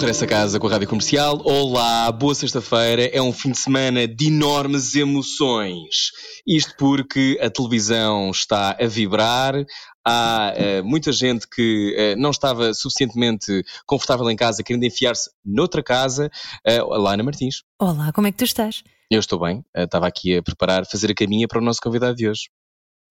Regresso 0.00 0.24
a 0.24 0.26
casa 0.26 0.58
com 0.58 0.66
a 0.66 0.70
Rádio 0.70 0.88
Comercial. 0.88 1.42
Olá, 1.44 2.10
boa 2.10 2.34
sexta-feira. 2.34 3.04
É 3.12 3.20
um 3.20 3.34
fim 3.34 3.50
de 3.50 3.58
semana 3.58 4.08
de 4.08 4.28
enormes 4.28 4.94
emoções. 4.94 6.10
Isto 6.46 6.74
porque 6.78 7.38
a 7.38 7.50
televisão 7.50 8.30
está 8.30 8.78
a 8.80 8.86
vibrar. 8.86 9.54
Há 10.02 10.54
uh, 10.56 10.84
muita 10.84 11.12
gente 11.12 11.46
que 11.46 11.94
uh, 11.94 12.18
não 12.18 12.30
estava 12.30 12.72
suficientemente 12.72 13.62
confortável 13.84 14.30
em 14.30 14.36
casa, 14.36 14.62
querendo 14.62 14.84
enfiar-se 14.84 15.30
noutra 15.44 15.82
casa. 15.82 16.30
Uh, 16.66 16.82
olá, 16.86 17.12
Ana 17.12 17.22
Martins. 17.22 17.62
Olá, 17.78 18.10
como 18.10 18.26
é 18.26 18.32
que 18.32 18.38
tu 18.38 18.44
estás? 18.44 18.82
Eu 19.10 19.20
estou 19.20 19.38
bem. 19.38 19.62
estava 19.76 20.06
aqui 20.06 20.34
a 20.34 20.42
preparar, 20.42 20.86
fazer 20.86 21.10
a 21.10 21.14
caminha 21.14 21.46
para 21.46 21.58
o 21.58 21.64
nosso 21.64 21.80
convidado 21.82 22.14
de 22.14 22.26
hoje. 22.26 22.48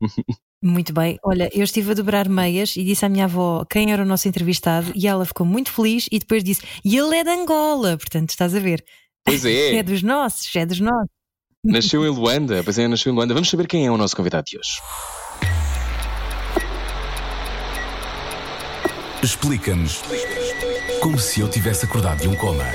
Muito 0.61 0.91
bem. 0.93 1.17
Olha, 1.23 1.49
eu 1.53 1.63
estive 1.63 1.91
a 1.91 1.93
dobrar 1.93 2.27
meias 2.27 2.75
e 2.75 2.83
disse 2.83 3.05
à 3.05 3.09
minha 3.09 3.25
avó 3.25 3.65
quem 3.69 3.93
era 3.93 4.03
o 4.03 4.05
nosso 4.05 4.27
entrevistado 4.27 4.91
e 4.93 5.07
ela 5.07 5.25
ficou 5.25 5.45
muito 5.45 5.71
feliz 5.71 6.07
e 6.11 6.19
depois 6.19 6.43
disse: 6.43 6.61
E 6.83 6.97
ele 6.97 7.15
é 7.15 7.23
de 7.23 7.29
Angola, 7.29 7.97
portanto, 7.97 8.29
estás 8.29 8.53
a 8.53 8.59
ver. 8.59 8.83
Pois 9.23 9.45
é. 9.45 9.75
é 9.79 9.83
dos 9.83 10.03
nossos, 10.03 10.53
é 10.55 10.65
dos 10.65 10.79
nossos. 10.79 11.09
Nasceu 11.63 12.05
em 12.05 12.09
Luanda, 12.09 12.61
pois 12.63 12.77
é, 12.77 12.87
nasceu 12.87 13.11
em 13.11 13.15
Luanda. 13.15 13.33
Vamos 13.33 13.49
saber 13.49 13.67
quem 13.67 13.85
é 13.85 13.91
o 13.91 13.97
nosso 13.97 14.15
convidado 14.15 14.45
de 14.45 14.57
hoje. 14.57 14.79
Explica-nos 19.21 20.01
como 21.01 21.19
se 21.19 21.41
eu 21.41 21.49
tivesse 21.49 21.85
acordado 21.85 22.21
de 22.21 22.27
um 22.27 22.35
coma. 22.35 22.65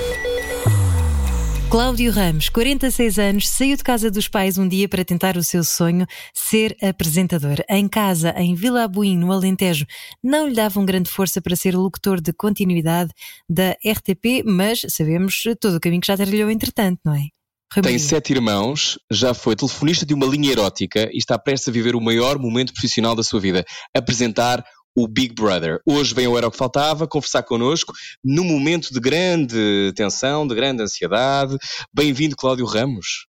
Cláudio 1.70 2.12
Ramos, 2.12 2.48
46 2.48 3.19
anos, 3.19 3.48
saiu 3.48 3.77
de 3.77 3.83
casa 3.83 4.11
dos 4.11 4.29
pais 4.29 4.59
um 4.59 4.69
dia 4.69 4.89
para 4.89 5.05
tentar 5.05 5.37
o 5.37 5.43
seu 5.43 5.65
sonho, 5.65 6.06
ser 6.33 6.77
apresentador. 6.81 7.56
Em 7.69 7.89
casa, 7.89 8.33
em 8.37 8.55
Vila 8.55 8.84
Abuim, 8.84 9.17
no 9.17 9.33
Alentejo, 9.33 9.84
não 10.23 10.47
lhe 10.47 10.55
davam 10.55 10.84
grande 10.84 11.11
força 11.11 11.43
para 11.43 11.56
ser 11.56 11.75
locutor 11.77 12.21
de 12.21 12.33
continuidade 12.33 13.11
da 13.48 13.73
RTP, 13.84 14.45
mas 14.45 14.83
sabemos 14.89 15.43
todo 15.61 15.77
o 15.77 15.81
caminho 15.81 16.01
que 16.01 16.06
já 16.06 16.17
trilhou 16.17 16.48
entretanto, 16.51 17.01
não 17.05 17.15
é? 17.15 17.27
Tem 17.83 17.99
sete 17.99 18.33
irmãos, 18.33 18.99
já 19.11 19.34
foi 19.34 19.56
telefonista 19.56 20.06
de 20.06 20.15
uma 20.15 20.27
linha 20.27 20.53
erótica 20.53 21.09
e 21.12 21.19
está 21.19 21.37
prestes 21.37 21.69
a 21.69 21.73
viver 21.73 21.97
o 21.97 22.01
maior 22.01 22.39
momento 22.39 22.73
profissional 22.73 23.17
da 23.17 23.23
sua 23.23 23.41
vida, 23.41 23.65
apresentar 23.93 24.65
o 24.95 25.09
Big 25.09 25.34
Brother. 25.34 25.81
Hoje 25.84 26.14
vem 26.14 26.28
o 26.28 26.39
Era 26.39 26.47
o 26.47 26.50
que 26.50 26.56
Faltava 26.56 27.06
conversar 27.06 27.42
connosco 27.42 27.92
num 28.23 28.45
momento 28.45 28.92
de 28.92 29.00
grande 29.00 29.92
tensão, 29.97 30.47
de 30.47 30.55
grande 30.55 30.83
ansiedade. 30.83 31.59
Bem-vindo, 31.92 32.37
Cláudio 32.37 32.64
Ramos. 32.64 33.27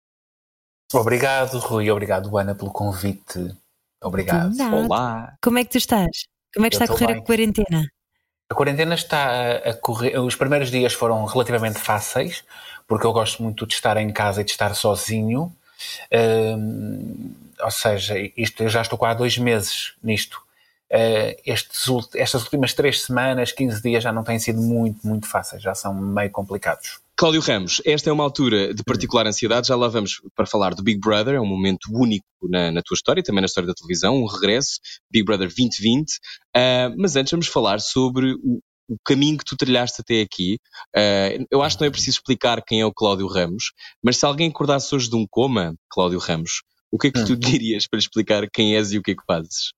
Obrigado, 0.93 1.59
Rui. 1.59 1.91
Obrigado, 1.91 2.35
Ana, 2.37 2.55
pelo 2.55 2.71
convite. 2.71 3.55
Obrigado. 4.02 4.55
Olá. 4.73 5.33
Como 5.41 5.59
é 5.59 5.63
que 5.63 5.71
tu 5.71 5.77
estás? 5.77 6.25
Como 6.53 6.65
é 6.65 6.69
que 6.69 6.75
está 6.75 6.85
a 6.85 6.87
correr 6.87 7.07
bem. 7.07 7.17
a 7.17 7.21
quarentena? 7.21 7.91
A 8.49 8.55
quarentena 8.55 8.95
está 8.95 9.57
a 9.57 9.73
correr. 9.73 10.17
Os 10.19 10.35
primeiros 10.35 10.71
dias 10.71 10.93
foram 10.93 11.23
relativamente 11.25 11.77
fáceis, 11.77 12.43
porque 12.87 13.05
eu 13.05 13.13
gosto 13.13 13.43
muito 13.43 13.67
de 13.67 13.73
estar 13.73 13.97
em 13.97 14.11
casa 14.11 14.41
e 14.41 14.43
de 14.43 14.52
estar 14.52 14.73
sozinho. 14.73 15.53
Hum, 16.11 17.35
ou 17.61 17.71
seja, 17.71 18.15
isto, 18.35 18.63
eu 18.63 18.69
já 18.69 18.81
estou 18.81 18.97
há 19.05 19.13
dois 19.13 19.37
meses 19.37 19.93
nisto. 20.02 20.41
Uh, 20.91 21.35
estes, 21.45 21.85
estas 22.15 22.43
últimas 22.43 22.73
três 22.73 23.03
semanas, 23.03 23.51
15 23.51 23.81
dias 23.81 24.03
já 24.03 24.11
não 24.11 24.23
têm 24.23 24.39
sido 24.39 24.59
muito, 24.61 25.05
muito 25.05 25.27
fáceis, 25.27 25.61
já 25.61 25.75
são 25.75 25.93
meio 25.93 26.31
complicados. 26.31 26.99
Cláudio 27.15 27.41
Ramos, 27.41 27.81
esta 27.86 28.09
é 28.09 28.14
uma 28.14 28.23
altura 28.23 28.73
de 28.73 28.81
particular 28.81 29.27
ansiedade, 29.27 29.67
já 29.67 29.75
lá 29.75 29.89
vamos 29.89 30.21
para 30.33 30.45
falar 30.45 30.73
do 30.73 30.81
Big 30.81 30.99
Brother, 30.99 31.36
é 31.36 31.39
um 31.39 31.45
momento 31.45 31.89
único 31.91 32.25
na, 32.43 32.71
na 32.71 32.81
tua 32.81 32.95
história, 32.95 33.21
também 33.21 33.41
na 33.41 33.45
história 33.45 33.67
da 33.67 33.73
televisão, 33.73 34.15
um 34.15 34.25
regresso, 34.25 34.80
Big 35.11 35.25
Brother 35.25 35.47
2020, 35.47 36.09
uh, 36.09 36.11
eh, 36.55 36.89
mas 36.97 37.17
antes 37.17 37.31
vamos 37.31 37.47
falar 37.47 37.81
sobre 37.81 38.33
o, 38.35 38.61
o 38.89 38.97
caminho 39.05 39.37
que 39.37 39.45
tu 39.45 39.55
trilhaste 39.55 40.02
até 40.02 40.21
aqui. 40.21 40.58
Uh, 40.95 41.45
eu 41.52 41.61
acho 41.61 41.77
que 41.77 41.83
não 41.83 41.87
é 41.87 41.91
preciso 41.91 42.17
explicar 42.17 42.64
quem 42.65 42.81
é 42.81 42.85
o 42.85 42.93
Cláudio 42.93 43.27
Ramos, 43.27 43.73
mas 44.03 44.17
se 44.17 44.25
alguém 44.25 44.49
acordasse 44.49 44.95
hoje 44.95 45.09
de 45.09 45.15
um 45.15 45.25
coma, 45.30 45.75
Cláudio 45.89 46.19
Ramos, 46.19 46.64
o 46.91 46.97
que 46.97 47.08
é 47.08 47.11
que 47.11 47.23
tu 47.25 47.33
hum. 47.33 47.35
dirias 47.39 47.85
para 47.87 47.99
explicar 47.99 48.49
quem 48.52 48.75
és 48.75 48.91
e 48.91 48.97
o 48.97 49.03
que 49.03 49.11
é 49.11 49.15
que 49.15 49.23
fazes? 49.27 49.73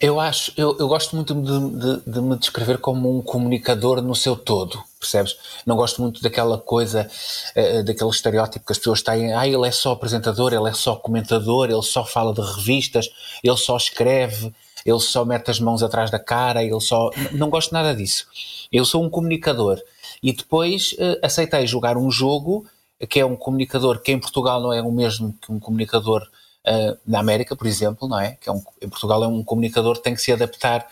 Eu 0.00 0.20
acho, 0.20 0.52
eu, 0.56 0.76
eu 0.78 0.86
gosto 0.86 1.16
muito 1.16 1.34
de, 1.34 1.70
de, 1.78 2.12
de, 2.12 2.20
me 2.20 2.38
descrever 2.38 2.78
como 2.78 3.18
um 3.18 3.20
comunicador 3.20 4.00
no 4.00 4.14
seu 4.14 4.36
todo, 4.36 4.80
percebes? 5.00 5.36
Não 5.66 5.74
gosto 5.74 6.00
muito 6.00 6.22
daquela 6.22 6.56
coisa, 6.56 7.10
uh, 7.56 7.82
daquele 7.82 8.10
estereótipo 8.10 8.64
que 8.64 8.70
as 8.70 8.78
pessoas 8.78 9.02
têm, 9.02 9.32
ah, 9.32 9.48
ele 9.48 9.66
é 9.66 9.72
só 9.72 9.90
apresentador, 9.90 10.54
ele 10.54 10.68
é 10.68 10.72
só 10.72 10.94
comentador, 10.94 11.70
ele 11.70 11.82
só 11.82 12.04
fala 12.04 12.32
de 12.32 12.40
revistas, 12.40 13.10
ele 13.42 13.56
só 13.56 13.76
escreve, 13.76 14.54
ele 14.86 15.00
só 15.00 15.24
mete 15.24 15.50
as 15.50 15.58
mãos 15.58 15.82
atrás 15.82 16.08
da 16.08 16.20
cara, 16.20 16.62
ele 16.62 16.78
só. 16.80 17.10
Não 17.32 17.50
gosto 17.50 17.72
nada 17.72 17.96
disso. 17.96 18.28
Eu 18.70 18.84
sou 18.84 19.02
um 19.02 19.10
comunicador. 19.10 19.80
E 20.22 20.32
depois 20.32 20.92
uh, 20.92 21.18
aceitei 21.20 21.66
jogar 21.66 21.96
um 21.96 22.12
jogo 22.12 22.64
que 23.08 23.18
é 23.18 23.26
um 23.26 23.34
comunicador 23.34 24.00
que 24.00 24.12
em 24.12 24.20
Portugal 24.20 24.60
não 24.60 24.72
é 24.72 24.80
o 24.80 24.92
mesmo 24.92 25.34
que 25.42 25.50
um 25.50 25.58
comunicador 25.58 26.24
uh, 26.66 26.98
na 27.06 27.20
América, 27.20 27.56
por 27.56 27.66
exemplo, 27.66 28.08
não 28.08 28.18
é? 28.18 28.32
Que 28.40 28.48
é 28.48 28.52
um, 28.52 28.62
em 28.80 28.88
Portugal 28.88 29.22
é 29.22 29.28
um 29.28 29.42
comunicador 29.42 29.96
que 29.96 30.02
tem 30.02 30.14
que 30.14 30.22
se 30.22 30.32
adaptar 30.32 30.86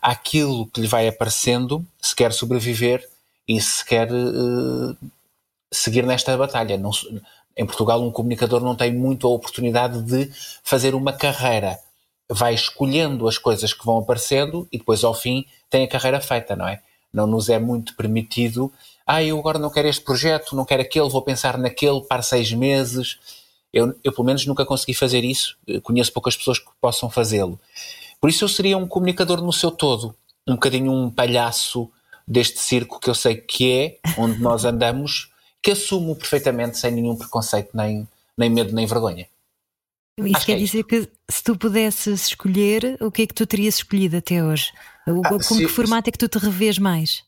àquilo 0.00 0.66
que 0.66 0.80
lhe 0.80 0.86
vai 0.86 1.08
aparecendo 1.08 1.84
se 2.00 2.14
quer 2.14 2.32
sobreviver 2.32 3.06
e 3.48 3.60
se 3.60 3.84
quer 3.84 4.10
uh, 4.12 4.96
seguir 5.72 6.04
nesta 6.04 6.36
batalha. 6.36 6.76
Não, 6.76 6.90
em 7.56 7.64
Portugal, 7.64 8.02
um 8.02 8.10
comunicador 8.10 8.60
não 8.60 8.74
tem 8.74 8.92
muito 8.92 9.26
a 9.26 9.30
oportunidade 9.30 10.02
de 10.02 10.30
fazer 10.62 10.94
uma 10.94 11.12
carreira. 11.12 11.78
Vai 12.28 12.54
escolhendo 12.54 13.28
as 13.28 13.38
coisas 13.38 13.72
que 13.72 13.84
vão 13.84 13.98
aparecendo 13.98 14.68
e 14.70 14.78
depois, 14.78 15.02
ao 15.04 15.14
fim, 15.14 15.46
tem 15.70 15.84
a 15.84 15.88
carreira 15.88 16.20
feita, 16.20 16.54
não 16.54 16.68
é? 16.68 16.82
Não 17.12 17.26
nos 17.26 17.48
é 17.48 17.58
muito 17.58 17.94
permitido. 17.96 18.70
Ah, 19.06 19.22
eu 19.22 19.38
agora 19.38 19.58
não 19.58 19.70
quero 19.70 19.88
este 19.88 20.04
projeto, 20.04 20.54
não 20.54 20.64
quero 20.64 20.82
aquele, 20.82 21.08
vou 21.08 21.22
pensar 21.22 21.56
naquele 21.56 22.02
para 22.02 22.22
seis 22.22 22.52
meses. 22.52 23.18
Eu, 23.76 23.94
eu, 24.02 24.10
pelo 24.10 24.24
menos, 24.24 24.46
nunca 24.46 24.64
consegui 24.64 24.94
fazer 24.94 25.22
isso. 25.22 25.58
Conheço 25.82 26.10
poucas 26.10 26.34
pessoas 26.34 26.58
que 26.58 26.70
possam 26.80 27.10
fazê-lo. 27.10 27.60
Por 28.18 28.30
isso, 28.30 28.42
eu 28.42 28.48
seria 28.48 28.78
um 28.78 28.88
comunicador 28.88 29.42
no 29.42 29.52
seu 29.52 29.70
todo, 29.70 30.14
um 30.48 30.54
bocadinho 30.54 30.90
um 30.90 31.10
palhaço 31.10 31.90
deste 32.26 32.58
circo 32.58 32.98
que 32.98 33.10
eu 33.10 33.14
sei 33.14 33.36
que 33.36 33.70
é, 33.70 33.98
onde 34.16 34.40
nós 34.40 34.64
andamos, 34.64 35.30
que 35.62 35.72
assumo 35.72 36.16
perfeitamente, 36.16 36.78
sem 36.78 36.90
nenhum 36.90 37.16
preconceito, 37.16 37.76
nem, 37.76 38.08
nem 38.36 38.48
medo, 38.48 38.74
nem 38.74 38.86
vergonha. 38.86 39.28
Isso 40.18 40.36
Acho 40.38 40.46
quer 40.46 40.52
que 40.56 40.62
é 40.62 40.64
dizer 40.64 40.84
que 40.84 41.08
se 41.28 41.42
tu 41.42 41.54
pudesses 41.58 42.28
escolher, 42.28 42.96
o 43.02 43.10
que 43.10 43.22
é 43.22 43.26
que 43.26 43.34
tu 43.34 43.46
terias 43.46 43.74
escolhido 43.74 44.16
até 44.16 44.42
hoje? 44.42 44.72
Ah, 45.06 45.28
com 45.28 45.38
se, 45.42 45.58
que 45.58 45.68
formato 45.68 46.08
é 46.08 46.12
que 46.12 46.18
tu 46.18 46.28
te 46.28 46.38
revês 46.38 46.78
mais? 46.78 47.22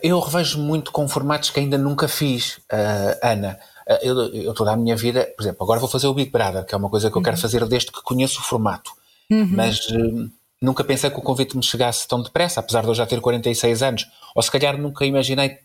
Eu 0.00 0.20
revejo 0.20 0.60
muito 0.60 0.92
com 0.92 1.08
formatos 1.08 1.50
que 1.50 1.58
ainda 1.58 1.76
nunca 1.76 2.06
fiz, 2.06 2.58
uh, 2.72 3.18
Ana. 3.20 3.58
Eh, 3.90 3.98
eu, 4.02 4.16
eu 4.32 4.54
toda 4.54 4.70
a 4.70 4.76
minha 4.76 4.94
vida, 4.94 5.28
por 5.36 5.42
exemplo, 5.42 5.64
agora 5.64 5.80
vou 5.80 5.88
fazer 5.88 6.06
o 6.06 6.14
Big 6.14 6.30
Brother, 6.30 6.64
que 6.64 6.74
é 6.74 6.78
uma 6.78 6.88
coisa 6.88 7.10
que 7.10 7.18
eu 7.18 7.22
quero 7.22 7.36
uhum. 7.36 7.42
fazer 7.42 7.66
desde 7.66 7.90
que 7.90 8.00
conheço 8.02 8.38
o 8.38 8.44
formato. 8.44 8.92
Uhum. 9.28 9.48
Mas 9.50 9.88
uh, 9.88 10.30
nunca 10.62 10.84
pensei 10.84 11.10
que 11.10 11.18
o 11.18 11.22
convite 11.22 11.56
me 11.56 11.62
chegasse 11.62 12.06
tão 12.06 12.22
depressa, 12.22 12.60
apesar 12.60 12.82
de 12.82 12.88
eu 12.88 12.94
já 12.94 13.04
ter 13.04 13.20
46 13.20 13.82
anos. 13.82 14.06
Ou 14.34 14.42
se 14.42 14.50
calhar 14.50 14.78
nunca 14.78 15.04
imaginei, 15.04 15.58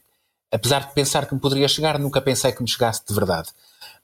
apesar 0.52 0.88
de 0.88 0.94
pensar 0.94 1.28
que 1.28 1.36
me 1.36 1.40
poderia 1.40 1.68
chegar, 1.68 2.00
nunca 2.00 2.20
pensei 2.20 2.52
que 2.52 2.64
me 2.64 2.68
chegasse 2.68 3.04
de 3.08 3.14
verdade. 3.14 3.50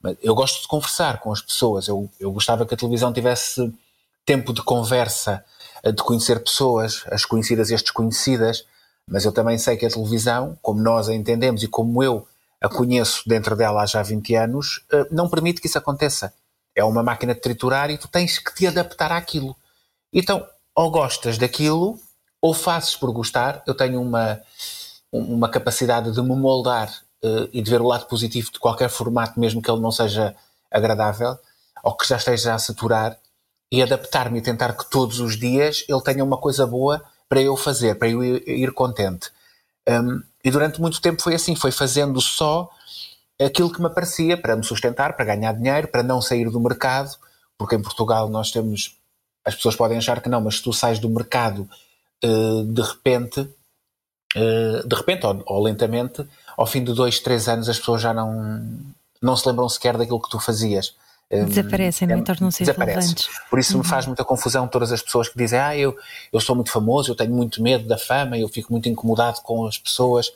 Mas 0.00 0.16
eu 0.22 0.34
gosto 0.36 0.62
de 0.62 0.68
conversar 0.68 1.18
com 1.18 1.32
as 1.32 1.42
pessoas. 1.42 1.88
Eu, 1.88 2.08
eu 2.20 2.30
gostava 2.30 2.64
que 2.64 2.74
a 2.74 2.76
televisão 2.76 3.12
tivesse 3.12 3.72
tempo 4.24 4.52
de 4.52 4.62
conversa, 4.62 5.44
eh, 5.82 5.90
de 5.90 6.02
conhecer 6.02 6.38
pessoas, 6.40 7.02
as 7.10 7.24
conhecidas 7.24 7.70
e 7.70 7.74
as 7.74 7.82
desconhecidas. 7.82 8.64
Mas 9.08 9.24
eu 9.24 9.32
também 9.32 9.58
sei 9.58 9.76
que 9.76 9.86
a 9.86 9.90
televisão, 9.90 10.56
como 10.62 10.80
nós 10.80 11.08
a 11.08 11.14
entendemos 11.14 11.62
e 11.64 11.68
como 11.68 12.02
eu 12.02 12.26
a 12.62 12.68
conheço 12.68 13.22
dentro 13.26 13.56
dela 13.56 13.82
há 13.82 13.86
já 13.86 14.02
20 14.02 14.34
anos, 14.36 14.84
eh, 14.92 15.06
não 15.10 15.28
permite 15.28 15.60
que 15.60 15.66
isso 15.66 15.78
aconteça. 15.78 16.32
É 16.74 16.84
uma 16.84 17.02
máquina 17.02 17.34
de 17.34 17.40
triturar 17.40 17.90
e 17.90 17.98
tu 17.98 18.06
tens 18.06 18.38
que 18.38 18.54
te 18.54 18.66
adaptar 18.66 19.10
àquilo. 19.10 19.56
Então, 20.12 20.46
ou 20.74 20.90
gostas 20.90 21.36
daquilo, 21.36 21.98
ou 22.40 22.54
fazes 22.54 22.94
por 22.94 23.12
gostar. 23.12 23.62
Eu 23.66 23.74
tenho 23.74 24.00
uma, 24.00 24.40
uma 25.10 25.48
capacidade 25.48 26.12
de 26.12 26.22
me 26.22 26.36
moldar 26.36 26.88
uh, 27.24 27.48
e 27.52 27.60
de 27.60 27.70
ver 27.70 27.80
o 27.80 27.86
lado 27.86 28.06
positivo 28.06 28.52
de 28.52 28.60
qualquer 28.60 28.88
formato, 28.88 29.38
mesmo 29.38 29.60
que 29.60 29.70
ele 29.70 29.80
não 29.80 29.90
seja 29.90 30.34
agradável, 30.70 31.36
ou 31.82 31.96
que 31.96 32.08
já 32.08 32.16
esteja 32.16 32.54
a 32.54 32.58
saturar, 32.58 33.18
e 33.70 33.82
adaptar-me 33.82 34.38
e 34.38 34.42
tentar 34.42 34.74
que 34.74 34.88
todos 34.88 35.18
os 35.18 35.36
dias 35.38 35.84
ele 35.88 36.02
tenha 36.02 36.22
uma 36.22 36.36
coisa 36.36 36.66
boa 36.66 37.02
para 37.28 37.40
eu 37.40 37.56
fazer, 37.56 37.94
para 37.96 38.08
eu 38.08 38.22
ir, 38.22 38.46
ir 38.46 38.72
contente. 38.72 39.30
Um, 39.88 40.22
e 40.44 40.50
durante 40.50 40.80
muito 40.80 41.00
tempo 41.00 41.22
foi 41.22 41.34
assim, 41.34 41.54
foi 41.54 41.72
fazendo 41.72 42.20
só 42.20 42.70
aquilo 43.40 43.72
que 43.72 43.80
me 43.80 43.86
aparecia 43.86 44.36
para 44.36 44.56
me 44.56 44.64
sustentar, 44.64 45.14
para 45.14 45.24
ganhar 45.24 45.52
dinheiro, 45.52 45.88
para 45.88 46.02
não 46.02 46.20
sair 46.20 46.48
do 46.48 46.60
mercado, 46.60 47.16
porque 47.58 47.76
em 47.76 47.82
Portugal 47.82 48.28
nós 48.28 48.50
temos, 48.50 48.96
as 49.44 49.54
pessoas 49.54 49.76
podem 49.76 49.98
achar 49.98 50.20
que 50.20 50.28
não, 50.28 50.40
mas 50.40 50.56
se 50.56 50.62
tu 50.62 50.72
sais 50.72 50.98
do 50.98 51.08
mercado 51.08 51.68
uh, 52.24 52.64
de 52.64 52.82
repente, 52.82 53.40
uh, 53.40 54.86
de 54.86 54.96
repente 54.96 55.26
ou, 55.26 55.42
ou, 55.46 55.62
lentamente, 55.62 56.26
ao 56.56 56.66
fim 56.66 56.82
de 56.82 56.92
dois, 56.92 57.20
três 57.20 57.48
anos 57.48 57.68
as 57.68 57.78
pessoas 57.78 58.02
já 58.02 58.12
não, 58.12 58.78
não 59.20 59.36
se 59.36 59.48
lembram 59.48 59.68
sequer 59.68 59.96
daquilo 59.96 60.20
que 60.20 60.30
tu 60.30 60.38
fazias. 60.38 60.94
Desaparecem, 61.32 62.06
não 62.06 62.18
é? 62.18 62.22
Tornam-se 62.22 62.62
irrelevantes. 62.62 63.28
Por 63.48 63.58
isso 63.58 63.72
uhum. 63.72 63.82
me 63.82 63.88
faz 63.88 64.06
muita 64.06 64.24
confusão 64.24 64.68
todas 64.68 64.92
as 64.92 65.00
pessoas 65.00 65.28
que 65.28 65.38
dizem 65.38 65.58
ah, 65.58 65.76
eu, 65.76 65.96
eu 66.30 66.40
sou 66.40 66.54
muito 66.54 66.70
famoso, 66.70 67.10
eu 67.10 67.14
tenho 67.14 67.32
muito 67.32 67.62
medo 67.62 67.88
da 67.88 67.96
fama, 67.96 68.36
eu 68.36 68.48
fico 68.48 68.70
muito 68.70 68.88
incomodado 68.88 69.40
com 69.40 69.66
as 69.66 69.78
pessoas, 69.78 70.30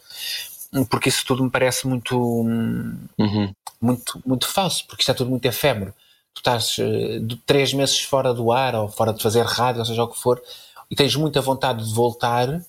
porque 0.89 1.11
isso 1.11 1.25
tudo 1.27 1.45
me 1.45 1.51
parece 1.51 1.87
muito, 1.87 2.19
uhum. 2.19 3.53
muito, 3.81 4.23
muito 4.25 4.49
falso, 4.49 4.87
porque 4.87 5.03
isto 5.03 5.11
é 5.11 5.15
tudo 5.15 5.31
muito 5.31 5.45
efêmero. 5.45 5.95
Tu 6.35 6.39
estás 6.39 6.77
uh, 6.79 7.37
três 7.45 7.73
meses 7.73 8.03
fora 8.03 8.33
do 8.33 8.51
ar, 8.53 8.75
ou 8.75 8.89
fora 8.89 9.13
de 9.13 9.23
fazer 9.23 9.45
rádio, 9.45 9.81
ou 9.81 9.87
seja 9.87 10.03
o 10.03 10.09
que 10.09 10.19
for, 10.19 10.43
e 10.91 10.97
tens 10.97 11.15
muita 11.17 11.41
vontade 11.41 11.85
de 11.85 11.95
voltar, 11.95 12.63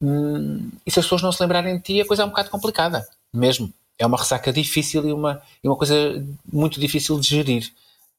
hum, 0.00 0.70
e 0.86 0.90
se 0.90 0.98
as 0.98 1.04
pessoas 1.04 1.22
não 1.22 1.32
se 1.32 1.42
lembrarem 1.42 1.76
de 1.76 1.82
ti, 1.82 2.00
a 2.00 2.06
coisa 2.06 2.22
é 2.22 2.26
um 2.26 2.30
bocado 2.30 2.50
complicada, 2.50 3.06
mesmo 3.32 3.72
é 3.98 4.06
uma 4.06 4.16
ressaca 4.16 4.52
difícil 4.52 5.06
e 5.08 5.12
uma, 5.12 5.42
e 5.62 5.68
uma 5.68 5.76
coisa 5.76 5.94
muito 6.50 6.78
difícil 6.78 7.18
de 7.18 7.28
gerir. 7.28 7.72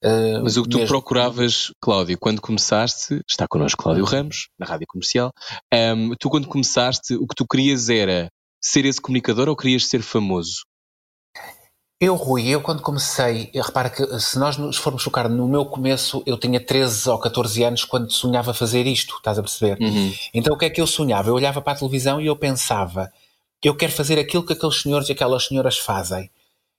Uh, 0.04 0.44
Mas 0.44 0.56
o 0.56 0.64
que 0.64 0.70
tu 0.70 0.78
mesmo. 0.78 0.88
procuravas, 0.88 1.74
Cláudio, 1.81 2.18
quando 2.18 2.42
começaste, 2.42 3.22
está 3.28 3.48
connosco 3.48 3.84
Cláudio 3.84 4.06
Ramos, 4.06 4.48
na 4.58 4.66
rádio 4.66 4.88
comercial, 4.88 5.34
um, 5.74 6.16
tu 6.18 6.30
quando 6.30 6.48
começaste, 6.48 7.16
o 7.16 7.28
que 7.28 7.36
tu 7.36 7.46
querias 7.46 7.90
era 7.90 8.30
ser 8.62 8.86
esse 8.86 9.02
comunicador 9.02 9.50
ou 9.50 9.56
querias 9.56 9.88
ser 9.88 10.02
famoso? 10.02 10.64
Eu, 12.02 12.16
Rui, 12.16 12.48
eu 12.48 12.62
quando 12.62 12.81
comecei, 12.81 13.52
repara 13.54 13.90
que 13.90 14.20
se 14.22 14.40
nós 14.40 14.56
nos 14.56 14.78
formos 14.78 15.04
focar 15.04 15.28
no 15.28 15.50
meu 15.50 15.66
começo, 15.66 16.24
eu 16.26 16.38
tinha 16.38 16.58
13 16.58 17.10
ou 17.10 17.20
14 17.20 17.62
anos 17.62 17.84
quando 17.84 18.10
sonhava 18.10 18.54
fazer 18.54 18.88
isto, 18.88 19.18
estás 19.18 19.38
a 19.38 19.44
perceber? 19.44 19.78
Uhum. 19.81 20.14
Então 20.34 20.56
o 20.56 20.58
que 20.58 20.64
é 20.64 20.70
que 20.70 20.80
eu 20.80 20.88
sonhava? 20.88 21.28
Eu 21.28 21.34
olhava 21.34 21.62
para 21.62 21.74
a 21.74 21.76
televisão 21.76 22.22
e 22.22 22.28
eu 22.28 22.38
pensava, 22.38 23.12
eu 23.68 23.76
quero 23.76 23.92
fazer 23.92 24.18
aquilo 24.18 24.46
que 24.46 24.54
aqueles 24.54 24.82
senhores 24.82 25.10
e 25.10 25.12
aquelas 25.12 25.46
senhoras 25.46 25.78
fazem. 25.78 26.30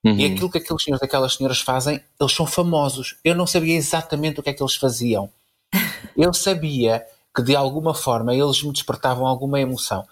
Uhum. 0.03 0.17
E 0.17 0.25
aquilo 0.25 0.50
que 0.50 0.59
aqueles 0.59 0.82
senhores 0.82 1.03
e 1.03 1.05
aquelas 1.05 1.35
senhoras 1.35 1.61
fazem, 1.61 2.00
eles 2.19 2.32
são 2.32 2.47
famosos. 2.47 3.17
Eu 3.23 3.35
não 3.35 3.47
sabia 3.47 3.77
exatamente 3.77 4.41
o 4.41 4.43
que 4.43 4.50
é 4.50 4.53
que 4.53 4.62
eles 4.62 4.77
faziam. 4.77 5.31
Eu 6.17 6.32
sabia 6.32 7.05
que 7.35 7.43
de 7.43 7.55
alguma 7.55 7.94
forma 7.94 8.35
eles 8.35 8.62
me 8.62 8.73
despertavam 8.73 9.27
alguma 9.27 9.61
emoção. 9.61 10.05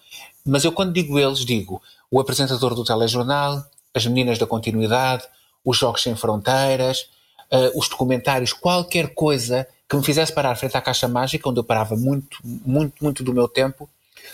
Mas 0.46 0.64
eu, 0.64 0.72
quando 0.72 0.92
digo 0.92 1.18
eles, 1.18 1.44
digo 1.44 1.82
o 2.10 2.20
apresentador 2.20 2.74
do 2.74 2.84
telejornal, 2.84 3.62
as 3.92 4.06
meninas 4.06 4.38
da 4.38 4.46
continuidade, 4.46 5.24
os 5.64 5.76
Jogos 5.76 6.02
Sem 6.02 6.14
Fronteiras, 6.14 7.08
uh, 7.52 7.78
os 7.78 7.88
documentários, 7.88 8.52
qualquer 8.52 9.14
coisa 9.14 9.66
que 9.88 9.96
me 9.96 10.02
fizesse 10.02 10.32
parar 10.32 10.54
frente 10.54 10.76
à 10.76 10.80
caixa 10.80 11.08
mágica, 11.08 11.48
onde 11.48 11.60
eu 11.60 11.64
parava 11.64 11.96
muito, 11.96 12.38
muito, 12.44 13.02
muito 13.02 13.22
do 13.22 13.34
meu 13.34 13.48
tempo, 13.48 13.88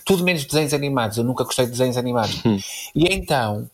tudo 0.05 0.25
menos 0.25 0.44
desenhos 0.44 0.73
animados. 0.73 1.19
Eu 1.19 1.25
nunca 1.25 1.44
gostei 1.44 1.64
de 1.67 1.73
desenhos 1.73 1.96
animados. 1.96 2.44
Hum. 2.44 2.58
E 2.94 3.12
então, 3.12 3.69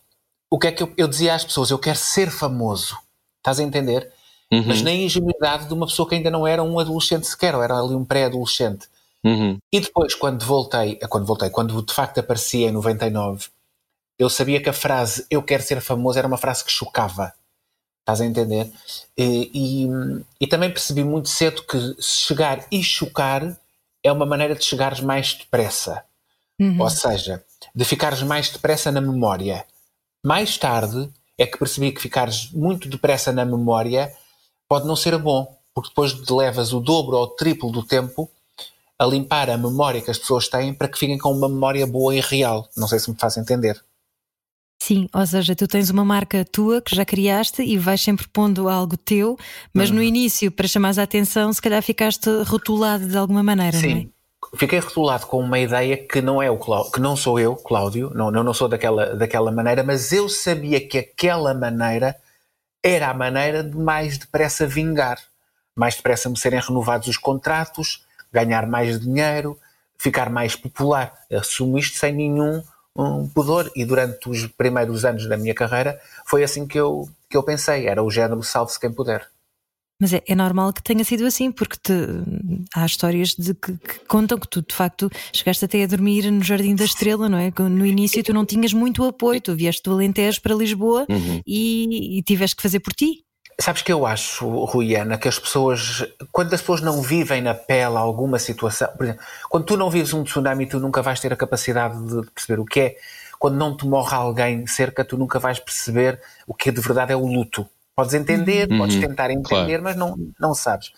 o 0.51 0.59
que 0.59 0.67
é 0.67 0.73
que 0.73 0.83
eu, 0.83 0.93
eu, 0.97 1.09
dizia 1.09 1.35
às 1.35 1.45
pessoas? 1.45 1.71
Eu 1.71 1.79
quero 1.79 1.99
ser 1.99 2.31
famoso. 2.31 2.97
Estás 3.39 3.61
a 3.61 3.63
entender? 3.63 4.13
Uhum. 4.53 4.65
Mas 4.67 4.83
na 4.83 4.93
ingenuidade 4.93 5.67
de 5.69 5.75
uma 5.75 5.87
pessoa 5.87 6.09
que 6.09 6.17
ainda 6.17 6.31
não 6.31 6.47
era 6.47 6.63
um 6.63 6.79
adolescente 6.79 7.27
sequer, 7.27 7.55
ou 7.55 7.63
era 7.63 7.79
ali 7.79 7.95
um 7.95 8.05
pré-adolescente. 8.05 8.89
Uhum. 9.25 9.59
E 9.73 9.81
depois, 9.81 10.15
quando 10.15 10.45
voltei, 10.45 10.99
eh, 11.01 11.07
quando 11.07 11.27
voltei, 11.27 11.51
quando 11.51 11.81
de 11.83 11.93
facto 11.93 12.19
aparecia 12.19 12.69
em 12.69 12.73
99, 12.73 13.47
eu 14.19 14.29
sabia 14.29 14.61
que 14.61 14.69
a 14.69 14.73
frase 14.73 15.25
eu 15.31 15.43
quero 15.43 15.63
ser 15.63 15.81
famoso 15.81 16.19
era 16.19 16.27
uma 16.27 16.37
frase 16.37 16.65
que 16.65 16.73
chocava. 16.73 17.33
Estás 18.01 18.21
a 18.21 18.27
entender? 18.27 18.71
E, 19.17 19.51
e, 19.55 19.89
e 20.41 20.47
também 20.47 20.71
percebi 20.71 21.05
muito 21.05 21.29
cedo 21.29 21.63
que 21.63 22.03
chegar 22.03 22.67
e 22.73 22.83
chocar 22.83 23.57
é 24.03 24.11
uma 24.11 24.27
maneira 24.27 24.55
de 24.55 24.65
chegares 24.65 25.01
mais 25.01 25.35
depressa. 25.35 26.03
Uhum. 26.61 26.81
Ou 26.81 26.91
seja, 26.91 27.43
de 27.75 27.85
ficares 27.85 28.23
mais 28.23 28.51
depressa 28.51 28.93
na 28.93 29.01
memória. 29.01 29.65
Mais 30.25 30.59
tarde 30.59 31.09
é 31.39 31.47
que 31.47 31.59
percebi 31.59 31.91
que 31.91 32.03
ficares 32.03 32.51
muito 32.53 32.87
depressa 32.87 33.33
na 33.33 33.47
memória 33.47 34.13
pode 34.69 34.87
não 34.87 34.95
ser 34.95 35.17
bom, 35.17 35.57
porque 35.75 35.89
depois 35.89 36.15
levas 36.29 36.75
o 36.75 36.81
dobro 36.81 37.17
ou 37.17 37.25
o 37.25 37.29
triplo 37.29 37.73
do 37.73 37.83
tempo 37.83 38.31
a 38.99 39.07
limpar 39.07 39.49
a 39.49 39.57
memória 39.57 40.03
que 40.03 40.11
as 40.11 40.19
pessoas 40.19 40.47
têm 40.47 40.75
para 40.75 40.87
que 40.87 40.99
fiquem 40.99 41.17
com 41.17 41.33
uma 41.33 41.49
memória 41.49 41.87
boa 41.87 42.15
e 42.15 42.21
real. 42.21 42.69
Não 42.77 42.87
sei 42.87 42.99
se 42.99 43.11
me 43.11 43.17
faz 43.19 43.39
entender. 43.39 43.83
Sim, 44.83 45.09
ou 45.15 45.27
seja, 45.27 45.55
tu 45.57 45.67
tens 45.67 45.89
uma 45.89 46.05
marca 46.05 46.45
tua 46.45 46.83
que 46.83 46.95
já 46.95 47.05
criaste 47.05 47.63
e 47.63 47.79
vais 47.79 48.01
sempre 48.01 48.29
pondo 48.29 48.69
algo 48.69 48.97
teu, 48.97 49.39
mas 49.73 49.89
uhum. 49.89 49.97
no 49.97 50.03
início, 50.03 50.51
para 50.51 50.69
chamar 50.69 50.99
a 50.99 51.03
atenção, 51.03 51.53
se 51.53 51.61
calhar 51.61 51.83
ficaste 51.83 52.29
rotulado 52.45 53.07
de 53.07 53.17
alguma 53.17 53.43
maneira, 53.43 53.79
Sim. 53.79 53.89
não 53.89 54.01
é? 54.01 54.20
Fiquei 54.55 54.79
rotulado 54.79 55.27
com 55.27 55.41
uma 55.41 55.59
ideia 55.59 55.97
que 55.97 56.21
não 56.21 56.43
é 56.43 56.51
o 56.51 56.59
que 56.91 57.01
não 57.01 57.17
sou 57.17 57.39
eu, 57.39 57.57
Cláudio, 57.57 58.11
não, 58.15 58.31
não 58.31 58.55
sou 58.55 58.69
daquela, 58.69 59.15
daquela 59.15 59.53
maneira, 59.53 59.83
mas 59.83 60.13
eu 60.13 60.29
sabia 60.29 60.87
que 60.87 60.99
aquela 60.99 61.55
maneira 61.55 62.17
era 62.83 63.11
a 63.11 63.15
maneira 63.15 63.63
de 63.63 63.77
mais 63.77 64.19
depressa 64.19 64.67
vingar, 64.67 65.19
mais 65.77 65.97
depressa 65.97 66.29
me 66.29 66.39
serem 66.39 66.61
renovados 66.61 67.09
os 67.09 67.17
contratos, 67.17 68.05
ganhar 68.33 68.67
mais 68.67 69.01
dinheiro, 69.01 69.59
ficar 69.99 70.31
mais 70.31 70.57
popular. 70.57 71.13
Assumo 71.31 71.79
isto 71.79 71.99
sem 71.99 72.13
nenhum 72.13 72.63
um 72.97 73.29
pudor 73.29 73.71
e 73.77 73.85
durante 73.85 74.29
os 74.29 74.47
primeiros 74.47 75.05
anos 75.05 75.27
da 75.27 75.37
minha 75.37 75.55
carreira 75.55 76.01
foi 76.27 76.43
assim 76.43 76.67
que 76.67 76.79
eu, 76.79 77.09
que 77.29 77.37
eu 77.37 77.43
pensei, 77.43 77.87
era 77.87 78.03
o 78.03 78.11
género 78.11 78.43
salve-se 78.43 78.81
quem 78.81 78.93
puder. 78.93 79.27
Mas 80.01 80.15
é, 80.15 80.23
é, 80.27 80.35
normal 80.35 80.73
que 80.73 80.83
tenha 80.83 81.05
sido 81.05 81.27
assim, 81.27 81.53
porque 81.53 81.77
te, 81.77 81.93
há 82.75 82.87
histórias 82.87 83.35
de 83.35 83.55
que, 83.55 83.77
que, 83.77 83.99
contam 84.09 84.39
que 84.39 84.49
tu, 84.49 84.63
de 84.63 84.75
facto, 84.75 85.11
chegaste 85.33 85.65
até 85.65 85.83
a 85.83 85.87
dormir 85.87 86.31
no 86.31 86.43
Jardim 86.43 86.75
da 86.75 86.85
Estrela, 86.85 87.29
não 87.29 87.39
é? 87.39 87.53
No 87.59 87.85
início 87.85 88.23
tu 88.25 88.33
não 88.33 88.47
tinhas 88.47 88.73
muito 88.73 89.05
apoio, 89.05 89.41
tu 89.41 89.55
vieste 89.55 89.83
do 89.83 89.93
Alentejo 89.93 90.41
para 90.41 90.55
Lisboa 90.55 91.07
uhum. 91.09 91.43
e, 91.47 92.19
e 92.19 92.23
tiveste 92.23 92.57
que 92.57 92.63
fazer 92.63 92.81
por 92.81 92.95
ti. 92.95 93.25
Sabes 93.61 93.83
que 93.83 93.93
eu 93.93 94.07
acho, 94.07 94.49
Ruiana, 94.65 95.19
que 95.19 95.29
as 95.29 95.39
pessoas, 95.39 96.03
quando 96.33 96.55
as 96.55 96.63
pessoas 96.63 96.81
não 96.81 97.03
vivem 97.03 97.43
na 97.43 97.53
pele 97.53 97.95
alguma 97.95 98.39
situação, 98.39 98.89
por 98.97 99.05
exemplo, 99.05 99.23
quando 99.51 99.67
tu 99.67 99.77
não 99.77 99.91
vives 99.91 100.15
um 100.15 100.25
tsunami, 100.25 100.65
tu 100.65 100.81
nunca 100.81 101.03
vais 101.03 101.21
ter 101.21 101.31
a 101.31 101.37
capacidade 101.37 102.03
de 102.07 102.31
perceber 102.31 102.59
o 102.59 102.65
que 102.65 102.81
é. 102.81 102.97
Quando 103.39 103.57
não 103.57 103.77
te 103.77 103.87
morre 103.87 104.15
alguém 104.15 104.67
cerca, 104.67 105.05
tu 105.05 105.19
nunca 105.19 105.39
vais 105.39 105.59
perceber 105.59 106.19
o 106.47 106.55
que 106.55 106.71
de 106.71 106.81
verdade 106.81 107.13
é 107.13 107.17
o 107.17 107.27
luto. 107.27 107.69
Podes 108.01 108.15
entender, 108.15 108.67
uhum. 108.71 108.79
podes 108.79 108.99
tentar 108.99 109.31
entender, 109.31 109.79
claro. 109.79 109.83
mas 109.83 109.95
não, 109.95 110.17
não 110.41 110.55
sabes. 110.55 110.91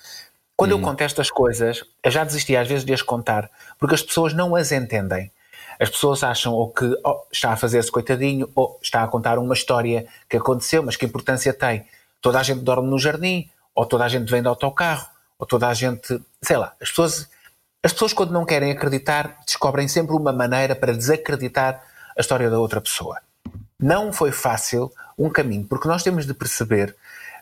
Quando 0.56 0.70
uhum. 0.70 0.78
eu 0.78 0.84
conto 0.84 1.00
estas 1.00 1.32
coisas, 1.32 1.82
eu 2.00 2.10
já 2.12 2.22
desisti 2.22 2.56
às 2.56 2.68
vezes 2.68 2.84
de 2.84 2.92
as 2.92 3.02
contar, 3.02 3.50
porque 3.76 3.96
as 3.96 4.02
pessoas 4.02 4.32
não 4.32 4.54
as 4.54 4.70
entendem. 4.70 5.32
As 5.80 5.90
pessoas 5.90 6.22
acham 6.22 6.52
ou 6.52 6.70
que 6.70 6.84
oh, 7.04 7.24
está 7.32 7.54
a 7.54 7.56
fazer-se 7.56 7.90
coitadinho, 7.90 8.48
ou 8.54 8.78
está 8.80 9.02
a 9.02 9.08
contar 9.08 9.36
uma 9.36 9.52
história 9.52 10.06
que 10.28 10.36
aconteceu, 10.36 10.80
mas 10.80 10.94
que 10.94 11.04
importância 11.04 11.52
tem? 11.52 11.84
Toda 12.20 12.38
a 12.38 12.42
gente 12.44 12.60
dorme 12.60 12.88
no 12.88 13.00
jardim, 13.00 13.50
ou 13.74 13.84
toda 13.84 14.04
a 14.04 14.08
gente 14.08 14.30
vem 14.30 14.40
de 14.40 14.46
autocarro, 14.46 15.08
ou 15.36 15.44
toda 15.44 15.66
a 15.66 15.74
gente. 15.74 16.22
Sei 16.40 16.56
lá, 16.56 16.72
as 16.80 16.90
pessoas, 16.90 17.28
as 17.82 17.92
pessoas 17.92 18.12
quando 18.12 18.30
não 18.30 18.44
querem 18.44 18.70
acreditar, 18.70 19.40
descobrem 19.44 19.88
sempre 19.88 20.14
uma 20.14 20.32
maneira 20.32 20.76
para 20.76 20.92
desacreditar 20.92 21.82
a 22.16 22.20
história 22.20 22.48
da 22.48 22.60
outra 22.60 22.80
pessoa. 22.80 23.18
Não 23.76 24.12
foi 24.12 24.30
fácil 24.30 24.92
um 25.24 25.30
caminho, 25.30 25.64
porque 25.64 25.88
nós 25.88 26.02
temos 26.02 26.26
de 26.26 26.34
perceber, 26.34 26.96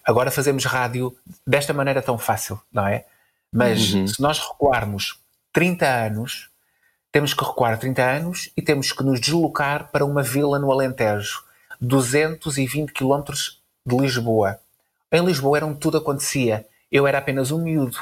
agora 0.04 0.30
fazemos 0.30 0.64
rádio 0.64 1.16
desta 1.46 1.72
maneira 1.72 2.02
tão 2.02 2.18
fácil, 2.18 2.60
não 2.72 2.86
é? 2.86 3.04
Mas 3.52 3.94
uhum. 3.94 4.06
se 4.06 4.20
nós 4.20 4.38
recuarmos 4.38 5.18
30 5.52 5.86
anos, 5.86 6.50
temos 7.10 7.34
que 7.34 7.44
recuar 7.44 7.78
30 7.78 8.02
anos 8.02 8.50
e 8.56 8.62
temos 8.62 8.92
que 8.92 9.02
nos 9.02 9.20
deslocar 9.20 9.90
para 9.90 10.04
uma 10.04 10.22
vila 10.22 10.58
no 10.58 10.70
Alentejo, 10.70 11.42
220 11.80 12.92
quilómetros 12.92 13.60
de 13.84 13.96
Lisboa. 13.96 14.60
Em 15.10 15.24
Lisboa 15.24 15.58
era 15.58 15.66
onde 15.66 15.80
tudo 15.80 15.98
acontecia. 15.98 16.66
Eu 16.92 17.06
era 17.06 17.18
apenas 17.18 17.50
um 17.50 17.62
miúdo. 17.62 17.98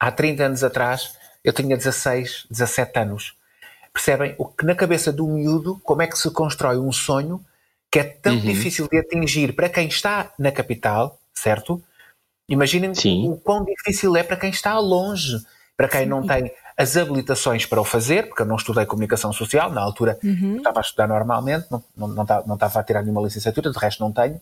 Há 0.00 0.10
30 0.10 0.44
anos 0.44 0.64
atrás, 0.64 1.16
eu 1.44 1.52
tinha 1.52 1.76
16, 1.76 2.46
17 2.50 2.98
anos. 2.98 3.36
Percebem? 3.92 4.34
O 4.36 4.46
que 4.46 4.66
na 4.66 4.74
cabeça 4.74 5.12
do 5.12 5.28
miúdo, 5.28 5.80
como 5.84 6.02
é 6.02 6.06
que 6.08 6.18
se 6.18 6.28
constrói 6.32 6.78
um 6.78 6.90
sonho 6.90 7.44
que 7.94 8.00
é 8.00 8.02
tão 8.02 8.34
uhum. 8.34 8.40
difícil 8.40 8.88
de 8.88 8.98
atingir 8.98 9.54
para 9.54 9.68
quem 9.68 9.86
está 9.86 10.32
na 10.36 10.50
capital, 10.50 11.16
certo? 11.32 11.80
Imaginem 12.48 12.92
Sim. 12.92 13.28
o 13.28 13.36
quão 13.36 13.64
difícil 13.64 14.16
é 14.16 14.24
para 14.24 14.36
quem 14.36 14.50
está 14.50 14.76
longe, 14.80 15.38
para 15.76 15.86
quem 15.86 16.00
Sim. 16.00 16.06
não 16.06 16.26
tem 16.26 16.50
as 16.76 16.96
habilitações 16.96 17.66
para 17.66 17.80
o 17.80 17.84
fazer, 17.84 18.26
porque 18.26 18.42
eu 18.42 18.46
não 18.46 18.56
estudei 18.56 18.84
comunicação 18.84 19.32
social, 19.32 19.70
na 19.70 19.80
altura 19.80 20.18
uhum. 20.24 20.56
estava 20.56 20.80
a 20.80 20.82
estudar 20.82 21.06
normalmente, 21.06 21.68
não, 21.70 21.84
não, 21.96 22.08
não, 22.08 22.22
estava, 22.24 22.44
não 22.48 22.54
estava 22.56 22.80
a 22.80 22.82
tirar 22.82 23.00
nenhuma 23.00 23.22
licenciatura, 23.22 23.70
de 23.70 23.78
resto 23.78 24.02
não 24.02 24.10
tenho, 24.10 24.40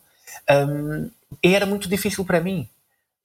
um, 0.51 1.11
e 1.45 1.55
era 1.55 1.67
muito 1.67 1.91
difícil 1.91 2.25
para 2.25 2.41
mim. 2.41 2.67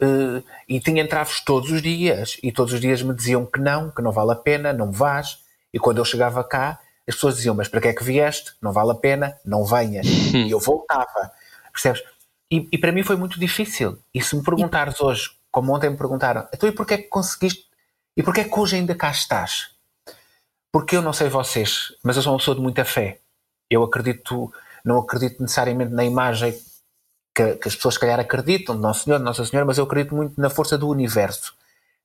Uh, 0.01 0.43
e 0.67 0.81
tinha 0.81 1.03
entraves 1.03 1.39
todos 1.39 1.71
os 1.71 1.81
dias, 1.81 2.37
e 2.43 2.51
todos 2.51 2.73
os 2.73 2.81
dias 2.81 3.01
me 3.01 3.15
diziam 3.15 3.45
que 3.45 3.61
não, 3.61 3.89
que 3.91 4.01
não 4.01 4.11
vale 4.11 4.33
a 4.33 4.35
pena, 4.35 4.73
não 4.73 4.91
vás, 4.91 5.39
e 5.73 5.79
quando 5.79 5.99
eu 5.99 6.05
chegava 6.05 6.43
cá, 6.43 6.81
as 7.07 7.15
pessoas 7.15 7.37
diziam, 7.37 7.55
mas 7.55 7.67
para 7.67 7.79
que 7.79 7.87
é 7.87 7.93
que 7.93 8.03
vieste? 8.03 8.53
Não 8.61 8.73
vale 8.73 8.91
a 8.91 8.95
pena, 8.95 9.37
não 9.45 9.65
venhas. 9.65 10.05
e 10.05 10.51
eu 10.51 10.59
voltava, 10.59 11.31
percebes? 11.71 12.03
E, 12.51 12.67
e, 12.71 12.77
para 12.77 12.91
mim 12.91 13.03
foi 13.03 13.15
muito 13.15 13.39
difícil. 13.39 13.97
E 14.13 14.21
se 14.21 14.35
me 14.35 14.43
perguntares 14.43 14.99
hoje 15.01 15.31
como 15.51 15.73
ontem 15.73 15.89
me 15.89 15.97
perguntaram, 15.97 16.47
então 16.53 16.67
e 16.67 16.71
porquê 16.71 16.93
é 16.95 16.97
que 16.97 17.07
conseguiste, 17.07 17.65
e 18.15 18.23
porquê 18.23 18.41
é 18.41 18.43
que 18.43 18.59
hoje 18.59 18.75
ainda 18.75 18.93
cá 18.93 19.09
estás? 19.09 19.71
Porque 20.71 20.95
eu 20.95 21.01
não 21.01 21.13
sei 21.13 21.29
vocês, 21.29 21.93
mas 22.03 22.15
eu 22.15 22.21
sou 22.21 22.33
uma 22.33 22.39
pessoa 22.39 22.55
de 22.55 22.61
muita 22.61 22.85
fé. 22.85 23.19
Eu 23.69 23.83
acredito, 23.83 24.51
não 24.83 24.99
acredito 24.99 25.41
necessariamente 25.41 25.93
na 25.93 26.03
imagem 26.03 26.57
que, 27.33 27.55
que 27.55 27.67
as 27.67 27.75
pessoas, 27.75 27.95
se 27.95 27.99
calhar, 27.99 28.19
acreditam 28.19 28.75
de 28.75 28.81
Nosso 28.81 29.03
Senhor, 29.03 29.17
de 29.17 29.23
Nossa 29.23 29.45
Senhora, 29.45 29.65
mas 29.65 29.77
eu 29.77 29.85
acredito 29.85 30.15
muito 30.15 30.39
na 30.39 30.49
força 30.49 30.77
do 30.77 30.87
universo, 30.87 31.53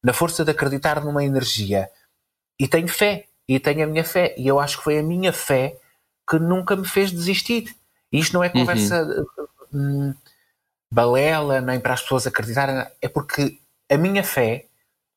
na 0.02 0.12
força 0.12 0.44
de 0.44 0.50
acreditar 0.50 1.04
numa 1.04 1.24
energia. 1.24 1.90
E 2.58 2.68
tenho 2.68 2.88
fé, 2.88 3.26
e 3.48 3.58
tenho 3.58 3.84
a 3.84 3.86
minha 3.86 4.04
fé, 4.04 4.34
e 4.38 4.46
eu 4.46 4.58
acho 4.58 4.78
que 4.78 4.84
foi 4.84 4.98
a 4.98 5.02
minha 5.02 5.32
fé 5.32 5.76
que 6.28 6.38
nunca 6.38 6.76
me 6.76 6.86
fez 6.86 7.10
desistir. 7.10 7.74
E 8.10 8.18
isto 8.18 8.34
não 8.34 8.44
é 8.44 8.48
conversa 8.48 9.02
uhum. 9.02 9.24
hum, 9.72 10.14
balela, 10.92 11.60
nem 11.60 11.80
para 11.80 11.94
as 11.94 12.02
pessoas 12.02 12.26
acreditarem, 12.26 12.86
é 13.00 13.08
porque 13.08 13.58
a 13.90 13.96
minha 13.96 14.22
fé 14.22 14.66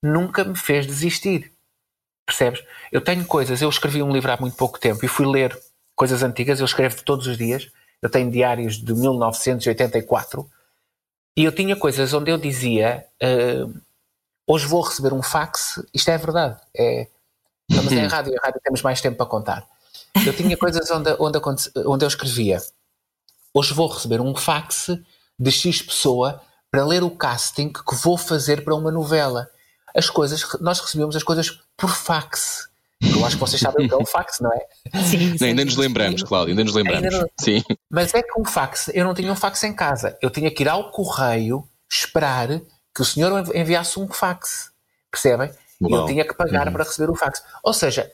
nunca 0.02 0.44
me 0.44 0.56
fez 0.56 0.86
desistir. 0.86 1.52
Percebes? 2.26 2.64
Eu 2.92 3.02
tenho 3.02 3.26
coisas, 3.26 3.62
eu 3.62 3.70
escrevi 3.70 4.02
um 4.02 4.12
livro 4.12 4.32
há 4.32 4.38
muito 4.38 4.58
pouco 4.58 4.80
tempo 4.80 5.04
e 5.06 5.08
fui 5.08 5.26
ler 5.26 5.58
coisas 5.96 6.24
antigas, 6.24 6.60
eu 6.60 6.66
escrevo 6.66 7.04
todos 7.04 7.28
os 7.28 7.38
dias, 7.38 7.72
eu 8.02 8.10
tenho 8.10 8.32
diários 8.32 8.78
de 8.78 8.94
1984 8.94 10.50
e 11.38 11.44
eu 11.44 11.52
tinha 11.52 11.76
coisas 11.76 12.14
onde 12.14 12.32
eu 12.32 12.38
dizia 12.38 13.06
uh, 13.22 13.82
hoje 14.48 14.68
vou 14.68 14.82
receber 14.82 15.14
um 15.14 15.22
fax, 15.22 15.84
isto 15.94 16.10
é 16.10 16.18
verdade, 16.18 16.60
é, 16.76 17.08
mas 17.70 17.92
é 17.92 18.06
rádio, 18.06 18.34
é 18.34 18.38
rádio 18.46 18.62
temos 18.64 18.82
mais 18.82 19.02
tempo 19.02 19.18
para 19.18 19.26
contar. 19.26 19.68
Eu 20.26 20.34
tinha 20.34 20.56
coisas 20.56 20.90
onde, 20.92 21.16
onde, 21.20 21.40
onde 21.86 22.06
eu 22.06 22.08
escrevia 22.08 22.62
hoje 23.56 23.74
vou 23.74 23.88
receber 23.88 24.20
um 24.20 24.36
fax 24.36 24.88
de 25.40 25.52
X 25.52 25.82
pessoa 25.82 26.42
para 26.70 26.86
ler 26.86 27.04
o 27.04 27.10
casting 27.10 27.72
que 27.72 27.96
vou 28.04 28.18
fazer 28.18 28.66
para 28.66 28.76
uma 28.76 28.92
novela 28.92 29.50
as 29.96 30.10
coisas, 30.10 30.46
nós 30.60 30.82
recebemos 30.82 31.16
as 31.16 31.24
coisas 31.24 31.62
por 31.78 31.90
fax. 31.90 32.68
Eu 33.02 33.26
acho 33.26 33.38
que 33.38 33.40
vocês 33.40 33.62
sabem 33.62 33.86
o 33.86 33.90
que 33.90 33.96
é 33.96 33.98
um 33.98 34.06
fax, 34.06 34.42
não 34.42 34.52
é? 34.52 35.02
Sim, 35.04 35.38
sim. 35.38 35.46
ainda 35.46 35.64
nos 35.64 35.78
lembramos, 35.78 36.22
Cláudio, 36.24 36.52
ainda 36.52 36.66
nos 36.66 36.74
lembramos. 36.74 37.14
Ainda 37.14 37.30
sim. 37.40 37.64
Mas 37.90 38.14
é 38.14 38.22
que 38.22 38.40
um 38.40 38.44
fax, 38.44 38.90
eu 38.94 39.06
não 39.06 39.14
tinha 39.14 39.32
um 39.32 39.36
fax 39.36 39.64
em 39.64 39.74
casa. 39.74 40.18
Eu 40.22 40.30
tinha 40.30 40.52
que 40.52 40.64
ir 40.64 40.70
ao 40.70 40.92
correio 40.92 41.66
esperar 41.90 42.60
que 42.94 43.02
o 43.02 43.06
senhor 43.06 43.56
enviasse 43.56 43.98
um 43.98 44.08
fax. 44.08 44.72
Percebem? 45.10 45.50
E 45.82 45.92
eu 45.92 46.06
tinha 46.06 46.26
que 46.26 46.34
pagar 46.34 46.68
uhum. 46.68 46.74
para 46.74 46.84
receber 46.84 47.12
o 47.12 47.16
fax. 47.16 47.44
Ou 47.64 47.74
seja, 47.74 48.12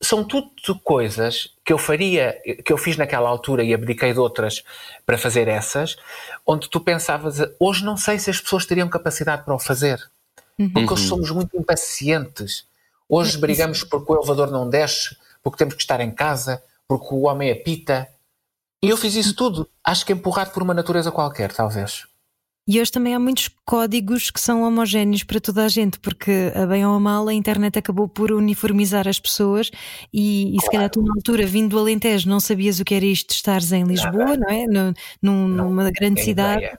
são 0.00 0.22
tudo 0.22 0.50
coisas 0.82 1.54
que 1.64 1.72
eu 1.72 1.78
faria, 1.78 2.40
que 2.64 2.72
eu 2.72 2.78
fiz 2.78 2.96
naquela 2.96 3.28
altura 3.28 3.64
e 3.64 3.74
abdiquei 3.74 4.12
de 4.12 4.18
outras 4.18 4.62
para 5.04 5.18
fazer 5.18 5.48
essas, 5.48 5.96
onde 6.46 6.68
tu 6.68 6.80
pensavas, 6.80 7.38
hoje 7.58 7.84
não 7.84 7.96
sei 7.96 8.18
se 8.18 8.30
as 8.30 8.40
pessoas 8.40 8.64
teriam 8.64 8.88
capacidade 8.88 9.44
para 9.44 9.54
o 9.54 9.58
fazer. 9.58 10.00
Uhum. 10.58 10.70
Porque 10.70 10.92
hoje 10.92 11.02
uhum. 11.02 11.08
somos 11.08 11.30
muito 11.30 11.56
impacientes. 11.56 12.66
Hoje 13.08 13.38
brigamos 13.38 13.82
porque 13.82 14.12
o 14.12 14.16
elevador 14.16 14.50
não 14.50 14.68
desce, 14.68 15.16
porque 15.42 15.58
temos 15.58 15.74
que 15.74 15.82
estar 15.82 16.00
em 16.00 16.10
casa, 16.10 16.62
porque 16.86 17.08
o 17.14 17.22
homem 17.22 17.50
apita. 17.50 18.06
E 18.82 18.90
eu 18.90 18.96
fiz 18.96 19.14
isso 19.14 19.34
tudo, 19.34 19.68
acho 19.82 20.06
que 20.06 20.12
empurrado 20.12 20.52
por 20.52 20.62
uma 20.62 20.74
natureza 20.74 21.10
qualquer, 21.10 21.52
talvez. 21.52 22.06
E 22.68 22.78
hoje 22.78 22.92
também 22.92 23.14
há 23.14 23.18
muitos 23.18 23.48
códigos 23.64 24.30
que 24.30 24.38
são 24.38 24.62
homogéneos 24.62 25.22
para 25.24 25.40
toda 25.40 25.64
a 25.64 25.68
gente, 25.68 25.98
porque 25.98 26.52
a 26.54 26.66
bem 26.66 26.84
ou 26.84 26.94
a 26.94 27.00
mal 27.00 27.26
a 27.26 27.32
internet 27.32 27.78
acabou 27.78 28.06
por 28.06 28.30
uniformizar 28.30 29.08
as 29.08 29.18
pessoas 29.18 29.70
e, 30.12 30.48
e 30.48 30.50
claro. 30.50 30.60
se 30.60 30.70
calhar 30.70 30.90
tu 30.90 31.02
na 31.02 31.14
altura, 31.14 31.46
vindo 31.46 31.70
do 31.70 31.78
Alentejo, 31.78 32.28
não 32.28 32.38
sabias 32.38 32.78
o 32.78 32.84
que 32.84 32.94
era 32.94 33.06
isto 33.06 33.28
de 33.28 33.36
estares 33.36 33.72
em 33.72 33.84
Lisboa, 33.84 34.36
não, 34.36 34.36
não 34.36 34.50
é? 34.50 34.66
No, 34.66 34.94
num, 35.22 35.48
não, 35.48 35.64
numa 35.70 35.90
grande 35.90 36.22
cidade. 36.22 36.70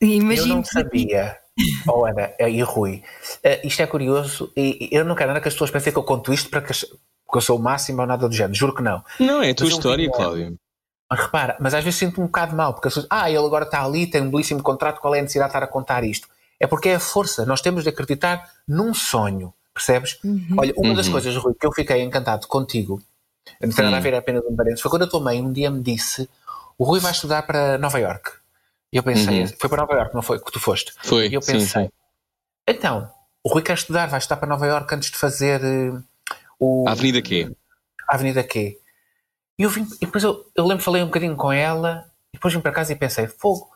Imagino 0.00 0.48
eu 0.48 0.56
não 0.56 0.64
sabia 0.64 1.36
oh 1.86 2.06
Ana 2.06 2.32
e 2.40 2.62
Rui, 2.62 3.02
uh, 3.44 3.66
isto 3.66 3.82
é 3.82 3.86
curioso 3.86 4.50
e 4.56 4.88
eu 4.90 5.04
não 5.04 5.14
quero 5.14 5.28
nada 5.28 5.42
que 5.42 5.48
as 5.48 5.54
pessoas 5.54 5.70
pensem 5.70 5.92
que 5.92 5.98
eu 5.98 6.02
conto 6.02 6.32
isto 6.32 6.48
para 6.48 6.62
que, 6.62 6.72
as, 6.72 6.80
porque 7.26 7.36
eu 7.36 7.40
sou 7.42 7.58
o 7.58 7.62
máximo 7.62 8.00
ou 8.00 8.06
nada 8.06 8.26
do 8.26 8.34
género, 8.34 8.54
juro 8.54 8.74
que 8.74 8.82
não. 8.82 9.04
Não, 9.18 9.42
é 9.42 9.50
a 9.50 9.54
tua 9.54 9.66
mas 9.66 9.74
história, 9.74 10.10
Cláudio. 10.10 10.58
Mas 11.10 11.20
repara, 11.20 11.56
mas 11.58 11.74
às 11.74 11.82
vezes 11.82 11.98
sinto 11.98 12.20
um 12.20 12.26
bocado 12.26 12.54
mal, 12.54 12.72
porque 12.72 12.86
as 12.86 12.94
pessoas, 12.94 13.08
ah, 13.10 13.28
ele 13.28 13.44
agora 13.44 13.64
está 13.64 13.84
ali, 13.84 14.06
tem 14.06 14.22
um 14.22 14.30
belíssimo 14.30 14.62
contrato, 14.62 15.00
qual 15.00 15.14
é 15.14 15.18
a 15.18 15.22
necessidade 15.22 15.50
de 15.50 15.56
estar 15.56 15.64
a 15.64 15.66
contar 15.66 16.04
isto? 16.04 16.28
É 16.58 16.66
porque 16.66 16.90
é 16.90 16.94
a 16.94 17.00
força, 17.00 17.44
nós 17.44 17.60
temos 17.60 17.82
de 17.82 17.88
acreditar 17.88 18.48
num 18.68 18.94
sonho, 18.94 19.52
percebes? 19.74 20.18
Uhum. 20.22 20.56
Olha, 20.56 20.72
uma 20.76 20.90
uhum. 20.90 20.94
das 20.94 21.08
coisas, 21.08 21.34
Rui, 21.36 21.54
que 21.58 21.66
eu 21.66 21.72
fiquei 21.72 22.00
encantado 22.02 22.46
contigo, 22.46 23.02
não 23.60 23.70
tem 23.70 23.84
nada 23.84 23.96
a 23.96 24.00
ver 24.00 24.14
apenas 24.14 24.44
um 24.44 24.54
parênteses, 24.54 24.82
foi 24.82 24.90
quando 24.90 25.02
a 25.02 25.06
tua 25.08 25.20
mãe 25.20 25.42
um 25.42 25.52
dia 25.52 25.70
me 25.70 25.82
disse: 25.82 26.28
o 26.78 26.84
Rui 26.84 27.00
vai 27.00 27.10
estudar 27.12 27.42
para 27.42 27.76
Nova 27.76 27.98
York. 27.98 28.30
E 28.92 28.96
eu 28.96 29.02
pensei, 29.02 29.42
uhum. 29.42 29.48
foi 29.58 29.68
para 29.68 29.82
Nova 29.82 29.94
Iorque, 29.94 30.14
não 30.14 30.22
foi? 30.22 30.40
Que 30.40 30.50
tu 30.50 30.58
foste? 30.58 30.92
Foi. 31.02 31.28
E 31.28 31.34
eu 31.34 31.40
pensei, 31.40 31.60
sim, 31.60 31.84
sim. 31.84 31.90
então, 32.66 33.08
o 33.44 33.52
Rui 33.52 33.62
quer 33.62 33.74
estudar, 33.74 34.06
vai 34.06 34.18
estudar 34.18 34.36
para 34.36 34.48
Nova 34.48 34.66
Iorque 34.66 34.94
antes 34.94 35.10
de 35.10 35.16
fazer 35.16 35.60
uh, 35.62 36.02
o. 36.58 36.88
A 36.88 36.92
Avenida 36.92 37.22
Q. 37.22 37.54
A 38.08 38.14
Avenida 38.14 38.42
Q. 38.42 38.79
E 39.60 39.62
eu 39.62 39.68
vim, 39.68 39.86
e 40.00 40.06
depois 40.06 40.24
eu, 40.24 40.50
eu 40.56 40.66
lembro, 40.66 40.82
falei 40.82 41.02
um 41.02 41.06
bocadinho 41.06 41.36
com 41.36 41.52
ela, 41.52 42.10
e 42.32 42.38
depois 42.38 42.54
vim 42.54 42.60
para 42.60 42.72
casa 42.72 42.94
e 42.94 42.96
pensei, 42.96 43.26
fogo, 43.26 43.68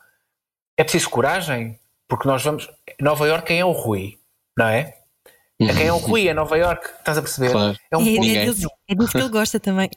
é 0.75 0.83
preciso 0.83 1.11
coragem, 1.11 1.79
porque 2.07 2.27
nós 2.27 2.43
vamos. 2.43 2.67
Nova 2.99 3.27
Iorque, 3.27 3.49
quem 3.49 3.59
é 3.59 3.65
o 3.65 3.71
Rui? 3.71 4.17
Não 4.57 4.65
é? 4.65 4.95
A 5.61 5.73
quem 5.73 5.85
é 5.85 5.93
o 5.93 5.97
Rui, 5.97 6.27
é 6.27 6.33
Nova 6.33 6.57
York, 6.57 6.87
estás 6.87 7.19
a 7.19 7.21
perceber? 7.21 7.51
Claro. 7.51 7.77
É, 7.91 7.97
um 7.97 8.01
é, 8.01 8.15
é, 8.15 8.45
disso, 8.45 8.67
é 8.89 8.95
disso 8.95 9.11
que 9.11 9.17
ele 9.19 9.29
gosta 9.29 9.59
também. 9.59 9.91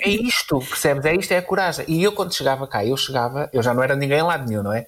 É 0.00 0.08
isto, 0.08 0.58
percebes? 0.60 1.04
É 1.04 1.14
isto, 1.14 1.32
é 1.32 1.36
a 1.36 1.42
coragem. 1.42 1.84
E 1.86 2.02
eu 2.02 2.12
quando 2.12 2.34
chegava 2.34 2.66
cá, 2.66 2.82
eu 2.82 2.96
chegava, 2.96 3.50
eu 3.52 3.62
já 3.62 3.74
não 3.74 3.82
era 3.82 3.94
ninguém 3.94 4.22
lá 4.22 4.38
de 4.38 4.48
nenhum, 4.48 4.62
não 4.62 4.72
é? 4.72 4.86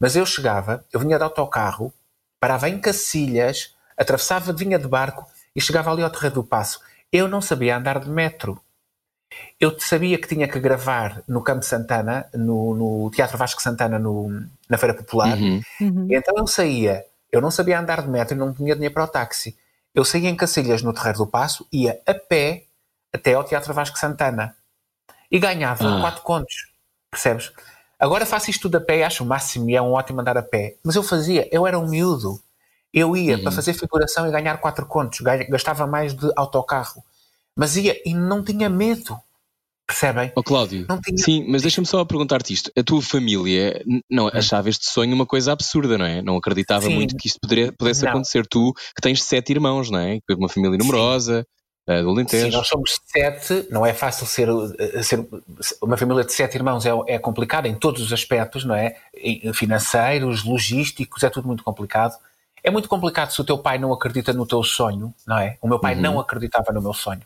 Mas 0.00 0.16
eu 0.16 0.26
chegava, 0.26 0.84
eu 0.92 0.98
vinha 0.98 1.18
de 1.18 1.22
autocarro, 1.22 1.94
parava 2.40 2.68
em 2.68 2.80
Cacilhas, 2.80 3.76
atravessava, 3.96 4.52
vinha 4.52 4.76
de 4.76 4.88
barco 4.88 5.24
e 5.54 5.60
chegava 5.60 5.92
ali 5.92 6.02
ao 6.02 6.10
Terreiro 6.10 6.34
do 6.34 6.44
Passo. 6.44 6.80
Eu 7.12 7.28
não 7.28 7.40
sabia 7.40 7.76
andar 7.76 8.00
de 8.00 8.10
metro. 8.10 8.60
Eu 9.60 9.78
sabia 9.78 10.18
que 10.18 10.28
tinha 10.28 10.48
que 10.48 10.58
gravar 10.58 11.22
no 11.28 11.42
Campo 11.42 11.64
Santana, 11.64 12.26
no, 12.34 12.74
no 12.74 13.10
Teatro 13.10 13.38
Vasco 13.38 13.62
Santana, 13.62 13.98
no, 13.98 14.44
na 14.68 14.76
Feira 14.76 14.94
Popular. 14.94 15.36
Uhum. 15.38 15.62
Uhum. 15.80 16.06
Então 16.10 16.34
eu 16.36 16.46
saía 16.46 17.04
eu 17.34 17.40
não 17.40 17.50
sabia 17.50 17.80
andar 17.80 18.00
de 18.00 18.08
metro 18.08 18.36
e 18.36 18.38
não 18.38 18.54
tinha 18.54 18.74
dinheiro 18.74 18.94
para 18.94 19.02
o 19.02 19.08
táxi. 19.08 19.58
Eu 19.92 20.04
saía 20.04 20.28
em 20.28 20.36
Cacilhas, 20.36 20.82
no 20.82 20.94
Terreiro 20.94 21.18
do 21.18 21.26
Passo, 21.26 21.66
ia 21.72 22.00
a 22.06 22.14
pé 22.14 22.66
até 23.12 23.34
ao 23.34 23.42
Teatro 23.42 23.74
Vasco 23.74 23.98
Santana. 23.98 24.54
E 25.28 25.40
ganhava 25.40 25.96
ah. 25.96 26.00
quatro 26.00 26.22
contos. 26.22 26.54
Percebes? 27.10 27.50
Agora 27.98 28.24
faço 28.24 28.50
isto 28.50 28.62
tudo 28.62 28.76
a 28.76 28.80
pé 28.80 28.98
e 28.98 29.02
acho 29.02 29.24
o 29.24 29.26
máximo 29.26 29.68
e 29.68 29.74
é 29.74 29.82
um 29.82 29.94
ótimo 29.94 30.20
andar 30.20 30.38
a 30.38 30.44
pé. 30.44 30.76
Mas 30.84 30.94
eu 30.94 31.02
fazia, 31.02 31.48
eu 31.50 31.66
era 31.66 31.76
um 31.76 31.88
miúdo. 31.88 32.40
Eu 32.92 33.16
ia 33.16 33.36
uhum. 33.36 33.42
para 33.42 33.50
fazer 33.50 33.74
figuração 33.74 34.28
e 34.28 34.30
ganhar 34.30 34.58
quatro 34.58 34.86
contos. 34.86 35.18
Gastava 35.20 35.88
mais 35.88 36.14
de 36.14 36.30
autocarro. 36.36 37.02
Mas 37.56 37.76
ia 37.76 38.00
e 38.04 38.14
não 38.14 38.42
tinha 38.42 38.68
medo. 38.68 39.18
Percebem? 39.86 40.32
Oh, 40.34 40.42
Cláudio, 40.42 40.86
tinha... 41.04 41.18
sim, 41.18 41.46
mas 41.46 41.60
deixa-me 41.60 41.86
só 41.86 42.02
perguntar-te 42.06 42.54
isto. 42.54 42.72
A 42.76 42.82
tua 42.82 43.02
família 43.02 43.84
não 44.10 44.26
hum. 44.26 44.30
achava 44.32 44.70
este 44.70 44.86
sonho 44.86 45.14
uma 45.14 45.26
coisa 45.26 45.52
absurda, 45.52 45.98
não 45.98 46.06
é? 46.06 46.22
Não 46.22 46.36
acreditava 46.36 46.86
sim. 46.86 46.94
muito 46.94 47.14
que 47.16 47.28
isto 47.28 47.38
poderia, 47.38 47.70
pudesse 47.70 48.02
não. 48.02 48.10
acontecer. 48.10 48.46
Tu, 48.46 48.72
que 48.72 49.02
tens 49.02 49.22
sete 49.22 49.50
irmãos, 49.52 49.90
não 49.90 49.98
é? 49.98 50.20
Uma 50.30 50.48
família 50.48 50.78
numerosa, 50.78 51.46
sim. 51.86 52.02
do 52.02 52.10
Alentejo. 52.10 52.46
Sim, 52.46 52.56
nós 52.56 52.66
somos 52.66 52.98
sete, 53.04 53.66
não 53.70 53.84
é 53.84 53.92
fácil 53.92 54.26
ser, 54.26 54.48
eh, 54.78 55.02
ser 55.02 55.22
uma 55.82 55.98
família 55.98 56.24
de 56.24 56.32
sete 56.32 56.54
irmãos, 56.54 56.86
é, 56.86 56.90
é 57.06 57.18
complicado 57.18 57.66
em 57.66 57.74
todos 57.74 58.00
os 58.00 58.10
aspectos, 58.10 58.64
não 58.64 58.74
é? 58.74 58.96
Financeiros, 59.52 60.44
logísticos, 60.44 61.22
é 61.22 61.28
tudo 61.28 61.46
muito 61.46 61.62
complicado. 61.62 62.16
É 62.62 62.70
muito 62.70 62.88
complicado 62.88 63.32
se 63.32 63.40
o 63.42 63.44
teu 63.44 63.58
pai 63.58 63.76
não 63.76 63.92
acredita 63.92 64.32
no 64.32 64.46
teu 64.46 64.62
sonho, 64.62 65.14
não 65.26 65.36
é? 65.36 65.58
O 65.60 65.68
meu 65.68 65.78
pai 65.78 65.94
uhum. 65.94 66.00
não 66.00 66.18
acreditava 66.18 66.72
no 66.72 66.80
meu 66.80 66.94
sonho. 66.94 67.20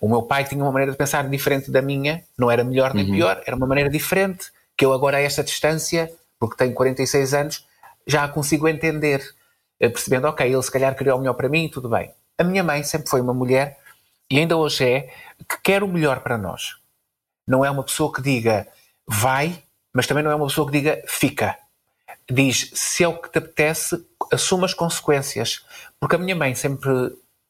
O 0.00 0.08
meu 0.08 0.22
pai 0.22 0.44
tinha 0.44 0.62
uma 0.62 0.72
maneira 0.72 0.92
de 0.92 0.98
pensar 0.98 1.28
diferente 1.28 1.70
da 1.70 1.82
minha, 1.82 2.24
não 2.38 2.50
era 2.50 2.64
melhor 2.64 2.94
nem 2.94 3.04
uhum. 3.04 3.12
pior, 3.12 3.42
era 3.46 3.56
uma 3.56 3.66
maneira 3.66 3.90
diferente, 3.90 4.50
que 4.76 4.84
eu 4.84 4.92
agora 4.92 5.18
a 5.18 5.20
esta 5.20 5.42
distância, 5.42 6.10
porque 6.38 6.56
tenho 6.56 6.74
46 6.74 7.34
anos, 7.34 7.66
já 8.06 8.24
a 8.24 8.28
consigo 8.28 8.68
entender, 8.68 9.22
eh, 9.78 9.88
percebendo, 9.88 10.26
ok, 10.26 10.46
ele 10.46 10.62
se 10.62 10.70
calhar 10.70 10.96
queria 10.96 11.14
o 11.14 11.18
melhor 11.18 11.34
para 11.34 11.48
mim, 11.48 11.68
tudo 11.68 11.88
bem. 11.88 12.10
A 12.38 12.44
minha 12.44 12.64
mãe 12.64 12.82
sempre 12.82 13.08
foi 13.08 13.20
uma 13.20 13.34
mulher, 13.34 13.78
e 14.30 14.38
ainda 14.38 14.56
hoje 14.56 14.84
é, 14.84 15.00
que 15.48 15.60
quer 15.62 15.82
o 15.82 15.88
melhor 15.88 16.20
para 16.20 16.38
nós. 16.38 16.76
Não 17.46 17.64
é 17.64 17.70
uma 17.70 17.84
pessoa 17.84 18.12
que 18.12 18.22
diga 18.22 18.66
vai, 19.06 19.62
mas 19.92 20.06
também 20.06 20.24
não 20.24 20.30
é 20.30 20.34
uma 20.34 20.46
pessoa 20.46 20.66
que 20.66 20.72
diga 20.72 21.02
fica. 21.06 21.56
Diz, 22.30 22.70
se 22.74 23.04
é 23.04 23.08
o 23.08 23.18
que 23.18 23.30
te 23.30 23.38
apetece, 23.38 24.02
assuma 24.32 24.64
as 24.64 24.72
consequências. 24.72 25.64
Porque 26.00 26.16
a 26.16 26.18
minha 26.18 26.34
mãe 26.34 26.54
sempre 26.54 26.90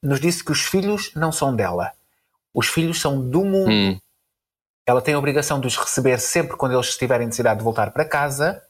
nos 0.02 0.18
disse 0.18 0.42
que 0.42 0.50
os 0.50 0.62
filhos 0.62 1.12
não 1.14 1.30
são 1.30 1.54
dela 1.54 1.92
os 2.54 2.68
filhos 2.68 3.00
são 3.00 3.20
do 3.20 3.44
mundo. 3.44 3.70
Hum. 3.70 3.98
Ela 4.86 5.00
tem 5.00 5.14
a 5.14 5.18
obrigação 5.18 5.60
de 5.60 5.66
os 5.66 5.76
receber 5.76 6.18
sempre 6.18 6.56
quando 6.56 6.72
eles 6.72 6.96
tiverem 6.96 7.26
necessidade 7.26 7.58
de 7.58 7.64
voltar 7.64 7.92
para 7.92 8.04
casa, 8.04 8.62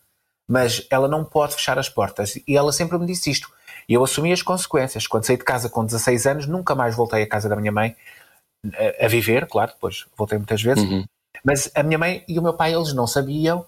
mas 0.49 0.87
ela 0.91 1.09
não 1.09 1.25
pode 1.25 1.55
fechar 1.55 1.79
as 1.79 1.89
portas. 1.89 2.39
E 2.47 2.57
ela 2.57 2.73
sempre 2.73 2.99
me 2.99 3.07
disse 3.07 3.31
isto. 3.31 3.51
E 3.89 3.95
eu 3.95 4.05
assumi 4.05 4.33
as 4.33 4.43
consequências. 4.43 5.07
Quando 5.07 5.25
saí 5.25 5.37
de 5.37 5.45
casa 5.45 5.69
com 5.69 5.85
16 5.85 6.27
anos, 6.27 6.47
nunca 6.47 6.75
mais 6.75 6.95
voltei 6.95 7.23
à 7.23 7.29
casa 7.29 7.49
da 7.49 7.57
minha 7.57 7.73
mãe 7.73 7.97
a, 9.01 9.07
a 9.07 9.09
viver, 9.09 9.47
claro, 9.47 9.73
depois 9.73 10.07
voltei 10.17 10.39
muitas 10.39 10.63
vezes. 10.63 10.85
Uhum. 10.85 11.05
Mas 11.45 11.71
a 11.75 11.83
minha 11.83 11.99
mãe 11.99 12.25
e 12.29 12.39
o 12.39 12.43
meu 12.43 12.55
pai, 12.55 12.75
eles 12.75 12.93
não 12.93 13.07
sabiam 13.07 13.67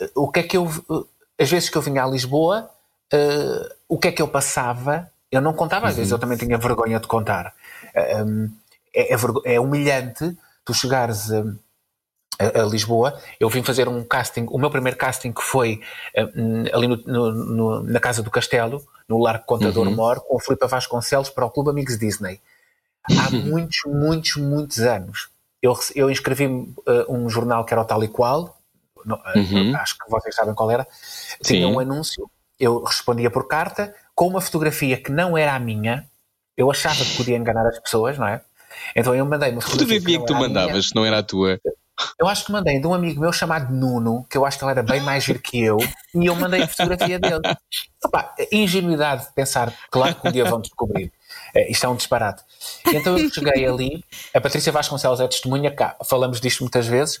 uh, 0.00 0.22
o 0.22 0.30
que 0.30 0.40
é 0.40 0.42
que 0.42 0.56
eu. 0.56 0.64
Uh, 0.64 1.08
as 1.40 1.50
vezes 1.50 1.68
que 1.68 1.76
eu 1.76 1.82
vinha 1.82 2.04
a 2.04 2.06
Lisboa, 2.06 2.70
uh, 3.12 3.74
o 3.88 3.98
que 3.98 4.08
é 4.08 4.12
que 4.12 4.22
eu 4.22 4.28
passava, 4.28 5.10
eu 5.30 5.40
não 5.40 5.52
contava, 5.52 5.88
às 5.88 5.96
vezes 5.96 6.10
eu 6.10 6.18
também 6.18 6.36
tinha 6.36 6.58
vergonha 6.58 6.98
de 6.98 7.06
contar. 7.06 7.54
Um, 8.24 8.50
é, 8.94 9.14
é, 9.14 9.16
é, 9.44 9.60
humilhante 9.60 10.36
tu 10.64 10.74
chegares 10.74 11.30
a, 11.30 11.44
a, 12.38 12.62
a, 12.62 12.64
Lisboa. 12.64 13.18
Eu 13.40 13.48
vim 13.48 13.62
fazer 13.62 13.88
um 13.88 14.04
casting, 14.04 14.46
o 14.50 14.58
meu 14.58 14.70
primeiro 14.70 14.96
casting 14.96 15.32
que 15.32 15.42
foi 15.42 15.80
um, 16.36 16.64
ali 16.72 16.86
no, 16.86 16.96
no, 16.96 17.32
no, 17.32 17.82
na 17.82 18.00
Casa 18.00 18.22
do 18.22 18.30
Castelo, 18.30 18.84
no 19.08 19.18
Largo 19.18 19.44
Contador 19.44 19.86
uhum. 19.86 19.94
Mor, 19.94 20.20
com 20.20 20.36
o 20.36 20.40
Filipe 20.40 20.66
Vasconcelos 20.66 21.30
para 21.30 21.46
o 21.46 21.50
Clube 21.50 21.70
Amigos 21.70 21.98
Disney. 21.98 22.40
Há 23.04 23.30
muitos, 23.30 23.80
muitos, 23.86 24.36
muitos 24.36 24.80
anos. 24.80 25.28
Eu, 25.62 25.76
eu 25.94 26.10
inscrevi-me 26.10 26.74
uh, 26.86 27.12
um 27.12 27.28
jornal 27.28 27.64
que 27.64 27.72
era 27.72 27.80
o 27.80 27.84
Tal 27.84 28.04
e 28.04 28.08
Qual, 28.08 28.58
no, 29.04 29.16
uhum. 29.34 29.74
acho 29.76 29.96
que 29.98 30.10
vocês 30.10 30.34
sabem 30.34 30.54
qual 30.54 30.70
era, 30.70 30.86
tinha 31.42 31.66
Sim. 31.66 31.72
um 31.72 31.80
anúncio, 31.80 32.30
eu 32.60 32.82
respondia 32.84 33.30
por 33.30 33.48
carta, 33.48 33.94
com 34.14 34.28
uma 34.28 34.40
fotografia 34.40 34.96
que 34.96 35.10
não 35.10 35.36
era 35.36 35.54
a 35.54 35.58
minha, 35.58 36.06
eu 36.56 36.70
achava 36.70 37.04
que 37.04 37.16
podia 37.16 37.36
enganar 37.36 37.66
as 37.66 37.78
pessoas, 37.78 38.18
não 38.18 38.26
é? 38.26 38.40
Então 38.94 39.14
eu 39.14 39.24
mandei 39.24 39.52
uma 39.52 39.60
fotografia. 39.62 40.00
Que, 40.00 40.18
que 40.18 40.26
tu 40.26 40.34
mandavas, 40.34 40.88
se 40.88 40.94
não 40.94 41.04
era 41.04 41.18
a 41.18 41.22
tua? 41.22 41.60
Eu 42.18 42.28
acho 42.28 42.46
que 42.46 42.52
mandei 42.52 42.80
de 42.80 42.86
um 42.86 42.94
amigo 42.94 43.20
meu 43.20 43.32
chamado 43.32 43.72
Nuno, 43.72 44.24
que 44.30 44.38
eu 44.38 44.46
acho 44.46 44.56
que 44.56 44.64
ele 44.64 44.70
era 44.70 44.82
bem 44.82 45.00
mais 45.00 45.24
giro 45.24 45.40
que 45.40 45.60
eu, 45.60 45.78
e 46.14 46.26
eu 46.26 46.34
mandei 46.36 46.62
a 46.62 46.68
fotografia 46.68 47.18
dele. 47.18 47.40
Opa, 48.04 48.34
ingenuidade 48.52 49.26
de 49.26 49.32
pensar, 49.32 49.72
claro 49.90 50.14
que 50.14 50.28
um 50.28 50.30
dia 50.30 50.44
vão 50.44 50.60
descobrir. 50.60 51.12
É, 51.54 51.70
isto 51.70 51.84
é 51.84 51.88
um 51.88 51.96
disparate. 51.96 52.42
Então 52.86 53.18
eu 53.18 53.28
cheguei 53.30 53.66
ali, 53.66 54.04
a 54.32 54.40
Patrícia 54.40 54.70
Vasconcelos 54.70 55.20
é 55.20 55.26
testemunha 55.26 55.70
cá, 55.72 55.96
falamos 56.04 56.40
disto 56.40 56.60
muitas 56.60 56.86
vezes. 56.86 57.20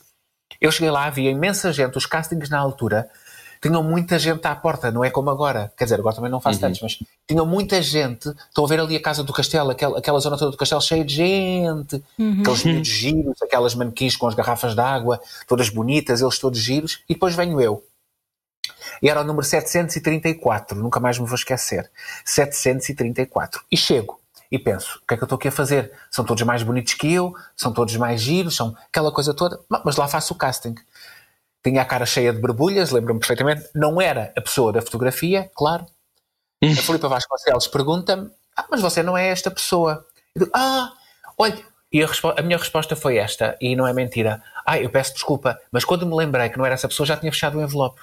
Eu 0.60 0.70
cheguei 0.70 0.90
lá, 0.90 1.06
havia 1.06 1.30
imensa 1.30 1.72
gente, 1.72 1.98
os 1.98 2.06
castings 2.06 2.48
na 2.48 2.58
altura 2.58 3.10
tinham 3.60 3.82
muita 3.82 4.18
gente 4.18 4.46
à 4.46 4.54
porta, 4.54 4.90
não 4.90 5.04
é 5.04 5.10
como 5.10 5.30
agora. 5.30 5.72
Quer 5.76 5.84
dizer, 5.84 5.98
agora 5.98 6.14
também 6.14 6.30
não 6.30 6.40
faço 6.40 6.58
uhum. 6.58 6.62
tantos, 6.62 6.80
mas 6.80 6.98
tinham 7.26 7.46
muita 7.46 7.80
gente. 7.82 8.28
Estão 8.28 8.64
a 8.64 8.68
ver 8.68 8.80
ali 8.80 8.96
a 8.96 9.02
casa 9.02 9.22
do 9.22 9.32
castelo, 9.32 9.70
aquela, 9.70 9.98
aquela 9.98 10.20
zona 10.20 10.36
toda 10.36 10.50
do 10.50 10.56
castelo 10.56 10.80
cheia 10.80 11.04
de 11.04 11.14
gente, 11.14 12.02
uhum. 12.18 12.40
aqueles 12.40 12.64
miúdos 12.64 12.88
giros, 12.88 13.42
aquelas 13.42 13.74
manequins 13.74 14.16
com 14.16 14.26
as 14.26 14.34
garrafas 14.34 14.74
de 14.74 14.80
água, 14.80 15.20
todas 15.46 15.68
bonitas, 15.68 16.20
eles 16.20 16.38
todos 16.38 16.58
giros, 16.58 17.00
e 17.08 17.14
depois 17.14 17.34
venho 17.34 17.60
eu. 17.60 17.84
E 19.02 19.08
era 19.08 19.20
o 19.20 19.24
número 19.24 19.44
734, 19.44 20.78
nunca 20.78 21.00
mais 21.00 21.18
me 21.18 21.26
vou 21.26 21.34
esquecer. 21.34 21.90
734. 22.24 23.62
E 23.70 23.76
chego 23.76 24.18
e 24.50 24.58
penso, 24.58 24.98
o 25.02 25.06
que 25.06 25.14
é 25.14 25.16
que 25.16 25.22
eu 25.22 25.26
estou 25.26 25.36
aqui 25.36 25.48
a 25.48 25.52
fazer? 25.52 25.92
São 26.10 26.24
todos 26.24 26.42
mais 26.42 26.62
bonitos 26.62 26.94
que 26.94 27.12
eu, 27.12 27.34
são 27.54 27.72
todos 27.72 27.94
mais 27.96 28.20
giros, 28.20 28.56
são 28.56 28.74
aquela 28.88 29.12
coisa 29.12 29.34
toda, 29.34 29.60
mas 29.84 29.96
lá 29.96 30.08
faço 30.08 30.32
o 30.32 30.36
casting 30.36 30.74
tinha 31.64 31.82
a 31.82 31.84
cara 31.84 32.06
cheia 32.06 32.32
de 32.32 32.40
borbulhas, 32.40 32.90
lembro-me 32.90 33.20
perfeitamente, 33.20 33.68
não 33.74 34.00
era 34.00 34.32
a 34.36 34.40
pessoa 34.40 34.72
da 34.72 34.82
fotografia, 34.82 35.50
claro. 35.54 35.86
Hum. 36.62 36.72
A 36.72 36.82
Filipa 36.82 37.08
Vasconcelos 37.08 37.68
pergunta-me, 37.68 38.30
ah, 38.56 38.66
mas 38.70 38.80
você 38.80 39.02
não 39.02 39.16
é 39.16 39.28
esta 39.28 39.50
pessoa. 39.50 40.04
Eu 40.34 40.44
digo, 40.44 40.52
ah, 40.54 40.92
olha, 41.36 41.58
e 41.92 42.02
a, 42.02 42.08
a, 42.36 42.42
minha 42.42 42.58
resposta 42.58 42.94
foi 42.94 43.16
esta, 43.16 43.56
e 43.60 43.74
não 43.74 43.86
é 43.86 43.92
mentira. 43.92 44.42
Ah, 44.66 44.78
eu 44.78 44.90
peço 44.90 45.14
desculpa, 45.14 45.58
mas 45.72 45.84
quando 45.84 46.06
me 46.06 46.14
lembrei 46.14 46.48
que 46.48 46.58
não 46.58 46.66
era 46.66 46.74
essa 46.74 46.88
pessoa, 46.88 47.06
já 47.06 47.16
tinha 47.16 47.32
fechado 47.32 47.58
o 47.58 47.62
envelope. 47.62 48.00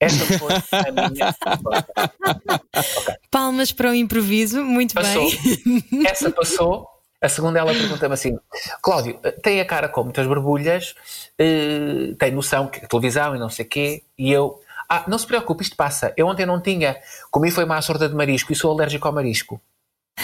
Esta 0.00 0.38
foi 0.38 0.52
a 0.78 0.92
minha 0.92 1.26
resposta. 1.26 1.86
okay. 2.98 3.14
Palmas 3.30 3.70
para 3.70 3.90
o 3.90 3.94
improviso, 3.94 4.62
muito 4.64 4.94
passou. 4.94 5.22
bem. 5.22 6.04
Essa 6.06 6.30
passou, 6.30 6.88
a 7.22 7.28
segunda 7.28 7.60
ela 7.60 7.72
pergunta-me 7.72 8.14
assim: 8.14 8.38
Cláudio, 8.82 9.18
tem 9.42 9.60
a 9.60 9.64
cara 9.64 9.88
com 9.88 10.02
muitas 10.02 10.26
borbulhas, 10.26 10.94
uh, 11.40 12.14
tem 12.16 12.32
noção 12.32 12.66
que 12.66 12.84
é 12.84 12.88
televisão 12.88 13.36
e 13.36 13.38
não 13.38 13.48
sei 13.48 13.64
o 13.64 13.68
quê, 13.68 14.02
e 14.18 14.32
eu. 14.32 14.60
Ah, 14.88 15.04
não 15.06 15.16
se 15.16 15.26
preocupe, 15.26 15.62
isto 15.62 15.76
passa. 15.76 16.12
Eu 16.16 16.26
ontem 16.26 16.44
não 16.44 16.60
tinha. 16.60 16.98
Comi 17.30 17.50
foi 17.50 17.64
uma 17.64 17.80
sorda 17.80 18.08
de 18.08 18.14
marisco 18.14 18.52
e 18.52 18.56
sou 18.56 18.72
alérgico 18.72 19.06
ao 19.08 19.14
marisco. 19.14 19.58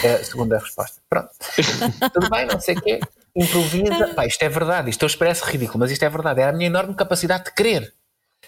É 0.03 0.15
a 0.15 0.25
segunda 0.25 0.59
resposta. 0.59 1.01
Pronto. 1.09 1.31
Tudo 2.13 2.29
bem, 2.29 2.47
não 2.47 2.61
sei 2.61 2.75
o 2.75 2.83
quê. 2.83 3.01
Improvisa. 3.35 4.09
Pá, 4.15 4.27
isto 4.27 4.43
é 4.43 4.49
verdade. 4.49 4.91
Isto 4.91 5.07
hoje 5.07 5.17
parece 5.17 5.43
ridículo, 5.45 5.79
mas 5.79 5.91
isto 5.91 6.05
é 6.05 6.09
verdade. 6.11 6.43
Era 6.43 6.51
a 6.51 6.53
minha 6.53 6.67
enorme 6.67 6.95
capacidade 6.95 7.45
de 7.45 7.55
querer. 7.55 7.95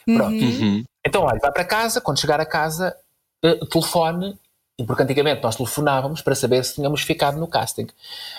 Pronto. 0.05 0.45
Uhum. 0.45 0.85
Então, 1.07 1.23
olha, 1.23 1.39
vai 1.41 1.53
para 1.53 1.65
casa. 1.65 2.03
Quando 2.03 2.21
chegar 2.21 2.39
a 2.39 2.45
casa, 2.45 2.95
uh, 3.43 3.67
telefone 3.67 4.39
porque 4.85 5.03
antigamente 5.03 5.43
nós 5.43 5.57
telefonávamos 5.57 6.23
para 6.23 6.35
saber 6.35 6.65
se 6.65 6.75
tínhamos 6.75 7.03
ficado 7.03 7.39
no 7.39 7.47
casting. 7.49 7.87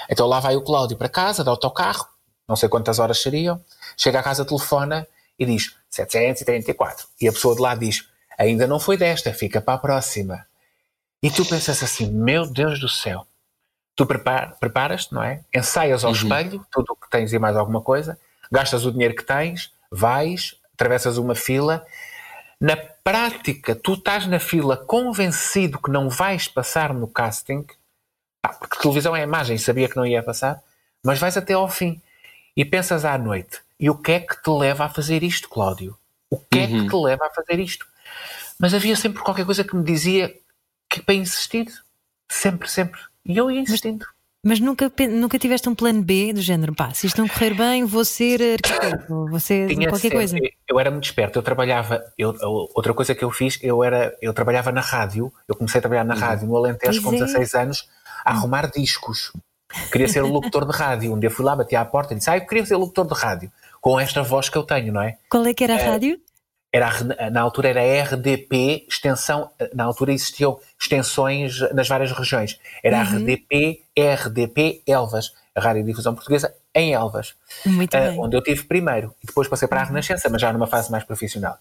Então 0.10 0.27
lá 0.27 0.39
vai 0.39 0.56
o 0.56 0.62
Cláudio 0.62 0.97
para 0.97 1.10
casa, 1.10 1.43
dá 1.43 1.51
autocarro, 1.51 2.08
não 2.47 2.56
sei 2.56 2.67
quantas 2.69 2.99
horas 2.99 3.21
seriam, 3.21 3.63
chega 3.97 4.19
à 4.19 4.23
casa, 4.23 4.45
telefona 4.45 5.08
e 5.38 5.45
diz 5.45 5.75
734. 5.89 7.08
E 7.19 7.27
a 7.27 7.32
pessoa 7.32 7.56
de 7.56 7.62
lá 7.62 7.75
diz: 7.75 8.08
ainda 8.38 8.67
não 8.67 8.80
foi 8.80 8.97
desta, 8.97 9.34
fica 9.34 9.62
para 9.62 9.75
a 9.75 9.77
próxima. 9.77 10.45
E 11.21 11.30
tu 11.30 11.45
pensas 11.45 11.82
assim: 11.84 12.10
meu 12.12 12.45
Deus 12.47 12.80
do 12.80 12.89
céu. 12.89 13.25
Tu 13.95 14.06
prepara, 14.06 14.56
preparas-te, 14.60 15.13
não 15.13 15.23
é? 15.23 15.41
Ensaias 15.54 16.04
ao 16.04 16.12
uhum. 16.12 16.15
espelho 16.15 16.65
tudo 16.71 16.93
o 16.93 16.95
que 16.95 17.10
tens 17.10 17.34
e 17.34 17.39
mais 17.39 17.56
alguma 17.56 17.82
coisa, 17.82 18.17
gastas 18.51 18.86
o 18.86 18.91
dinheiro 18.91 19.13
que 19.13 19.23
tens, 19.23 19.71
vais, 19.91 20.56
atravessas 20.73 21.17
uma 21.17 21.36
fila 21.36 21.86
na 22.62 22.78
prática, 22.78 23.76
tu 23.76 23.95
estás 23.95 24.28
na 24.28 24.39
fila 24.39 24.78
convencido 24.78 25.82
que 25.82 25.89
não 25.89 26.08
vais 26.08 26.47
passar 26.47 26.93
no 26.93 27.08
casting, 27.08 27.65
porque 28.60 28.80
televisão 28.80 29.15
é 29.15 29.24
imagem, 29.24 29.58
sabia 29.58 29.89
que 29.89 29.95
não 29.95 30.06
ia 30.06 30.21
passar, 30.21 30.62
mas 31.04 31.17
vais 31.17 31.36
até 31.36 31.54
ao 31.54 31.67
fim 31.67 32.00
e 32.56 32.63
pensas 32.63 33.04
à 33.04 33.17
noite: 33.17 33.62
e 33.80 33.89
o 33.89 33.97
que 33.97 34.12
é 34.12 34.19
que 34.19 34.39
te 34.43 34.50
leva 34.52 34.86
a 34.86 34.89
fazer 34.89 35.24
isto, 35.24 35.50
Cláudio? 35.50 35.97
O 36.30 36.38
que 36.38 36.60
uhum. 36.60 36.63
é 36.63 36.67
que 36.67 36.74
uhum. 36.74 36.88
te 36.88 36.95
leva 36.95 37.26
a 37.26 37.30
fazer 37.32 37.60
isto? 37.60 37.88
Mas 38.60 38.76
havia 38.76 38.95
sempre 38.95 39.24
qualquer 39.24 39.43
coisa 39.43 39.63
que 39.63 39.76
me 39.76 39.84
dizia 39.84 40.32
que 40.88 41.02
para 41.02 41.15
insistir. 41.15 41.67
Sempre, 42.30 42.69
sempre. 42.69 43.02
E 43.26 43.38
eu 43.38 43.50
ia 43.50 43.60
insistindo. 43.60 44.06
Mas 44.06 44.12
nunca, 44.43 44.91
nunca 45.10 45.38
tiveste 45.38 45.69
um 45.69 45.75
plano 45.75 46.01
B 46.01 46.34
do 46.34 46.41
género, 46.41 46.73
pá, 46.73 46.93
se 46.93 47.08
isto 47.08 47.21
não 47.21 47.27
correr 47.27 47.54
bem, 47.54 47.86
vou 47.86 48.04
ser 48.04 48.41
arquiteto, 48.54 49.27
vou 49.27 49.39
ser 49.39 49.67
Tinha 49.67 49.88
qualquer 49.88 50.10
sempre, 50.10 50.17
coisa. 50.17 50.38
Eu 50.67 50.80
era 50.80 50.89
muito 50.89 51.06
esperto, 51.06 51.38
eu 51.38 51.43
trabalhava, 51.43 52.04
eu, 52.17 52.36
outra 52.73 52.93
coisa 52.93 53.13
que 53.13 53.23
eu 53.23 53.32
fiz, 53.32 53.60
eu 53.62 53.84
era, 53.84 54.15
eu 54.21 54.34
trabalhava 54.34 54.71
na 54.71 54.82
rádio, 54.82 55.32
eu 55.47 55.56
comecei 55.56 55.80
a 55.80 55.82
trabalhar 55.82 56.04
na 56.04 56.15
uhum. 56.15 56.19
rádio 56.19 56.47
no 56.47 56.58
Alentejo 56.58 57.01
com 57.01 57.12
16 57.12 57.54
é. 57.54 57.62
anos, 57.62 57.88
a 58.25 58.32
arrumar 58.32 58.69
discos. 58.71 59.32
Queria 59.91 60.08
ser 60.08 60.21
locutor 60.21 60.65
de 60.65 60.77
rádio. 60.77 61.13
Um 61.13 61.19
dia 61.19 61.30
fui 61.30 61.45
lá, 61.45 61.56
bati 61.56 61.75
à 61.75 61.86
porta 61.86 62.13
e 62.13 62.17
disse, 62.17 62.30
ah, 62.30 62.38
eu 62.38 62.45
queria 62.45 62.65
ser 62.65 62.75
locutor 62.75 63.08
de 63.08 63.13
rádio, 63.13 63.51
com 63.80 63.99
esta 63.99 64.21
voz 64.21 64.49
que 64.49 64.58
eu 64.58 64.63
tenho, 64.63 64.91
não 64.91 65.01
é? 65.01 65.17
Qual 65.30 65.45
é 65.45 65.54
que 65.54 65.63
era 65.63 65.75
a 65.75 65.80
é, 65.80 65.84
rádio? 65.84 66.19
Era, 66.73 66.89
na 67.31 67.41
altura 67.41 67.69
era 67.69 67.81
RDP, 67.81 68.86
extensão, 68.88 69.49
na 69.73 69.84
altura 69.84 70.13
existiam 70.13 70.57
extensões 70.79 71.60
nas 71.73 71.88
várias 71.88 72.12
regiões. 72.12 72.60
Era 72.81 72.99
uhum. 72.99 73.17
RDP, 73.17 73.84
RDP 73.97 74.81
Elvas, 74.88 75.34
a 75.53 75.60
Radiodifusão 75.60 76.15
Portuguesa 76.15 76.55
em 76.73 76.93
Elvas. 76.93 77.36
Muito 77.65 77.95
uh, 77.95 77.99
bem. 77.99 78.19
Onde 78.19 78.38
eu 78.38 78.41
tive 78.41 78.63
primeiro. 78.63 79.13
E 79.21 79.27
depois 79.27 79.49
passei 79.49 79.67
para 79.67 79.81
a 79.81 79.84
uhum. 79.84 79.89
Renascença, 79.89 80.29
mas 80.29 80.41
já 80.41 80.53
numa 80.53 80.67
fase 80.67 80.89
mais 80.89 81.03
profissional. 81.03 81.57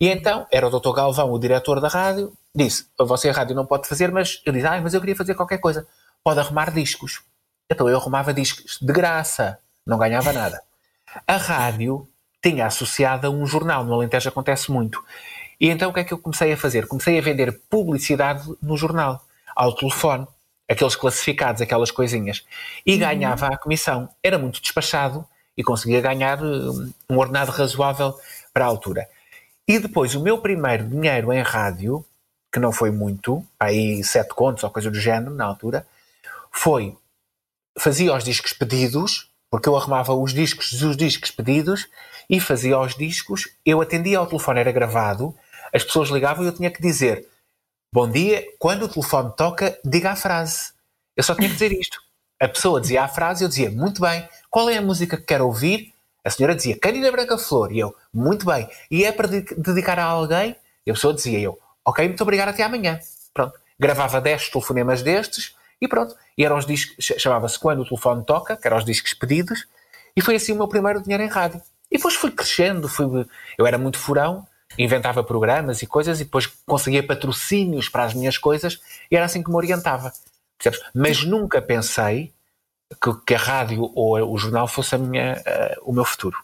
E 0.00 0.08
então, 0.08 0.46
era 0.50 0.66
o 0.66 0.70
Dr. 0.70 0.92
Galvão, 0.94 1.30
o 1.30 1.38
diretor 1.38 1.78
da 1.78 1.88
rádio, 1.88 2.32
disse, 2.54 2.86
você 2.98 3.28
a 3.28 3.32
rádio 3.32 3.54
não 3.54 3.66
pode 3.66 3.86
fazer, 3.86 4.10
mas 4.10 4.40
eu 4.46 4.52
disse, 4.52 4.66
ah, 4.66 4.80
mas 4.80 4.94
eu 4.94 5.00
queria 5.00 5.16
fazer 5.16 5.34
qualquer 5.34 5.58
coisa. 5.58 5.86
Pode 6.22 6.40
arrumar 6.40 6.70
discos. 6.70 7.22
Então 7.70 7.88
eu 7.88 7.96
arrumava 7.96 8.32
discos 8.32 8.78
de 8.80 8.92
graça, 8.92 9.58
não 9.86 9.98
ganhava 9.98 10.32
nada. 10.32 10.62
A 11.26 11.36
rádio 11.36 12.08
tinha 12.44 12.66
associada 12.66 13.28
a 13.28 13.30
um 13.30 13.46
jornal. 13.46 13.84
No 13.84 13.94
Alentejo 13.94 14.28
acontece 14.28 14.70
muito. 14.70 15.02
E 15.58 15.70
então 15.70 15.90
o 15.90 15.94
que 15.94 16.00
é 16.00 16.04
que 16.04 16.12
eu 16.12 16.18
comecei 16.18 16.52
a 16.52 16.56
fazer? 16.58 16.86
Comecei 16.86 17.18
a 17.18 17.22
vender 17.22 17.58
publicidade 17.70 18.46
no 18.60 18.76
jornal, 18.76 19.24
ao 19.56 19.74
telefone, 19.74 20.26
aqueles 20.68 20.94
classificados, 20.94 21.62
aquelas 21.62 21.90
coisinhas. 21.90 22.44
E 22.84 22.92
uhum. 22.92 22.98
ganhava 22.98 23.46
a 23.46 23.56
comissão. 23.56 24.10
Era 24.22 24.38
muito 24.38 24.60
despachado 24.60 25.26
e 25.56 25.62
conseguia 25.62 26.02
ganhar 26.02 26.42
hum, 26.42 26.92
um 27.08 27.16
ordenado 27.16 27.50
razoável 27.50 28.14
para 28.52 28.66
a 28.66 28.68
altura. 28.68 29.08
E 29.66 29.78
depois 29.78 30.14
o 30.14 30.20
meu 30.20 30.36
primeiro 30.36 30.86
dinheiro 30.86 31.32
em 31.32 31.40
rádio, 31.40 32.04
que 32.52 32.60
não 32.60 32.72
foi 32.72 32.90
muito, 32.90 33.42
aí 33.58 34.04
sete 34.04 34.34
contos 34.34 34.62
ou 34.64 34.70
coisa 34.70 34.90
do 34.90 35.00
género 35.00 35.34
na 35.34 35.46
altura, 35.46 35.86
foi 36.52 36.94
fazia 37.78 38.14
os 38.14 38.22
discos 38.22 38.52
pedidos, 38.52 39.30
porque 39.50 39.68
eu 39.68 39.76
arrumava 39.76 40.12
os 40.12 40.34
discos 40.34 40.72
os 40.82 40.96
discos 40.96 41.30
pedidos 41.30 41.88
e 42.28 42.40
fazia 42.40 42.78
os 42.78 42.94
discos, 42.94 43.48
eu 43.64 43.80
atendia 43.80 44.18
ao 44.18 44.26
telefone, 44.26 44.60
era 44.60 44.72
gravado, 44.72 45.34
as 45.72 45.84
pessoas 45.84 46.08
ligavam 46.08 46.44
e 46.44 46.48
eu 46.48 46.52
tinha 46.52 46.70
que 46.70 46.80
dizer 46.80 47.28
bom 47.94 48.10
dia, 48.10 48.44
quando 48.58 48.86
o 48.86 48.88
telefone 48.88 49.32
toca, 49.36 49.78
diga 49.84 50.10
a 50.10 50.16
frase. 50.16 50.72
Eu 51.16 51.22
só 51.22 51.32
tinha 51.32 51.46
que 51.46 51.54
dizer 51.54 51.70
isto. 51.70 52.00
A 52.40 52.48
pessoa 52.48 52.80
dizia 52.80 53.04
a 53.04 53.08
frase 53.08 53.42
e 53.42 53.44
eu 53.44 53.48
dizia, 53.48 53.70
muito 53.70 54.00
bem, 54.00 54.28
qual 54.50 54.68
é 54.68 54.78
a 54.78 54.82
música 54.82 55.16
que 55.16 55.22
quer 55.22 55.40
ouvir? 55.40 55.94
A 56.24 56.28
senhora 56.28 56.56
dizia, 56.56 56.76
Cândida 56.76 57.12
Branca 57.12 57.38
Flor. 57.38 57.70
E 57.70 57.78
eu, 57.78 57.94
muito 58.12 58.44
bem. 58.46 58.68
E 58.90 59.04
é 59.04 59.12
para 59.12 59.28
dedicar 59.28 60.00
a 60.00 60.06
alguém? 60.06 60.56
E 60.84 60.90
a 60.90 60.94
pessoa 60.94 61.14
dizia, 61.14 61.38
eu, 61.38 61.56
ok, 61.84 62.08
muito 62.08 62.20
obrigado, 62.20 62.48
até 62.48 62.64
amanhã. 62.64 62.98
Pronto. 63.32 63.56
Gravava 63.78 64.20
10 64.20 64.48
telefonemas 64.48 65.00
destes 65.00 65.54
e 65.80 65.86
pronto. 65.86 66.16
E 66.36 66.44
eram 66.44 66.58
os 66.58 66.66
discos, 66.66 66.96
chamava-se 67.16 67.56
Quando 67.60 67.82
o 67.82 67.84
Telefone 67.84 68.24
Toca, 68.24 68.56
que 68.56 68.66
eram 68.66 68.78
os 68.78 68.84
discos 68.84 69.14
pedidos, 69.14 69.68
e 70.16 70.20
foi 70.20 70.34
assim 70.34 70.50
o 70.50 70.56
meu 70.56 70.66
primeiro 70.66 71.00
dinheiro 71.00 71.22
em 71.22 71.28
rádio. 71.28 71.62
E 71.94 71.96
depois 71.96 72.16
fui 72.16 72.32
crescendo, 72.32 72.88
fui, 72.88 73.24
eu 73.56 73.64
era 73.64 73.78
muito 73.78 74.00
furão, 74.00 74.44
inventava 74.76 75.22
programas 75.22 75.80
e 75.80 75.86
coisas 75.86 76.20
e 76.20 76.24
depois 76.24 76.46
conseguia 76.66 77.06
patrocínios 77.06 77.88
para 77.88 78.02
as 78.02 78.12
minhas 78.12 78.36
coisas 78.36 78.80
e 79.08 79.14
era 79.14 79.24
assim 79.24 79.44
que 79.44 79.48
me 79.48 79.54
orientava. 79.54 80.12
Percebes? 80.58 80.84
Mas 80.92 81.22
nunca 81.22 81.62
pensei 81.62 82.32
que, 83.00 83.14
que 83.24 83.34
a 83.36 83.38
rádio 83.38 83.92
ou 83.94 84.32
o 84.32 84.36
jornal 84.36 84.66
fosse 84.66 84.96
a 84.96 84.98
minha, 84.98 85.40
uh, 85.40 85.88
o 85.88 85.92
meu 85.92 86.04
futuro. 86.04 86.36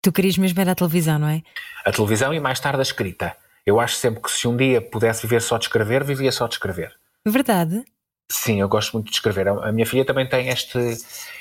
Tu 0.00 0.10
querias 0.10 0.38
mesmo 0.38 0.58
era 0.58 0.72
a 0.72 0.74
televisão, 0.74 1.18
não 1.18 1.28
é? 1.28 1.42
A 1.84 1.92
televisão 1.92 2.32
e 2.32 2.40
mais 2.40 2.58
tarde 2.58 2.78
a 2.78 2.82
escrita. 2.82 3.36
Eu 3.66 3.78
acho 3.78 3.96
sempre 3.96 4.22
que 4.22 4.30
se 4.30 4.48
um 4.48 4.56
dia 4.56 4.80
pudesse 4.80 5.22
viver 5.22 5.42
só 5.42 5.58
de 5.58 5.66
escrever, 5.66 6.04
vivia 6.04 6.32
só 6.32 6.46
de 6.46 6.54
escrever. 6.54 6.98
Verdade? 7.26 7.84
Sim, 8.30 8.62
eu 8.62 8.68
gosto 8.68 8.94
muito 8.94 9.10
de 9.10 9.12
escrever. 9.12 9.48
A 9.48 9.70
minha 9.70 9.84
filha 9.84 10.06
também 10.06 10.26
tem 10.26 10.48
este. 10.48 10.78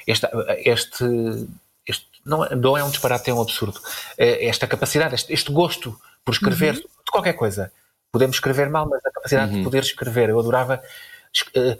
este, 0.05 0.27
este, 0.27 0.27
este 0.65 1.47
não, 2.25 2.47
não 2.49 2.77
é 2.77 2.83
um 2.83 2.89
disparate, 2.89 3.29
é 3.29 3.33
um 3.33 3.41
absurdo. 3.41 3.79
É 4.17 4.47
esta 4.47 4.67
capacidade, 4.67 5.15
este, 5.15 5.33
este 5.33 5.51
gosto 5.51 5.99
por 6.23 6.33
escrever 6.33 6.75
uhum. 6.75 6.81
de 6.81 7.11
qualquer 7.11 7.33
coisa. 7.33 7.71
Podemos 8.11 8.35
escrever 8.35 8.69
mal, 8.69 8.87
mas 8.87 9.03
a 9.05 9.11
capacidade 9.11 9.51
uhum. 9.51 9.57
de 9.59 9.63
poder 9.63 9.83
escrever. 9.83 10.29
Eu 10.29 10.39
adorava 10.39 10.81
eh, 11.53 11.77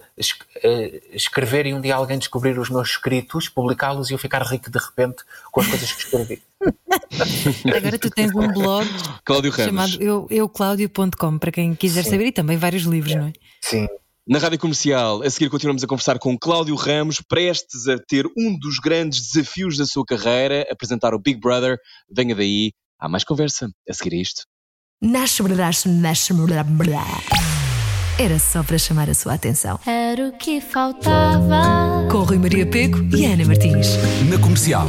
eh, 0.64 1.02
escrever 1.12 1.66
e 1.66 1.74
um 1.74 1.82
dia 1.82 1.96
alguém 1.96 2.18
descobrir 2.18 2.58
os 2.58 2.70
meus 2.70 2.92
escritos, 2.92 3.50
publicá-los 3.50 4.10
e 4.10 4.14
eu 4.14 4.18
ficar 4.18 4.42
rico 4.44 4.72
de 4.72 4.80
repente 4.80 5.24
com 5.52 5.60
as 5.60 5.68
coisas 5.68 5.92
que 5.92 6.04
escrevi. 6.04 6.42
Agora 7.76 8.00
tu 8.00 8.10
tens 8.10 8.34
um 8.34 8.48
blog 8.48 8.88
Cláudio 9.26 9.52
chamado 9.52 10.02
eu, 10.02 10.26
euclaudio.com 10.30 11.38
para 11.38 11.52
quem 11.52 11.76
quiser 11.76 12.04
Sim. 12.04 12.12
saber 12.12 12.28
e 12.28 12.32
também 12.32 12.58
vários 12.58 12.84
livros, 12.84 13.12
é. 13.12 13.20
não 13.20 13.28
é? 13.28 13.34
Sim. 13.60 13.88
Na 14.32 14.40
Rádio 14.40 14.60
Comercial, 14.60 15.22
a 15.24 15.30
seguir 15.30 15.50
continuamos 15.50 15.84
a 15.84 15.88
conversar 15.88 16.18
com 16.18 16.40
Cláudio 16.40 16.74
Ramos, 16.74 17.20
prestes 17.20 17.90
a 17.90 17.98
ter 17.98 18.26
um 18.38 18.58
dos 18.58 18.80
grandes 18.80 19.30
desafios 19.30 19.76
da 19.76 19.86
sua 19.86 20.06
carreira, 20.06 20.66
apresentar 20.72 21.14
o 21.14 21.20
Big 21.20 21.38
Brother. 21.38 21.78
Venha 22.10 22.34
daí, 22.34 22.72
há 22.98 23.10
mais 23.10 23.26
conversa. 23.26 23.70
A 23.90 23.94
seguir 23.94 24.16
a 24.16 24.22
isto. 24.22 24.44
Era 28.18 28.40
só 28.40 28.64
para 28.64 28.78
chamar 28.78 29.10
a 29.10 29.14
sua 29.14 29.34
atenção. 29.34 29.78
Era 29.86 30.30
o 30.30 30.38
que 30.38 30.62
faltava. 30.62 32.08
Com 32.10 32.24
Rui 32.24 32.38
Maria 32.38 32.66
Peco 32.66 33.00
e 33.14 33.26
Ana 33.26 33.44
Martins. 33.44 33.98
Na 34.30 34.40
comercial. 34.40 34.88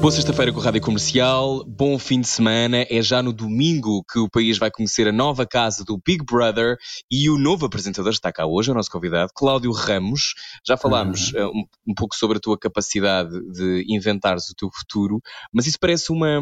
Boa 0.00 0.12
sexta-feira 0.12 0.52
com 0.52 0.60
a 0.60 0.62
Rádio 0.62 0.80
Comercial, 0.80 1.64
bom 1.64 1.98
fim 1.98 2.20
de 2.20 2.28
semana. 2.28 2.86
É 2.88 3.02
já 3.02 3.22
no 3.22 3.32
domingo 3.32 4.04
que 4.04 4.20
o 4.20 4.30
país 4.30 4.56
vai 4.56 4.70
conhecer 4.70 5.08
a 5.08 5.12
nova 5.12 5.44
casa 5.44 5.84
do 5.84 5.98
Big 5.98 6.24
Brother 6.24 6.76
e 7.10 7.28
o 7.28 7.36
novo 7.36 7.66
apresentador 7.66 8.12
está 8.12 8.32
cá 8.32 8.46
hoje, 8.46 8.70
o 8.70 8.74
nosso 8.74 8.90
convidado, 8.90 9.32
Cláudio 9.34 9.72
Ramos. 9.72 10.34
Já 10.64 10.76
falámos 10.76 11.32
uhum. 11.32 11.48
um, 11.48 11.64
um, 11.88 11.94
pouco 11.94 12.14
sobre 12.14 12.36
a 12.36 12.40
tua 12.40 12.56
capacidade 12.56 13.30
de 13.50 13.84
inventares 13.88 14.48
o 14.48 14.54
teu 14.54 14.70
futuro, 14.72 15.20
mas 15.52 15.66
isso 15.66 15.78
parece 15.80 16.12
uma, 16.12 16.40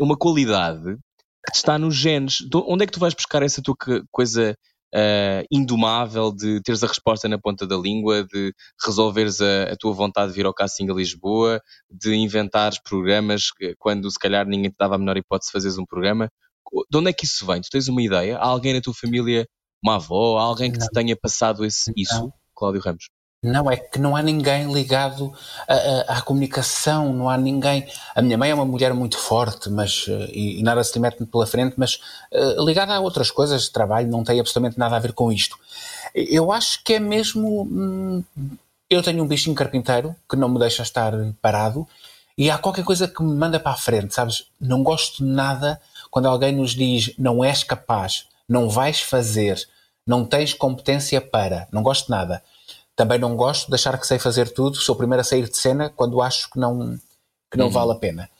uma 0.00 0.16
qualidade 0.16 0.96
que 1.50 1.56
está 1.56 1.78
nos 1.78 1.94
genes. 1.94 2.38
Onde 2.54 2.84
é 2.84 2.86
que 2.86 2.92
tu 2.92 3.00
vais 3.00 3.12
buscar 3.12 3.42
essa 3.42 3.60
tua 3.60 3.76
coisa 4.10 4.56
uh, 4.94 5.44
indomável 5.50 6.32
de 6.32 6.60
teres 6.62 6.82
a 6.82 6.86
resposta 6.86 7.28
na 7.28 7.38
ponta 7.38 7.66
da 7.66 7.76
língua, 7.76 8.24
de 8.24 8.54
resolveres 8.84 9.40
a, 9.40 9.64
a 9.72 9.76
tua 9.76 9.92
vontade 9.92 10.30
de 10.30 10.36
vir 10.36 10.46
ao 10.46 10.54
casting 10.54 10.88
a 10.90 10.94
Lisboa, 10.94 11.60
de 11.90 12.14
inventares 12.14 12.78
programas 12.82 13.46
quando 13.78 14.10
se 14.10 14.18
calhar 14.18 14.46
ninguém 14.46 14.70
te 14.70 14.76
dava 14.78 14.94
a 14.94 14.98
menor 14.98 15.16
hipótese 15.16 15.48
de 15.48 15.52
fazeres 15.52 15.78
um 15.78 15.84
programa. 15.84 16.30
De 16.90 16.98
onde 16.98 17.10
é 17.10 17.12
que 17.12 17.24
isso 17.24 17.46
vem? 17.46 17.60
Tu 17.60 17.68
tens 17.70 17.88
uma 17.88 18.02
ideia? 18.02 18.38
Há 18.38 18.46
alguém 18.46 18.74
na 18.74 18.80
tua 18.80 18.94
família, 18.94 19.46
uma 19.82 19.96
avó, 19.96 20.38
alguém 20.38 20.72
que 20.72 20.78
te 20.78 20.88
tenha 20.92 21.16
passado 21.16 21.64
esse, 21.64 21.92
isso, 21.96 22.32
Cláudio 22.54 22.80
Ramos? 22.80 23.04
Não, 23.44 23.70
é 23.70 23.76
que 23.76 23.98
não 23.98 24.16
há 24.16 24.22
ninguém 24.22 24.72
ligado 24.72 25.30
à, 26.08 26.22
comunicação, 26.22 27.12
não 27.12 27.28
há 27.28 27.36
ninguém. 27.36 27.86
A 28.14 28.22
minha 28.22 28.38
mãe 28.38 28.50
é 28.50 28.54
uma 28.54 28.64
mulher 28.64 28.94
muito 28.94 29.18
forte, 29.18 29.68
mas 29.68 30.06
eh, 30.08 30.30
e, 30.32 30.60
e 30.60 30.62
nada 30.62 30.82
se 30.82 30.94
lhe 30.94 31.00
mete 31.00 31.22
pela 31.26 31.46
frente, 31.46 31.74
mas 31.76 32.00
uh, 32.32 32.64
ligada 32.64 32.94
a 32.94 33.00
outras 33.00 33.30
coisas 33.30 33.64
de 33.64 33.70
trabalho, 33.70 34.08
não 34.08 34.24
tem 34.24 34.40
absolutamente 34.40 34.78
nada 34.78 34.96
a 34.96 34.98
ver 34.98 35.12
com 35.12 35.30
isto. 35.30 35.58
Eu 36.14 36.50
acho 36.50 36.82
que 36.82 36.94
é 36.94 36.98
mesmo. 36.98 37.64
Hum, 37.64 38.24
eu 38.88 39.02
tenho 39.02 39.22
um 39.22 39.28
bichinho 39.28 39.54
carpinteiro 39.54 40.16
que 40.28 40.36
não 40.36 40.48
me 40.48 40.58
deixa 40.58 40.82
estar 40.82 41.12
parado 41.42 41.86
e 42.38 42.50
há 42.50 42.56
qualquer 42.56 42.84
coisa 42.84 43.06
que 43.06 43.22
me 43.22 43.34
manda 43.34 43.60
para 43.60 43.72
a 43.72 43.76
frente, 43.76 44.14
sabes? 44.14 44.46
Não 44.58 44.82
gosto 44.82 45.22
nada 45.22 45.80
quando 46.10 46.28
alguém 46.28 46.52
nos 46.52 46.70
diz 46.74 47.12
não 47.18 47.44
és 47.44 47.62
capaz, 47.62 48.26
não 48.48 48.70
vais 48.70 49.00
fazer, 49.00 49.66
não 50.06 50.24
tens 50.24 50.54
competência 50.54 51.20
para, 51.20 51.68
não 51.70 51.82
gosto 51.82 52.10
nada 52.10 52.42
também 52.96 53.18
não 53.18 53.36
gosto 53.36 53.68
de 53.68 53.74
achar 53.74 53.98
que 53.98 54.06
sei 54.06 54.18
fazer 54.18 54.50
tudo, 54.50 54.76
sou 54.76 54.94
o 54.94 54.98
primeiro 54.98 55.20
a 55.20 55.24
sair 55.24 55.48
de 55.48 55.56
cena 55.56 55.90
quando 55.90 56.22
acho 56.22 56.50
que 56.50 56.58
não, 56.58 56.98
que 57.50 57.58
não 57.58 57.66
uhum. 57.66 57.72
vale 57.72 57.92
a 57.92 57.96
pena. 57.96 58.30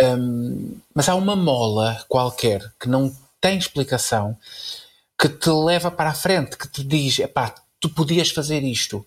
Um, 0.00 0.76
mas 0.94 1.08
há 1.08 1.14
uma 1.14 1.36
mola 1.36 2.04
qualquer 2.08 2.72
que 2.80 2.88
não 2.88 3.14
tem 3.40 3.58
explicação 3.58 4.36
que 5.18 5.28
te 5.28 5.50
leva 5.50 5.90
para 5.90 6.10
a 6.10 6.14
frente, 6.14 6.56
que 6.56 6.68
te 6.68 6.82
diz: 6.82 7.18
epá, 7.18 7.54
tu 7.80 7.88
podias 7.88 8.30
fazer 8.30 8.62
isto. 8.62 9.04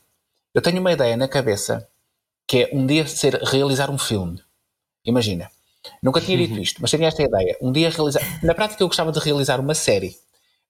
Eu 0.54 0.62
tenho 0.62 0.80
uma 0.80 0.92
ideia 0.92 1.18
na 1.18 1.28
cabeça 1.28 1.88
que 2.48 2.64
é 2.64 2.70
um 2.74 2.86
dia 2.86 3.06
ser, 3.08 3.36
realizar 3.44 3.90
um 3.90 3.98
filme. 3.98 4.42
Imagina. 5.06 5.50
Nunca 6.02 6.20
tinha 6.20 6.38
dito 6.38 6.54
uhum. 6.54 6.62
isto, 6.62 6.82
mas 6.82 6.92
tinha 6.92 7.08
esta 7.08 7.24
ideia. 7.24 7.58
Um 7.62 7.72
dia 7.72 7.90
realizar. 7.90 8.22
Na 8.44 8.54
prática, 8.54 8.84
eu 8.84 8.88
gostava 8.88 9.12
de 9.12 9.20
realizar 9.20 9.60
uma 9.60 9.74
série. 9.74 10.18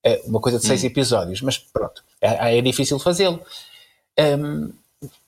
Eh, 0.03 0.21
uma 0.25 0.39
coisa 0.39 0.59
de 0.59 0.65
seis 0.65 0.81
uhum. 0.81 0.87
episódios, 0.87 1.41
mas 1.41 1.57
pronto, 1.57 2.03
é, 2.21 2.57
é 2.57 2.61
difícil 2.61 2.99
fazê-lo. 2.99 3.41
Um, 4.19 4.71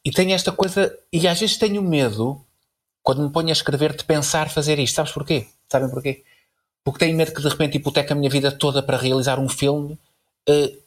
e 0.03 0.11
tenho 0.11 0.33
esta 0.33 0.51
coisa, 0.51 0.97
e 1.13 1.27
às 1.27 1.39
vezes 1.39 1.57
tenho 1.57 1.81
medo, 1.81 2.43
quando 3.03 3.21
me 3.21 3.29
ponho 3.29 3.49
a 3.49 3.53
escrever, 3.53 3.95
de 3.95 4.03
pensar 4.03 4.49
fazer 4.49 4.79
isto. 4.79 4.95
Sabes 4.95 5.11
porquê? 5.11 5.47
Sabem 5.69 5.89
porquê? 5.89 6.23
Porque 6.83 6.99
tenho 6.99 7.15
medo 7.15 7.33
que 7.33 7.41
de 7.41 7.47
repente 7.47 7.77
hipoteque 7.77 8.13
a 8.13 8.15
minha 8.15 8.29
vida 8.29 8.51
toda 8.51 8.81
para 8.81 8.97
realizar 8.97 9.39
um 9.39 9.47
filme, 9.49 9.93
uh, 10.49 10.77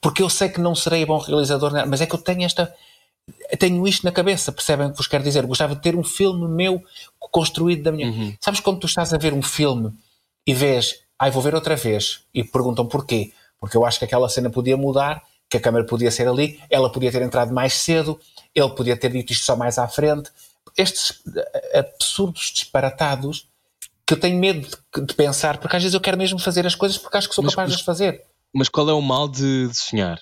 porque 0.00 0.22
eu 0.22 0.28
sei 0.28 0.48
que 0.48 0.60
não 0.60 0.74
serei 0.74 1.04
bom 1.06 1.18
realizador, 1.18 1.72
mas 1.86 2.00
é 2.00 2.06
que 2.06 2.14
eu 2.14 2.18
tenho 2.18 2.44
esta. 2.44 2.74
Tenho 3.56 3.86
isto 3.86 4.04
na 4.04 4.10
cabeça, 4.10 4.50
percebem 4.50 4.88
o 4.88 4.90
que 4.90 4.96
vos 4.96 5.06
quero 5.06 5.22
dizer? 5.22 5.46
Gostava 5.46 5.76
de 5.76 5.80
ter 5.80 5.94
um 5.94 6.02
filme 6.02 6.48
meu 6.48 6.82
construído 7.30 7.84
da 7.84 7.92
minha. 7.92 8.08
Uhum. 8.08 8.34
Sabes 8.40 8.58
quando 8.58 8.80
tu 8.80 8.86
estás 8.88 9.14
a 9.14 9.18
ver 9.18 9.32
um 9.32 9.42
filme 9.42 9.92
e 10.44 10.52
vês, 10.52 10.98
ai, 11.16 11.28
ah, 11.28 11.30
vou 11.30 11.40
ver 11.40 11.54
outra 11.54 11.76
vez, 11.76 12.24
e 12.34 12.42
perguntam 12.42 12.84
porquê? 12.84 13.32
Porque 13.60 13.76
eu 13.76 13.86
acho 13.86 14.00
que 14.00 14.04
aquela 14.04 14.28
cena 14.28 14.50
podia 14.50 14.76
mudar 14.76 15.22
que 15.52 15.58
a 15.58 15.60
câmara 15.60 15.84
podia 15.84 16.10
ser 16.10 16.26
ali, 16.26 16.58
ela 16.70 16.90
podia 16.90 17.12
ter 17.12 17.20
entrado 17.20 17.52
mais 17.52 17.74
cedo, 17.74 18.18
ele 18.54 18.70
podia 18.70 18.96
ter 18.96 19.10
dito 19.12 19.34
isto 19.34 19.44
só 19.44 19.54
mais 19.54 19.76
à 19.76 19.86
frente. 19.86 20.30
Estes 20.78 21.20
eh, 21.36 21.78
absurdos 21.78 22.50
disparatados 22.54 23.46
que 24.06 24.14
eu 24.14 24.18
tenho 24.18 24.38
medo 24.38 24.66
de, 24.66 25.04
de 25.04 25.14
pensar, 25.14 25.58
porque 25.58 25.76
às 25.76 25.82
vezes 25.82 25.92
eu 25.92 26.00
quero 26.00 26.16
mesmo 26.16 26.38
fazer 26.38 26.66
as 26.66 26.74
coisas 26.74 26.96
porque 26.96 27.18
acho 27.18 27.28
que 27.28 27.34
sou 27.34 27.44
mas, 27.44 27.54
capaz 27.54 27.68
mas, 27.68 27.76
de 27.76 27.80
as 27.82 27.84
fazer. 27.84 28.24
Mas 28.54 28.70
qual 28.70 28.88
é 28.88 28.94
o 28.94 29.02
mal 29.02 29.28
de, 29.28 29.68
de 29.68 29.76
sonhar? 29.76 30.18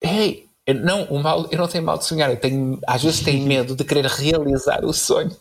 Ei, 0.00 0.48
não, 0.74 1.04
o 1.04 1.22
mal, 1.22 1.46
eu 1.50 1.58
não 1.58 1.68
tenho 1.68 1.84
mal 1.84 1.98
de 1.98 2.06
sonhar, 2.06 2.30
eu 2.30 2.40
tenho, 2.40 2.80
às 2.86 3.02
vezes 3.02 3.20
tenho 3.20 3.44
medo 3.46 3.76
de 3.76 3.84
querer 3.84 4.06
realizar 4.06 4.86
o 4.86 4.94
sonho. 4.94 5.36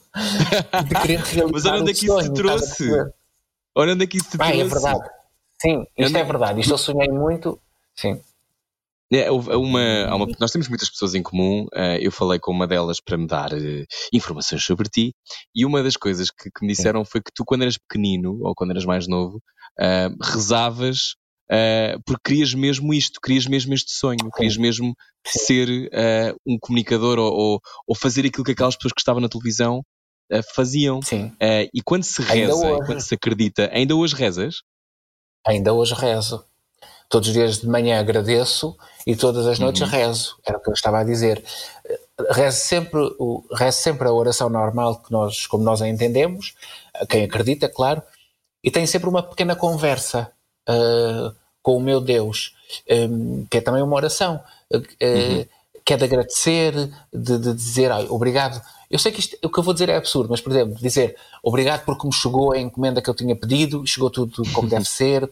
De 0.89 1.01
querer 1.01 1.19
realizar 1.23 1.51
Mas 1.53 1.65
olha 1.65 1.81
onde 1.81 1.91
é 1.91 1.93
que 1.93 2.05
isso 2.05 2.21
te 2.21 2.33
trouxe? 2.33 2.89
Olha 3.73 3.93
onde 3.93 4.03
é 4.03 4.07
que 4.07 4.17
isso 4.17 4.31
te 4.31 4.37
Vai, 4.37 4.59
é 4.59 4.67
trouxe? 4.67 4.75
É 4.75 4.91
verdade. 4.91 5.09
Sim, 5.61 5.87
isto 5.97 6.17
é 6.17 6.23
verdade. 6.25 6.59
Isto 6.59 6.73
eu 6.73 6.77
sonhei 6.77 7.07
muito. 7.07 7.57
Sim. 7.95 8.21
É, 9.11 9.29
uma, 9.31 10.15
uma, 10.15 10.27
nós 10.39 10.51
temos 10.51 10.67
muitas 10.67 10.89
pessoas 10.89 11.13
em 11.13 11.21
comum. 11.21 11.65
Uh, 11.73 11.97
eu 11.99 12.11
falei 12.11 12.39
com 12.39 12.51
uma 12.51 12.67
delas 12.67 12.99
para 12.99 13.17
me 13.17 13.27
dar 13.27 13.53
uh, 13.53 13.85
informações 14.11 14.63
sobre 14.63 14.89
ti, 14.89 15.13
e 15.55 15.65
uma 15.65 15.83
das 15.83 15.95
coisas 15.95 16.29
que, 16.31 16.49
que, 16.49 16.65
me 16.65 16.73
disseram 16.73 17.05
foi 17.05 17.21
que 17.21 17.31
tu, 17.33 17.43
quando 17.45 17.61
eras 17.61 17.77
pequenino, 17.77 18.39
ou 18.41 18.55
quando 18.55 18.71
eras 18.71 18.85
mais 18.85 19.07
novo, 19.07 19.37
uh, 19.79 20.23
rezavas 20.23 21.15
porque 22.07 22.31
querias 22.31 22.51
mesmo 22.55 22.91
isto, 22.95 23.19
querias 23.21 23.45
mesmo 23.45 23.75
este 23.75 23.91
sonho, 23.91 24.31
querias 24.35 24.57
mesmo 24.57 24.95
ser 25.27 25.69
um 26.47 26.57
comunicador 26.59 27.19
ou, 27.19 27.31
ou, 27.31 27.59
ou, 27.85 27.95
fazer 27.95 28.25
aquilo 28.25 28.43
que 28.43 28.53
aquelas 28.53 28.75
pessoas 28.75 28.93
que 28.93 28.99
estavam 28.99 29.21
na 29.21 29.29
televisão 29.29 29.83
faziam. 30.55 30.99
Sim. 31.03 31.31
e 31.71 31.79
quando 31.85 32.05
se 32.05 32.23
reza, 32.23 32.79
quando 32.87 33.01
se 33.01 33.13
acredita, 33.13 33.69
ainda 33.71 33.95
hoje 33.95 34.15
rezas? 34.15 34.63
Ainda 35.45 35.71
hoje 35.73 35.93
rezo 35.93 36.43
todos 37.09 37.27
os 37.27 37.33
dias 37.33 37.59
de 37.59 37.67
manhã 37.67 37.99
agradeço 37.99 38.75
e 39.05 39.15
todas 39.15 39.45
as 39.45 39.59
noites 39.59 39.81
uhum. 39.81 39.87
rezo, 39.87 40.37
era 40.45 40.57
o 40.57 40.61
que 40.61 40.69
eu 40.69 40.73
estava 40.73 40.99
a 40.99 41.03
dizer. 41.03 41.43
Rezo 42.31 42.57
sempre, 42.57 43.01
rezo 43.53 43.77
sempre 43.79 44.07
a 44.07 44.11
oração 44.11 44.49
normal 44.49 44.97
que 44.97 45.11
nós, 45.11 45.45
como 45.45 45.63
nós 45.63 45.81
a 45.81 45.87
entendemos, 45.87 46.53
quem 47.09 47.23
acredita, 47.23 47.67
claro, 47.67 48.01
e 48.63 48.71
tenho 48.71 48.87
sempre 48.87 49.09
uma 49.09 49.21
pequena 49.21 49.55
conversa 49.55 50.31
uh, 50.69 51.35
com 51.61 51.77
o 51.77 51.81
meu 51.81 51.99
Deus, 51.99 52.55
um, 52.89 53.45
que 53.49 53.57
é 53.57 53.61
também 53.61 53.83
uma 53.83 53.95
oração, 53.95 54.41
uh, 54.71 54.77
uhum. 54.77 55.45
que 55.85 55.93
é 55.93 55.97
de 55.97 56.03
agradecer, 56.05 56.73
de, 57.13 57.37
de 57.37 57.53
dizer 57.53 57.91
obrigado. 58.09 58.61
Eu 58.89 58.99
sei 58.99 59.11
que 59.11 59.19
isto, 59.19 59.37
o 59.43 59.49
que 59.49 59.59
eu 59.59 59.63
vou 59.63 59.73
dizer 59.73 59.89
é 59.89 59.97
absurdo, 59.97 60.29
mas, 60.29 60.39
por 60.39 60.51
exemplo, 60.51 60.75
dizer 60.75 61.15
obrigado 61.41 61.83
porque 61.83 62.07
me 62.07 62.13
chegou 62.13 62.53
a 62.53 62.59
encomenda 62.59 63.01
que 63.01 63.09
eu 63.09 63.15
tinha 63.15 63.35
pedido, 63.35 63.85
chegou 63.85 64.09
tudo 64.09 64.43
como 64.53 64.69
deve 64.69 64.85
ser 64.85 65.29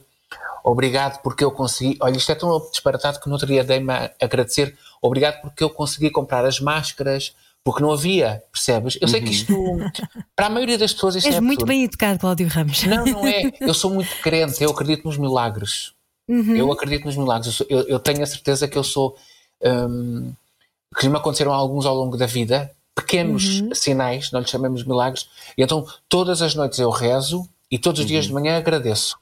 obrigado 0.64 1.22
porque 1.22 1.44
eu 1.44 1.52
consegui. 1.52 1.98
Olha, 2.02 2.18
isto 2.18 2.32
é 2.32 2.36
tão 2.36 2.60
disparatado 2.72 3.20
que 3.20 3.28
no 3.28 3.34
outro 3.34 3.48
dia 3.48 3.64
dei-me 3.64 3.92
a 3.94 4.12
agradecer. 4.22 4.78
Obrigado 5.02 5.42
porque 5.42 5.64
eu 5.64 5.70
consegui 5.70 6.10
comprar 6.10 6.46
as 6.46 6.60
máscaras 6.60 7.34
porque 7.64 7.82
não 7.84 7.92
havia, 7.92 8.42
percebes? 8.52 8.98
Eu 9.00 9.08
sei 9.08 9.22
que 9.22 9.30
isto, 9.32 9.56
para 10.36 10.48
a 10.48 10.50
maioria 10.50 10.78
das 10.80 10.94
pessoas, 10.94 11.16
isto 11.16 11.28
És 11.28 11.36
é 11.36 11.42
muito 11.42 11.64
bem 11.66 11.84
educado, 11.84 12.18
Cláudio 12.20 12.48
Ramos. 12.48 12.84
Não, 12.84 13.06
não 13.06 13.28
é. 13.28 13.52
Eu 13.62 13.74
sou 13.74 13.92
muito 13.94 14.10
crente, 14.24 14.64
eu 14.64 14.72
acredito 14.72 15.04
nos 15.06 15.18
milagres. 15.18 15.92
Uhum. 16.28 16.56
Eu 16.56 16.72
acredito 16.72 17.06
nos 17.06 17.16
milagres. 17.16 17.48
Eu, 17.48 17.54
sou- 17.54 17.68
eu- 17.70 17.88
eu 17.88 18.00
tenho 18.00 18.24
a 18.24 18.26
certeza 18.26 18.68
que 18.68 18.78
eu 18.78 18.84
sou. 18.84 19.16
hum, 19.64 20.34
que 21.00 21.08
me 21.08 21.16
aconteceram 21.18 21.54
alguns 21.54 21.86
ao 21.86 21.96
longo 21.96 22.18
da 22.18 22.26
vida, 22.26 22.70
pequenos 22.94 23.64
sinais, 23.74 24.32
não 24.32 24.40
lhes 24.42 24.50
chamemos 24.50 24.84
milagres. 24.84 25.30
E 25.58 25.62
então, 25.64 25.86
todas 26.10 26.42
as 26.42 26.54
noites 26.56 26.80
eu 26.80 26.90
rezo 26.90 27.48
e 27.70 27.78
todos 27.80 28.02
os 28.02 28.06
dias 28.08 28.26
de 28.26 28.34
manhã 28.34 28.58
agradeço. 28.58 29.18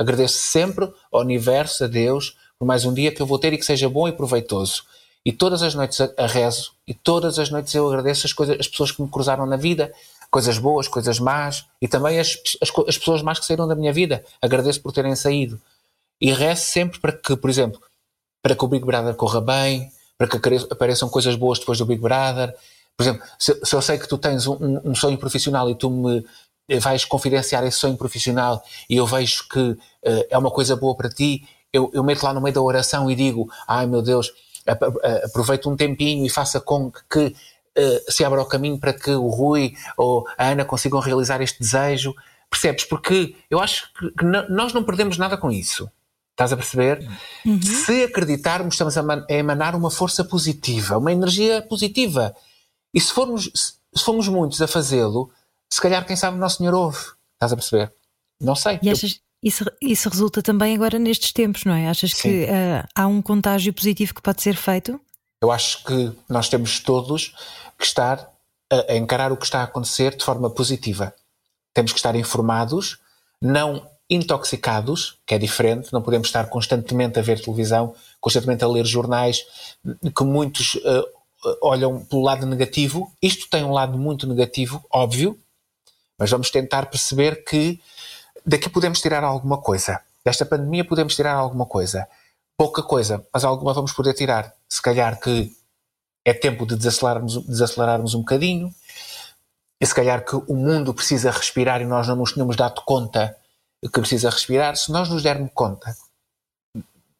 Agradeço 0.00 0.38
sempre 0.38 0.90
ao 1.12 1.20
universo, 1.20 1.84
a 1.84 1.86
Deus, 1.86 2.34
por 2.58 2.64
mais 2.64 2.86
um 2.86 2.94
dia 2.94 3.12
que 3.12 3.20
eu 3.20 3.26
vou 3.26 3.38
ter 3.38 3.52
e 3.52 3.58
que 3.58 3.66
seja 3.66 3.86
bom 3.86 4.08
e 4.08 4.12
proveitoso. 4.12 4.84
E 5.26 5.30
todas 5.30 5.62
as 5.62 5.74
noites 5.74 6.00
a, 6.00 6.26
rezo 6.26 6.72
e 6.86 6.94
todas 6.94 7.38
as 7.38 7.50
noites 7.50 7.74
eu 7.74 7.86
agradeço 7.86 8.26
as, 8.26 8.32
coisas, 8.32 8.56
as 8.58 8.66
pessoas 8.66 8.90
que 8.90 9.02
me 9.02 9.08
cruzaram 9.08 9.44
na 9.44 9.56
vida, 9.56 9.92
coisas 10.30 10.56
boas, 10.56 10.88
coisas 10.88 11.18
más 11.20 11.66
e 11.82 11.86
também 11.86 12.18
as, 12.18 12.38
as, 12.62 12.70
as 12.88 12.96
pessoas 12.96 13.20
más 13.20 13.38
que 13.38 13.44
saíram 13.44 13.68
da 13.68 13.74
minha 13.74 13.92
vida. 13.92 14.24
Agradeço 14.40 14.80
por 14.80 14.92
terem 14.92 15.14
saído. 15.14 15.60
E 16.18 16.32
rezo 16.32 16.62
sempre 16.62 16.98
para 16.98 17.12
que, 17.12 17.36
por 17.36 17.50
exemplo, 17.50 17.78
para 18.42 18.54
que 18.56 18.64
o 18.64 18.68
Big 18.68 18.84
Brother 18.84 19.14
corra 19.14 19.42
bem, 19.42 19.92
para 20.16 20.26
que 20.26 20.36
apare- 20.38 20.66
apareçam 20.70 21.10
coisas 21.10 21.36
boas 21.36 21.58
depois 21.58 21.76
do 21.76 21.84
Big 21.84 22.00
Brother. 22.00 22.54
Por 22.96 23.02
exemplo, 23.04 23.22
se, 23.38 23.58
se 23.62 23.74
eu 23.74 23.82
sei 23.82 23.98
que 23.98 24.08
tu 24.08 24.16
tens 24.16 24.46
um, 24.46 24.80
um- 24.84 24.94
sonho 24.94 25.18
profissional 25.18 25.68
e 25.68 25.74
tu 25.74 25.90
me 25.90 26.24
vais 26.78 27.04
confidenciar 27.04 27.64
esse 27.64 27.78
sonho 27.78 27.96
profissional 27.96 28.62
e 28.88 28.96
eu 28.96 29.06
vejo 29.06 29.48
que 29.48 29.76
eh, 30.04 30.28
é 30.30 30.38
uma 30.38 30.50
coisa 30.50 30.76
boa 30.76 30.94
para 30.96 31.08
ti, 31.08 31.46
eu, 31.72 31.90
eu 31.94 32.04
meto 32.04 32.22
lá 32.22 32.32
no 32.32 32.40
meio 32.40 32.54
da 32.54 32.60
oração 32.62 33.10
e 33.10 33.14
digo: 33.14 33.50
Ai 33.66 33.86
meu 33.86 34.02
Deus, 34.02 34.30
ap- 34.66 34.82
ap- 34.84 34.98
aproveita 35.24 35.68
um 35.68 35.76
tempinho 35.76 36.24
e 36.24 36.28
faça 36.30 36.60
com 36.60 36.92
que 37.10 37.34
eh, 37.76 38.04
se 38.08 38.24
abra 38.24 38.40
o 38.42 38.46
caminho 38.46 38.78
para 38.78 38.92
que 38.92 39.10
o 39.10 39.28
Rui 39.28 39.74
ou 39.96 40.26
a 40.36 40.48
Ana 40.48 40.64
consigam 40.64 41.00
realizar 41.00 41.40
este 41.40 41.58
desejo. 41.60 42.14
Percebes? 42.50 42.84
Porque 42.84 43.36
eu 43.48 43.60
acho 43.60 43.92
que, 43.94 44.24
nós 44.48 44.72
não 44.72 44.82
perdemos 44.82 45.16
nada 45.16 45.36
com 45.36 45.52
isso. 45.52 45.88
Estás 46.32 46.52
a 46.52 46.56
perceber? 46.56 47.08
Se 47.62 48.02
acreditarmos, 48.02 48.74
estamos 48.74 48.96
a, 48.96 49.02
man- 49.04 49.24
a 49.30 49.32
emanar 49.34 49.76
uma 49.76 49.90
força 49.90 50.24
positiva, 50.24 50.98
uma 50.98 51.12
energia 51.12 51.62
positiva. 51.62 52.34
E 52.92 53.00
se 53.00 53.12
formos, 53.12 53.50
se 53.94 54.04
formos 54.04 54.26
muitos 54.26 54.60
a 54.60 54.66
fazê-lo, 54.66 55.30
se 55.72 55.80
calhar, 55.80 56.06
quem 56.06 56.16
sabe, 56.16 56.36
o 56.36 56.40
Nosso 56.40 56.58
Senhor 56.58 56.74
ouve. 56.74 56.98
Estás 57.34 57.52
a 57.52 57.56
perceber? 57.56 57.92
Não 58.40 58.54
sei. 58.54 58.78
E 58.82 58.90
achas, 58.90 59.20
isso, 59.42 59.64
isso 59.80 60.08
resulta 60.08 60.42
também 60.42 60.74
agora 60.74 60.98
nestes 60.98 61.32
tempos, 61.32 61.64
não 61.64 61.72
é? 61.72 61.88
Achas 61.88 62.12
Sim. 62.12 62.22
que 62.22 62.46
ah, 62.50 62.86
há 62.94 63.06
um 63.06 63.22
contágio 63.22 63.72
positivo 63.72 64.14
que 64.14 64.22
pode 64.22 64.42
ser 64.42 64.56
feito? 64.56 65.00
Eu 65.42 65.50
acho 65.50 65.82
que 65.84 66.12
nós 66.28 66.48
temos 66.48 66.80
todos 66.80 67.34
que 67.78 67.84
estar 67.84 68.30
a, 68.70 68.92
a 68.92 68.96
encarar 68.96 69.32
o 69.32 69.36
que 69.36 69.44
está 69.44 69.60
a 69.60 69.64
acontecer 69.64 70.16
de 70.16 70.24
forma 70.24 70.50
positiva. 70.50 71.14
Temos 71.72 71.92
que 71.92 71.98
estar 71.98 72.14
informados, 72.14 72.98
não 73.40 73.88
intoxicados, 74.10 75.18
que 75.24 75.34
é 75.34 75.38
diferente, 75.38 75.92
não 75.92 76.02
podemos 76.02 76.28
estar 76.28 76.48
constantemente 76.50 77.18
a 77.18 77.22
ver 77.22 77.40
televisão, 77.40 77.94
constantemente 78.20 78.64
a 78.64 78.68
ler 78.68 78.84
jornais, 78.84 79.44
que 80.14 80.24
muitos 80.24 80.76
eh, 80.84 81.04
olham 81.62 82.04
pelo 82.04 82.22
lado 82.22 82.44
negativo. 82.44 83.10
Isto 83.22 83.48
tem 83.48 83.62
um 83.62 83.72
lado 83.72 83.96
muito 83.96 84.26
negativo, 84.26 84.84
óbvio, 84.92 85.38
mas 86.20 86.30
vamos 86.30 86.50
tentar 86.50 86.86
perceber 86.90 87.42
que 87.44 87.80
daqui 88.44 88.68
podemos 88.68 89.00
tirar 89.00 89.24
alguma 89.24 89.56
coisa. 89.58 90.00
Desta 90.22 90.44
pandemia 90.44 90.84
podemos 90.84 91.16
tirar 91.16 91.32
alguma 91.34 91.64
coisa. 91.64 92.06
Pouca 92.58 92.82
coisa, 92.82 93.26
mas 93.32 93.42
alguma 93.42 93.72
vamos 93.72 93.92
poder 93.92 94.12
tirar. 94.12 94.54
Se 94.68 94.82
calhar 94.82 95.18
que 95.18 95.56
é 96.26 96.34
tempo 96.34 96.66
de 96.66 96.76
desacelerarmos, 96.76 97.42
desacelerarmos 97.46 98.14
um 98.14 98.18
bocadinho. 98.18 98.72
E 99.80 99.86
se 99.86 99.94
calhar 99.94 100.22
que 100.22 100.36
o 100.36 100.54
mundo 100.54 100.92
precisa 100.92 101.30
respirar 101.30 101.80
e 101.80 101.86
nós 101.86 102.06
não 102.06 102.16
nos 102.16 102.32
tínhamos 102.34 102.54
dado 102.54 102.82
conta 102.82 103.34
que 103.82 103.88
precisa 103.98 104.28
respirar. 104.28 104.76
Se 104.76 104.92
nós 104.92 105.08
nos 105.08 105.22
dermos 105.22 105.50
conta, 105.54 105.96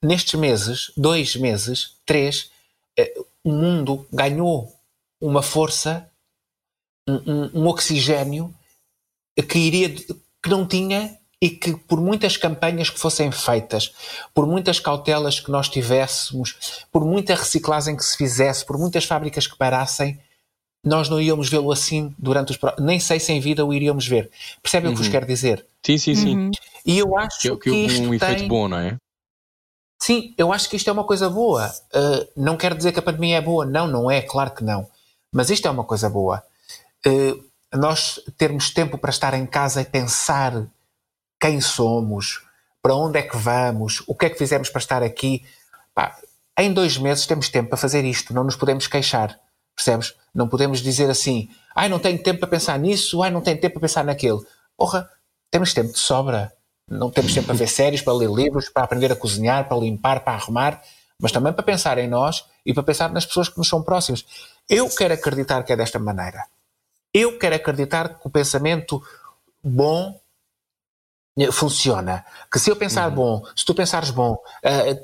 nestes 0.03 0.39
meses, 0.39 0.93
dois 0.95 1.37
meses, 1.37 1.97
três, 2.05 2.51
eh, 2.99 3.15
o 3.43 3.51
mundo 3.51 4.07
ganhou 4.13 4.71
uma 5.19 5.43
força, 5.43 6.07
um, 7.09 7.15
um- 7.15 7.51
um 7.63 7.67
oxigênio 7.67 8.55
que 9.37 9.59
iria 9.59 9.89
que 9.91 10.49
não 10.49 10.67
tinha 10.67 11.17
e 11.43 11.49
que 11.51 11.75
por 11.75 12.01
muitas 12.01 12.37
campanhas 12.37 12.91
que 12.91 12.99
fossem 12.99 13.31
feitas, 13.33 13.93
por 14.35 14.47
muitas 14.47 14.79
cautelas 14.79 15.41
que 15.41 15.51
nós 15.51 15.69
tivéssemos, 15.69 16.85
por 16.93 17.05
muita 17.05 17.35
reciclagem 17.35 17.97
que 17.97 18.05
se 18.05 18.17
fizesse, 18.17 18.65
por 18.65 18.79
muitas 18.79 19.05
fábricas 19.05 19.47
que 19.47 19.57
parassem, 19.57 20.19
nós 20.85 21.09
não 21.09 21.21
íamos 21.21 21.49
vê-lo 21.49 21.71
assim 21.73 22.15
durante 22.19 22.53
os 22.53 22.59
nem 22.79 22.99
sei 23.01 23.21
se 23.21 23.33
em 23.33 23.41
vida 23.41 23.65
o 23.65 23.73
iríamos 23.73 24.07
ver. 24.07 24.31
Percebem 24.63 24.91
o 24.91 24.93
que 24.93 24.99
vos 24.99 25.07
Uhum. 25.07 25.13
quero 25.13 25.27
dizer? 25.27 25.67
Sim, 25.85 25.99
sim, 25.99 26.15
sim. 26.15 26.37
Uhum. 26.37 26.51
E 26.87 26.99
eu 26.99 27.17
acho 27.19 27.39
Que, 27.39 27.51
que, 27.57 27.71
que 27.71 27.77
isto 27.87 28.03
um 28.03 28.15
efeito 28.15 28.39
tem... 28.41 28.49
bom, 28.49 28.69
não 28.69 28.79
é? 28.79 28.97
Sim, 30.03 30.35
eu 30.39 30.51
acho 30.53 30.69
que 30.69 30.77
isto 30.77 30.89
é 30.89 30.93
uma 30.93 31.05
coisa 31.05 31.29
boa. 31.29 31.69
Uh, 31.95 32.27
não 32.35 32.57
quero 32.57 32.75
dizer 32.75 32.93
que 32.93 32.99
a 32.99 33.03
pandemia 33.03 33.37
é 33.37 33.41
boa. 33.41 33.67
Não, 33.67 33.87
não 33.87 34.11
é, 34.11 34.23
claro 34.23 34.51
que 34.53 34.65
não. 34.65 34.89
Mas 35.33 35.51
isto 35.51 35.69
é 35.69 35.71
uma 35.71 35.85
coisa 35.85 36.09
boa. 36.09 36.43
Uh, 37.07 37.45
nós 37.73 38.21
termos 38.37 38.71
tempo 38.71 38.99
para 38.99 39.11
estar 39.11 39.35
em 39.35 39.47
casa 39.47 39.81
e 39.81 39.85
pensar 39.85 40.67
quem 41.41 41.61
somos, 41.61 42.43
para 42.83 42.95
onde 42.95 43.19
é 43.19 43.23
que 43.23 43.37
vamos, 43.37 44.03
o 44.07 44.15
que 44.15 44.27
é 44.27 44.31
que 44.31 44.39
fizemos 44.39 44.69
para 44.69 44.81
estar 44.81 45.03
aqui. 45.03 45.45
Pá, 45.95 46.17
em 46.59 46.73
dois 46.73 46.99
meses 46.99 47.27
temos 47.27 47.49
tempo 47.49 47.71
para 47.71 47.79
fazer 47.79 48.05
isto, 48.05 48.35
não 48.35 48.45
nos 48.45 48.57
podemos 48.57 48.87
queixar, 48.87 49.39
percebes? 49.75 50.15
Não 50.35 50.49
podemos 50.49 50.81
dizer 50.81 51.09
assim, 51.11 51.49
ai, 51.75 51.89
não 51.89 51.99
tenho 51.99 52.23
tempo 52.23 52.41
para 52.41 52.49
pensar 52.49 52.79
nisso, 52.79 53.23
ai, 53.23 53.31
não 53.31 53.41
tenho 53.41 53.61
tempo 53.61 53.75
para 53.75 53.89
pensar 53.89 54.05
naquilo. 54.05 54.45
Porra, 54.77 55.09
temos 55.51 55.75
tempo 55.75 55.93
de 55.93 55.99
sobra. 55.99 56.53
Não 56.89 57.09
temos 57.09 57.33
tempo 57.33 57.47
para 57.47 57.57
ver 57.57 57.69
séries, 57.69 58.03
para 58.03 58.13
ler 58.13 58.29
livros, 58.29 58.69
para 58.69 58.83
aprender 58.83 59.13
a 59.13 59.17
cozinhar, 59.17 59.69
para 59.69 59.79
limpar, 59.79 60.21
para 60.21 60.35
arrumar, 60.35 60.83
mas 61.21 61.31
também 61.31 61.53
para 61.53 61.63
pensar 61.63 61.99
em 61.99 62.09
nós 62.09 62.45
e 62.67 62.75
para 62.75 62.83
pensar 62.83 63.13
nas 63.13 63.25
pessoas 63.25 63.49
que 63.49 63.59
nos 63.59 63.69
são 63.69 63.81
próximas. 63.83 64.25
Eu 64.69 64.89
quero 64.91 65.15
acreditar 65.15 65.63
que 65.63 65.73
é 65.73 65.77
desta 65.77 66.01
maneira. 66.01 66.45
Eu 67.13 67.39
quero 67.39 67.57
acreditar 67.57 68.19
que 68.21 68.27
o 68.27 68.31
pensamento 68.31 69.03
bom 69.63 70.19
eh, 71.39 71.51
funciona. 71.53 72.25
Que 72.51 72.59
se 72.59 72.71
eu 72.71 72.77
pensar 72.77 73.11
bom, 73.11 73.45
se 73.57 73.65
tu 73.65 73.75
pensares 73.75 74.11
bom, 74.11 74.37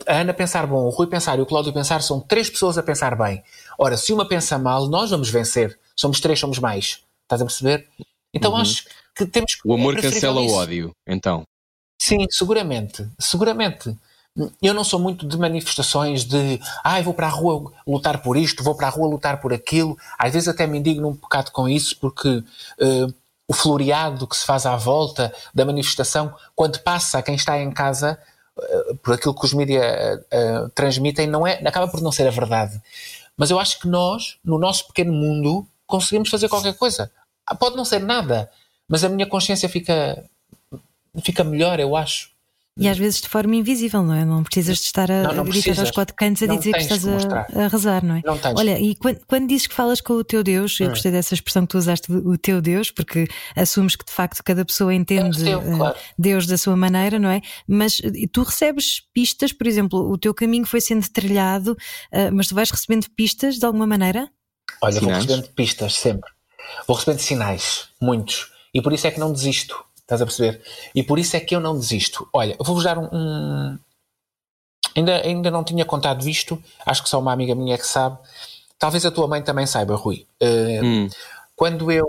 a 0.08 0.12
a 0.12 0.20
Ana 0.20 0.34
pensar 0.34 0.66
bom, 0.66 0.84
o 0.84 0.90
Rui 0.90 1.06
pensar 1.08 1.38
e 1.38 1.42
o 1.42 1.46
Cláudio 1.46 1.72
pensar, 1.72 2.02
são 2.02 2.20
três 2.20 2.48
pessoas 2.50 2.78
a 2.78 2.82
pensar 2.82 3.16
bem. 3.16 3.42
Ora, 3.78 3.96
se 3.96 4.12
uma 4.12 4.26
pensa 4.28 4.58
mal, 4.58 4.88
nós 4.88 5.10
vamos 5.10 5.28
vencer. 5.30 5.78
Somos 5.96 6.20
três, 6.20 6.38
somos 6.38 6.58
mais. 6.58 7.02
Estás 7.22 7.40
a 7.42 7.44
perceber? 7.44 7.88
Então 8.32 8.52
Uhum. 8.52 8.58
acho 8.58 8.84
que 9.14 9.26
temos 9.26 9.54
que. 9.54 9.66
O 9.68 9.74
amor 9.74 9.98
é 9.98 10.02
cancela 10.02 10.40
o 10.40 10.44
isso. 10.44 10.54
ódio, 10.54 10.92
então. 11.06 11.42
Sim, 12.00 12.26
seguramente. 12.30 13.08
Seguramente. 13.18 13.96
Eu 14.60 14.74
não 14.74 14.84
sou 14.84 15.00
muito 15.00 15.26
de 15.26 15.38
manifestações 15.38 16.24
de 16.24 16.60
ai, 16.84 17.02
vou 17.02 17.14
para 17.14 17.26
a 17.26 17.30
rua 17.30 17.72
lutar 17.86 18.20
por 18.22 18.36
isto, 18.36 18.62
vou 18.62 18.74
para 18.74 18.88
a 18.88 18.90
rua 18.90 19.08
lutar 19.08 19.40
por 19.40 19.52
aquilo. 19.52 19.96
Às 20.18 20.32
vezes 20.32 20.48
até 20.48 20.66
me 20.66 20.78
indigno 20.78 21.08
um 21.08 21.14
bocado 21.14 21.50
com 21.50 21.68
isso, 21.68 21.96
porque 21.98 22.44
eh, 22.78 23.06
o 23.48 23.54
floreado 23.54 24.26
que 24.26 24.36
se 24.36 24.44
faz 24.44 24.66
à 24.66 24.76
volta 24.76 25.32
da 25.54 25.64
manifestação, 25.64 26.34
quando 26.54 26.80
passa 26.80 27.18
a 27.18 27.22
quem 27.22 27.34
está 27.34 27.58
em 27.58 27.70
casa, 27.70 28.18
eh, 28.58 28.94
por 29.02 29.14
aquilo 29.14 29.34
que 29.34 29.44
os 29.44 29.54
mídias 29.54 29.84
eh, 30.30 30.68
transmitem, 30.74 31.26
não 31.26 31.46
é, 31.46 31.54
acaba 31.66 31.88
por 31.88 32.02
não 32.02 32.12
ser 32.12 32.26
a 32.26 32.30
verdade. 32.30 32.80
Mas 33.36 33.50
eu 33.50 33.58
acho 33.58 33.80
que 33.80 33.88
nós, 33.88 34.36
no 34.44 34.58
nosso 34.58 34.86
pequeno 34.88 35.12
mundo, 35.12 35.66
conseguimos 35.86 36.28
fazer 36.28 36.48
qualquer 36.48 36.74
coisa. 36.74 37.10
Ah, 37.46 37.54
Pode 37.54 37.76
não 37.76 37.84
ser 37.84 38.00
nada, 38.00 38.50
mas 38.88 39.04
a 39.04 39.08
minha 39.08 39.26
consciência 39.26 39.68
fica, 39.68 40.24
fica 41.22 41.44
melhor, 41.44 41.78
eu 41.80 41.96
acho. 41.96 42.35
E 42.78 42.86
às 42.88 42.98
vezes 42.98 43.22
de 43.22 43.28
forma 43.28 43.56
invisível, 43.56 44.02
não 44.02 44.12
é? 44.12 44.22
Não 44.22 44.42
precisas 44.44 44.76
de 44.78 44.84
estar 44.84 45.10
a, 45.10 45.22
Não, 45.22 45.32
não 45.34 45.42
a 45.44 45.46
gritar 45.46 45.78
aos 45.80 45.90
quatro 45.90 46.14
cantos 46.14 46.42
a 46.42 46.46
Não 46.46 46.58
dizer 46.58 46.72
que 46.74 46.80
estás 46.80 47.06
a, 47.08 47.46
a 47.64 47.68
rezar, 47.68 48.04
não 48.04 48.16
é? 48.16 48.22
Não 48.22 48.36
tens. 48.36 48.58
Olha, 48.58 48.78
e 48.78 48.94
quando, 48.94 49.18
quando 49.26 49.48
dizes 49.48 49.66
que 49.66 49.74
falas 49.74 50.00
com 50.02 50.12
o 50.12 50.22
teu 50.22 50.42
Deus, 50.44 50.78
eu 50.78 50.86
Hum. 50.86 50.90
gostei 50.90 51.10
dessa 51.10 51.32
expressão 51.32 51.62
que 51.62 51.68
tu 51.72 51.78
usaste, 51.78 52.12
o 52.12 52.36
teu 52.36 52.60
Deus, 52.60 52.90
porque 52.90 53.26
assumes 53.56 53.96
que 53.96 54.04
de 54.04 54.12
facto 54.12 54.42
cada 54.44 54.62
pessoa 54.62 54.92
entende 54.92 55.40
É 55.40 55.44
teu, 55.44 55.60
eh, 55.62 55.76
claro. 55.78 55.96
Deus 56.18 56.46
da 56.46 56.58
sua 56.58 56.76
maneira, 56.76 57.18
não 57.18 57.30
é? 57.30 57.40
Mas 57.66 57.98
eh, 58.04 58.26
tu 58.30 58.42
recebes 58.42 59.00
pistas, 59.14 59.52
por 59.54 59.66
exemplo, 59.66 59.98
o 60.10 60.18
teu 60.18 60.34
caminho 60.34 60.66
foi 60.66 60.82
sendo 60.82 61.08
trilhado, 61.08 61.74
eh, 62.12 62.30
mas 62.30 62.48
tu 62.48 62.54
vais 62.54 62.70
recebendo 62.70 63.06
pistas 63.16 63.56
de 63.56 63.64
alguma 63.64 63.86
maneira? 63.86 64.28
Olha, 64.82 65.00
vou 65.00 65.08
Sinais? 65.08 65.24
recebendo 65.24 65.48
pistas 65.54 65.94
sempre. 65.94 66.30
Vou 66.86 66.94
recebendo 66.96 67.20
sinais, 67.20 67.88
muitos. 68.02 68.50
E 68.74 68.82
por 68.82 68.92
isso 68.92 69.06
é 69.06 69.10
que 69.10 69.18
não 69.18 69.32
desisto. 69.32 69.82
Estás 70.06 70.22
a 70.22 70.24
perceber? 70.26 70.62
E 70.94 71.02
por 71.02 71.18
isso 71.18 71.36
é 71.36 71.40
que 71.40 71.54
eu 71.54 71.60
não 71.60 71.76
desisto. 71.76 72.28
Olha, 72.32 72.56
vou-vos 72.60 72.84
dar 72.84 72.96
um. 72.96 73.08
um- 73.12 73.78
Ainda, 74.96 75.16
ainda 75.20 75.50
não 75.50 75.62
tinha 75.62 75.84
contado 75.84 76.26
isto, 76.26 76.62
acho 76.86 77.02
que 77.02 77.08
só 77.08 77.18
uma 77.18 77.30
amiga 77.32 77.54
minha 77.54 77.74
é 77.74 77.78
que 77.78 77.86
sabe. 77.86 78.16
Talvez 78.78 79.04
a 79.04 79.10
tua 79.10 79.26
mãe 79.28 79.42
também 79.42 79.66
saiba, 79.66 79.94
Rui. 79.94 80.26
Eh, 80.40 80.80
Hum, 80.82 81.08
quando 81.54 81.90
eu 81.92 82.06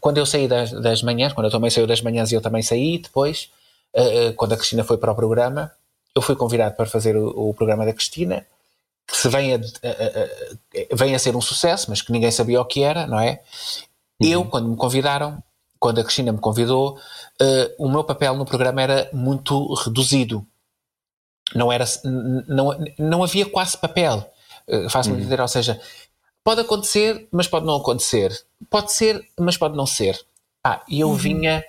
quando 0.00 0.18
eu 0.18 0.26
saí 0.26 0.48
das, 0.48 0.72
das 0.72 1.02
manhãs, 1.02 1.32
quando 1.32 1.46
a 1.46 1.50
tua 1.50 1.60
mãe 1.60 1.70
saiu 1.70 1.86
das 1.86 2.00
manhãs 2.00 2.32
e 2.32 2.34
eu 2.34 2.40
também 2.40 2.62
saí 2.62 2.98
depois, 2.98 3.50
eh, 3.94 4.32
quando 4.32 4.54
a 4.54 4.56
Cristina 4.56 4.82
foi 4.82 4.96
para 4.98 5.12
o 5.12 5.14
programa, 5.14 5.70
eu 6.16 6.22
fui 6.22 6.34
convidado 6.34 6.74
para 6.74 6.86
fazer 6.86 7.16
o, 7.16 7.50
o 7.50 7.54
programa 7.54 7.84
da 7.84 7.92
Cristina, 7.92 8.44
se 9.08 9.28
vem 9.28 9.54
a, 9.54 9.56
a, 9.58 10.92
a, 10.92 10.96
vem 10.96 11.14
a 11.14 11.18
ser 11.18 11.36
um 11.36 11.40
sucesso, 11.40 11.86
mas 11.90 12.02
que 12.02 12.10
ninguém 12.10 12.30
sabia 12.32 12.60
o 12.60 12.64
que 12.64 12.82
era, 12.82 13.06
não 13.06 13.20
é? 13.20 13.40
Uhum. 14.20 14.28
Eu, 14.28 14.44
quando 14.46 14.68
me 14.68 14.76
convidaram, 14.76 15.40
quando 15.82 15.98
a 15.98 16.04
Cristina 16.04 16.30
me 16.30 16.38
convidou, 16.38 16.96
uh, 16.96 17.74
o 17.76 17.88
meu 17.88 18.04
papel 18.04 18.36
no 18.36 18.44
programa 18.44 18.80
era 18.80 19.10
muito 19.12 19.74
reduzido. 19.74 20.46
Não, 21.56 21.72
era, 21.72 21.84
não, 22.46 22.70
não 22.96 23.24
havia 23.24 23.44
quase 23.44 23.76
papel. 23.76 24.24
Uh, 24.68 24.88
Faço-me 24.88 25.16
uhum. 25.16 25.22
entender, 25.22 25.40
ou 25.40 25.48
seja, 25.48 25.80
pode 26.44 26.60
acontecer, 26.60 27.26
mas 27.32 27.48
pode 27.48 27.66
não 27.66 27.74
acontecer. 27.74 28.32
Pode 28.70 28.92
ser, 28.92 29.28
mas 29.36 29.56
pode 29.56 29.76
não 29.76 29.84
ser. 29.84 30.16
Ah, 30.64 30.80
e 30.88 31.00
eu 31.00 31.08
uhum. 31.08 31.16
vinha 31.16 31.64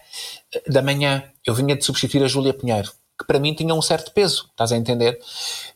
da 0.67 0.83
manhã, 0.83 1.23
eu 1.43 1.55
vinha 1.55 1.75
de 1.75 1.83
substituir 1.83 2.23
a 2.23 2.27
Júlia 2.27 2.53
Pinheiro, 2.53 2.91
que 3.19 3.25
para 3.25 3.39
mim 3.39 3.55
tinha 3.55 3.73
um 3.73 3.81
certo 3.81 4.11
peso, 4.11 4.47
estás 4.51 4.71
a 4.71 4.77
entender? 4.77 5.19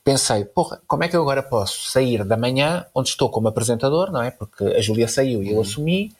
Pensei, 0.03 0.45
porra, 0.45 0.79
como 0.85 1.03
é 1.03 1.07
que 1.07 1.17
eu 1.17 1.23
agora 1.23 1.41
posso 1.41 1.89
sair 1.89 2.23
da 2.23 2.37
manhã, 2.37 2.85
onde 2.93 3.09
estou 3.09 3.31
como 3.31 3.47
apresentador, 3.47 4.11
não 4.11 4.21
é? 4.21 4.29
Porque 4.29 4.63
a 4.63 4.79
Júlia 4.79 5.07
saiu 5.07 5.41
e 5.41 5.49
eu 5.49 5.55
uhum. 5.55 5.61
assumi, 5.61 6.15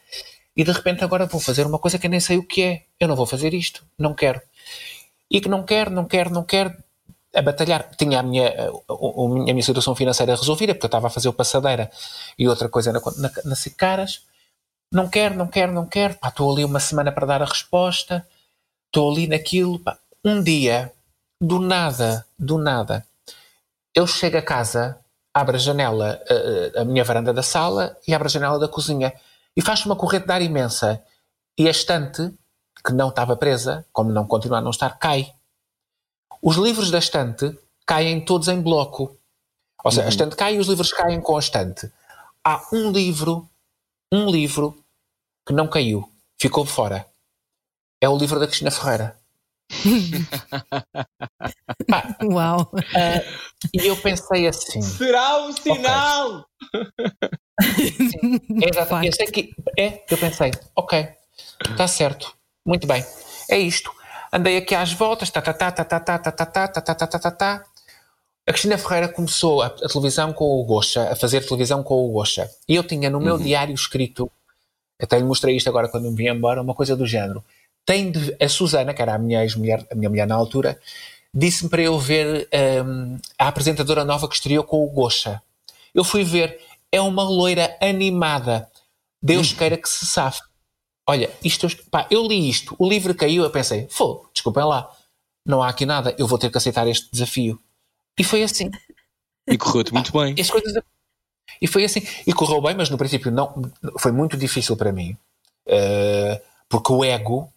e 0.58 0.63
de 0.63 0.72
repente 0.72 1.04
agora 1.04 1.28
vou 1.28 1.39
fazer 1.39 1.67
uma 1.67 1.78
coisa 1.78 2.00
que 2.00 2.08
eu 2.08 2.10
nem 2.10 2.20
sei 2.20 2.39
o 2.39 2.43
que 2.43 2.63
é. 2.63 2.86
Eu 3.00 3.08
não 3.08 3.15
vou 3.15 3.28
fazer 3.28 3.54
isto, 3.54 3.86
não 3.96 4.15
quero. 4.15 4.41
E 5.30 5.39
que 5.39 5.48
não 5.48 5.62
quero, 5.62 5.91
não 5.91 6.06
quero, 6.06 6.32
não 6.32 6.43
quero, 6.43 6.76
a 7.36 7.41
batalhar. 7.43 7.91
Tinha 7.96 8.20
a 8.20 8.24
minha, 8.24 8.72
a, 8.89 9.54
minha 9.54 9.62
situação 9.62 9.93
financeira 9.93 10.36
resolvida, 10.36 10.74
porque 10.74 10.88
eu 10.88 10.88
estava 10.88 11.08
a 11.08 11.12
fazer 11.12 11.30
o 11.30 11.34
passadeira 11.34 11.91
e 12.39 12.48
outra 12.48 12.67
coisa 12.67 12.91
na, 12.91 13.00
na, 13.17 13.32
na 13.46 13.56
Caras. 13.78 14.24
Não 14.91 15.08
quero, 15.08 15.36
não 15.36 15.48
quero, 15.48 15.72
não 15.72 15.86
quero. 15.86 16.17
Estou 16.26 16.52
ali 16.52 16.65
uma 16.65 16.80
semana 16.80 17.12
para 17.12 17.28
dar 17.28 17.41
a 17.43 17.46
resposta. 17.46 18.26
Estou 18.88 19.12
ali 19.12 19.28
naquilo. 19.28 19.78
Pá. 19.78 20.00
Um 20.26 20.41
dia, 20.41 20.91
do 21.39 21.60
nada, 21.60 22.26
do 22.38 22.58
nada, 22.58 23.06
eu 23.93 24.08
chego 24.08 24.38
a 24.38 24.41
casa, 24.41 24.98
abro 25.32 25.56
a 25.56 25.60
janela, 25.60 26.20
a, 26.76 26.82
a 26.82 26.86
minha 26.86 27.04
varanda 27.04 27.32
da 27.32 27.43
sala 27.43 27.96
e 28.08 28.13
abro 28.15 28.28
a 28.28 28.32
janela 28.32 28.58
da 28.58 28.67
cozinha 28.67 29.13
e 29.58 29.62
faz 29.63 29.84
uma 29.88 29.96
corrente 29.96 30.28
de 30.28 30.32
ar 30.32 30.41
imensa. 30.43 31.04
E 31.58 31.67
a 31.67 31.72
estante, 31.72 32.32
que 32.86 32.93
não 32.93 33.10
estava 33.10 33.36
presa, 33.36 33.84
como 33.91 34.12
não 34.12 34.28
continua 34.28 34.60
a 34.60 34.62
não 34.62 34.70
estar, 34.70 34.91
cai. 35.00 35.34
Os 36.39 36.58
livros 36.58 36.91
da 36.91 37.00
estante 37.00 37.58
caem 37.84 38.24
todos 38.24 38.48
em 38.48 38.62
bloco. 38.62 39.17
Ou 39.84 39.91
seja, 39.91 40.02
uhum. 40.04 40.08
a 40.08 40.10
estante 40.10 40.36
cai 40.36 40.56
e 40.56 40.60
os 40.60 40.67
livros 40.67 40.93
caem 40.93 41.20
com 41.20 41.36
a 41.36 41.39
estante. 41.39 41.91
Há 42.43 42.62
um 42.72 42.91
livro, 42.91 43.50
um 44.13 44.30
livro 44.30 44.78
que 45.43 45.54
não 45.54 45.67
caiu, 45.67 46.08
ficou 46.38 46.63
fora. 46.63 47.08
É 48.00 48.08
o 48.08 48.15
livro 48.15 48.39
da 48.39 48.46
Cristina 48.46 48.70
Ferreira. 48.70 49.20
Uau! 52.24 52.72
Uh, 52.74 53.22
e 53.74 53.88
eu 53.88 53.98
pensei 53.98 54.48
assim: 54.48 54.82
será 54.82 55.46
um 55.46 55.52
sinal? 55.52 56.46
Okay. 56.74 57.92
Sim, 57.92 58.40
é 58.64 58.70
exatamente. 58.70 59.20
Eu, 59.20 59.32
que, 59.32 59.54
é, 59.78 60.04
eu 60.10 60.18
pensei: 60.18 60.52
ok, 60.76 61.10
está 61.70 61.88
certo, 61.88 62.34
muito 62.66 62.88
bem, 62.88 63.06
é 63.50 63.58
isto 63.58 63.98
andei 64.32 64.58
aqui 64.58 64.76
às 64.76 64.94
voltas, 64.94 65.30
tá, 65.30 65.42
tá, 65.42 65.54
tá, 65.54 65.72
tá, 65.72 65.84
tá, 65.84 66.00
tá, 66.00 66.18
tá, 66.18 66.32
tá, 66.32 66.46
tá, 66.46 66.68
tá, 66.68 66.82
tá, 66.82 67.08
tá, 67.08 67.20
tá, 67.20 67.32
tá. 67.32 67.66
A 68.46 68.52
Cristina 68.52 68.78
Ferreira 68.78 69.10
começou 69.10 69.62
a, 69.62 69.68
a 69.68 69.88
televisão 69.88 70.32
com 70.32 70.46
o 70.46 70.64
Gosha, 70.64 71.12
a 71.12 71.16
fazer 71.16 71.46
televisão 71.46 71.84
com 71.84 72.06
o 72.06 72.12
Gosha. 72.12 72.50
E 72.68 72.76
eu 72.76 72.84
tinha 72.84 73.10
no 73.10 73.20
meu 73.20 73.36
uhum. 73.36 73.44
diário 73.44 73.76
escrito, 73.76 74.32
até 75.02 75.18
lhe 75.18 75.26
mostrei 75.26 75.58
isto 75.58 75.68
agora 75.70 75.90
quando 75.90 76.10
me 76.10 76.16
vim 76.16 76.30
embora, 76.30 76.62
uma 76.62 76.74
coisa 76.74 76.96
do 76.96 77.06
género. 77.06 77.44
Tem 77.88 78.12
de, 78.12 78.36
a 78.38 78.50
Susana, 78.50 78.93
que 78.93 79.02
era 79.02 79.15
a 79.15 79.17
minha 79.17 79.41
ex-mulher, 79.43 79.88
a 79.89 79.95
minha 79.95 80.10
mulher 80.10 80.28
na 80.28 80.36
altura, 80.36 80.78
disse-me 81.34 81.69
para 81.69 81.82
eu 81.82 81.97
ver 81.97 82.50
um, 82.86 83.17
a 83.39 83.47
apresentadora 83.47 84.04
nova 84.04 84.28
que 84.28 84.36
estreou 84.36 84.65
com 84.65 84.84
o 84.84 84.89
Gosha. 84.89 85.41
Eu 85.95 86.04
fui 86.04 86.26
ver, 86.26 86.60
é 86.91 87.00
uma 87.00 87.23
loira 87.23 87.78
animada. 87.80 88.69
Deus 89.23 89.54
queira 89.54 89.78
que 89.78 89.88
se 89.88 90.06
safe. 90.06 90.41
Olha, 91.08 91.32
isto, 91.41 91.65
pá, 91.89 92.06
eu 92.12 92.28
li 92.28 92.50
isto, 92.50 92.76
o 92.78 92.89
livro 92.89 93.15
caiu, 93.15 93.45
eu 93.45 93.50
pensei, 93.50 93.88
fogo, 93.89 94.30
desculpem 94.34 94.65
lá, 94.65 94.91
não 95.45 95.63
há 95.63 95.69
aqui 95.69 95.86
nada, 95.86 96.13
eu 96.19 96.28
vou 96.28 96.38
ter 96.38 96.52
que 96.52 96.58
aceitar 96.58 96.86
este 96.89 97.10
desafio. 97.10 97.58
E 98.19 98.23
foi 98.26 98.43
assim. 98.43 98.69
E 99.47 99.58
correu-te 99.58 99.93
muito 99.93 100.12
bem. 100.12 100.36
Coisas... 100.36 100.84
E 101.62 101.67
foi 101.67 101.86
assim. 101.86 102.06
E 102.28 102.34
correu 102.34 102.62
bem, 102.62 102.76
mas 102.76 102.89
no 102.89 102.97
princípio 102.97 103.32
não, 103.32 103.71
foi 103.97 104.12
muito 104.12 104.36
difícil 104.36 104.76
para 104.76 104.91
mim, 104.91 105.17
uh, 105.67 106.41
porque 106.67 106.91
o 106.91 107.06
ego 107.06 107.50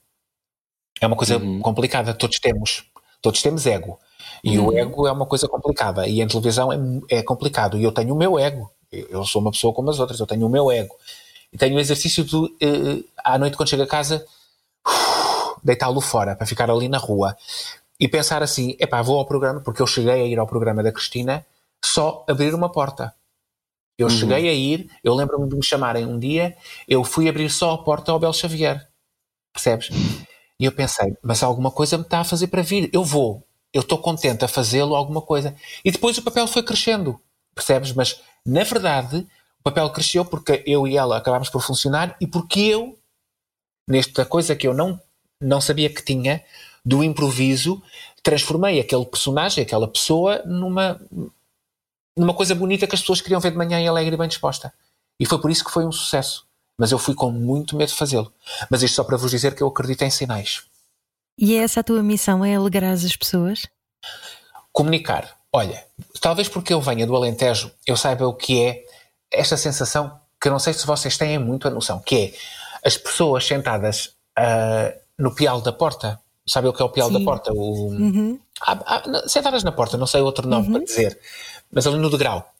é 1.00 1.06
uma 1.06 1.16
coisa 1.16 1.38
uhum. 1.38 1.60
complicada, 1.60 2.12
todos 2.12 2.38
temos. 2.38 2.84
Todos 3.22 3.42
temos 3.42 3.66
ego. 3.66 3.98
E 4.42 4.58
uhum. 4.58 4.66
o 4.66 4.78
ego 4.78 5.06
é 5.06 5.12
uma 5.12 5.26
coisa 5.26 5.48
complicada. 5.48 6.06
E 6.06 6.20
em 6.20 6.26
televisão 6.26 6.72
é, 6.72 6.78
é 7.18 7.22
complicado. 7.22 7.78
E 7.78 7.84
eu 7.84 7.92
tenho 7.92 8.14
o 8.14 8.18
meu 8.18 8.38
ego. 8.38 8.70
Eu 8.90 9.24
sou 9.24 9.40
uma 9.40 9.50
pessoa 9.50 9.72
como 9.72 9.90
as 9.90 10.00
outras, 10.00 10.18
eu 10.18 10.26
tenho 10.26 10.46
o 10.46 10.50
meu 10.50 10.70
ego. 10.70 10.94
E 11.52 11.58
tenho 11.58 11.76
o 11.76 11.80
exercício 11.80 12.24
de, 12.24 12.36
uh, 12.36 13.04
à 13.24 13.38
noite, 13.38 13.56
quando 13.56 13.68
chego 13.68 13.82
a 13.82 13.86
casa, 13.86 14.24
deitá-lo 15.62 16.00
fora, 16.00 16.34
para 16.34 16.46
ficar 16.46 16.70
ali 16.70 16.88
na 16.88 16.98
rua. 16.98 17.36
E 17.98 18.08
pensar 18.08 18.42
assim: 18.42 18.76
epá, 18.78 19.02
vou 19.02 19.18
ao 19.18 19.26
programa, 19.26 19.60
porque 19.60 19.82
eu 19.82 19.86
cheguei 19.86 20.12
a 20.12 20.24
ir 20.24 20.38
ao 20.38 20.46
programa 20.46 20.82
da 20.82 20.92
Cristina, 20.92 21.44
só 21.84 22.24
abrir 22.28 22.54
uma 22.54 22.70
porta. 22.70 23.14
Eu 23.98 24.06
uhum. 24.06 24.12
cheguei 24.12 24.48
a 24.48 24.52
ir, 24.52 24.90
eu 25.04 25.14
lembro-me 25.14 25.48
de 25.48 25.54
me 25.54 25.62
chamarem 25.62 26.06
um 26.06 26.18
dia, 26.18 26.56
eu 26.88 27.04
fui 27.04 27.28
abrir 27.28 27.50
só 27.50 27.72
a 27.72 27.78
porta 27.78 28.10
ao 28.10 28.18
Bel 28.18 28.32
Xavier. 28.32 28.88
Percebes? 29.52 29.90
E 30.60 30.66
eu 30.66 30.72
pensei, 30.72 31.16
mas 31.22 31.42
alguma 31.42 31.70
coisa 31.70 31.96
me 31.96 32.04
está 32.04 32.20
a 32.20 32.24
fazer 32.24 32.48
para 32.48 32.60
vir. 32.60 32.90
Eu 32.92 33.02
vou, 33.02 33.42
eu 33.72 33.80
estou 33.80 33.96
contente 33.96 34.44
a 34.44 34.48
fazê-lo, 34.48 34.94
alguma 34.94 35.22
coisa. 35.22 35.56
E 35.82 35.90
depois 35.90 36.18
o 36.18 36.22
papel 36.22 36.46
foi 36.46 36.62
crescendo, 36.62 37.18
percebes? 37.54 37.94
Mas, 37.94 38.20
na 38.44 38.62
verdade, 38.62 39.26
o 39.60 39.62
papel 39.62 39.88
cresceu 39.88 40.22
porque 40.22 40.62
eu 40.66 40.86
e 40.86 40.98
ela 40.98 41.16
acabámos 41.16 41.48
por 41.48 41.62
funcionar 41.62 42.14
e 42.20 42.26
porque 42.26 42.60
eu, 42.60 42.98
nesta 43.88 44.26
coisa 44.26 44.54
que 44.54 44.68
eu 44.68 44.74
não, 44.74 45.00
não 45.40 45.62
sabia 45.62 45.88
que 45.88 46.04
tinha, 46.04 46.44
do 46.84 47.02
improviso, 47.02 47.82
transformei 48.22 48.80
aquele 48.80 49.06
personagem, 49.06 49.64
aquela 49.64 49.88
pessoa, 49.88 50.42
numa, 50.44 51.00
numa 52.14 52.34
coisa 52.34 52.54
bonita 52.54 52.86
que 52.86 52.94
as 52.94 53.00
pessoas 53.00 53.22
queriam 53.22 53.40
ver 53.40 53.52
de 53.52 53.56
manhã 53.56 53.80
e 53.80 53.88
alegre 53.88 54.14
e 54.14 54.18
bem 54.18 54.28
disposta. 54.28 54.74
E 55.18 55.24
foi 55.24 55.40
por 55.40 55.50
isso 55.50 55.64
que 55.64 55.70
foi 55.70 55.86
um 55.86 55.92
sucesso. 55.92 56.46
Mas 56.80 56.90
eu 56.90 56.98
fui 56.98 57.14
com 57.14 57.30
muito 57.30 57.76
medo 57.76 57.90
de 57.90 57.94
fazê-lo. 57.94 58.32
Mas 58.70 58.82
isto 58.82 58.94
só 58.94 59.04
para 59.04 59.18
vos 59.18 59.30
dizer 59.30 59.54
que 59.54 59.62
eu 59.62 59.68
acredito 59.68 60.00
em 60.00 60.10
sinais. 60.10 60.62
E 61.36 61.54
é 61.54 61.62
essa 61.62 61.80
a 61.80 61.82
tua 61.84 62.02
missão? 62.02 62.42
É 62.42 62.54
alegrar 62.54 62.94
as 62.94 63.14
pessoas? 63.14 63.66
Comunicar. 64.72 65.28
Olha, 65.52 65.84
talvez 66.22 66.48
porque 66.48 66.72
eu 66.72 66.80
venha 66.80 67.06
do 67.06 67.14
Alentejo, 67.14 67.70
eu 67.86 67.98
saiba 67.98 68.26
o 68.26 68.32
que 68.32 68.64
é 68.64 68.84
esta 69.30 69.58
sensação 69.58 70.18
que 70.40 70.48
eu 70.48 70.52
não 70.52 70.58
sei 70.58 70.72
se 70.72 70.86
vocês 70.86 71.18
têm 71.18 71.38
muito 71.38 71.68
a 71.68 71.70
noção, 71.70 72.00
que 72.00 72.16
é 72.16 72.32
as 72.82 72.96
pessoas 72.96 73.46
sentadas 73.46 74.14
uh, 74.38 74.98
no 75.18 75.34
pial 75.34 75.60
da 75.60 75.74
porta. 75.74 76.18
Sabe 76.46 76.66
o 76.66 76.72
que 76.72 76.80
é 76.80 76.84
o 76.84 76.88
pial 76.88 77.08
Sim. 77.08 77.18
da 77.18 77.24
porta? 77.24 77.52
O, 77.52 77.90
uhum. 77.90 78.40
ah, 78.62 78.78
ah, 78.86 79.28
sentadas 79.28 79.62
na 79.62 79.72
porta, 79.72 79.98
não 79.98 80.06
sei 80.06 80.22
outro 80.22 80.48
nome 80.48 80.68
uhum. 80.68 80.72
para 80.72 80.84
dizer, 80.84 81.20
mas 81.70 81.86
ali 81.86 81.98
no 81.98 82.08
degrau. 82.08 82.50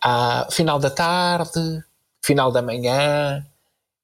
Ah, 0.00 0.46
final 0.52 0.78
da 0.78 0.88
tarde, 0.88 1.82
final 2.22 2.52
da 2.52 2.62
manhã, 2.62 3.46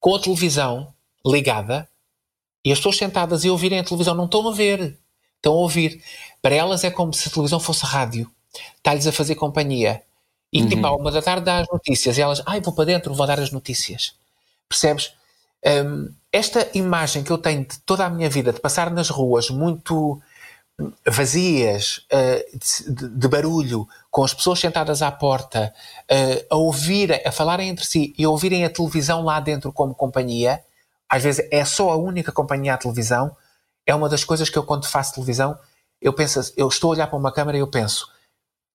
com 0.01 0.15
a 0.15 0.21
televisão 0.21 0.93
ligada 1.25 1.89
e 2.65 2.73
as 2.73 2.79
pessoas 2.79 2.97
sentadas 2.97 3.45
e 3.45 3.51
ouvirem 3.51 3.79
a 3.79 3.85
televisão 3.85 4.15
não 4.15 4.25
estão 4.25 4.49
a 4.49 4.53
ver, 4.53 4.99
estão 5.37 5.53
a 5.53 5.57
ouvir. 5.57 6.03
Para 6.43 6.55
elas 6.55 6.85
é 6.85 6.91
como 6.91 7.13
se 7.13 7.29
a 7.29 7.31
televisão 7.31 7.61
fosse 7.61 7.85
rádio, 7.85 8.31
está-lhes 8.77 9.07
a 9.07 9.13
fazer 9.13 9.35
companhia. 9.35 10.03
E 10.53 10.63
uhum. 10.63 10.69
tipo, 10.69 10.87
à 10.87 10.95
uma 10.95 11.11
da 11.11 11.23
tarde 11.23 11.45
dá 11.45 11.59
as 11.59 11.69
notícias 11.69 12.19
e 12.19 12.23
elas, 12.23 12.43
ai, 12.47 12.61
vou 12.61 12.73
para 12.73 12.87
dentro, 12.87 13.15
vou 13.15 13.27
dar 13.27 13.39
as 13.39 13.51
notícias. 13.51 14.15
Percebes? 14.69 15.13
Um, 15.65 16.13
esta 16.33 16.69
imagem 16.75 17.25
que 17.25 17.31
eu 17.31 17.39
tenho 17.39 17.65
de 17.65 17.79
toda 17.81 18.05
a 18.05 18.11
minha 18.11 18.31
vida, 18.31 18.53
de 18.53 18.61
passar 18.61 18.91
nas 18.91 19.09
ruas 19.09 19.51
muito 19.51 20.21
vazias, 21.07 22.07
uh, 22.13 22.59
de, 22.93 23.09
de, 23.09 23.29
barulho, 23.29 23.89
com 24.17 24.25
as 24.25 24.33
pessoas 24.33 24.59
sentadas 24.59 25.03
à 25.03 25.13
porta, 25.13 25.75
uh, 26.11 26.47
a 26.49 26.57
ouvir, 26.57 27.21
a 27.29 27.31
falarem 27.31 27.69
entre 27.69 27.85
si 27.85 28.15
e 28.17 28.25
a 28.25 28.31
ouvirem 28.31 28.65
a 28.65 28.71
televisão 28.71 29.23
lá 29.23 29.39
dentro 29.41 29.71
como 29.71 29.95
companhia, 29.95 30.65
às 31.07 31.23
vezes 31.23 31.47
é 31.51 31.63
só 31.67 31.91
a 31.91 31.97
única 31.97 32.33
companhia 32.33 32.73
à 32.73 32.79
televisão, 32.79 33.37
é 33.85 33.95
uma 33.95 34.09
das 34.09 34.25
coisas 34.25 34.49
que 34.49 34.57
eu 34.57 34.63
quando 34.63 34.87
faço 34.87 35.13
televisão, 35.13 35.59
eu 36.01 36.15
penso, 36.15 36.41
eu 36.57 36.67
estou 36.67 36.93
a 36.93 36.95
olhar 36.95 37.09
para 37.09 37.19
uma 37.19 37.31
câmera 37.31 37.59
e 37.59 37.61
eu 37.61 37.67
penso, 37.67 38.11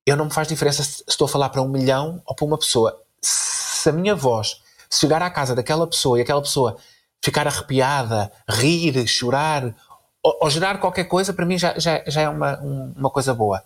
eu 0.05 0.15
não 0.15 0.25
me 0.25 0.31
faz 0.31 0.47
diferença 0.47 0.83
se 0.83 1.03
estou 1.07 1.25
a 1.25 1.27
falar 1.27 1.49
para 1.49 1.63
um 1.63 1.67
milhão 1.67 2.21
ou 2.23 2.35
para 2.35 2.45
uma 2.45 2.59
pessoa. 2.59 3.01
Se 3.19 3.89
a 3.89 3.91
minha 3.91 4.15
voz 4.15 4.61
chegar 4.91 5.23
à 5.23 5.29
casa 5.31 5.55
daquela 5.55 5.87
pessoa 5.87 6.19
e 6.19 6.21
aquela 6.21 6.43
pessoa 6.43 6.77
ficar 7.19 7.47
arrepiada, 7.47 8.31
rir, 8.47 9.07
chorar 9.07 9.73
ou, 10.21 10.37
ou 10.39 10.49
gerar 10.51 10.77
qualquer 10.77 11.05
coisa, 11.05 11.33
para 11.33 11.47
mim 11.47 11.57
já, 11.57 11.73
já, 11.79 12.03
já 12.05 12.21
é 12.21 12.29
uma, 12.29 12.59
uma 12.59 13.09
coisa 13.09 13.33
boa. 13.33 13.63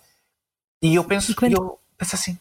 E 0.82 0.96
eu 0.96 1.04
penso, 1.04 1.32
e 1.32 1.36
quando... 1.36 1.54
eu 1.54 1.80
penso 1.98 2.16
assim. 2.16 2.38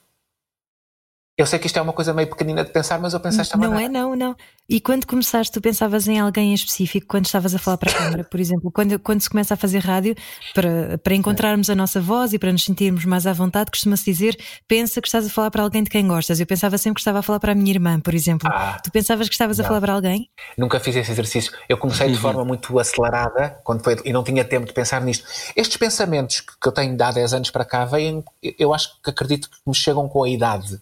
Eu 1.37 1.47
sei 1.47 1.59
que 1.59 1.67
isto 1.67 1.77
é 1.77 1.83
uma 1.83 1.93
coisa 1.93 2.15
meio 2.15 2.29
pequenina 2.29 2.65
de 2.65 2.71
pensar, 2.71 2.99
mas 3.01 3.13
eu 3.13 3.19
pensei 3.19 3.41
esta 3.41 3.57
Não 3.57 3.71
maneira. 3.71 3.91
é, 3.91 3.93
não, 3.93 4.15
não. 4.15 4.37
E 4.69 4.81
quando 4.81 5.05
começaste, 5.05 5.53
tu 5.53 5.61
pensavas 5.61 6.07
em 6.07 6.21
alguém 6.21 6.53
em 6.53 6.55
específico, 6.55 7.09
quando 7.09 7.27
estavas 7.27 7.55
a 7.55 7.59
falar 7.59 7.77
para 7.77 7.91
a 7.91 7.95
câmara, 7.95 8.25
por 8.25 8.39
exemplo, 8.39 8.71
quando, 8.71 8.99
quando 9.01 9.21
se 9.21 9.29
começa 9.29 9.55
a 9.55 9.57
fazer 9.57 9.81
rádio, 9.81 10.15
para, 10.55 10.97
para 10.99 11.15
encontrarmos 11.15 11.69
a 11.69 11.75
nossa 11.75 12.01
voz 12.01 12.33
e 12.33 12.39
para 12.39 12.53
nos 12.53 12.65
sentirmos 12.65 13.05
mais 13.05 13.27
à 13.27 13.33
vontade, 13.33 13.71
costuma-se 13.71 14.05
dizer, 14.05 14.39
pensa 14.69 15.01
que 15.03 15.09
estás 15.09 15.27
a 15.27 15.29
falar 15.29 15.51
para 15.51 15.65
alguém 15.65 15.83
de 15.83 15.91
quem 15.91 16.07
gostas. 16.07 16.39
Eu 16.39 16.47
pensava 16.47 16.79
sempre 16.79 16.95
que 16.95 17.01
estava 17.01 17.19
a 17.19 17.23
falar 17.23 17.41
para 17.41 17.51
a 17.51 17.55
minha 17.55 17.73
irmã, 17.73 17.99
por 17.99 18.15
exemplo. 18.15 18.49
Ah, 18.51 18.79
tu 18.83 18.93
pensavas 18.93 19.29
que 19.29 19.35
estavas 19.35 19.59
a 19.59 19.63
não. 19.65 19.69
falar 19.69 19.81
para 19.81 19.93
alguém? 19.93 20.31
Nunca 20.57 20.79
fiz 20.79 20.95
esse 20.95 21.11
exercício. 21.11 21.53
Eu 21.69 21.77
comecei 21.77 22.11
de 22.11 22.17
forma 22.17 22.45
muito 22.45 22.79
acelerada 22.79 23.59
quando 23.65 23.83
foi, 23.83 24.01
e 24.05 24.13
não 24.13 24.23
tinha 24.23 24.45
tempo 24.45 24.67
de 24.67 24.73
pensar 24.73 25.01
nisto. 25.01 25.27
Estes 25.57 25.77
pensamentos 25.77 26.41
que 26.41 26.55
que 26.63 26.69
eu 26.69 26.73
tenho 26.73 26.97
de 26.97 27.03
há 27.03 27.11
10 27.11 27.35
anos 27.35 27.51
para 27.51 27.65
cá 27.65 27.85
vêm, 27.85 28.25
eu 28.59 28.73
acho 28.73 29.03
que 29.03 29.11
acredito 29.11 29.51
que 29.51 29.57
me 29.67 29.75
chegam 29.75 30.09
com 30.09 30.25
a 30.25 30.29
idade, 30.29 30.81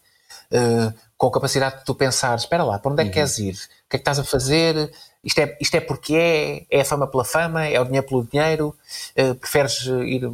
eh, 0.52 0.92
com 1.16 1.28
a 1.28 1.32
capacidade 1.32 1.78
de 1.78 1.84
tu 1.84 1.94
pensar: 1.94 2.36
espera 2.36 2.62
lá, 2.62 2.78
para 2.78 2.92
onde 2.92 3.02
é 3.02 3.04
que 3.06 3.12
queres 3.12 3.38
ir? 3.38 3.54
O 3.54 3.90
que 3.90 3.96
é 3.96 3.98
que 3.98 3.98
estás 3.98 4.18
a 4.18 4.24
fazer? 4.24 4.92
Isto 5.24 5.38
é, 5.38 5.56
isto 5.60 5.74
é 5.76 5.80
porque 5.80 6.14
é? 6.14 6.66
É 6.70 6.80
a 6.80 6.84
fama 6.84 7.06
pela 7.06 7.24
fama? 7.24 7.64
É 7.64 7.80
o 7.80 7.84
dinheiro 7.84 8.06
pelo 8.06 8.24
dinheiro? 8.24 8.76
Eh, 9.14 9.34
preferes 9.34 9.86
eh, 9.86 10.04
ir, 10.04 10.32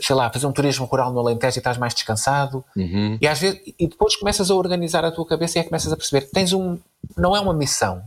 sei 0.00 0.16
lá, 0.16 0.30
fazer 0.32 0.46
um 0.46 0.52
turismo 0.52 0.86
rural 0.86 1.12
no 1.12 1.20
Alentejo 1.20 1.58
e 1.58 1.60
estás 1.60 1.76
mais 1.76 1.94
descansado? 1.94 2.64
Uhum. 2.74 3.18
E, 3.20 3.28
às 3.28 3.38
vezes, 3.38 3.60
e 3.78 3.86
depois 3.86 4.16
começas 4.16 4.50
a 4.50 4.54
organizar 4.54 5.04
a 5.04 5.12
tua 5.12 5.26
cabeça 5.26 5.58
e 5.58 5.62
que 5.62 5.68
começas 5.68 5.92
a 5.92 5.96
perceber 5.96 6.22
que 6.22 6.32
tens 6.32 6.52
um. 6.52 6.78
Não 7.16 7.36
é 7.36 7.40
uma 7.40 7.54
missão. 7.54 8.02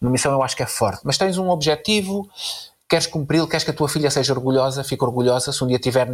Uma 0.00 0.10
missão 0.10 0.32
eu 0.32 0.42
acho 0.42 0.56
que 0.56 0.62
é 0.62 0.66
forte, 0.66 1.00
mas 1.04 1.16
tens 1.16 1.38
um 1.38 1.48
objetivo, 1.48 2.28
queres 2.92 3.06
cumpri-lo, 3.06 3.48
queres 3.48 3.64
que 3.64 3.70
a 3.70 3.74
tua 3.74 3.88
filha 3.88 4.10
seja 4.10 4.34
orgulhosa, 4.34 4.84
fica 4.84 5.02
orgulhosa. 5.02 5.50
Se 5.50 5.64
um 5.64 5.66
dia 5.66 5.78
tiver, 5.78 6.06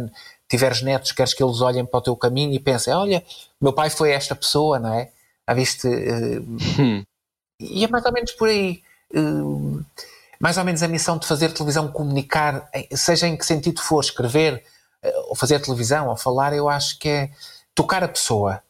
tiveres 0.47 0.81
netos, 0.81 1.11
queres 1.11 1.33
que 1.33 1.43
eles 1.43 1.59
olhem 1.59 1.85
para 1.85 1.97
o 1.97 2.01
teu 2.01 2.15
caminho 2.15 2.53
e 2.53 2.59
pensem: 2.59 2.93
olha, 2.93 3.21
meu 3.59 3.73
pai 3.73 3.89
foi 3.89 4.11
esta 4.11 4.33
pessoa, 4.33 4.79
não 4.79 4.93
é? 4.93 5.09
Já 5.47 5.53
viste? 5.53 5.87
eh, 5.89 6.39
Hum. 6.79 7.03
e 7.59 7.83
é 7.83 7.87
mais 7.89 8.05
ou 8.05 8.13
menos 8.13 8.31
por 8.31 8.47
aí. 8.47 8.81
Eh, 9.13 9.19
mais 10.39 10.57
ou 10.57 10.63
menos 10.63 10.81
a 10.81 10.87
missão 10.87 11.17
de 11.17 11.27
fazer 11.27 11.51
televisão, 11.51 11.91
comunicar, 11.91 12.69
seja 12.93 13.27
em 13.27 13.35
que 13.35 13.45
sentido 13.45 13.81
for, 13.81 13.99
escrever, 14.01 14.63
eh, 15.03 15.13
ou 15.27 15.35
fazer 15.35 15.59
televisão, 15.59 16.07
ou 16.07 16.15
falar, 16.15 16.53
eu 16.53 16.69
acho 16.69 16.97
que 16.97 17.09
é 17.09 17.29
tocar 17.75 18.05
a 18.05 18.07
pessoa. 18.07 18.63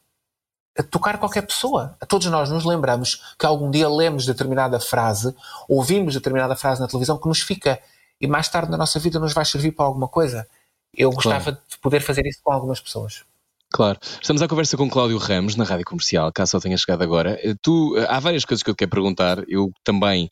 A 0.76 0.82
tocar 0.82 1.16
qualquer 1.18 1.42
pessoa. 1.42 1.96
A 2.00 2.06
todos 2.06 2.26
nós 2.26 2.50
nos 2.50 2.64
lembramos 2.64 3.22
que 3.38 3.46
algum 3.46 3.70
dia 3.70 3.88
lemos 3.88 4.26
determinada 4.26 4.80
frase, 4.80 5.32
ouvimos 5.68 6.14
determinada 6.14 6.56
frase 6.56 6.80
na 6.80 6.88
televisão 6.88 7.16
que 7.16 7.28
nos 7.28 7.40
fica 7.40 7.78
e 8.20 8.26
mais 8.26 8.48
tarde 8.48 8.70
na 8.70 8.76
nossa 8.76 8.98
vida 8.98 9.18
nos 9.18 9.32
vai 9.32 9.44
servir 9.44 9.72
para 9.72 9.86
alguma 9.86 10.08
coisa. 10.08 10.46
Eu 10.94 11.10
gostava 11.10 11.52
de 11.52 11.78
poder 11.80 12.00
fazer 12.00 12.26
isso 12.26 12.40
com 12.42 12.52
algumas 12.52 12.80
pessoas. 12.80 13.24
Claro. 13.72 13.98
Estamos 14.20 14.42
à 14.42 14.48
conversa 14.48 14.76
com 14.76 14.90
Cláudio 14.90 15.16
Ramos, 15.16 15.54
na 15.54 15.62
Rádio 15.64 15.86
Comercial, 15.86 16.32
caso 16.32 16.52
só 16.52 16.60
tenha 16.60 16.76
chegado 16.76 17.02
agora. 17.02 17.38
Eh, 17.40 17.54
Tu, 17.62 17.96
eh, 17.96 18.06
há 18.08 18.18
várias 18.18 18.44
coisas 18.44 18.64
que 18.64 18.70
eu 18.70 18.74
te 18.74 18.78
quero 18.78 18.90
perguntar. 18.90 19.44
Eu 19.48 19.70
também 19.84 20.28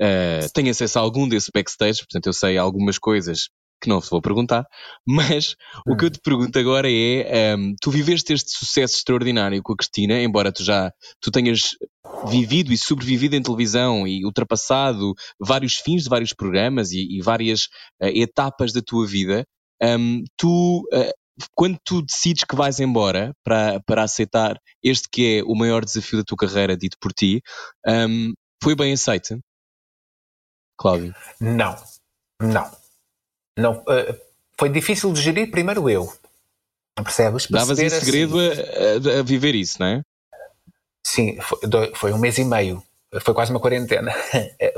eh, 0.00 0.48
tenho 0.52 0.70
acesso 0.70 0.98
a 0.98 1.02
algum 1.02 1.28
desse 1.28 1.50
backstage, 1.54 2.00
portanto 2.00 2.26
eu 2.26 2.32
sei 2.32 2.58
algumas 2.58 2.98
coisas 2.98 3.48
que 3.80 3.88
não 3.88 4.00
te 4.00 4.10
vou 4.10 4.20
perguntar, 4.20 4.64
mas 5.06 5.56
o 5.86 5.96
que 5.96 6.04
eu 6.04 6.10
te 6.10 6.20
pergunto 6.20 6.58
agora 6.58 6.90
é, 6.90 7.52
ehm, 7.52 7.74
tu 7.80 7.90
viveste 7.90 8.32
este 8.32 8.50
sucesso 8.50 8.96
extraordinário 8.96 9.62
com 9.62 9.72
a 9.72 9.76
Cristina, 9.76 10.20
embora 10.20 10.52
tu 10.52 10.62
já 10.62 10.92
tu 11.20 11.30
tenhas 11.30 11.76
vivido 12.28 12.72
e 12.72 12.78
sobrevivido 12.78 13.36
em 13.36 13.42
televisão 13.42 14.06
e 14.06 14.24
ultrapassado 14.24 15.14
vários 15.38 15.76
fins 15.76 16.04
de 16.04 16.08
vários 16.08 16.32
programas 16.32 16.92
e, 16.92 17.18
e 17.18 17.22
várias 17.22 17.68
eh, 18.00 18.20
etapas 18.20 18.72
da 18.72 18.82
tua 18.82 19.06
vida, 19.06 19.44
ehm, 19.82 20.22
tu 20.36 20.82
eh, 20.92 21.12
quando 21.54 21.78
tu 21.84 22.02
decides 22.02 22.44
que 22.44 22.56
vais 22.56 22.80
embora 22.80 23.32
para, 23.44 23.80
para 23.86 24.02
aceitar 24.02 24.58
este 24.82 25.08
que 25.10 25.38
é 25.38 25.42
o 25.44 25.54
maior 25.54 25.84
desafio 25.84 26.18
da 26.18 26.24
tua 26.24 26.36
carreira, 26.36 26.76
dito 26.76 26.96
por 27.00 27.12
ti, 27.12 27.40
hum, 27.86 28.32
foi 28.62 28.74
bem 28.74 28.92
aceito? 28.92 29.38
Cláudio. 30.76 31.14
Não, 31.40 31.76
não, 32.40 32.70
não. 33.60 33.82
eh, 33.88 34.14
foi 34.58 34.68
difícil 34.68 35.12
de 35.12 35.20
gerir 35.20 35.50
primeiro 35.50 35.88
eu. 35.88 36.12
Percebes? 36.96 37.46
Davas 37.48 37.78
em 37.78 37.88
Perceber 37.88 37.96
assim- 37.96 38.04
segredo 38.04 38.36
a, 39.16 39.20
a- 39.20 39.22
viver 39.22 39.54
isso, 39.54 39.76
não 39.80 39.86
é? 39.86 40.02
Sim, 41.06 41.38
foi, 41.40 41.58
foi 41.94 42.12
um 42.12 42.18
mês 42.18 42.36
e 42.38 42.44
meio. 42.44 42.82
Foi 43.22 43.32
quase 43.34 43.50
uma 43.50 43.60
quarentena. 43.60 44.12
Eh, 44.60 44.74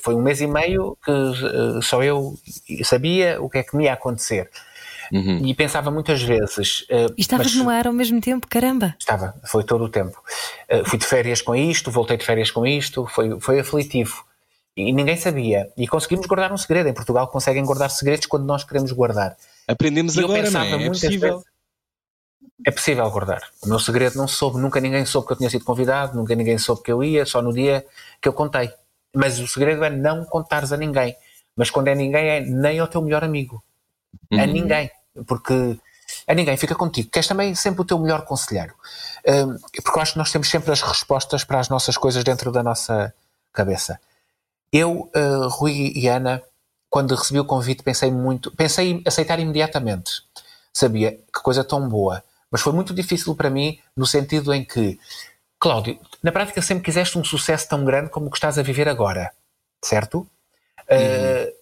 foi- 0.00 0.14
um 0.14 0.22
mês 0.22 0.40
e 0.40 0.46
meio 0.46 0.96
que 1.04 1.10
eh, 1.10 1.80
só 1.82 2.02
eu 2.02 2.36
sabia 2.84 3.40
o 3.40 3.48
que 3.48 3.58
é 3.58 3.62
que 3.62 3.76
me 3.76 3.84
ia 3.84 3.94
acontecer. 3.94 4.50
Uhum. 5.12 5.46
E 5.46 5.54
pensava 5.54 5.90
muitas 5.90 6.22
vezes. 6.22 6.84
eh, 6.90 7.06
E 7.16 7.20
estavas 7.22 7.54
mas- 7.54 7.56
no 7.64 7.70
ar 7.70 7.86
ao 7.86 7.92
mesmo 7.92 8.20
tempo? 8.20 8.46
Caramba! 8.48 8.94
Estava, 8.98 9.34
foi 9.46 9.64
todo 9.64 9.84
o 9.84 9.88
tempo. 9.88 10.22
Eh, 10.68 10.84
fui 10.84 10.98
de 10.98 11.06
férias 11.06 11.40
com 11.42 11.54
isto, 11.56 11.90
voltei 11.90 12.16
de 12.16 12.24
férias 12.24 12.50
com 12.50 12.66
isto, 12.66 13.06
foi, 13.06 13.38
foi 13.40 13.60
aflitivo. 13.60 14.24
E 14.76 14.92
ninguém 14.92 15.16
sabia. 15.16 15.70
E 15.76 15.86
conseguimos 15.86 16.26
guardar 16.26 16.52
um 16.52 16.58
segredo. 16.58 16.88
Em 16.88 16.94
Portugal 16.94 17.28
conseguem 17.28 17.64
guardar 17.64 17.90
segredos 17.90 18.26
quando 18.26 18.44
nós 18.44 18.64
queremos 18.64 18.90
guardar. 18.92 19.36
Aprendemos 19.68 20.16
E 20.16 20.20
eu 20.20 20.24
agora, 20.24 20.38
não 20.42 20.46
pensava 20.46 20.64
é? 20.64 20.72
É 20.72 20.76
muitas 20.78 21.00
possível. 21.00 21.30
vezes- 21.38 21.54
É 22.66 22.70
possível 22.70 23.10
guardar. 23.10 23.42
O 23.62 23.68
meu 23.68 23.78
segredo 23.78 24.16
não 24.16 24.26
soube, 24.26 24.58
nunca 24.58 24.80
ninguém 24.80 25.04
soube 25.06 25.26
que 25.26 25.32
eu 25.32 25.36
tinha 25.36 25.50
sido 25.50 25.64
convidado, 25.64 26.16
nunca 26.16 26.34
ninguém 26.34 26.58
soube 26.58 26.82
que 26.82 26.90
eu 26.92 27.04
ia, 27.04 27.24
só 27.26 27.40
no 27.42 27.52
dia 27.52 27.84
que 28.20 28.28
eu 28.28 28.32
contei. 28.32 28.70
Mas 29.14 29.38
o 29.38 29.46
segredo 29.46 29.84
é 29.84 29.90
não 29.90 30.24
contares 30.24 30.72
a 30.72 30.76
ninguém. 30.76 31.16
Mas 31.56 31.70
quando 31.70 31.88
é 31.88 31.94
ninguém, 31.94 32.26
é 32.28 32.40
nem 32.40 32.78
ao 32.80 32.88
teu 32.88 33.00
melhor 33.00 33.22
amigo. 33.22 33.62
A 34.32 34.36
Uhum. 34.36 34.46
ninguém. 34.46 34.90
Porque 35.26 35.78
a 36.26 36.34
ninguém 36.34 36.56
fica 36.56 36.74
contigo, 36.74 37.10
que 37.10 37.18
és 37.18 37.26
também 37.28 37.54
sempre 37.54 37.82
o 37.82 37.84
teu 37.84 37.98
melhor 37.98 38.22
conselheiro. 38.24 38.74
Hum, 39.26 39.56
porque 39.82 39.98
eu 39.98 40.02
acho 40.02 40.12
que 40.12 40.18
nós 40.18 40.32
temos 40.32 40.48
sempre 40.50 40.72
as 40.72 40.82
respostas 40.82 41.44
para 41.44 41.60
as 41.60 41.68
nossas 41.68 41.96
coisas 41.96 42.24
dentro 42.24 42.50
da 42.50 42.62
nossa 42.62 43.14
cabeça. 43.52 44.00
Eu, 44.74 45.08
uh, 45.14 45.48
Rui 45.50 45.92
e 45.94 46.08
Ana, 46.08 46.42
quando 46.90 47.14
recebi 47.14 47.38
o 47.38 47.44
convite, 47.44 47.84
pensei 47.84 48.10
muito, 48.10 48.50
pensei 48.50 48.90
em 48.90 49.02
aceitar 49.06 49.38
imediatamente. 49.38 50.22
Sabia 50.72 51.12
que 51.12 51.40
coisa 51.44 51.62
tão 51.62 51.88
boa, 51.88 52.24
mas 52.50 52.60
foi 52.60 52.72
muito 52.72 52.92
difícil 52.92 53.36
para 53.36 53.48
mim 53.48 53.78
no 53.96 54.04
sentido 54.04 54.52
em 54.52 54.64
que, 54.64 54.98
Cláudio, 55.60 55.96
na 56.20 56.32
prática 56.32 56.60
sempre 56.60 56.82
quiseste 56.82 57.16
um 57.16 57.22
sucesso 57.22 57.68
tão 57.68 57.84
grande 57.84 58.10
como 58.10 58.26
o 58.26 58.30
que 58.30 58.36
estás 58.36 58.58
a 58.58 58.62
viver 58.62 58.88
agora, 58.88 59.32
certo? 59.84 60.26
Uh, 60.90 61.54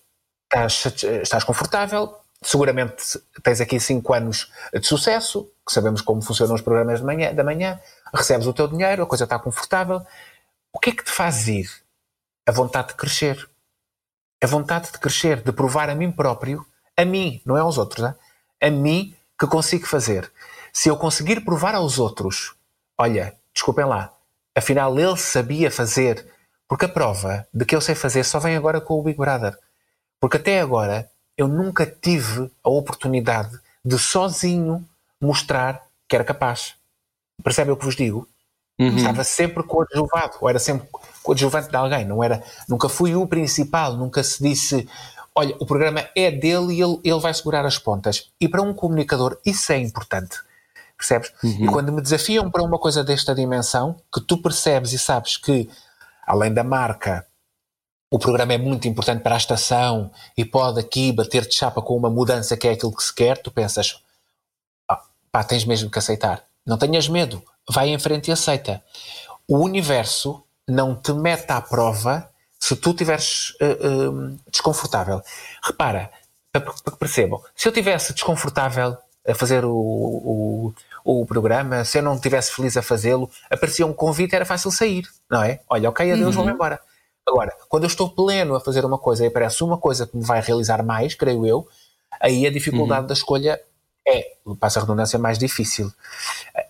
estás, 0.51 1.03
estás 1.23 1.45
confortável, 1.45 2.17
seguramente 2.43 3.21
tens 3.43 3.61
aqui 3.61 3.79
5 3.79 4.15
anos 4.15 4.51
de 4.73 4.87
sucesso, 4.87 5.53
que 5.67 5.75
sabemos 5.75 6.01
como 6.01 6.23
funcionam 6.23 6.55
os 6.55 6.63
programas 6.63 7.01
de 7.01 7.05
manhã, 7.05 7.35
da 7.35 7.45
manhã, 7.45 7.79
recebes 8.15 8.47
o 8.47 8.55
teu 8.55 8.67
dinheiro, 8.67 9.03
a 9.03 9.07
coisa 9.07 9.25
está 9.25 9.39
confortável. 9.39 10.01
O 10.73 10.79
que 10.79 10.89
é 10.89 10.93
que 10.95 11.05
te 11.05 11.11
faz 11.11 11.47
ir? 11.47 11.82
A 12.47 12.53
vontade 12.53 12.89
de 12.89 12.95
crescer. 12.95 13.49
A 14.43 14.47
vontade 14.47 14.91
de 14.93 14.99
crescer, 14.99 15.43
de 15.43 15.53
provar 15.53 15.89
a 15.89 15.95
mim 15.95 16.11
próprio, 16.11 16.67
a 16.97 17.05
mim, 17.05 17.41
não 17.45 17.57
é 17.57 17.61
aos 17.61 17.79
outros, 17.79 18.05
hein? 18.05 18.15
a 18.61 18.71
mim 18.71 19.15
que 19.39 19.47
consigo 19.47 19.87
fazer. 19.87 20.31
Se 20.73 20.89
eu 20.89 20.97
conseguir 20.97 21.45
provar 21.45 21.75
aos 21.75 21.99
outros, 21.99 22.55
olha, 22.99 23.37
desculpem 23.53 23.85
lá, 23.85 24.13
afinal 24.55 24.99
ele 24.99 25.17
sabia 25.17 25.71
fazer, 25.71 26.27
porque 26.69 26.87
a 26.87 26.89
prova 26.89 27.47
de 27.53 27.65
que 27.65 27.77
eu 27.77 27.81
sei 27.81 27.95
fazer 27.95 28.25
só 28.25 28.39
vem 28.39 28.57
agora 28.57 28.81
com 28.81 28.99
o 28.99 29.03
Big 29.03 29.19
Brother. 29.19 29.59
Porque 30.21 30.37
até 30.37 30.61
agora 30.61 31.11
eu 31.37 31.49
nunca 31.49 31.85
tive 31.85 32.51
a 32.63 32.71
oportunidade 32.71 33.59
de 33.85 33.99
sozinho 33.99 34.87
mostrar 35.21 35.83
que 36.09 36.15
era 36.15 36.25
capaz. 36.25 36.75
Percebe 37.43 37.73
o 37.73 37.77
que 37.77 37.85
vos 37.85 37.97
digo? 37.97 38.29
Uhum. 38.79 38.97
Estava 38.97 39.25
sempre 39.25 39.63
coadjuvado, 39.63 40.39
ou 40.41 40.49
era 40.49 40.59
sempre 40.59 40.89
coadjuvante 41.23 41.69
de 41.69 41.77
alguém, 41.77 42.05
não 42.05 42.23
era, 42.23 42.43
nunca 42.69 42.89
fui 42.89 43.15
o 43.15 43.27
principal, 43.27 43.97
nunca 43.97 44.23
se 44.23 44.43
disse, 44.43 44.89
olha, 45.35 45.55
o 45.59 45.67
programa 45.67 46.09
é 46.15 46.31
dele 46.31 46.75
e 46.75 46.83
ele, 46.83 47.01
ele 47.05 47.21
vai 47.21 47.33
segurar 47.33 47.65
as 47.65 47.79
pontas. 47.79 48.31
E 48.41 48.49
para 48.49 48.63
um 48.63 48.75
comunicador 48.75 49.39
isso 49.45 49.73
é 49.73 49.79
importante, 49.79 50.39
percebes? 50.97 51.33
Uhum. 51.43 51.65
E 51.65 51.67
quando 51.67 51.93
me 51.93 52.03
desafiam 52.03 52.51
para 52.51 52.63
uma 52.63 52.79
coisa 52.79 53.03
desta 53.03 53.35
dimensão, 53.35 53.97
que 54.13 54.21
tu 54.21 54.39
percebes 54.39 54.93
e 54.93 54.99
sabes 54.99 55.37
que, 55.37 55.69
além 56.27 56.53
da 56.53 56.65
marca, 56.65 57.27
o 58.11 58.19
programa 58.19 58.53
é 58.53 58.59
muito 58.59 58.87
importante 58.87 59.23
para 59.23 59.35
a 59.35 59.39
estação 59.39 60.11
e 60.37 60.45
pode 60.45 60.79
aqui 60.79 61.13
bater 61.13 61.47
de 61.47 61.55
chapa 61.55 61.81
com 61.81 61.97
uma 61.97 62.11
mudança 62.11 62.57
que 62.57 62.69
é 62.69 62.73
aquilo 62.73 62.95
que 62.95 63.03
se 63.03 63.15
quer, 63.15 63.39
tu 63.39 63.51
pensas, 63.51 64.03
ah, 64.87 65.01
pá, 65.31 65.43
tens 65.43 65.65
mesmo 65.65 65.91
que 65.91 65.99
aceitar. 65.99 66.45
Não 66.67 66.77
tenhas 66.77 67.09
medo, 67.09 67.43
vai 67.71 67.89
em 67.89 67.99
frente 67.99 68.29
e 68.29 68.33
aceita. 68.33 68.83
O 69.49 69.59
universo 69.59 70.45
não 70.73 70.95
te 70.95 71.13
mete 71.13 71.51
à 71.51 71.61
prova 71.61 72.29
se 72.59 72.77
tu 72.77 72.91
estiveres 72.91 73.51
uh, 73.61 74.11
uh, 74.11 74.39
desconfortável. 74.51 75.21
Repara, 75.63 76.11
para 76.51 76.61
que 76.61 76.97
percebam, 76.99 77.43
se 77.55 77.69
eu 77.69 77.71
estivesse 77.71 78.13
desconfortável 78.13 78.97
a 79.27 79.35
fazer 79.35 79.65
o, 79.65 79.75
o, 79.75 80.75
o, 81.05 81.27
programa, 81.27 81.85
se 81.85 81.99
eu 81.99 82.03
não 82.03 82.15
estivesse 82.15 82.53
feliz 82.53 82.77
a 82.77 82.83
fazê-lo, 82.83 83.31
aparecia 83.51 83.87
um 83.87 83.93
convite, 83.93 84.35
era 84.35 84.45
fácil 84.45 84.71
sair, 84.71 85.05
não 85.31 85.43
é? 85.43 85.61
Olha, 85.69 85.89
ok, 85.89 86.11
adeus, 86.11 86.29
uhum. 86.29 86.33
vou-me 86.33 86.53
embora. 86.53 86.81
Agora, 87.27 87.53
quando 87.69 87.85
eu 87.85 87.89
estou 87.89 88.11
pleno 88.11 88.55
a 88.55 88.61
fazer 88.61 88.85
uma 88.85 88.99
coisa 88.99 89.25
e 89.25 89.29
aparece 89.29 89.63
uma 89.63 89.79
coisa 89.79 90.07
que 90.07 90.17
me 90.17 90.25
vai 90.25 90.41
realizar 90.41 90.83
mais, 90.83 91.15
creio 91.15 91.47
eu, 91.47 91.69
aí 92.21 92.47
a 92.47 92.51
dificuldade 92.51 93.03
uhum. 93.03 93.07
da 93.07 93.15
escolha 93.15 93.61
é, 94.07 94.33
passa 94.59 94.81
a 94.81 94.83
redundância, 94.83 95.19
mais 95.19 95.39
difícil. 95.39 95.93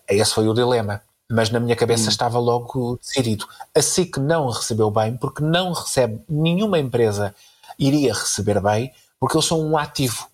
Esse 0.07 0.33
foi 0.33 0.47
o 0.47 0.53
dilema. 0.53 1.01
Mas 1.31 1.49
na 1.49 1.59
minha 1.59 1.75
cabeça 1.75 2.09
estava 2.09 2.39
logo 2.39 2.97
decidido. 2.97 3.47
Assim 3.75 4.05
que 4.05 4.19
não 4.19 4.49
recebeu 4.49 4.91
bem, 4.91 5.17
porque 5.17 5.43
não 5.43 5.73
recebe, 5.73 6.21
nenhuma 6.29 6.79
empresa 6.79 7.33
iria 7.77 8.13
receber 8.13 8.61
bem, 8.61 8.91
porque 9.19 9.37
eu 9.37 9.41
sou 9.41 9.63
um 9.63 9.77
ativo 9.77 10.27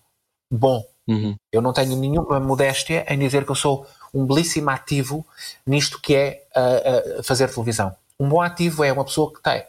bom. 0.50 0.84
Uhum. 1.08 1.36
Eu 1.50 1.62
não 1.62 1.72
tenho 1.72 1.96
nenhuma 1.96 2.38
modéstia 2.38 3.04
em 3.08 3.18
dizer 3.18 3.44
que 3.44 3.50
eu 3.50 3.56
sou 3.56 3.86
um 4.12 4.26
belíssimo 4.26 4.70
ativo 4.70 5.26
nisto 5.66 6.00
que 6.00 6.14
é 6.14 6.44
uh, 6.56 7.20
uh, 7.20 7.22
fazer 7.22 7.48
televisão. 7.48 7.94
Um 8.18 8.28
bom 8.28 8.40
ativo 8.40 8.84
é 8.84 8.92
uma 8.92 9.04
pessoa 9.04 9.32
que 9.32 9.42
tem 9.42 9.64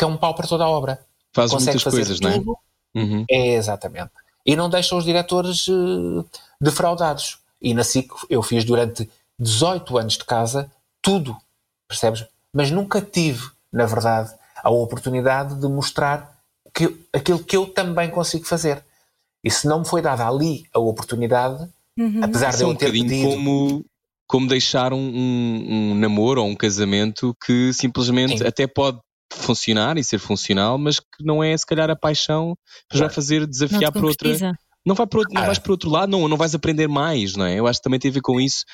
que 0.00 0.04
é 0.04 0.06
um 0.06 0.16
pau 0.16 0.34
para 0.34 0.48
toda 0.48 0.64
a 0.64 0.68
obra. 0.68 0.98
Faz 1.30 1.50
Consegue 1.50 1.72
muitas 1.72 1.82
fazer 1.82 1.96
coisas, 1.98 2.20
não 2.20 2.30
é? 2.30 2.38
tudo. 2.38 2.58
Uhum. 2.94 3.24
É, 3.30 3.48
exatamente. 3.54 4.10
E 4.46 4.56
não 4.56 4.70
deixa 4.70 4.96
os 4.96 5.04
diretores 5.04 5.68
uh, 5.68 6.24
defraudados. 6.58 7.38
E 7.60 7.74
na 7.74 7.84
SIC 7.84 8.10
eu 8.30 8.42
fiz 8.42 8.64
durante 8.64 9.10
18 9.40 9.98
anos 9.98 10.18
de 10.18 10.24
casa 10.24 10.70
tudo, 11.02 11.36
percebes? 11.88 12.24
Mas 12.52 12.70
nunca 12.70 13.00
tive, 13.00 13.48
na 13.72 13.86
verdade, 13.86 14.30
a 14.62 14.70
oportunidade 14.70 15.58
de 15.58 15.66
mostrar 15.66 16.38
que, 16.74 16.94
aquilo 17.12 17.42
que 17.42 17.56
eu 17.56 17.66
também 17.66 18.10
consigo 18.10 18.44
fazer. 18.44 18.84
E 19.42 19.50
se 19.50 19.66
não 19.66 19.80
me 19.80 19.86
foi 19.86 20.02
dada 20.02 20.26
ali 20.28 20.64
a 20.74 20.78
oportunidade, 20.78 21.68
Uhum. 21.98 22.20
apesar 22.22 22.50
de 22.50 22.54
Isso 22.54 22.62
é 22.62 22.66
eu 22.66 22.70
um 22.70 22.74
ter 22.74 22.92
pedido, 22.92 23.28
como, 23.28 23.84
como 24.26 24.48
deixar 24.48 24.92
um, 24.92 24.96
um, 24.96 25.90
um 25.90 25.94
namoro 25.94 26.42
ou 26.42 26.48
um 26.48 26.56
casamento 26.56 27.36
que 27.44 27.72
simplesmente 27.74 28.38
Sim. 28.38 28.46
até 28.46 28.66
pode 28.66 28.98
funcionar 29.32 29.98
e 29.98 30.04
ser 30.04 30.18
funcional, 30.18 30.78
mas 30.78 30.98
que 30.98 31.22
não 31.24 31.42
é 31.44 31.56
se 31.56 31.66
calhar 31.66 31.90
a 31.90 31.96
paixão 31.96 32.56
que 32.90 32.98
vai 32.98 33.10
fazer 33.10 33.46
desafiar 33.46 33.92
para 33.92 34.06
outra. 34.06 34.56
Não, 34.86 34.94
vai 34.94 35.06
para 35.06 35.18
outro, 35.18 35.34
não 35.34 35.42
Ah. 35.42 35.46
vais 35.46 35.58
para 35.58 35.72
outro 35.72 35.90
lado, 35.90 36.10
não, 36.10 36.26
não 36.28 36.36
vais 36.36 36.54
aprender 36.54 36.88
mais, 36.88 37.36
não 37.36 37.44
é? 37.44 37.58
Eu 37.58 37.66
acho 37.66 37.78
que 37.80 37.84
também 37.84 38.00
tem 38.00 38.10
a 38.10 38.14
ver 38.14 38.22
com 38.22 38.40
isso. 38.40 38.64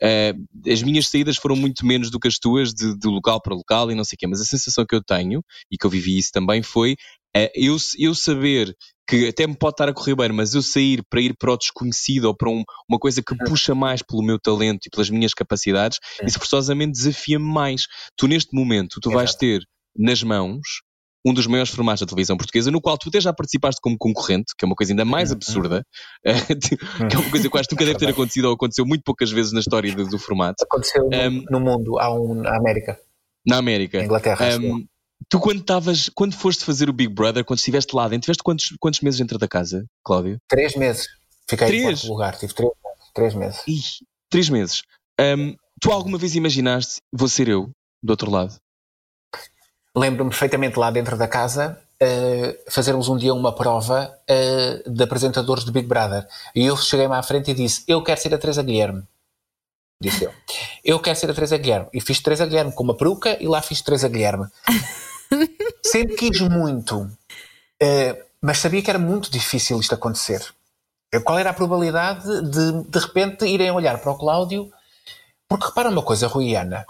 Eh, 0.00 0.34
as 0.70 0.82
minhas 0.82 1.08
saídas 1.08 1.36
foram 1.36 1.56
muito 1.56 1.84
menos 1.84 2.10
do 2.10 2.20
que 2.20 2.28
as 2.28 2.38
tuas, 2.38 2.72
de, 2.72 2.96
de 2.96 3.08
local 3.08 3.40
para 3.40 3.54
local 3.54 3.90
e 3.90 3.94
não 3.94 4.04
sei 4.04 4.14
o 4.14 4.18
quê, 4.18 4.26
mas 4.26 4.40
a 4.40 4.44
sensação 4.44 4.84
que 4.88 4.94
eu 4.94 5.02
tenho, 5.02 5.42
e 5.70 5.76
que 5.76 5.84
eu 5.86 5.90
vivi 5.90 6.18
isso 6.18 6.30
também, 6.32 6.62
foi 6.62 6.96
eh, 7.34 7.50
eu, 7.54 7.76
eu 7.98 8.14
saber 8.14 8.74
que 9.08 9.28
até 9.28 9.46
me 9.46 9.56
pode 9.56 9.74
estar 9.74 9.88
a 9.88 9.92
correr 9.92 10.14
bem, 10.16 10.30
mas 10.32 10.54
eu 10.54 10.62
sair 10.62 11.02
para 11.08 11.20
ir 11.20 11.34
para 11.38 11.52
o 11.52 11.56
desconhecido 11.56 12.24
ou 12.26 12.36
para 12.36 12.50
um- 12.50 12.64
uma 12.88 12.98
coisa 12.98 13.22
que 13.22 13.34
puxa 13.46 13.74
mais 13.74 14.02
pelo 14.02 14.22
meu 14.22 14.38
talento 14.38 14.86
e 14.86 14.90
pelas 14.90 15.08
minhas 15.10 15.32
capacidades, 15.32 15.98
Sim. 16.18 16.26
isso 16.26 16.38
forçosamente 16.38 16.92
desafia-me 16.92 17.44
mais. 17.44 17.86
Tu, 18.16 18.26
neste 18.26 18.54
momento, 18.54 18.98
tu 19.00 19.10
vais 19.10 19.34
ter 19.34 19.62
nas 19.96 20.22
mãos 20.22 20.60
um 21.26 21.34
dos 21.34 21.46
maiores 21.48 21.70
formatos 21.72 22.00
da 22.00 22.06
televisão 22.06 22.36
portuguesa, 22.36 22.70
no 22.70 22.80
qual 22.80 22.96
tu 22.96 23.08
até 23.08 23.20
já 23.20 23.32
participaste 23.32 23.80
como 23.80 23.96
concorrente, 23.98 24.52
que 24.56 24.64
é 24.64 24.66
uma 24.66 24.76
coisa 24.76 24.92
ainda 24.92 25.04
mais 25.04 25.30
Uhum. 25.30 25.36
absurda, 25.36 25.82
que 26.22 27.16
é 27.16 27.18
uma 27.18 27.30
coisa 27.30 27.50
que 27.50 27.58
que 27.58 27.72
nunca 27.74 27.84
deve 27.84 27.98
ter 27.98 28.08
acontecido 28.10 28.44
ou 28.46 28.54
aconteceu 28.54 28.86
muito 28.86 29.02
poucas 29.02 29.30
vezes 29.30 29.52
na 29.52 29.60
história 29.60 29.92
do, 29.94 30.06
do 30.08 30.18
formato, 30.18 30.62
aconteceu 30.62 31.08
no, 31.10 31.16
Um, 31.16 31.44
no 31.50 31.60
mundo, 31.60 31.98
há 31.98 32.12
um 32.14 32.34
na 32.34 32.56
América, 32.56 32.98
na 33.46 33.56
América. 33.58 33.98
na 33.98 34.04
Inglaterra. 34.04 34.56
Um, 34.58 34.86
tu 35.28 35.40
quando 35.40 35.60
estavas, 35.60 36.08
quando 36.14 36.34
foste 36.34 36.64
fazer 36.64 36.88
o 36.88 36.92
Big 36.92 37.12
Brother, 37.12 37.44
quando 37.44 37.58
estiveste 37.58 37.94
lá 37.96 38.06
dentro, 38.08 38.26
tiveste 38.26 38.42
quantos, 38.44 38.74
quantos 38.78 39.00
meses 39.00 39.18
dentro 39.18 39.38
da 39.38 39.48
casa, 39.48 39.84
Cláudio? 40.04 40.38
Três 40.48 40.76
meses. 40.76 41.08
Fiquei 41.48 41.66
Três? 41.66 41.82
em 41.82 41.86
quarto 41.92 42.08
lugar, 42.08 42.36
tive 42.38 42.54
três, 42.54 42.70
três 43.14 43.34
meses. 43.34 43.60
Ih, 43.66 43.80
três 44.30 44.48
meses. 44.48 44.82
Um, 45.20 45.54
tu 45.80 45.90
alguma 45.90 46.18
vez 46.18 46.34
imaginaste, 46.34 47.00
vou 47.12 47.28
ser 47.28 47.48
eu, 47.48 47.70
do 48.02 48.10
outro 48.10 48.30
lado? 48.30 48.54
Lembro-me 49.96 50.30
perfeitamente 50.30 50.78
lá 50.78 50.90
dentro 50.90 51.16
da 51.16 51.26
casa 51.26 51.80
eh, 51.98 52.58
fazermos 52.68 53.08
um 53.08 53.16
dia 53.16 53.32
uma 53.32 53.54
prova 53.54 54.14
eh, 54.28 54.82
de 54.86 55.02
apresentadores 55.02 55.64
de 55.64 55.70
Big 55.70 55.86
Brother. 55.86 56.26
E 56.54 56.66
eu 56.66 56.76
cheguei-me 56.76 57.14
à 57.14 57.22
frente 57.22 57.50
e 57.50 57.54
disse: 57.54 57.82
Eu 57.88 58.02
quero 58.02 58.20
ser 58.20 58.34
a 58.34 58.38
Teresa 58.38 58.62
Guilherme. 58.62 59.02
Disse 60.00 60.24
eu. 60.24 60.32
Eu 60.84 61.00
quero 61.00 61.18
ser 61.18 61.28
a 61.28 61.34
Teresa 61.34 61.56
Guilherme. 61.56 61.88
E 61.92 62.00
fiz 62.00 62.20
Teresa 62.20 62.46
Guilherme 62.46 62.70
com 62.70 62.84
uma 62.84 62.94
peruca 62.94 63.42
e 63.42 63.48
lá 63.48 63.60
fiz 63.60 63.80
Teresa 63.80 64.08
Guilherme. 64.08 64.46
Sempre 65.84 66.14
quis 66.14 66.40
muito, 66.42 67.10
eh, 67.80 68.24
mas 68.40 68.58
sabia 68.58 68.82
que 68.82 68.90
era 68.90 68.98
muito 68.98 69.30
difícil 69.30 69.80
isto 69.80 69.94
acontecer. 69.94 70.44
Qual 71.24 71.38
era 71.38 71.50
a 71.50 71.54
probabilidade 71.54 72.24
de, 72.42 72.84
de 72.84 72.98
repente, 72.98 73.46
irem 73.46 73.70
olhar 73.70 73.98
para 73.98 74.12
o 74.12 74.18
Cláudio? 74.18 74.70
Porque 75.48 75.66
repara 75.66 75.88
uma 75.88 76.02
coisa, 76.02 76.26
Rui 76.26 76.50
e 76.50 76.56
Ana, 76.56 76.84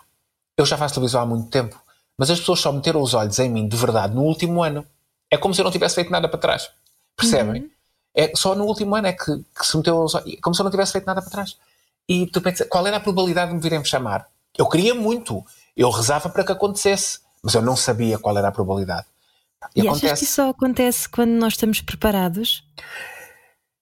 eu 0.57 0.67
já 0.67 0.77
faço 0.77 0.95
televisão 0.95 1.21
há 1.21 1.27
muito 1.27 1.49
tempo, 1.49 1.81
mas 2.19 2.31
as 2.31 2.41
pessoas 2.41 2.61
só 2.61 2.73
meteram 2.73 3.01
os 3.03 3.15
olhos 3.15 3.39
em 3.39 3.49
mim 3.49 3.69
de 3.69 3.77
verdade 3.77 4.15
no 4.15 4.23
último 4.23 4.63
ano. 4.63 4.87
É 5.31 5.37
como 5.37 5.55
se 5.55 5.61
eu 5.61 5.65
não 5.65 5.71
tivesse 5.73 5.97
feito 5.97 6.11
nada 6.11 6.29
para 6.29 6.39
trás. 6.39 6.71
Percebem? 7.17 7.71
É 8.15 8.33
só 8.35 8.55
no 8.55 8.65
último 8.65 8.95
ano 8.95 9.09
é 9.09 9.13
que, 9.13 9.25
que 9.59 9.67
se 9.67 9.77
meteu 9.77 10.03
os 10.03 10.15
olhos. 10.15 10.37
Como 10.41 10.55
se 10.55 10.61
eu 10.61 10.65
não 10.65 10.71
tivesse 10.71 10.93
feito 10.93 11.07
nada 11.07 11.21
para 11.21 11.31
trás. 11.31 11.57
E 12.09 12.27
tu 12.29 12.41
pensas, 12.41 12.69
qual 12.69 12.87
era 12.87 12.97
a 12.97 13.01
probabilidade 13.01 13.51
de 13.51 13.57
me 13.57 13.61
virem 13.61 13.85
chamar? 13.85 14.27
Eu 14.57 14.69
queria 14.69 14.95
muito. 14.95 15.45
Eu 15.77 15.91
rezava 15.91 16.29
para 16.29 16.45
que 16.45 16.53
acontecesse, 16.53 17.21
mas 17.43 17.55
eu 17.55 17.61
não 17.61 17.77
sabia 17.77 18.19
qual 18.19 18.37
era 18.39 18.49
a 18.49 18.53
probabilidade. 18.53 19.07
E, 19.75 19.81
E, 19.83 19.89
achas 19.89 20.01
que 20.01 20.07
acontece. 20.07 20.25
isso 20.25 20.35
só 20.35 20.51
acontece 20.51 21.09
quando 21.09 21.31
nós 21.33 21.55
estamos 21.55 21.81
preparados? 21.81 22.65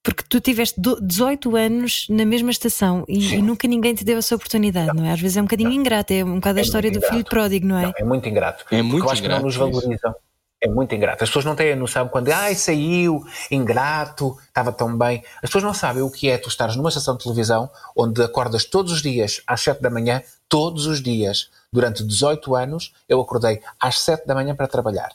Porque 0.05 0.23
tu 0.29 0.39
tiveste 0.39 0.79
do- 0.81 1.01
18 1.01 1.57
anos 1.57 2.07
na 2.11 2.25
mesma 2.27 2.51
estação 2.51 3.05
e, 3.09 3.35
e 3.37 3.43
nunca 3.43 3.67
ninguém 3.67 3.95
te 3.95 4.05
deu 4.05 4.19
essa 4.19 4.37
oportunidade, 4.37 4.95
não, 4.95 5.05
é? 5.05 5.11
Às 5.13 5.21
vezes 5.21 5.37
é 5.39 5.41
um 5.41 5.45
bocadinho 5.47 5.73
ingrato, 5.73 6.13
é 6.13 6.23
um 6.23 6.35
bocado 6.37 6.59
a 6.59 6.61
É 6.61 6.65
história 6.65 6.91
do 6.91 6.95
muito 6.95 7.07
filho 7.07 7.17
ingrato. 7.21 7.31
pródigo, 7.31 7.67
não 7.67 7.79
é? 7.79 7.83
Não, 7.87 7.93
é 7.99 8.05
muito 8.05 8.29
ingrato. 8.29 8.65
É 8.71 8.83
muito 8.83 8.91
Porque 8.91 9.07
eu 9.09 9.11
acho 9.13 9.23
ingrato 9.23 9.37
que 9.37 9.43
não 9.43 9.47
nos 9.47 9.55
isso. 9.73 9.81
valorizam. 9.83 10.15
É 10.61 10.69
muito 10.69 10.95
ingrato. 10.95 11.25
As 11.25 11.31
pessoas 11.31 11.45
não 11.47 11.57
têm 11.57 11.73
a 11.73 11.77
noção 11.77 12.07
quando, 12.09 12.29
ai, 12.31 12.55
saiu, 12.55 13.23
ingrato, 13.51 14.37
estava 14.47 14.73
tão 14.73 14.97
bem. 14.97 15.23
As 15.37 15.49
pessoas 15.49 15.65
não 15.65 15.75
sabem 15.75 16.03
o 16.03 16.11
que 16.11 16.29
é 16.29 16.37
tu 16.39 16.49
estares 16.49 16.77
numa 16.77 16.89
estação 16.91 17.17
de 17.17 17.23
televisão 17.23 17.69
onde 17.97 18.23
acordas 18.23 18.65
todos 18.65 18.93
os 18.93 19.03
dias 19.03 19.43
às 19.47 19.61
7 19.63 19.81
da 19.83 19.91
manhã, 19.91 20.23
todos 20.49 20.87
os 20.87 21.03
dias. 21.03 21.51
Durante 21.73 22.05
18 22.05 22.55
anos, 22.55 22.93
eu 23.09 23.21
acordei 23.21 23.61
às 23.81 23.99
7 24.01 24.27
da 24.27 24.35
manhã 24.35 24.55
para 24.55 24.67
trabalhar. 24.69 25.11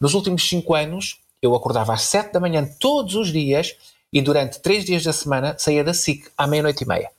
Nos 0.00 0.14
últimos 0.14 0.46
5 0.48 0.74
anos, 0.74 1.20
eu 1.42 1.54
acordava 1.54 1.92
às 1.94 2.02
7 2.02 2.32
da 2.32 2.40
manhã 2.40 2.66
todos 2.78 3.14
os 3.16 3.32
dias 3.32 3.76
e 4.12 4.22
durante 4.22 4.60
3 4.60 4.84
dias 4.84 5.04
da 5.04 5.12
semana 5.12 5.56
saía 5.58 5.84
da 5.84 5.94
SIC 5.94 6.30
à 6.36 6.46
meia-noite 6.46 6.84
e 6.84 6.86
meia. 6.86 7.10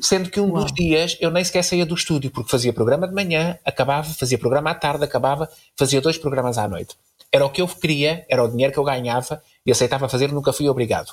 Sendo 0.00 0.30
que 0.30 0.40
um 0.40 0.52
Uau. 0.52 0.62
dos 0.62 0.72
dias 0.72 1.16
eu 1.20 1.30
nem 1.30 1.44
sequer 1.44 1.62
saía 1.62 1.84
do 1.84 1.94
estúdio, 1.94 2.30
porque 2.30 2.50
fazia 2.50 2.72
programa 2.72 3.06
de 3.06 3.14
manhã, 3.14 3.58
acabava, 3.64 4.08
fazia 4.14 4.38
programa 4.38 4.70
à 4.70 4.74
tarde, 4.74 5.04
acabava, 5.04 5.50
fazia 5.76 6.00
dois 6.00 6.16
programas 6.16 6.56
à 6.56 6.66
noite. 6.66 6.96
Era 7.30 7.44
o 7.44 7.50
que 7.50 7.62
eu 7.62 7.68
queria, 7.68 8.26
era 8.28 8.42
o 8.42 8.48
dinheiro 8.48 8.72
que 8.72 8.78
eu 8.78 8.84
ganhava 8.84 9.42
e 9.64 9.72
aceitava 9.72 10.08
fazer, 10.08 10.32
nunca 10.32 10.52
fui 10.52 10.68
obrigado. 10.68 11.12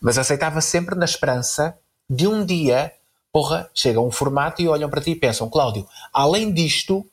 Mas 0.00 0.18
aceitava 0.18 0.60
sempre 0.60 0.94
na 0.94 1.04
esperança 1.04 1.76
de 2.08 2.26
um 2.26 2.44
dia, 2.44 2.92
porra, 3.32 3.70
chega 3.74 4.00
um 4.00 4.10
formato 4.10 4.60
e 4.60 4.68
olham 4.68 4.90
para 4.90 5.00
ti 5.00 5.12
e 5.12 5.16
pensam, 5.16 5.48
Cláudio, 5.48 5.86
além 6.12 6.52
disto, 6.52 7.06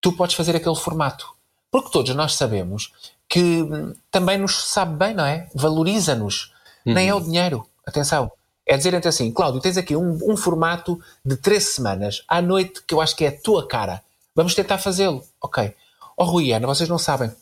tu 0.00 0.12
podes 0.12 0.36
fazer 0.36 0.56
aquele 0.56 0.76
formato. 0.76 1.39
Porque 1.70 1.90
todos 1.90 2.14
nós 2.14 2.34
sabemos 2.34 2.92
que 3.28 3.64
também 4.10 4.36
nos 4.38 4.64
sabe 4.66 4.96
bem, 4.96 5.14
não 5.14 5.24
é? 5.24 5.48
Valoriza-nos. 5.54 6.52
Nem 6.84 7.08
é 7.08 7.14
o 7.14 7.20
dinheiro. 7.20 7.66
Atenção. 7.86 8.30
É 8.66 8.76
dizer 8.76 8.94
assim, 9.06 9.32
Cláudio, 9.32 9.60
tens 9.60 9.76
aqui 9.76 9.96
um, 9.96 10.18
um 10.22 10.36
formato 10.36 11.00
de 11.24 11.36
três 11.36 11.74
semanas 11.74 12.22
à 12.28 12.40
noite 12.40 12.82
que 12.86 12.94
eu 12.94 13.00
acho 13.00 13.16
que 13.16 13.24
é 13.24 13.28
a 13.28 13.40
tua 13.40 13.66
cara. 13.66 14.02
Vamos 14.34 14.54
tentar 14.54 14.78
fazê-lo. 14.78 15.24
Ok. 15.40 15.74
Oh, 16.16 16.24
Rui 16.24 16.52
Ana, 16.52 16.66
vocês 16.66 16.88
não 16.88 16.98
sabem. 16.98 17.32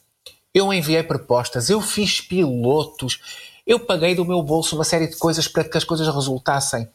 Eu 0.55 0.73
enviei 0.73 1.03
propostas, 1.03 1.69
eu 1.69 1.81
fiz 1.81 2.21
pilotos, 2.21 3.21
eu 3.67 3.79
paguei 3.79 4.15
do 4.15 4.25
meu 4.25 4.43
bolso 4.43 4.75
uma 4.75 4.85
série 4.85 5.07
de 5.07 5.17
coisas 5.17 5.47
para 5.47 5.65
que 5.65 5.77
as 5.77 5.85
coisas 5.85 6.09
resultassem. 6.09 6.89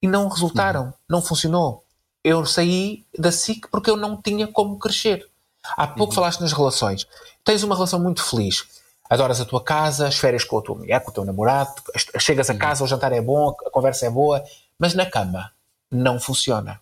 E 0.00 0.06
não 0.06 0.28
resultaram. 0.28 0.92
Não 1.08 1.22
funcionou. 1.22 1.82
Eu 2.22 2.44
saí 2.46 3.04
da 3.18 3.30
SIC 3.30 3.68
porque 3.70 3.90
eu 3.90 3.96
não 3.96 4.20
tinha 4.20 4.46
como 4.46 4.78
crescer. 4.78 5.28
Há 5.76 5.86
pouco 5.86 6.14
falaste 6.14 6.40
nas 6.40 6.52
relações. 6.52 7.06
Tens 7.44 7.62
uma 7.62 7.74
relação 7.74 7.98
muito 7.98 8.22
feliz. 8.22 8.64
Adoras 9.08 9.40
a 9.40 9.44
tua 9.44 9.62
casa, 9.62 10.08
as 10.08 10.16
férias 10.16 10.44
com 10.44 10.58
a 10.58 10.62
tua 10.62 10.76
mulher, 10.76 11.00
com 11.00 11.10
o 11.10 11.14
teu 11.14 11.24
namorado, 11.24 11.74
chegas 12.18 12.48
a 12.48 12.54
casa, 12.54 12.84
o 12.84 12.86
jantar 12.86 13.12
é 13.12 13.20
bom, 13.20 13.54
a 13.66 13.70
conversa 13.70 14.06
é 14.06 14.10
boa, 14.10 14.42
mas 14.78 14.94
na 14.94 15.06
cama 15.06 15.50
não 15.90 16.18
funciona. 16.18 16.80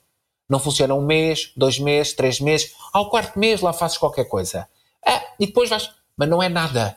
Não 0.49 0.59
funciona 0.59 0.95
um 0.95 1.05
mês, 1.05 1.53
dois 1.57 1.79
meses, 1.79 2.13
três 2.13 2.41
meses. 2.41 2.75
Ao 2.93 3.09
quarto 3.11 3.39
mês 3.39 3.61
lá 3.61 3.73
fazes 3.73 3.99
qualquer 3.99 4.25
coisa. 4.25 4.69
Ah, 5.07 5.23
e 5.39 5.47
depois 5.47 5.71
vais. 5.71 5.91
Mas 6.17 6.29
não 6.29 6.43
é 6.43 6.49
nada. 6.49 6.97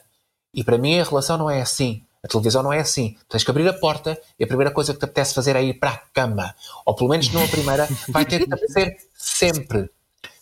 E 0.54 0.64
para 0.64 0.78
mim 0.78 1.00
a 1.00 1.04
relação 1.04 1.38
não 1.38 1.50
é 1.50 1.62
assim. 1.62 2.04
A 2.24 2.28
televisão 2.28 2.64
não 2.64 2.74
é 2.74 2.80
assim. 2.80 3.16
Tens 3.30 3.44
que 3.44 3.52
abrir 3.52 3.68
a 3.68 3.74
porta 3.74 4.20
e 4.40 4.44
a 4.44 4.48
primeira 4.48 4.72
coisa 4.72 4.94
que 4.94 5.00
te 5.00 5.06
apetece 5.06 5.34
fazer 5.34 5.56
é 5.56 5.64
ir 5.64 5.76
para 5.76 5.92
a 5.92 5.98
cama. 5.98 6.56
Ou 6.86 6.96
pelo 6.96 7.10
menos 7.10 7.32
não 7.32 7.44
a 7.44 7.48
primeira, 7.48 7.88
vai 8.10 8.26
ter 8.26 8.40
que 8.40 8.48
te 8.50 8.54
apetecer 8.54 8.98
sempre. 9.14 9.90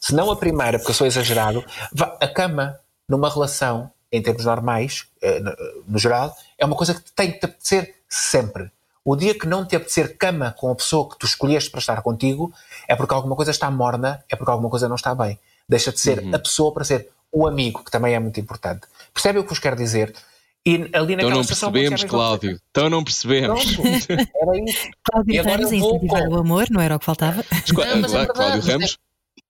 Se 0.03 0.13
não 0.13 0.29
a 0.29 0.35
primeira, 0.35 0.77
porque 0.77 0.91
eu 0.91 0.95
sou 0.95 1.07
exagerado, 1.07 1.63
vá- 1.93 2.17
a 2.19 2.27
cama 2.27 2.77
numa 3.07 3.29
relação, 3.29 3.89
em 4.11 4.21
termos 4.21 4.43
normais, 4.43 5.05
eh, 5.21 5.39
no, 5.87 5.97
geral, 5.97 6.35
é 6.59 6.65
uma 6.65 6.75
coisa 6.75 6.93
que 6.93 7.09
tem 7.13 7.31
que 7.31 7.39
te 7.39 7.45
apetecer 7.45 7.95
sempre. 8.09 8.69
O 9.05 9.15
dia 9.15 9.33
que 9.33 9.47
não 9.47 9.65
te 9.65 9.77
apetecer 9.77 10.17
cama 10.17 10.53
com 10.57 10.69
a 10.71 10.75
pessoa 10.75 11.09
que 11.09 11.17
tu 11.17 11.25
escolheste 11.25 11.69
para 11.71 11.79
estar 11.79 12.01
contigo, 12.01 12.51
é 12.85 12.97
porque 12.97 13.13
alguma 13.13 13.33
coisa 13.35 13.51
está 13.51 13.71
morna, 13.71 14.21
é 14.29 14.35
porque 14.35 14.51
alguma 14.51 14.69
coisa 14.69 14.89
não 14.89 14.95
está 14.97 15.15
bem. 15.15 15.39
Deixa 15.69 15.89
de 15.91 15.99
ser 16.01 16.21
a 16.35 16.39
pessoa 16.39 16.73
para 16.73 16.83
ser 16.83 17.07
o 17.31 17.47
amigo, 17.47 17.81
que 17.83 17.89
também 17.89 18.13
é 18.13 18.19
muito 18.19 18.39
importante. 18.41 18.81
Percebe 19.13 19.39
o 19.39 19.43
que 19.43 19.49
vos 19.49 19.59
quero 19.59 19.77
dizer? 19.77 20.13
E 20.65 20.75
ali 20.93 21.15
naquela 21.15 21.15
Então 21.15 21.29
não 21.29 21.45
percebemos, 21.45 22.03
Cláudio. 22.03 22.59
Então 22.71 22.89
não 22.89 23.03
percebemos. 23.05 23.73
Pronto, 23.75 23.97
era 24.35 24.57
isso. 24.69 24.87
Cláudio 25.03 25.33
E 25.33 25.39
agora 25.39 25.55
Ramos 25.63 25.79
vou 25.79 25.95
incentivar 25.95 26.27
o 26.29 26.37
amor, 26.37 26.67
não 26.69 26.81
era 26.81 26.95
o 26.95 26.99
que 26.99 27.05
faltava? 27.05 27.41
Clá- 27.73 27.85
Não, 27.87 27.97
mas 28.01 28.13
é 28.13 28.25
Cláudio 28.25 28.69
é- 28.69 28.73
Ramos, 28.73 28.97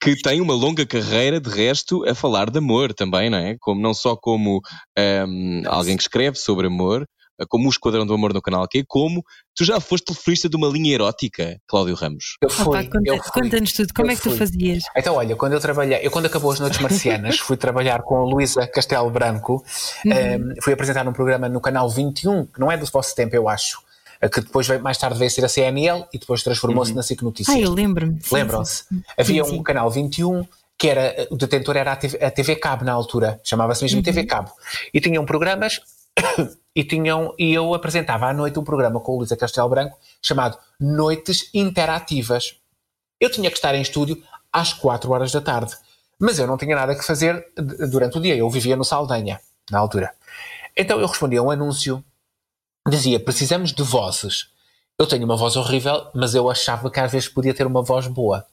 que 0.01 0.15
tem 0.21 0.41
uma 0.41 0.53
longa 0.53 0.85
carreira 0.85 1.39
de 1.39 1.49
resto 1.49 2.07
a 2.07 2.13
falar 2.13 2.49
de 2.49 2.57
amor 2.57 2.93
também, 2.93 3.29
não 3.29 3.37
é? 3.37 3.55
Como, 3.59 3.81
não 3.81 3.93
só 3.93 4.15
como 4.15 4.59
ahm, 4.97 5.63
alguém 5.67 5.95
que 5.97 6.03
escreve 6.03 6.37
sobre 6.37 6.67
amor, 6.67 7.05
como 7.49 7.65
o 7.67 7.69
Esquadrão 7.69 8.05
do 8.05 8.13
Amor 8.13 8.31
no 8.33 8.41
canal 8.41 8.65
Q, 8.67 8.83
como 8.87 9.21
tu 9.55 9.65
já 9.65 9.79
foste 9.79 10.05
telefonista 10.05 10.47
de 10.47 10.55
uma 10.55 10.67
linha 10.67 10.93
erótica, 10.93 11.57
Cláudio 11.67 11.95
Ramos. 11.95 12.37
Eu 12.41 12.49
fui, 12.49 12.63
Opa, 12.79 12.83
conta- 12.83 13.01
eu 13.05 13.17
fui. 13.21 13.41
Conta-nos 13.41 13.73
tudo, 13.73 13.93
como 13.93 14.07
Eu 14.07 14.13
é 14.13 14.15
que 14.15 14.21
tu 14.21 14.29
fui. 14.29 14.37
fazias? 14.37 14.83
Então, 14.95 15.15
olha, 15.15 15.35
quando 15.35 15.53
eu 15.53 15.59
trabalhei, 15.59 15.99
eu 16.05 16.11
quando 16.11 16.27
acabou 16.27 16.51
as 16.51 16.59
Noites 16.59 16.79
Marcianas, 16.79 17.39
fui 17.39 17.57
trabalhar 17.57 18.01
com 18.03 18.15
a 18.17 18.23
Luísa 18.23 18.67
Castelo 18.67 19.09
Branco, 19.09 19.63
um, 20.05 20.53
fui 20.61 20.73
apresentar 20.73 21.07
um 21.07 21.11
programa 21.13 21.49
no 21.49 21.59
canal 21.59 21.89
21, 21.89 22.45
que 22.45 22.59
não 22.59 22.71
é 22.71 22.77
do 22.77 22.85
vosso 22.85 23.15
tempo, 23.15 23.35
eu 23.35 23.49
acho, 23.49 23.79
eh, 23.79 23.92
que 24.29 24.41
depois 24.41 24.67
veio- 24.67 24.81
mais 24.81 24.97
tarde 24.97 25.17
veio 25.19 25.29
ser 25.31 25.43
a 25.45 25.49
CNL 25.49 26.05
e 26.13 26.17
depois 26.19 26.41
transformou-se 26.43 26.93
na 26.93 27.03
SIC 27.03 27.21
Notícias. 27.23 27.55
Ah, 27.55 27.59
eu 27.59 27.71
lembro-me. 27.71 28.19
Lembram-se? 28.31 28.83
Havia 29.17 29.43
Sim, 29.43 29.57
um 29.59 29.63
canal 29.63 29.89
21 29.89 30.45
que 30.77 30.89
era, 30.89 31.27
o 31.29 31.37
detentor 31.37 31.77
era 31.77 31.91
a 31.93 31.95
TV, 31.95 32.23
a 32.23 32.31
TV 32.31 32.55
Cabo 32.55 32.83
na 32.83 32.91
altura, 32.91 33.39
chamava-se 33.43 33.83
mesmo 33.83 34.01
TV 34.03 34.25
Cabo. 34.25 34.51
E 34.93 34.99
tinham 34.99 35.23
programas 35.25 35.79
e, 36.75 36.83
tinham, 36.83 37.33
e 37.39 37.53
eu 37.53 37.73
apresentava 37.73 38.27
à 38.27 38.33
noite 38.33 38.59
um 38.59 38.63
programa 38.63 38.99
com 38.99 39.13
o 39.13 39.17
Luísa 39.19 39.37
Castelo 39.37 39.69
Branco 39.69 39.97
chamado 40.21 40.57
Noites 40.79 41.49
Interativas. 41.53 42.55
Eu 43.19 43.29
tinha 43.29 43.49
que 43.49 43.57
estar 43.57 43.73
em 43.75 43.81
estúdio 43.81 44.21
às 44.51 44.73
4 44.73 45.09
horas 45.11 45.31
da 45.31 45.39
tarde, 45.41 45.73
mas 46.19 46.37
eu 46.39 46.47
não 46.47 46.57
tinha 46.57 46.75
nada 46.75 46.95
que 46.95 47.03
fazer 47.05 47.45
durante 47.89 48.17
o 48.17 48.21
dia. 48.21 48.35
Eu 48.35 48.49
vivia 48.49 48.75
no 48.75 48.83
Saldanha, 48.83 49.39
na 49.71 49.79
altura. 49.79 50.11
Então 50.75 50.99
eu 50.99 51.07
respondia 51.07 51.39
a 51.39 51.43
um 51.43 51.51
anúncio, 51.51 52.03
dizia: 52.89 53.19
precisamos 53.19 53.71
de 53.73 53.83
vozes. 53.83 54.47
Eu 54.97 55.07
tenho 55.07 55.25
uma 55.25 55.35
voz 55.35 55.55
horrível, 55.55 56.07
mas 56.13 56.35
eu 56.35 56.49
achava 56.49 56.89
que 56.89 56.99
às 56.99 57.11
vezes 57.11 57.27
podia 57.27 57.53
ter 57.53 57.65
uma 57.65 57.81
voz 57.81 58.07
boa. 58.07 58.45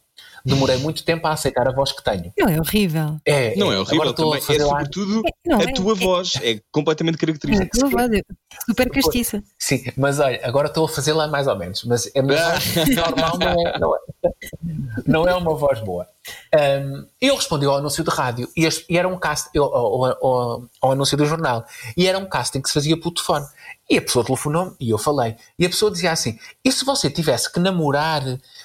Demorei 0.44 0.76
muito 0.78 1.04
tempo 1.04 1.26
a 1.26 1.32
aceitar 1.32 1.68
a 1.68 1.72
voz 1.72 1.92
que 1.92 2.02
tenho. 2.02 2.32
Não 2.38 2.48
é 2.48 2.58
horrível. 2.58 3.20
É, 3.26 3.54
Não 3.56 3.70
é 3.70 3.76
agora 3.76 3.80
horrível 3.80 4.10
estou 4.10 4.32
a 4.34 4.38
também, 4.38 4.56
é 4.56 4.64
sobretudo 4.68 5.22
Não, 5.44 5.58
a 5.58 5.62
é- 5.64 5.72
tua 5.74 5.92
é- 5.92 5.96
voz, 5.96 6.32
é 6.42 6.60
completamente 6.72 7.16
É, 7.16 7.18
característica. 7.18 7.78
tua 7.78 7.90
voz, 7.90 8.10
é 8.10 8.22
super 8.66 8.90
castiça. 8.90 9.42
Sim, 9.58 9.84
mas 9.98 10.18
olha, 10.18 10.40
agora 10.42 10.68
estou 10.68 10.86
a 10.86 10.88
fazer 10.88 11.12
lá 11.12 11.28
mais 11.28 11.46
ou 11.46 11.56
menos, 11.56 11.84
mas 11.84 12.10
a 12.16 12.22
minha 12.22 12.52
voz 12.54 12.64
normal 12.96 13.38
não 13.38 13.50
é, 13.50 13.78
não 13.78 13.94
é, 13.96 13.98
não 15.06 15.28
é 15.28 15.34
uma 15.34 15.54
voz 15.54 15.78
boa. 15.80 16.08
Um, 16.54 17.06
eu 17.20 17.34
respondi 17.36 17.66
ao 17.66 17.76
anúncio 17.76 18.02
de 18.04 18.10
rádio 18.10 18.48
e, 18.56 18.64
este- 18.64 18.86
e 18.88 18.96
era 18.96 19.06
um 19.08 19.18
casting, 19.18 19.58
ao, 19.58 19.74
ao- 19.74 20.04
ao- 20.26 20.62
ao 20.80 20.92
anúncio 20.92 21.16
do 21.18 21.26
jornal, 21.26 21.64
e 21.96 22.06
era 22.06 22.18
um 22.18 22.26
casting 22.26 22.60
que 22.62 22.68
se 22.68 22.74
fazia 22.74 22.98
por 22.98 23.10
telefone. 23.12 23.46
E 23.90 23.98
a 23.98 24.02
pessoa 24.02 24.24
telefonou-me 24.24 24.76
e 24.78 24.90
eu 24.90 24.98
falei. 24.98 25.36
E 25.58 25.66
a 25.66 25.68
pessoa 25.68 25.90
dizia 25.90 26.12
assim: 26.12 26.38
e 26.64 26.70
se 26.70 26.84
você 26.84 27.10
tivesse 27.10 27.52
que 27.52 27.58
namorar, 27.58 28.22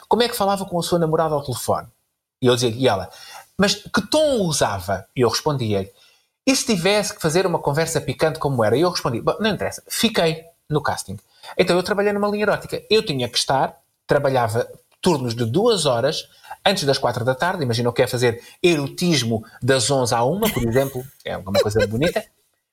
como 0.07 0.21
é 0.21 0.29
que 0.29 0.37
falava 0.37 0.65
com 0.65 0.77
a 0.79 0.83
sua 0.83 0.99
namorada 0.99 1.33
ao 1.33 1.43
telefone? 1.43 1.87
E 2.41 2.45
eu 2.45 2.53
dizia, 2.53 2.69
e 2.69 2.87
ela, 2.87 3.09
mas 3.57 3.73
que 3.73 4.07
tom 4.09 4.41
usava? 4.41 5.07
E 5.15 5.21
eu 5.21 5.29
respondia-lhe, 5.29 5.91
e 6.45 6.55
se 6.55 6.65
tivesse 6.65 7.15
que 7.15 7.21
fazer 7.21 7.47
uma 7.47 7.57
conversa 7.57 7.99
picante 7.99 8.37
como 8.37 8.63
era? 8.63 8.77
E 8.77 8.81
eu 8.81 8.91
respondi, 8.91 9.19
"Bom, 9.19 9.35
não 9.39 9.49
interessa, 9.49 9.81
fiquei 9.87 10.45
no 10.69 10.81
casting. 10.81 11.17
Então 11.57 11.75
eu 11.75 11.83
trabalhei 11.83 12.11
numa 12.13 12.27
linha 12.27 12.43
erótica. 12.43 12.81
Eu 12.89 13.03
tinha 13.03 13.29
que 13.29 13.37
estar, 13.37 13.75
trabalhava 14.07 14.67
turnos 15.01 15.35
de 15.35 15.45
duas 15.45 15.85
horas, 15.85 16.27
antes 16.65 16.83
das 16.83 16.97
quatro 16.97 17.23
da 17.23 17.35
tarde, 17.35 17.63
imagina 17.63 17.89
o 17.89 17.93
que 17.93 18.01
é 18.01 18.07
fazer 18.07 18.41
erotismo 18.61 19.45
das 19.61 19.89
11 19.89 20.13
à 20.15 20.23
uma, 20.23 20.49
por 20.51 20.67
exemplo, 20.67 21.05
é 21.23 21.37
uma 21.37 21.53
coisa 21.53 21.85
bonita. 21.85 22.25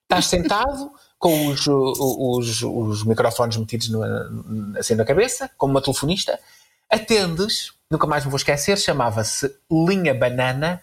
Estás 0.04 0.26
sentado 0.26 0.90
com 1.22 1.46
os, 1.46 1.64
os, 1.68 2.62
os 2.64 3.04
microfones 3.04 3.56
metidos 3.56 3.88
no- 3.90 4.02
assim 4.76 4.96
na 4.96 5.04
cabeça, 5.04 5.48
como 5.56 5.72
uma 5.72 5.80
telefonista, 5.80 6.36
atendes, 6.90 7.72
nunca 7.88 8.08
mais 8.08 8.24
me 8.24 8.30
vou 8.30 8.36
esquecer, 8.36 8.76
chamava-se 8.76 9.54
Linha 9.70 10.12
Banana, 10.12 10.82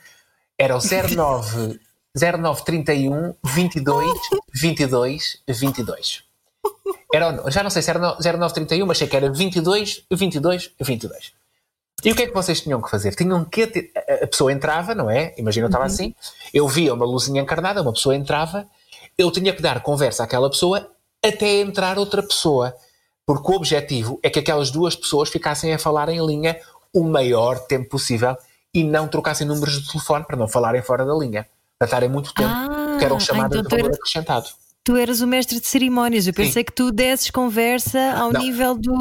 era 0.57 0.77
o 0.77 0.79
09, 0.79 1.77
0931 2.17 3.35
22 3.43 4.09
22 4.53 5.37
22. 5.45 6.23
Era, 7.13 7.51
já 7.51 7.61
não 7.61 7.69
sei 7.69 7.81
se 7.81 7.89
era 7.89 7.99
no- 7.99 8.15
0931, 8.21 8.85
mas 8.87 8.97
sei 8.97 9.07
que 9.09 9.17
era 9.17 9.29
22 9.29 10.05
22 10.09 10.71
22. 10.79 11.33
E 12.05 12.13
o 12.13 12.15
que 12.15 12.23
é 12.23 12.27
que 12.27 12.33
vocês 12.33 12.61
tinham 12.61 12.81
que 12.81 12.89
fazer? 12.89 13.13
Tinham 13.13 13.43
que 13.43 13.67
ter, 13.67 13.91
a- 13.93 14.23
a 14.23 14.27
pessoa 14.27 14.53
entrava, 14.53 14.95
não 14.95 15.09
é? 15.09 15.33
Imagina 15.37 15.65
eu 15.65 15.69
estava 15.69 15.83
assim, 15.83 16.15
eu 16.53 16.65
via 16.65 16.93
uma 16.93 17.05
luzinha 17.05 17.41
encarnada, 17.41 17.81
uma 17.81 17.91
pessoa 17.91 18.15
entrava, 18.15 18.65
eu 19.19 19.29
tinha 19.29 19.53
que 19.53 19.61
dar 19.61 19.81
conversa 19.83 20.23
àquela 20.23 20.49
pessoa 20.49 20.89
até 21.23 21.59
entrar 21.59 21.99
outra 21.99 22.23
pessoa. 22.23 22.73
Porque 23.27 23.51
o 23.51 23.55
objetivo 23.55 24.17
é 24.23 24.29
que 24.29 24.39
aquelas 24.39 24.71
duas 24.71 24.95
pessoas 24.95 25.29
ficassem 25.29 25.73
a 25.73 25.77
falar 25.77 26.07
em 26.07 26.25
linha 26.25 26.57
o 26.93 27.03
maior 27.03 27.59
tempo 27.59 27.89
possível 27.89 28.35
e 28.73 28.81
não 28.83 29.07
trocassem 29.09 29.45
números 29.45 29.81
de 29.81 29.91
telefone 29.91 30.23
para 30.25 30.37
não 30.37 30.47
falarem 30.47 30.81
fora 30.81 31.05
da 31.05 31.13
linha. 31.13 31.45
Para 31.77 31.85
estarem 31.85 32.09
muito 32.09 32.33
tempo, 32.33 32.49
Ah, 32.49 32.95
que 32.97 33.05
eram 33.05 33.19
chamadas 33.19 33.59
então 33.59 33.69
de 33.69 33.83
valor 33.83 33.93
acrescentado. 33.95 34.47
Tu 34.83 34.95
eras 34.95 35.19
o 35.21 35.27
mestre 35.27 35.59
de 35.59 35.67
cerimónias. 35.67 36.25
Eu 36.25 36.33
pensei 36.33 36.63
que 36.63 36.71
tu 36.71 36.91
desses 36.91 37.29
conversa 37.29 37.99
ao 38.17 38.31
Não. 38.31 38.39
nível 38.41 38.75
do. 38.75 38.93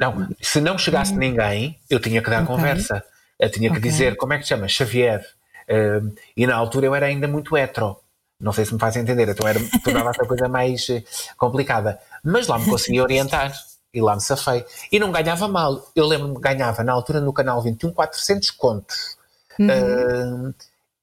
Não, 0.00 0.26
se 0.40 0.60
não 0.60 0.76
chegasse 0.78 1.14
ninguém, 1.16 1.78
eu 1.88 2.00
tinha 2.00 2.22
que 2.22 2.30
dar 2.30 2.42
Ok. 2.42 2.46
conversa. 2.56 3.04
Eu 3.38 3.50
tinha 3.50 3.70
que 3.70 3.78
Ok. 3.78 3.90
dizer, 3.90 4.16
como 4.16 4.32
é 4.32 4.38
que 4.38 4.42
se 4.44 4.48
chama? 4.48 4.66
Xavier. 4.66 5.22
Um, 5.68 6.12
e 6.36 6.46
na 6.46 6.56
altura 6.56 6.86
eu 6.86 6.94
era 6.94 7.06
ainda 7.06 7.28
muito 7.28 7.56
hetero. 7.56 7.96
Não 8.38 8.52
sei 8.52 8.64
se 8.66 8.74
me 8.74 8.78
faz 8.80 8.96
entender, 8.96 9.28
então 9.28 9.46
era, 9.48 9.58
tornava-se 9.82 10.20
a 10.22 10.26
coisa 10.26 10.48
mais 10.48 10.86
eh, 10.90 11.02
complicada. 11.38 11.98
Mas 12.22 12.46
lá 12.46 12.58
me 12.58 12.66
conseguia 12.66 13.02
orientar 13.02 13.52
e 13.94 14.00
lá 14.02 14.14
me 14.14 14.20
safei. 14.20 14.64
E 14.92 14.98
não 14.98 15.10
ganhava 15.10 15.48
mal. 15.48 15.90
Eu 15.96 16.06
lembro-me 16.06 16.34
que 16.34 16.40
ganhava 16.42 16.84
na 16.84 16.92
altura 16.92 17.20
no 17.20 17.32
canal 17.32 17.62
21 17.62 17.92
400 17.92 18.50
contos. 18.50 19.16
Um, 19.58 20.52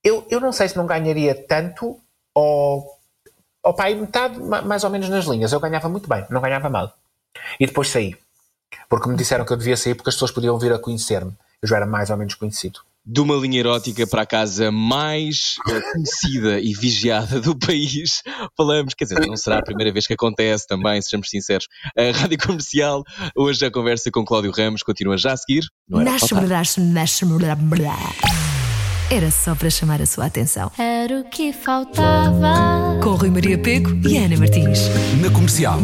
eu, 0.03 0.27
eu 0.29 0.39
não 0.39 0.51
sei 0.51 0.69
se 0.69 0.77
não 0.77 0.85
ganharia 0.85 1.33
tanto 1.33 1.99
ou, 2.35 2.99
ou 3.63 3.75
aí 3.79 3.95
metade 3.95 4.39
ma- 4.39 4.61
mais 4.61 4.83
ou 4.83 4.89
menos 4.91 5.09
nas 5.09 5.25
linhas. 5.25 5.51
Eu 5.51 5.59
ganhava 5.59 5.89
muito 5.89 6.07
bem, 6.07 6.23
não 6.29 6.39
ganhava 6.41 6.69
mal. 6.69 6.93
E 7.59 7.65
depois 7.65 7.89
saí. 7.89 8.15
Porque 8.87 9.09
me 9.09 9.15
disseram 9.15 9.43
que 9.45 9.51
eu 9.53 9.57
devia 9.57 9.75
sair 9.77 9.95
porque 9.95 10.09
as 10.09 10.15
pessoas 10.15 10.31
podiam 10.31 10.57
vir 10.59 10.71
a 10.71 10.77
conhecer-me. 10.77 11.33
Eu 11.61 11.67
já 11.67 11.77
era 11.77 11.85
mais 11.87 12.09
ou 12.11 12.17
menos 12.17 12.35
conhecido. 12.35 12.81
De 13.05 13.19
uma 13.19 13.35
linha 13.35 13.59
erótica 13.59 14.07
para 14.07 14.21
a 14.21 14.25
casa 14.25 14.71
mais 14.71 15.55
conhecida 15.91 16.59
e 16.59 16.73
vigiada 16.73 17.41
do 17.41 17.57
país, 17.57 18.21
falamos, 18.55 18.93
quer 18.93 19.05
dizer, 19.05 19.27
não 19.27 19.35
será 19.35 19.59
a 19.59 19.63
primeira 19.63 19.91
vez 19.91 20.07
que 20.07 20.13
acontece 20.13 20.65
também, 20.65 21.01
sejamos 21.01 21.29
sinceros. 21.29 21.67
A 21.97 22.17
Rádio 22.17 22.37
Comercial, 22.37 23.03
hoje 23.35 23.65
a 23.65 23.71
conversa 23.71 24.09
com 24.09 24.23
Cláudio 24.23 24.51
Ramos 24.51 24.83
continua 24.83 25.17
já 25.17 25.33
a 25.33 25.37
seguir. 25.37 25.63
Não 25.87 25.99
era 25.99 26.11
Era 29.13 29.29
só 29.29 29.53
para 29.53 29.69
chamar 29.69 30.01
a 30.01 30.07
sua 30.07 30.25
atenção. 30.25 30.71
Era 30.75 31.19
o 31.19 31.29
que 31.29 31.53
faltava. 31.53 32.99
Com 33.03 33.11
Rui 33.11 33.29
Maria 33.29 33.59
Peco 33.59 33.91
e 34.09 34.17
Ana 34.17 34.35
Martins. 34.35 34.89
Na 35.21 35.29
comercial. 35.29 35.77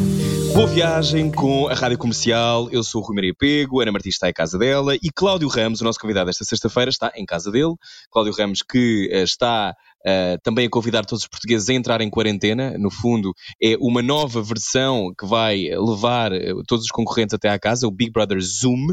Boa 0.56 0.66
viagem 0.66 1.32
com 1.32 1.68
a 1.68 1.76
Rádio 1.76 2.00
Comercial. 2.00 2.68
Eu 2.72 2.84
sou 2.84 3.04
o 3.04 3.06
Rui 3.06 3.14
Maria 3.14 3.34
Pego, 3.38 3.82
Ana 3.82 3.92
Martins 3.92 4.16
está 4.16 4.32
em 4.32 4.34
casa 4.34 4.58
dela 4.58 4.96
e 4.96 5.12
Cláudio 5.14 5.48
Ramos, 5.48 5.80
o 5.80 5.84
nosso 5.84 6.00
convidado 6.00 6.32
esta 6.32 6.44
sexta-feira, 6.44 6.90
está 6.90 7.12
em 7.16 7.24
casa 7.24 7.52
dele. 7.52 7.76
Cláudio 8.10 8.34
Ramos 8.34 8.64
que 8.64 9.08
eh, 9.12 9.22
está 9.22 9.76
eh, 10.04 10.40
também 10.42 10.66
a 10.66 10.70
convidar 10.70 11.06
todos 11.06 11.22
os 11.22 11.30
portugueses 11.30 11.70
a 11.70 11.74
entrar 11.74 12.02
em 12.02 12.10
quarentena. 12.10 12.80
No 12.80 12.90
fundo, 12.90 13.32
é 13.62 13.78
uma 13.80 14.02
nova 14.02 14.42
versão 14.42 15.14
que 15.16 15.28
vai 15.28 15.70
levar 15.70 16.32
eh, 16.32 16.52
todos 16.68 16.86
os 16.86 16.92
concorrentes 16.92 17.36
até 17.36 17.48
à 17.48 17.60
casa, 17.60 17.86
o 17.86 17.92
Big 17.92 18.12
Brother 18.12 18.42
Zoom. 18.42 18.88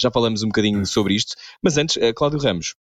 Já 0.00 0.10
falamos 0.10 0.42
um 0.42 0.48
bocadinho 0.48 0.86
sobre 0.86 1.14
isto. 1.14 1.34
Mas 1.62 1.76
antes, 1.76 1.98
eh, 1.98 2.14
Cláudio 2.14 2.38
Ramos, 2.38 2.74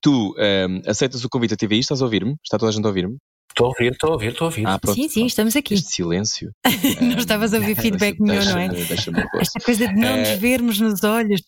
tu 0.00 0.34
eh, 0.38 0.66
aceitas 0.86 1.24
o 1.24 1.28
convite 1.28 1.54
a 1.54 1.56
TVI? 1.56 1.80
Estás 1.80 2.00
a 2.00 2.04
ouvir-me? 2.04 2.34
Está 2.44 2.58
toda 2.58 2.70
a 2.70 2.72
gente 2.72 2.84
a 2.84 2.88
ouvir-me? 2.88 3.16
Estou 3.50 3.66
a 3.66 3.68
ouvir, 3.70 3.92
estou 3.92 4.10
a 4.10 4.12
ouvir, 4.12 4.32
estou 4.32 4.44
a 4.44 4.48
ouvir. 4.48 4.66
Ah, 4.66 4.78
pronto. 4.78 4.94
Sim, 4.94 5.08
sim, 5.08 5.26
estamos 5.26 5.56
aqui. 5.56 5.74
Este 5.74 5.92
silêncio. 5.92 6.52
Não 7.02 7.18
estavas 7.18 7.52
a 7.52 7.58
ouvir 7.58 7.74
feedback 7.76 8.18
nenhum, 8.20 8.44
não 8.44 8.58
é? 8.58 8.68
Deixa-me-. 8.68 9.24
Esta 9.40 9.60
coisa 9.60 9.88
de 9.88 9.94
não 9.94 10.16
nos 10.16 10.28
Eh, 10.28 10.36
vermos 10.36 10.78
nos 10.78 11.02
olhos. 11.02 11.42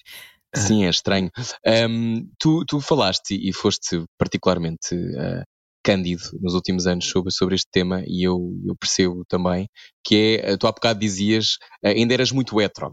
Sim, 0.54 0.84
é 0.84 0.90
estranho. 0.90 1.30
Ahm, 1.64 2.26
tu, 2.38 2.64
tu 2.66 2.80
falaste 2.80 3.34
e 3.34 3.52
foste 3.52 4.04
particularmente 4.18 4.94
ah, 5.16 5.44
cândido 5.84 6.22
nos 6.40 6.54
últimos 6.54 6.86
anos 6.86 7.06
sobre, 7.06 7.32
sobre 7.32 7.54
este 7.54 7.68
tema 7.72 8.02
e 8.06 8.26
eu, 8.26 8.52
eu 8.66 8.74
percebo 8.76 9.24
também 9.28 9.68
que 10.04 10.40
é, 10.42 10.52
ah, 10.52 10.58
tu 10.58 10.66
há 10.66 10.72
bocado 10.72 10.98
dizias, 10.98 11.56
ah, 11.84 11.88
ainda 11.88 12.12
eras 12.14 12.32
muito 12.32 12.60
hetero. 12.60 12.92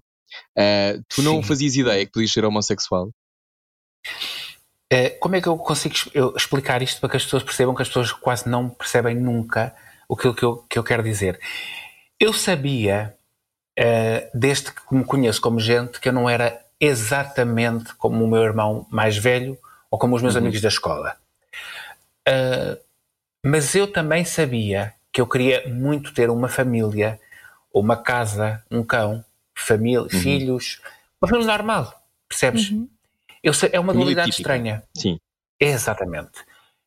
Ah, 0.57 0.93
tu 1.09 1.23
não 1.23 1.37
Sim. 1.41 1.43
fazias 1.47 1.75
ideia 1.75 2.05
que 2.05 2.11
podias 2.11 2.31
ser 2.31 2.45
homossexual? 2.45 3.09
Eh, 4.91 5.11
como 5.19 5.35
é 5.35 5.41
que 5.41 5.47
eu 5.47 5.57
consigo 5.57 5.95
explicar 6.35 6.81
isto 6.81 6.99
para 6.99 7.09
que 7.09 7.17
as 7.17 7.23
pessoas 7.23 7.43
percebam 7.43 7.75
que 7.75 7.81
as 7.81 7.87
pessoas 7.87 8.11
quase 8.11 8.49
não 8.49 8.69
percebem 8.69 9.15
nunca 9.15 9.75
o 10.07 10.15
que, 10.17 10.25
eu- 10.25 10.33
que, 10.33 10.43
eu, 10.43 10.57
que 10.69 10.79
eu 10.79 10.83
quero 10.83 11.03
dizer? 11.03 11.39
Eu 12.19 12.33
sabia, 12.33 13.15
eh, 13.77 14.29
desde 14.33 14.71
que 14.71 14.81
me 14.93 15.05
conheço 15.05 15.39
como 15.41 15.59
gente, 15.59 15.99
que 15.99 16.09
eu 16.09 16.13
não 16.13 16.27
era 16.29 16.59
exatamente 16.79 17.93
como 17.95 18.23
o 18.23 18.27
meu 18.27 18.41
irmão 18.41 18.87
mais 18.89 19.15
velho 19.17 19.57
ou 19.91 19.99
como 19.99 20.15
os 20.15 20.21
meus 20.23 20.35
amigos 20.35 20.61
da 20.61 20.69
escola. 20.69 21.15
Eh, 22.27 22.79
mas 23.45 23.75
eu 23.75 23.91
também 23.91 24.25
sabia 24.25 24.93
que 25.13 25.21
eu 25.21 25.27
queria 25.27 25.67
muito 25.69 26.13
ter 26.13 26.29
uma 26.29 26.49
família, 26.49 27.19
uma 27.73 27.95
casa, 27.95 28.63
um 28.71 28.83
cão, 28.83 29.23
família, 29.55 30.01
Uhum. 30.01 30.09
filhos, 30.09 30.81
uma 31.21 31.29
família 31.29 31.51
normal, 31.51 31.93
percebes? 32.27 32.71
Uhum. 32.71 32.87
Eu 33.43 33.53
sei, 33.53 33.69
é 33.73 33.79
uma 33.79 33.93
dualidade 33.93 34.31
típica. 34.31 34.53
estranha. 34.53 34.83
Sim. 34.95 35.19
Exatamente. 35.59 36.43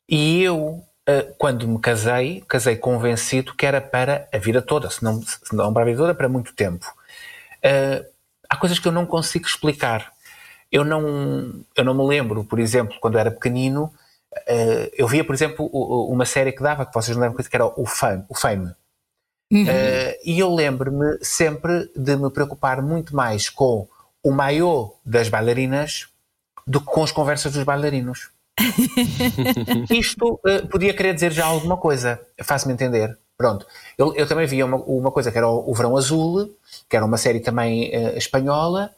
E 0.09 0.43
eu, 0.43 0.83
eh, 1.07 1.35
quando 1.39 1.67
me 1.67 1.79
casei, 1.79 2.43
casei 2.47 2.77
convencido 2.77 3.55
que 3.55 3.67
era 3.67 3.81
para 3.81 4.29
a 4.33 4.39
vida 4.39 4.61
toda, 4.61 4.91
se 4.91 5.03
não, 5.03 5.21
se 5.23 5.55
não 5.55 5.73
para 5.73 5.83
a 5.83 5.87
vida 5.87 5.99
toda, 5.99 6.15
para 6.15 6.29
muito 6.29 6.55
tempo. 6.55 6.87
Eh, 7.63 8.05
há 8.49 8.57
coisas 8.57 8.79
que 8.79 8.89
eu 8.89 8.93
não 8.93 9.07
consigo 9.07 9.47
explicar. 9.47 10.13
Eu 10.71 10.85
não, 10.85 11.65
eu 11.77 11.85
não 11.85 11.95
me 11.95 12.07
lembro, 12.07 12.45
por 12.45 12.59
exemplo, 12.59 12.97
quando 13.01 13.15
eu 13.15 13.21
era 13.21 13.31
pequenino, 13.31 13.93
eh, 14.47 14.91
eu 14.97 15.07
via, 15.07 15.25
por 15.25 15.35
exemplo, 15.35 15.67
uma 15.67 16.25
série 16.25 16.53
que 16.53 16.63
dava, 16.63 16.87
que 16.87 16.95
vocês 16.95 17.17
não 17.17 17.23
lembram, 17.23 17.45
que 17.45 17.57
era 17.57 17.67
o 17.67 17.87
Fame. 17.87 18.25
O 18.29 18.35
Fame. 18.35 18.73
Uhum. 19.53 19.67
Eh, 19.69 20.19
e 20.25 20.39
eu 20.39 20.55
lembro-me 20.55 21.19
sempre 21.23 21.91
de 21.95 22.17
me 22.17 22.31
preocupar 22.31 22.81
muito 22.81 23.15
mais 23.15 23.51
com 23.51 23.87
o 24.23 24.31
maiô 24.31 24.95
das 25.05 25.29
bailarinas 25.29 26.09
do 26.73 26.81
que 26.81 26.87
com 26.87 27.05
as 27.05 27.13
conversas 27.13 27.53
dos 27.53 27.65
bailarinos. 27.65 28.31
Isto 29.91 30.41
eh, 30.47 30.63
podia 30.63 30.95
querer 30.95 31.13
dizer 31.13 31.31
já 31.31 31.45
alguma 31.45 31.77
coisa, 31.77 32.19
faz-me 32.43 32.73
entender. 32.73 33.19
Pronto. 33.37 33.67
Eu, 33.99 34.15
eu 34.15 34.27
também 34.27 34.47
via 34.47 34.65
uma, 34.65 34.79
uma 34.79 35.11
coisa 35.13 35.31
que 35.31 35.37
era 35.37 35.47
o, 35.47 35.71
o 35.71 35.75
Verão 35.75 35.99
Azul, 35.99 36.51
que 36.89 36.97
era 36.97 37.05
uma 37.05 37.19
série 37.19 37.41
também 37.41 37.93
eh, 37.93 38.17
espanhola, 38.17 38.91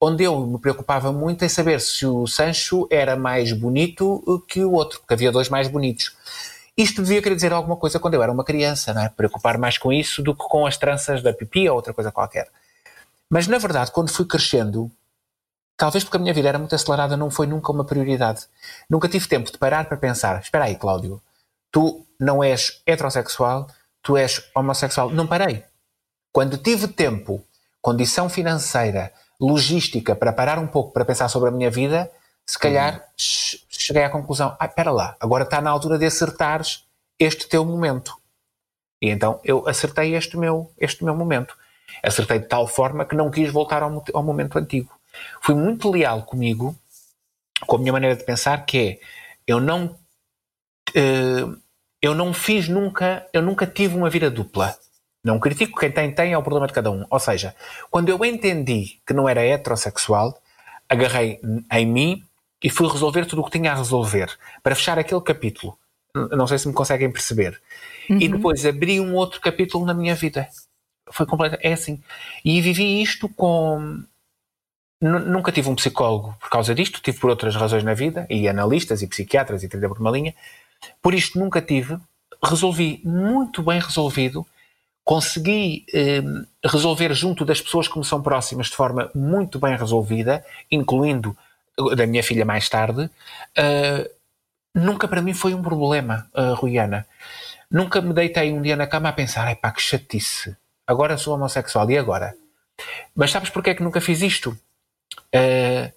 onde 0.00 0.22
eu 0.22 0.38
me 0.46 0.58
preocupava 0.60 1.12
muito 1.12 1.44
em 1.44 1.48
saber 1.48 1.80
se 1.80 2.06
o 2.06 2.28
Sancho 2.28 2.86
era 2.90 3.16
mais 3.16 3.52
bonito 3.52 4.22
eh, 4.28 4.46
que 4.52 4.64
o 4.64 4.70
outro, 4.70 5.00
porque 5.00 5.14
havia 5.14 5.32
dois 5.32 5.48
mais 5.48 5.66
bonitos. 5.66 6.14
Isto 6.76 7.02
devia 7.02 7.20
querer 7.20 7.34
dizer 7.34 7.52
alguma 7.52 7.76
coisa 7.76 7.98
quando 7.98 8.14
eu 8.14 8.22
era 8.22 8.30
uma 8.30 8.44
criança, 8.44 8.94
não 8.94 9.02
é? 9.02 9.08
Preocupar 9.08 9.58
mais 9.58 9.78
com 9.78 9.92
isso 9.92 10.22
do 10.22 10.32
que 10.32 10.44
com 10.44 10.64
as 10.64 10.76
tranças 10.76 11.24
da 11.24 11.32
pipi 11.32 11.68
ou 11.68 11.74
outra 11.74 11.92
coisa 11.92 12.12
qualquer. 12.12 12.46
Mas 13.28 13.48
na 13.48 13.58
verdade, 13.58 13.90
quando 13.90 14.12
fui 14.12 14.26
crescendo, 14.26 14.88
talvez 15.76 16.04
porque 16.04 16.16
a 16.16 16.20
minha 16.20 16.34
vida 16.34 16.48
era 16.48 16.58
muito 16.58 16.74
acelerada, 16.74 17.16
não 17.16 17.30
foi 17.30 17.46
nunca 17.46 17.70
uma 17.72 17.84
prioridade. 17.84 18.46
Nunca 18.88 19.08
tive 19.08 19.28
tempo 19.28 19.50
de 19.50 19.58
parar 19.58 19.86
para 19.86 19.96
pensar: 19.96 20.40
espera 20.40 20.64
aí, 20.64 20.76
Cláudio, 20.76 21.20
tu 21.70 22.06
não 22.18 22.42
és 22.42 22.80
heterossexual, 22.86 23.68
tu 24.02 24.16
és 24.16 24.42
homossexual. 24.54 25.10
Não 25.10 25.26
parei. 25.26 25.64
Quando 26.32 26.58
tive 26.58 26.88
tempo, 26.88 27.42
condição 27.80 28.28
financeira, 28.28 29.12
logística 29.40 30.14
para 30.14 30.32
parar 30.32 30.58
um 30.58 30.66
pouco 30.66 30.92
para 30.92 31.04
pensar 31.04 31.28
sobre 31.28 31.48
a 31.48 31.52
minha 31.52 31.70
vida, 31.70 32.10
se 32.46 32.58
calhar 32.58 33.06
che- 33.16 33.60
cheguei 33.68 34.04
à 34.04 34.10
conclusão: 34.10 34.56
ah, 34.58 34.66
espera 34.66 34.90
lá, 34.90 35.16
agora 35.20 35.44
está 35.44 35.60
na 35.60 35.70
altura 35.70 35.98
de 35.98 36.06
acertares 36.06 36.84
este 37.18 37.48
teu 37.48 37.64
momento. 37.64 38.14
E 39.00 39.10
então 39.10 39.40
eu 39.44 39.68
acertei 39.68 40.14
este 40.14 40.36
meu, 40.36 40.70
este 40.78 41.04
meu 41.04 41.14
momento. 41.14 41.56
Acertei 42.02 42.38
de 42.38 42.46
tal 42.46 42.66
forma 42.66 43.04
que 43.04 43.14
não 43.14 43.30
quis 43.30 43.50
voltar 43.52 43.82
ao, 43.82 44.04
ao 44.12 44.22
momento 44.22 44.58
antigo. 44.58 44.92
Fui 45.40 45.54
muito 45.54 45.90
leal 45.90 46.22
comigo, 46.22 46.74
com 47.66 47.76
a 47.76 47.78
minha 47.78 47.92
maneira 47.92 48.16
de 48.16 48.24
pensar, 48.24 48.64
que 48.66 48.78
é 48.78 49.00
eu 49.46 49.60
não 49.60 49.96
eh, 50.94 51.46
eu 52.02 52.14
não 52.14 52.32
fiz 52.32 52.68
nunca, 52.68 53.26
eu 53.32 53.42
nunca 53.42 53.66
tive 53.66 53.96
uma 53.96 54.10
vida 54.10 54.30
dupla. 54.30 54.76
Não 55.24 55.40
critico 55.40 55.78
quem 55.80 55.90
tem, 55.90 56.12
tem, 56.12 56.32
é 56.32 56.38
o 56.38 56.42
problema 56.42 56.68
de 56.68 56.72
cada 56.72 56.90
um. 56.90 57.04
Ou 57.10 57.18
seja, 57.18 57.54
quando 57.90 58.08
eu 58.08 58.24
entendi 58.24 59.00
que 59.04 59.12
não 59.12 59.28
era 59.28 59.44
heterossexual, 59.44 60.40
agarrei 60.88 61.40
em 61.72 61.86
mim 61.86 62.22
e 62.62 62.70
fui 62.70 62.88
resolver 62.88 63.26
tudo 63.26 63.42
o 63.42 63.44
que 63.44 63.58
tinha 63.58 63.72
a 63.72 63.74
resolver 63.74 64.30
para 64.62 64.74
fechar 64.76 64.98
aquele 64.98 65.20
capítulo. 65.20 65.76
Não 66.30 66.46
sei 66.46 66.58
se 66.58 66.68
me 66.68 66.74
conseguem 66.74 67.10
perceber. 67.10 67.60
E 68.08 68.28
depois 68.28 68.64
abri 68.64 69.00
um 69.00 69.14
outro 69.14 69.40
capítulo 69.40 69.84
na 69.84 69.92
minha 69.92 70.14
vida. 70.14 70.48
Foi 71.10 71.26
completo. 71.26 71.58
É 71.60 71.72
assim. 71.72 72.00
E 72.44 72.60
vivi 72.60 73.02
isto 73.02 73.28
com. 73.28 74.02
Nu- 75.00 75.18
Nunca 75.20 75.52
tive 75.52 75.68
um 75.68 75.74
psicólogo 75.74 76.34
por 76.40 76.48
causa 76.48 76.74
disto, 76.74 77.00
tive 77.02 77.18
por 77.18 77.30
outras 77.30 77.54
razões 77.54 77.84
na 77.84 77.94
vida, 77.94 78.26
e 78.30 78.48
analistas 78.48 79.02
e 79.02 79.06
psiquiatras 79.06 79.62
e 79.62 79.68
trilha 79.68 79.88
por 79.88 79.98
uma 79.98 80.10
linha. 80.10 80.34
Por 81.02 81.14
isto 81.14 81.38
nunca 81.38 81.60
tive. 81.60 81.98
Resolvi 82.42 83.00
muito 83.04 83.62
bem 83.62 83.80
resolvido. 83.80 84.46
Consegui 85.04 85.84
eh, 85.94 86.22
resolver 86.64 87.14
junto 87.14 87.44
das 87.44 87.60
pessoas 87.60 87.86
que 87.88 87.98
me 87.98 88.04
são 88.04 88.20
próximas 88.22 88.66
de 88.66 88.76
forma 88.76 89.10
muito 89.14 89.58
bem 89.58 89.76
resolvida, 89.76 90.44
incluindo 90.70 91.36
da 91.94 92.06
minha 92.06 92.22
filha 92.22 92.44
mais 92.44 92.68
tarde. 92.68 93.08
Eh, 93.56 94.10
nunca 94.74 95.06
para 95.06 95.22
mim 95.22 95.32
foi 95.34 95.54
um 95.54 95.62
problema, 95.62 96.28
uh, 96.34 96.54
Ruiana. 96.54 97.06
Nunca 97.70 98.00
me 98.00 98.12
deitei 98.12 98.52
um 98.52 98.60
dia 98.60 98.76
na 98.76 98.86
cama 98.86 99.08
a 99.08 99.12
pensar, 99.12 99.50
epá, 99.50 99.70
que 99.70 99.80
chatice. 99.80 100.56
Agora 100.86 101.16
sou 101.16 101.34
homossexual, 101.34 101.90
e 101.90 101.96
agora? 101.98 102.34
Mas 103.14 103.30
sabes 103.30 103.48
porquê 103.50 103.70
é 103.70 103.74
que 103.74 103.82
nunca 103.82 104.00
fiz 104.00 104.20
isto? 104.22 104.56
Uh, 105.34 105.92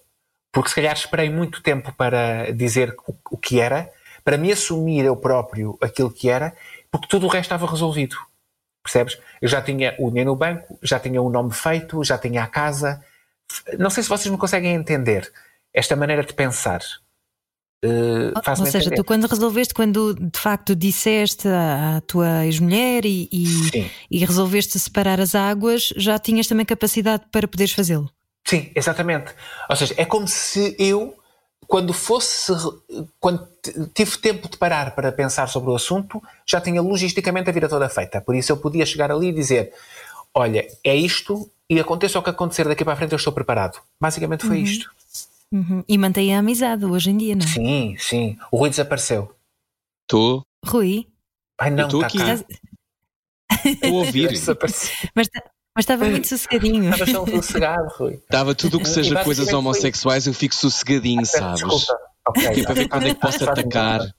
porque 0.52 0.70
se 0.70 0.76
calhar 0.76 0.94
esperei 0.94 1.30
muito 1.30 1.62
tempo 1.62 1.94
para 1.94 2.52
dizer 2.52 2.96
o, 3.08 3.16
o 3.32 3.38
que 3.38 3.60
era, 3.60 3.90
para 4.24 4.38
me 4.38 4.52
assumir 4.52 5.06
eu 5.06 5.16
próprio 5.16 5.78
aquilo 5.82 6.12
que 6.12 6.30
era, 6.30 6.54
porque 6.92 7.08
tudo 7.08 7.26
o 7.26 7.30
resto 7.30 7.54
estava 7.54 7.70
resolvido. 7.70 8.16
Percebes? 8.84 9.18
Eu 9.42 9.48
já 9.48 9.62
tinha 9.62 9.96
o 10.00 10.10
dinheiro 10.10 10.32
no 10.32 10.36
banco, 10.36 10.80
já 10.82 11.00
tinha 11.00 11.22
o 11.22 11.30
nome 11.30 11.54
feito, 11.54 12.04
já 12.04 12.18
tinha 12.18 12.44
a 12.44 12.48
casa. 12.48 13.04
Não 13.78 13.90
sei 13.90 14.04
se 14.04 14.10
vocês 14.10 14.32
me 14.32 14.38
conseguem 14.38 14.74
entender 14.74 15.32
esta 15.74 15.96
maneira 15.96 16.24
de 16.24 16.34
pensar. 16.34 16.82
Uh, 17.84 18.34
Ou 18.36 18.66
seja, 18.66 18.80
entender. 18.80 18.96
tu 18.98 19.04
quando 19.06 19.26
resolveste, 19.26 19.74
quando 19.74 20.14
de 20.14 20.38
facto 20.38 20.76
disseste 20.76 21.48
à, 21.48 22.02
tua 22.06 22.46
ex-mulher 22.46 23.06
e, 23.06 23.30
e, 23.32 23.46
e 24.12 24.26
resolveste 24.26 24.78
separar 24.78 25.20
as 25.22 25.34
águas, 25.34 25.94
já 25.96 26.20
tinhas 26.20 26.48
também 26.48 26.66
capacidade 26.66 27.24
para 27.32 27.48
poderes 27.48 27.74
fazê-lo. 27.74 28.10
Sim, 28.46 28.72
exatamente. 28.76 29.34
Ou 29.70 29.76
seja, 29.76 29.94
é 29.98 30.06
como 30.06 30.28
se 30.28 30.76
eu, 30.80 31.16
quando 31.68 31.94
fosse, 31.94 32.52
quando 33.20 33.48
tive 33.94 34.18
tempo 34.18 34.50
de 34.50 34.58
parar 34.58 34.96
para 34.96 35.12
pensar 35.12 35.48
sobre 35.48 35.70
o 35.70 35.76
assunto, 35.76 36.22
já 36.46 36.60
tinha 36.60 36.82
logisticamente 36.82 37.50
a 37.50 37.54
vida 37.54 37.70
toda 37.70 37.88
feita. 37.90 38.20
Por 38.22 38.36
isso 38.36 38.52
eu 38.52 38.58
podia 38.58 38.86
chegar 38.86 39.12
ali 39.12 39.28
e 39.28 39.34
dizer: 39.34 39.74
Olha, 40.34 40.68
é 40.84 40.96
isto 40.96 41.50
e 41.70 41.80
aconteça 41.80 42.18
o 42.18 42.24
que 42.24 42.30
acontecer 42.32 42.68
daqui 42.68 42.84
para 42.84 42.94
a 42.94 42.96
frente, 42.96 43.12
eu 43.12 43.18
estou 43.18 43.32
preparado. 43.32 43.80
Basicamente 44.02 44.46
foi 44.46 44.60
isto. 44.60 44.90
Uhum. 45.52 45.84
E 45.88 45.98
mantém 45.98 46.36
a 46.36 46.40
amizade 46.40 46.86
hoje 46.86 47.10
em 47.12 47.18
dia, 47.18 47.36
não 47.36 47.44
é? 47.46 47.48
Sim, 47.48 47.96
sim. 48.00 48.38
O 48.52 48.58
Rui 48.58 48.70
desapareceu. 48.70 49.34
Estou 50.04 50.44
Rui, 50.66 51.08
Ai 51.60 51.70
não, 51.72 51.84
Eu 51.84 51.86
estou 51.86 52.02
tá 52.02 52.08
aqui. 52.08 52.18
cá. 52.18 52.40
a 53.84 53.88
ouvir. 53.92 54.30
Desapareceu. 54.34 55.10
mas, 55.16 55.28
ta- 55.28 55.44
mas 55.76 55.84
estava 55.84 56.06
muito 56.06 56.28
sossegadinho. 56.30 56.92
Estava 56.92 57.12
tão 57.12 57.26
sossegado, 57.28 57.88
Rui. 57.98 58.14
Estava 58.16 58.56
tudo 58.56 58.78
o 58.78 58.80
que 58.80 58.90
seja 58.90 59.24
coisas 59.24 59.46
foi 59.50 59.56
homossexuais, 59.58 60.28
eu 60.28 60.34
fico 60.34 60.56
sossegadinho, 60.56 61.22
Peço 61.22 61.38
sabes? 61.38 61.62
Desculpa. 61.62 62.00
Ok, 62.28 62.50
Que 62.54 62.60
é 62.60 62.64
para 62.64 62.74
ver 62.76 62.88
quando 62.90 63.08
é 63.08 63.14
que 63.14 63.20
posso 63.20 63.40
Faz 63.40 63.58
muito 63.58 63.60
atacar. 63.78 64.00
bem. 64.00 64.14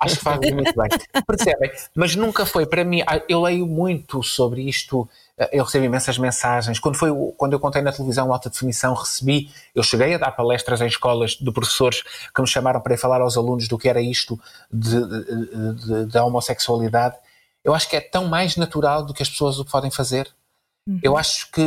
Acho 0.00 0.16
que 0.16 0.22
fazem 0.22 0.54
muito 0.54 0.74
bem. 0.76 0.88
Percebem? 1.26 1.70
Mas 1.94 2.14
nunca 2.16 2.44
foi 2.44 2.66
para 2.66 2.84
mim. 2.84 3.02
ah, 3.06 3.22
Eu 3.28 3.40
leio 3.42 3.66
muito 3.66 4.22
sobre 4.22 4.62
isto. 4.68 5.08
eh, 5.38 5.48
Eu 5.52 5.64
recebo 5.64 5.84
imensas 5.86 6.18
mensagens. 6.18 6.78
Quando, 6.78 6.96
foi, 6.96 7.10
quando 7.38 7.52
eu 7.54 7.60
contei 7.60 7.80
na 7.80 7.90
televisão 7.92 8.30
alta 8.32 8.50
definição, 8.50 8.92
recebi. 8.92 9.50
Eu 9.74 9.82
cheguei 9.82 10.14
a 10.14 10.18
dar 10.18 10.32
palestras 10.32 10.80
em 10.82 10.86
escolas 10.86 11.32
de 11.32 11.50
professores 11.52 12.02
que 12.34 12.42
me 12.42 12.46
chamaram 12.48 12.80
para 12.82 12.94
ir 12.94 12.98
falar 12.98 13.20
aos 13.22 13.36
alunos 13.36 13.66
do 13.68 13.78
que 13.78 13.88
era 13.88 14.00
isto 14.02 14.38
de, 14.70 14.90
de- 15.06 15.74
de- 15.74 16.06
da 16.06 16.24
homossexualidade. 16.24 17.14
Eu 17.64 17.74
acho 17.74 17.88
que 17.88 17.96
é 17.96 18.00
tão 18.00 18.26
mais 18.26 18.56
natural 18.56 19.04
do 19.06 19.14
que 19.14 19.22
as 19.22 19.30
pessoas 19.30 19.58
o 19.58 19.64
podem 19.64 19.90
fazer. 19.90 20.28
Eu 21.02 21.16
acho 21.16 21.50
que 21.50 21.62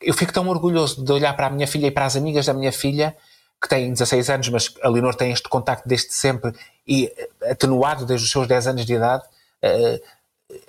eu 0.00 0.14
fico 0.14 0.32
tão 0.32 0.48
orgulhoso 0.48 1.04
de 1.04 1.12
olhar 1.12 1.34
para 1.34 1.48
a 1.48 1.50
minha 1.50 1.66
filha 1.66 1.86
e 1.88 1.90
para 1.90 2.06
as 2.06 2.16
amigas 2.16 2.46
da 2.46 2.54
minha 2.54 2.72
filha, 2.72 3.16
que 3.60 3.68
têm 3.68 3.92
16 3.92 4.30
anos, 4.30 4.48
mas 4.50 4.74
a 4.82 4.88
Leonor 4.88 5.14
tem 5.14 5.32
este 5.32 5.48
contacto 5.48 5.88
desde 5.88 6.12
sempre 6.12 6.52
e 6.86 7.06
eh, 7.16 7.50
atenuado 7.50 8.04
desde 8.04 8.26
os 8.26 8.30
seus 8.30 8.46
10 8.46 8.66
anos 8.68 8.84
de 8.86 8.94
idade. 8.94 9.24
Eh, 9.62 10.00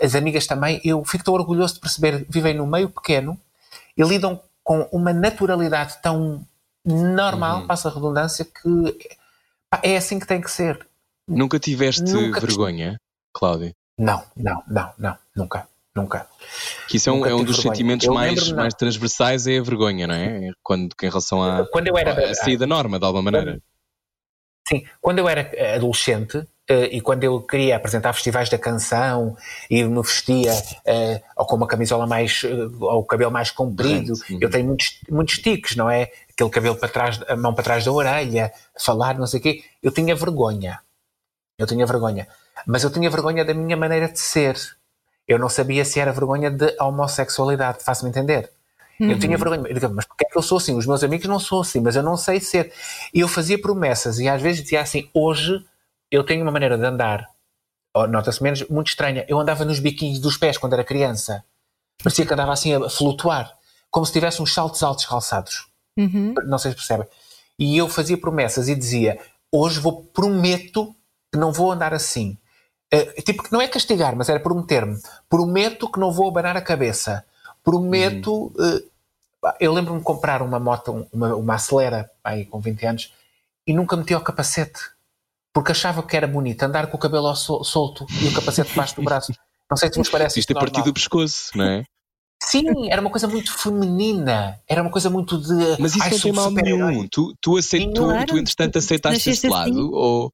As 0.01 0.15
amigas 0.15 0.47
também, 0.47 0.79
eu 0.83 1.03
fico 1.03 1.23
tão 1.23 1.33
orgulhoso 1.33 1.75
de 1.75 1.79
perceber, 1.81 2.25
vivem 2.29 2.53
num 2.55 2.65
meio 2.65 2.89
pequeno 2.89 3.37
e 3.97 4.01
lidam 4.03 4.39
com 4.63 4.87
uma 4.91 5.13
naturalidade 5.13 5.97
tão 6.01 6.43
normal, 6.83 7.67
passa 7.67 7.89
a 7.89 7.93
redundância, 7.93 8.45
que 8.45 9.09
é 9.83 9.97
assim 9.97 10.17
que 10.19 10.25
tem 10.25 10.41
que 10.41 10.49
ser. 10.49 10.87
Nunca 11.27 11.59
tiveste 11.59 12.01
Nunca 12.03 12.39
vergonha, 12.39 12.97
Cláudio? 13.33 13.73
Não, 13.97 14.23
não, 14.35 14.63
não, 14.67 14.93
não, 14.97 15.17
nunca, 15.35 15.67
nunca. 15.95 16.27
Que 16.87 16.97
isso 16.97 17.09
é 17.09 17.13
um, 17.13 17.25
é 17.25 17.33
um 17.33 17.43
dos 17.43 17.57
vergonha. 17.57 17.75
sentimentos 17.75 18.07
Eu 18.07 18.13
mais, 18.13 18.51
mais 18.51 18.73
transversais 18.73 19.47
é 19.47 19.57
a 19.57 19.63
vergonha, 19.63 20.07
não 20.07 20.15
é? 20.15 20.51
Quando, 20.61 20.93
em 21.01 21.07
relação 21.07 21.41
à, 21.41 21.65
Quando 21.67 21.87
eu 21.87 21.97
era 21.97 22.31
à 22.31 22.33
sair 22.33 22.57
da 22.57 22.67
norma, 22.67 22.99
de 22.99 23.05
alguma 23.05 23.31
maneira. 23.31 23.61
Sim, 24.67 24.83
quando 24.99 25.19
eu 25.19 25.29
era 25.29 25.41
eh, 25.53 25.75
adolescente 25.75 26.43
eh, 26.67 26.97
e 26.97 27.01
quando 27.01 27.23
eu 27.23 27.39
queria 27.41 27.75
apresentar 27.75 28.11
festivais 28.13 28.49
da 28.49 28.57
canção 28.57 29.37
e 29.69 29.83
me 29.83 30.01
vestia 30.01 30.51
eh, 30.83 31.21
ou 31.37 31.45
com 31.45 31.55
uma 31.55 31.67
camisola 31.67 32.07
mais 32.07 32.41
eh, 32.43 32.49
ou 32.79 33.01
o 33.01 33.05
cabelo 33.05 33.29
mais 33.29 33.51
comprido, 33.51 34.13
uhum. 34.13 34.39
eu 34.41 34.49
tenho 34.49 34.65
muitos, 34.65 34.99
muitos 35.07 35.37
tiques, 35.37 35.75
não 35.75 35.89
é? 35.89 36.11
Aquele 36.31 36.49
cabelo 36.49 36.75
para 36.75 36.89
trás, 36.89 37.21
a 37.27 37.35
mão 37.35 37.53
para 37.53 37.63
trás 37.63 37.85
da 37.85 37.91
orelha, 37.91 38.51
falar, 38.79 39.19
não 39.19 39.27
sei 39.27 39.39
o 39.39 39.43
quê. 39.43 39.63
Eu 39.83 39.91
tinha 39.91 40.15
vergonha. 40.15 40.79
Eu 41.59 41.67
tinha 41.67 41.85
vergonha. 41.85 42.27
Mas 42.65 42.83
eu 42.83 42.91
tinha 42.91 43.09
vergonha 43.09 43.45
da 43.45 43.53
minha 43.53 43.77
maneira 43.77 44.09
de 44.09 44.19
ser. 44.19 44.57
Eu 45.27 45.39
não 45.39 45.49
sabia 45.49 45.83
se 45.83 45.99
era 45.99 46.11
vergonha 46.11 46.51
de 46.51 46.75
homossexualidade, 46.79 47.83
faço-me 47.83 48.09
entender. 48.09 48.51
Uhum. 48.99 49.11
Eu 49.11 49.19
tinha 49.19 49.37
vergonha. 49.37 49.67
Eu 49.67 49.73
digo, 49.73 49.93
mas 49.93 50.05
porquê 50.05 50.25
é 50.25 50.29
que 50.29 50.37
eu 50.37 50.41
sou 50.41 50.57
assim? 50.57 50.77
Os 50.77 50.85
meus 50.85 51.03
amigos 51.03 51.27
não 51.27 51.39
são 51.39 51.61
assim, 51.61 51.79
mas 51.81 51.95
eu 51.95 52.03
não 52.03 52.15
sei 52.15 52.39
ser. 52.39 52.71
E 53.13 53.19
eu 53.19 53.27
fazia 53.27 53.59
promessas 53.59 54.19
e 54.19 54.27
às 54.29 54.41
vezes 54.41 54.63
dizia 54.63 54.81
assim: 54.81 55.09
hoje 55.13 55.65
eu 56.11 56.23
tenho 56.23 56.43
uma 56.43 56.51
maneira 56.51 56.77
de 56.77 56.85
andar, 56.85 57.27
nota-se 58.09 58.41
menos, 58.41 58.67
muito 58.69 58.87
estranha. 58.87 59.25
Eu 59.27 59.39
andava 59.39 59.65
nos 59.65 59.79
biquinhos 59.79 60.19
dos 60.19 60.37
pés 60.37 60.57
quando 60.57 60.73
era 60.73 60.83
criança. 60.83 61.43
Parecia 62.01 62.25
que 62.25 62.33
andava 62.33 62.53
assim 62.53 62.73
a 62.73 62.89
flutuar, 62.89 63.51
como 63.89 64.05
se 64.05 64.13
tivesse 64.13 64.41
uns 64.41 64.53
saltos 64.53 64.83
altos 64.83 65.05
calçados. 65.05 65.67
Uhum. 65.97 66.33
Não 66.45 66.57
sei 66.57 66.71
se 66.71 66.77
percebem. 66.77 67.07
E 67.57 67.77
eu 67.77 67.89
fazia 67.89 68.17
promessas 68.17 68.67
e 68.69 68.75
dizia: 68.75 69.19
hoje 69.51 69.79
vou, 69.79 70.03
prometo 70.03 70.95
que 71.31 71.39
não 71.39 71.51
vou 71.51 71.71
andar 71.71 71.93
assim. 71.93 72.37
Uh, 72.93 73.21
tipo, 73.23 73.43
que 73.43 73.51
não 73.51 73.61
é 73.61 73.67
castigar, 73.67 74.15
mas 74.15 74.29
era 74.29 74.39
prometer-me. 74.39 74.97
Prometo 75.29 75.91
que 75.91 75.99
não 75.99 76.11
vou 76.11 76.29
abanar 76.29 76.55
a 76.55 76.61
cabeça. 76.61 77.25
Prometo. 77.63 78.51
Uhum. 78.57 78.77
Uh, 78.77 78.95
eu 79.59 79.73
lembro-me 79.73 79.99
de 79.99 80.05
comprar 80.05 80.41
uma 80.41 80.59
moto, 80.59 81.07
uma, 81.11 81.35
uma 81.35 81.55
acelera, 81.55 82.09
aí 82.23 82.45
com 82.45 82.59
20 82.59 82.85
anos, 82.85 83.13
e 83.67 83.73
nunca 83.73 83.95
meti 83.95 84.15
o 84.15 84.21
capacete. 84.21 84.79
Porque 85.53 85.71
achava 85.71 86.03
que 86.03 86.17
era 86.17 86.27
bonito 86.27 86.63
andar 86.63 86.87
com 86.87 86.97
o 86.97 86.99
cabelo 86.99 87.33
sol, 87.35 87.63
solto 87.63 88.05
e 88.21 88.27
o 88.27 88.33
capacete 88.33 88.69
debaixo 88.69 88.95
do 88.95 89.03
braço. 89.03 89.33
Não 89.69 89.77
sei 89.77 89.89
se 89.89 89.97
vos 89.97 90.09
parece. 90.09 90.39
Isto 90.39 90.51
é 90.51 90.53
partido 90.53 90.85
do 90.85 90.93
pescoço, 90.93 91.51
não 91.55 91.65
é? 91.65 91.85
Sim, 92.43 92.91
era 92.91 93.01
uma 93.01 93.09
coisa 93.09 93.27
muito 93.27 93.51
feminina, 93.51 94.59
era 94.67 94.81
uma 94.81 94.91
coisa 94.91 95.09
muito 95.09 95.37
de. 95.37 95.81
Mas 95.81 95.95
isso 95.95 96.09
não 96.09 96.19
tem 96.19 96.33
mal 96.33 96.51
nenhum. 96.51 97.07
Tu, 97.07 97.33
tu, 97.41 97.57
aceit, 97.57 97.91
tu, 97.93 98.25
tu, 98.27 98.37
entretanto, 98.37 98.77
aceitaste 98.77 99.29
esse 99.29 99.47
lado? 99.47 99.71
Assim? 99.71 99.89
Ou, 99.93 100.33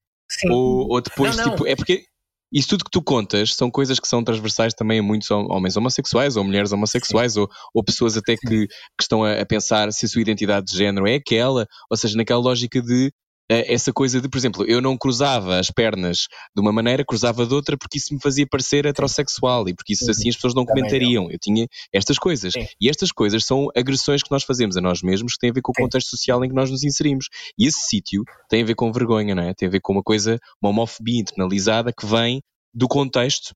ou, 0.50 0.92
ou, 0.92 1.02
depois, 1.02 1.38
não, 1.38 1.46
não. 1.46 1.52
tipo, 1.52 1.68
é 1.68 1.76
porque 1.76 2.06
isso 2.52 2.70
tudo 2.70 2.86
que 2.86 2.92
tu 2.92 3.02
contas 3.02 3.54
são 3.56 3.72
coisas 3.72 4.00
que 4.00 4.08
são 4.08 4.24
transversais 4.24 4.74
também 4.74 5.00
a 5.00 5.04
muitos 5.04 5.30
homens 5.32 5.78
homossexuais 5.78 6.36
ou 6.36 6.44
mulheres 6.44 6.72
homossexuais 6.72 7.38
ou, 7.38 7.50
ou, 7.74 7.84
pessoas 7.84 8.18
até 8.18 8.36
que, 8.36 8.68
que 8.68 8.68
estão 9.00 9.24
a, 9.24 9.40
a, 9.40 9.46
pensar 9.46 9.92
se 9.94 10.06
a 10.06 10.10
sua 10.10 10.22
identidade 10.22 10.66
de 10.68 10.78
género 10.78 11.08
é 11.08 11.16
aquela, 11.16 11.66
ou 11.90 11.98
seja, 11.98 12.18
naquela 12.18 12.42
lógica 12.42 12.82
de 12.82 13.12
essa 13.52 13.92
coisa 13.92 14.22
de, 14.22 14.30
por 14.30 14.38
exemplo, 14.38 14.66
eu 14.66 14.82
não 14.82 14.98
cruzava 14.98 15.60
as 15.60 15.70
pernas 15.70 16.28
de 16.56 16.62
uma 16.62 16.72
maneira, 16.72 17.04
cruzava 17.06 17.46
de 17.46 17.54
outra 17.54 17.78
porque 17.78 17.98
isso 17.98 18.14
me 18.14 18.22
fazia 18.22 18.48
parecer 18.48 18.86
heterossexual 18.86 19.68
e 19.68 19.74
porque 19.74 19.94
isso 19.94 20.10
assim 20.10 20.30
as 20.30 20.36
pessoas 20.36 20.54
não 20.54 20.66
comentariam. 20.66 21.30
Eu 21.30 21.38
tinha 21.40 21.68
estas 21.94 22.18
coisas. 22.18 22.54
Sim. 22.54 22.66
E 22.80 22.90
estas 22.90 23.12
coisas 23.12 23.46
são 23.46 23.68
agressões 23.76 24.24
que 24.24 24.32
nós 24.32 24.44
fazemos 24.44 24.78
a 24.78 24.82
nós 24.82 25.02
mesmos 25.02 25.34
que 25.34 25.40
têm 25.40 25.50
a 25.50 25.54
ver 25.54 25.62
com 25.62 25.72
o 25.72 25.76
contexto 25.76 26.10
social 26.10 26.44
em 26.46 26.50
que 26.50 26.56
nós 26.56 26.72
nos 26.72 26.84
inserimos. 26.84 27.26
E 27.58 27.68
esse 27.68 27.82
sítio 27.82 28.24
tem 28.50 28.64
a 28.64 28.66
ver 28.66 28.76
com 28.76 28.92
vergonha, 28.92 29.36
não 29.36 29.44
é? 29.44 29.54
Tem 29.54 29.68
a 29.68 29.72
ver 29.72 29.82
com 29.82 29.94
uma 29.94 30.04
coisa, 30.04 30.40
uma 30.62 30.70
homofobia 30.70 31.20
internalizada 31.20 31.92
que 31.92 32.06
vem 32.06 32.42
do 32.74 32.88
contexto 32.88 33.54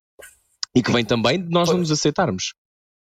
e 0.76 0.84
que 0.84 0.92
vem 0.92 1.06
também 1.06 1.42
de 1.42 1.50
nós 1.50 1.70
não 1.70 1.78
nos 1.78 1.92
aceitarmos. 1.92 2.54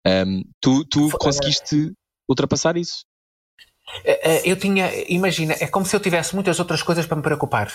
Um, 0.07 0.43
tu 0.61 0.85
tu 0.85 1.09
conseguiste 1.19 1.93
ultrapassar 2.29 2.77
isso? 2.77 3.05
É, 4.05 4.33
é, 4.33 4.43
eu 4.45 4.57
tinha, 4.57 4.91
imagina, 5.09 5.55
é 5.61 5.67
como 5.67 5.85
se 5.85 5.95
eu 5.95 6.01
tivesse 6.01 6.35
muitas 6.35 6.59
outras 6.59 6.83
coisas 6.83 7.07
para 7.07 7.17
me 7.17 7.23
preocupar. 7.23 7.73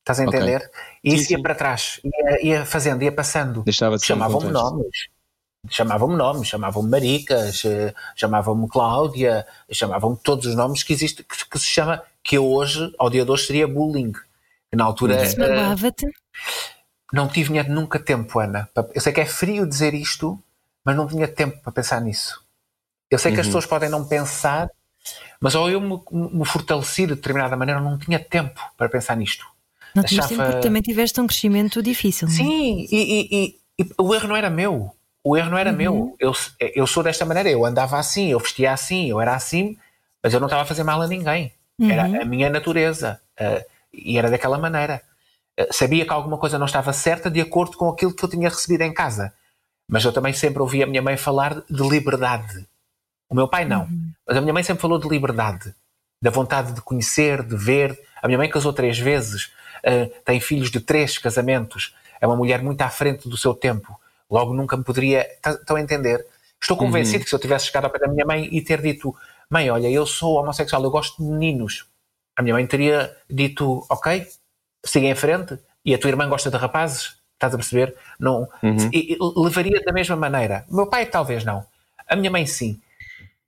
Estás 0.00 0.20
a 0.20 0.24
entender? 0.24 0.56
Okay. 0.56 0.70
E 1.04 1.14
isso 1.14 1.28
sim, 1.28 1.34
ia 1.34 1.38
sim. 1.38 1.42
para 1.42 1.54
trás, 1.54 2.00
ia, 2.04 2.46
ia, 2.46 2.66
fazendo, 2.66 3.02
ia 3.02 3.12
passando. 3.12 3.64
Chamavam-me 4.02 4.50
nomes. 4.50 5.08
Chamavam-me 5.70 6.16
nomes, 6.16 6.48
chamavam-me 6.48 6.90
Maricas, 6.90 7.64
eh, 7.64 7.94
chamavam-me 8.14 8.68
Cláudia, 8.68 9.46
chamavam-me 9.72 10.18
todos 10.22 10.44
os 10.44 10.54
nomes 10.54 10.82
que 10.82 10.92
existe, 10.92 11.24
que, 11.24 11.48
que, 11.48 11.58
se 11.58 11.66
chama, 11.66 12.02
que 12.22 12.36
eu 12.36 12.46
hoje, 12.46 12.94
ao 12.98 13.08
dia 13.08 13.24
de 13.24 13.30
hoje, 13.30 13.46
seria 13.46 13.66
bullying. 13.66 14.12
Na 14.74 14.84
altura. 14.84 15.22
Isso 15.22 15.36
te 15.36 16.06
Não 17.12 17.28
tive 17.28 17.62
nunca 17.62 17.98
tempo, 17.98 18.40
Ana. 18.40 18.68
Eu 18.92 19.00
sei 19.00 19.12
que 19.12 19.20
é 19.20 19.26
frio 19.26 19.66
dizer 19.66 19.94
isto, 19.94 20.38
mas 20.84 20.96
não 20.96 21.06
tinha 21.06 21.28
tempo 21.28 21.62
para 21.62 21.72
pensar 21.72 22.00
nisso. 22.00 22.44
Eu 23.10 23.18
sei 23.18 23.30
uhum. 23.30 23.34
que 23.36 23.40
as 23.40 23.46
uhum. 23.46 23.52
pessoas 23.52 23.66
podem 23.66 23.88
não 23.88 24.04
pensar 24.04 24.68
mas 25.40 25.54
ao 25.54 25.68
eu 25.70 25.80
me, 25.80 26.00
me 26.10 26.44
fortaleci 26.44 27.06
de 27.06 27.14
determinada 27.14 27.56
maneira, 27.56 27.80
não 27.80 27.98
tinha 27.98 28.18
tempo 28.18 28.60
para 28.76 28.88
pensar 28.88 29.16
nisto. 29.16 29.44
Não 29.94 30.02
tinha 30.02 30.26
tempo 30.26 30.42
porque 30.42 30.60
também 30.60 30.82
tiveste 30.82 31.20
um 31.20 31.26
crescimento 31.26 31.82
difícil. 31.82 32.26
Não? 32.26 32.34
É? 32.34 32.36
Sim, 32.36 32.86
e, 32.90 33.28
e, 33.30 33.58
e, 33.78 33.90
o 33.98 34.14
erro 34.14 34.28
não 34.28 34.36
era 34.36 34.50
meu. 34.50 34.90
O 35.22 35.36
erro 35.36 35.50
não 35.50 35.58
era 35.58 35.70
uhum. 35.70 35.76
meu. 35.76 36.16
Eu, 36.18 36.32
eu 36.58 36.86
sou 36.86 37.02
desta 37.02 37.24
maneira, 37.24 37.48
eu 37.48 37.64
andava 37.64 37.98
assim, 37.98 38.30
eu 38.30 38.38
vestia 38.38 38.72
assim, 38.72 39.08
eu 39.08 39.20
era 39.20 39.34
assim, 39.34 39.76
mas 40.22 40.34
eu 40.34 40.40
não 40.40 40.46
estava 40.46 40.62
a 40.62 40.66
fazer 40.66 40.82
mal 40.82 41.00
a 41.00 41.06
ninguém. 41.06 41.52
Uhum. 41.78 41.90
Era 41.90 42.22
a 42.22 42.24
minha 42.24 42.50
natureza. 42.50 43.20
Uh, 43.40 43.64
e 43.92 44.18
era 44.18 44.30
daquela 44.30 44.58
maneira. 44.58 45.00
Uh, 45.58 45.72
sabia 45.72 46.04
que 46.04 46.12
alguma 46.12 46.36
coisa 46.36 46.58
não 46.58 46.66
estava 46.66 46.92
certa 46.92 47.30
de 47.30 47.40
acordo 47.40 47.76
com 47.76 47.88
aquilo 47.88 48.14
que 48.14 48.24
eu 48.24 48.28
tinha 48.28 48.48
recebido 48.48 48.82
em 48.82 48.92
casa. 48.92 49.32
Mas 49.88 50.04
eu 50.04 50.12
também 50.12 50.32
sempre 50.32 50.60
ouvi 50.60 50.82
a 50.82 50.86
minha 50.86 51.02
mãe 51.02 51.16
falar 51.16 51.62
de 51.70 51.88
liberdade. 51.88 52.66
O 53.34 53.36
meu 53.36 53.48
pai 53.48 53.64
não. 53.64 53.82
Uhum. 53.82 54.12
Mas 54.24 54.36
a 54.36 54.40
minha 54.40 54.54
mãe 54.54 54.62
sempre 54.62 54.80
falou 54.80 54.96
de 54.96 55.08
liberdade, 55.08 55.74
da 56.22 56.30
vontade 56.30 56.72
de 56.72 56.80
conhecer, 56.80 57.42
de 57.42 57.56
ver. 57.56 57.98
A 58.22 58.28
minha 58.28 58.38
mãe 58.38 58.48
casou 58.48 58.72
três 58.72 58.96
vezes, 58.96 59.46
uh, 59.84 60.08
tem 60.24 60.38
filhos 60.38 60.70
de 60.70 60.78
três 60.78 61.18
casamentos, 61.18 61.96
é 62.20 62.28
uma 62.28 62.36
mulher 62.36 62.62
muito 62.62 62.80
à 62.82 62.88
frente 62.88 63.28
do 63.28 63.36
seu 63.36 63.52
tempo. 63.52 63.98
Logo 64.30 64.54
nunca 64.54 64.76
me 64.76 64.84
poderia. 64.84 65.26
Estão 65.44 65.74
a 65.74 65.80
entender? 65.80 66.24
Estou 66.62 66.76
convencido 66.76 67.18
uhum. 67.18 67.24
que 67.24 67.28
se 67.28 67.34
eu 67.34 67.40
tivesse 67.40 67.66
chegado 67.66 67.86
ao 67.86 67.90
pé 67.90 67.98
da 67.98 68.06
minha 68.06 68.24
mãe 68.24 68.48
e 68.52 68.62
ter 68.62 68.80
dito: 68.80 69.12
Mãe, 69.50 69.68
olha, 69.68 69.90
eu 69.90 70.06
sou 70.06 70.36
homossexual, 70.36 70.84
eu 70.84 70.90
gosto 70.92 71.20
de 71.20 71.28
meninos. 71.28 71.86
A 72.36 72.42
minha 72.42 72.54
mãe 72.54 72.64
teria 72.68 73.16
dito: 73.28 73.84
Ok, 73.90 74.28
siga 74.84 75.08
em 75.08 75.14
frente. 75.16 75.58
E 75.84 75.92
a 75.92 75.98
tua 75.98 76.08
irmã 76.08 76.28
gosta 76.28 76.52
de 76.52 76.56
rapazes? 76.56 77.16
Estás 77.34 77.52
a 77.52 77.58
perceber? 77.58 77.96
Não. 78.16 78.48
Uhum. 78.62 78.90
E, 78.92 79.14
e, 79.14 79.18
levaria 79.36 79.82
da 79.82 79.92
mesma 79.92 80.14
maneira. 80.14 80.64
O 80.70 80.76
meu 80.76 80.86
pai, 80.86 81.04
talvez 81.04 81.44
não. 81.44 81.66
A 82.08 82.14
minha 82.14 82.30
mãe, 82.30 82.46
sim. 82.46 82.80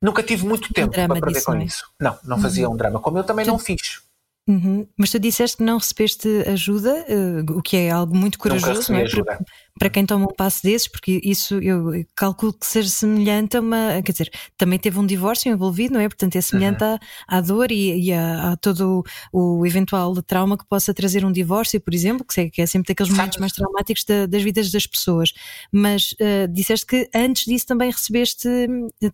Nunca 0.03 0.23
tive 0.23 0.47
muito 0.47 0.73
tempo 0.73 0.99
um 0.99 1.07
para 1.07 1.21
perder 1.21 1.43
com 1.43 1.55
é? 1.55 1.65
isso. 1.65 1.85
Não, 2.01 2.19
não 2.25 2.39
fazia 2.39 2.69
uhum. 2.69 2.75
um 2.75 2.77
drama, 2.77 3.01
como 3.01 3.19
eu 3.19 3.25
também 3.25 3.45
tu... 3.45 3.49
não 3.49 3.59
fiz. 3.59 4.03
Uhum. 4.49 4.87
Mas 4.97 5.11
tu 5.11 5.19
disseste 5.19 5.57
que 5.57 5.65
não 5.65 5.79
recebeste 5.79 6.29
ajuda, 6.47 7.05
uh, 7.09 7.59
o 7.59 7.63
que 7.63 7.77
é 7.77 7.91
algo 7.91 8.17
muito 8.17 8.39
corajoso, 8.39 8.93
não 8.93 9.01
é? 9.01 9.09
Para, 9.09 9.45
para, 9.79 9.91
quem 9.91 10.07
toma 10.07 10.27
um 10.27 10.35
passo 10.35 10.63
desses, 10.63 10.87
porque 10.87 11.21
isso 11.25 11.59
eu 11.59 12.05
calculo 12.15 12.53
que 12.53 12.67
seja 12.67 12.89
semelhante 12.89 13.57
a 13.57 13.61
uma. 13.61 14.01
Quer 14.05 14.13
dizer, 14.13 14.31
também 14.57 14.79
teve 14.79 14.99
um 14.99 15.05
divórcio 15.07 15.53
envolvido, 15.53 15.95
não 15.95 16.01
é? 16.01 16.09
Portanto, 16.09 16.37
é 16.37 16.41
semelhante 16.41 16.85
uhum. 16.85 16.99
à, 17.29 17.39
à, 17.39 17.41
dor 17.41 17.73
e, 17.73 18.07
e 18.07 18.13
a, 18.13 18.53
a, 18.53 18.57
todo 18.57 19.05
o, 19.33 19.61
o, 19.61 19.67
eventual 19.67 20.15
trauma 20.23 20.57
que 20.57 20.67
possa 20.67 20.95
trazer 20.95 21.25
um 21.25 21.33
divórcio, 21.33 21.81
por 21.81 21.93
exemplo, 21.93 22.25
que, 22.25 22.35
sei, 22.35 22.51
que 22.51 22.63
é 22.63 22.67
sempre 22.67 22.89
daqueles 22.89 23.11
momentos 23.11 23.39
mais 23.39 23.53
traumáticos 23.53 24.05
da, 24.05 24.27
das 24.27 24.43
vidas 24.43 24.71
das 24.71 24.87
pessoas. 24.87 25.33
Mas 25.73 26.13
uh, 26.13 26.47
disseste 26.53 26.87
que 26.87 27.09
antes 27.13 27.47
disso 27.47 27.67
também 27.67 27.91
recebeste, 27.91 28.49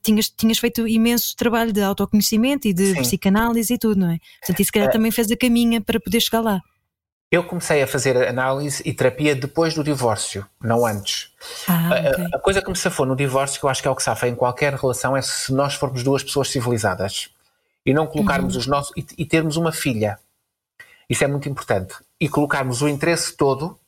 tinhas, 0.03 0.29
tinhas 0.29 0.59
feito 0.59 0.87
imenso 0.87 1.35
trabalho 1.37 1.73
de 1.73 1.81
autoconhecimento 1.81 2.69
e 2.69 2.75
de 2.75 2.93
Sim. 2.93 3.03
psicanálise 3.03 3.73
e 3.73 3.79
tudo, 3.79 4.01
não 4.01 4.11
é? 4.11 4.19
Portanto, 4.41 4.61
isso 4.61 4.69
se 4.69 4.73
calhar 4.73 4.89
uh, 4.89 4.93
também 4.93 5.11
fez 5.11 5.23
fez 5.23 5.31
a 5.31 5.37
caminha 5.37 5.81
para 5.81 6.01
poder 6.01 6.21
chegar 6.21 6.41
lá? 6.41 6.61
Eu 7.33 7.43
comecei 7.43 7.83
a 7.83 7.87
fazer 7.87 8.29
análise 8.29 8.83
e 8.85 8.93
terapia 8.93 9.35
depois 9.35 9.73
do 9.73 9.83
divórcio, 9.83 10.47
não 10.63 10.85
antes. 10.85 11.33
Ah, 11.67 11.89
okay. 11.89 12.27
a, 12.27 12.37
a, 12.37 12.39
coisa 12.39 12.61
que 12.61 12.69
me 12.69 12.77
safou 12.77 13.07
no 13.07 13.17
divórcio, 13.17 13.59
que 13.59 13.65
eu 13.65 13.71
acho 13.71 13.81
que 13.81 13.89
é 13.89 13.91
o 13.91 13.97
que 13.97 14.03
safa 14.03 14.29
em 14.29 14.35
qualquer 14.35 14.75
relação, 14.75 15.17
é 15.17 15.23
se 15.23 15.51
nós 15.51 15.73
formos 15.73 16.03
duas 16.03 16.23
pessoas 16.23 16.51
civilizadas 16.51 17.31
e 17.87 17.95
não 17.95 18.07
colocarmos 18.07 18.53
uhum. 18.53 18.61
os 18.61 18.67
nossos. 18.67 18.93
E, 18.95 19.07
e, 19.17 19.25
termos 19.25 19.57
uma 19.57 19.73
filha. 19.73 20.19
Isso 21.09 21.25
é 21.25 21.27
muito 21.27 21.49
importante. 21.49 21.95
E 22.21 22.29
colocarmos 22.29 22.83
o 22.83 22.89
interesse 22.89 23.35
todo 23.35 23.81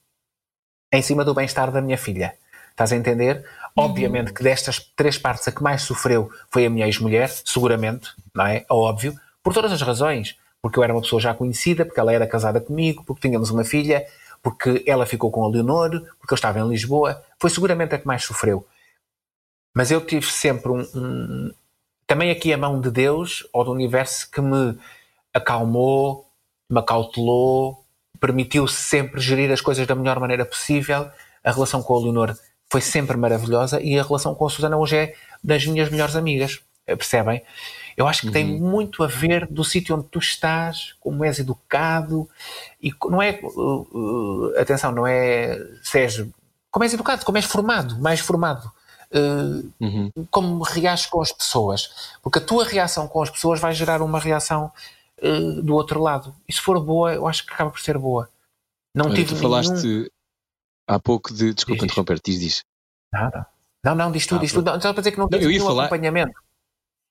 em 0.91 1.03
cima 1.03 1.23
do 1.23 1.35
bem-estar 1.35 1.71
da 1.71 1.83
minha 1.83 1.99
filha. 1.99 2.35
Estás 2.71 2.93
a 2.93 2.97
entender? 2.97 3.45
Uhum. 3.77 3.85
Obviamente 3.85 4.33
que 4.33 4.43
destas 4.43 4.81
três 4.97 5.19
partes 5.19 5.47
a 5.49 5.53
que 5.53 5.63
mais 5.63 5.83
sofreu 5.83 6.31
foi 6.51 6.65
a 6.65 6.71
minha 6.71 6.87
ex-mulher, 6.87 7.29
seguramente, 7.45 8.09
não 8.35 8.47
é? 8.47 8.61
é 8.61 8.67
óbvio, 8.71 9.15
por 9.43 9.53
todas 9.53 9.71
as 9.71 9.83
razões 9.83 10.35
porque 10.65 10.79
eu 10.79 10.83
era 10.83 10.95
uma 10.95 11.03
pessoa 11.03 11.21
já 11.21 11.35
conhecida, 11.35 11.85
porque 11.85 12.01
ela 12.01 12.11
era 12.11 12.27
casada 12.27 12.59
comigo, 12.59 13.05
porque 13.05 13.29
tínhamos 13.29 13.51
uma 13.51 13.65
filha, 13.65 14.07
porque 14.43 14.83
ela 14.87 15.05
ficou 15.05 15.31
com 15.31 15.45
a 15.45 15.49
Leonor, 15.51 15.91
porque 16.19 16.33
eu 16.33 16.37
estava 16.37 16.59
em 16.59 16.67
Lisboa. 16.67 17.23
Foi 17.39 17.51
seguramente 17.51 17.95
a 17.95 17.99
que 17.99 18.07
mais 18.07 18.25
sofreu. 18.25 18.67
Mas 19.77 19.91
eu 19.91 20.01
tive 20.01 20.25
sempre 20.25 20.73
um, 20.73 20.81
um, 20.81 21.53
também 22.07 22.31
aqui 22.31 22.51
a 22.51 22.57
mão 22.57 22.81
de 22.81 22.91
Deus 22.91 23.47
ou 23.53 23.63
do 23.63 23.73
universo 23.73 24.31
que 24.31 24.41
me 24.41 24.75
acalmou, 25.35 26.27
me 26.71 26.79
acautelou, 26.79 27.85
permitiu 28.19 28.67
sempre 28.67 29.21
gerir 29.21 29.53
as 29.53 29.61
coisas 29.61 29.87
da 29.87 29.95
melhor 29.95 30.19
maneira 30.19 30.47
possível. 30.47 31.11
A 31.45 31.53
relação 31.53 31.83
com 31.83 31.95
a 31.95 32.01
Leonor 32.01 32.35
foi 32.71 32.81
sempre 32.81 33.19
maravilhosa 33.19 33.83
e 33.83 33.99
a 33.99 34.03
relação 34.03 34.35
com 34.35 34.47
a 34.47 34.49
Susana 34.49 34.79
hoje 34.79 34.97
é 34.97 35.15
das 35.43 35.67
minhas 35.67 35.91
melhores 35.91 36.17
amigas. 36.17 36.63
Percebem? 36.87 37.43
Eu 37.97 38.09
acho 38.09 38.23
que 38.23 38.27
uhum. 38.29 38.33
tem 38.33 38.61
muito 38.61 39.03
a 39.03 39.07
ver 39.07 39.47
do 39.47 39.65
sítio 39.65 39.97
onde 39.97 40.07
tu 40.09 40.19
estás, 40.19 40.95
como 41.01 41.25
és 41.25 41.39
educado, 41.39 42.29
e 42.83 42.93
não 43.05 43.23
é, 43.23 43.39
uh, 43.43 44.49
uh, 44.51 44.59
atenção, 44.59 44.91
não 44.93 45.07
é 45.07 45.59
se 45.83 45.99
és, 45.99 46.27
como 46.71 46.85
és 46.85 46.93
educado, 46.93 47.25
como 47.25 47.39
és 47.39 47.45
formado, 47.45 47.99
mais 47.99 48.21
formado. 48.21 48.71
Uh, 49.13 49.71
uhum. 49.81 50.11
Como 50.29 50.65
reages 50.65 51.07
com 51.07 51.23
as 51.23 51.31
pessoas, 51.31 52.13
porque 52.21 52.41
a 52.41 52.45
tua 52.45 52.65
reação 52.65 53.07
com 53.07 53.23
as 53.23 53.31
pessoas 53.31 53.61
vai 53.61 53.73
gerar 53.73 54.03
uma 54.03 54.19
reação 54.19 54.73
uh, 55.23 55.63
do 55.63 55.75
outro 55.75 56.01
lado. 56.01 56.35
E 56.49 56.53
se 56.53 56.61
for 56.61 56.81
boa, 56.81 57.15
eu 57.15 57.29
acho 57.29 57.47
que 57.47 57.53
acaba 57.53 57.71
por 57.71 57.81
ser 57.81 57.97
boa. 57.97 58.29
Não 58.93 59.07
Olha, 59.07 59.15
tive 59.15 59.35
tu 59.35 59.41
falaste, 59.41 60.11
há 60.89 60.99
pouco 60.99 61.33
de. 61.33 61.55
Desculpa 61.55 61.85
interromper, 61.85 62.21
diz, 62.25 62.41
diz. 62.41 62.65
Nada. 63.13 63.47
Não, 63.85 63.95
não, 63.95 64.11
diz 64.11 64.27
tudo, 64.27 64.39
Ah, 64.39 64.43
diz 64.43 64.53
tudo. 64.53 64.71
Não, 64.71 64.81
só 64.81 64.93
para 64.93 65.01
dizer 65.01 65.13
que 65.13 65.19
não 65.19 65.29
ia 65.31 65.39
nenhum 65.39 65.65
falar- 65.65 65.85
acompanhamento. 65.85 66.44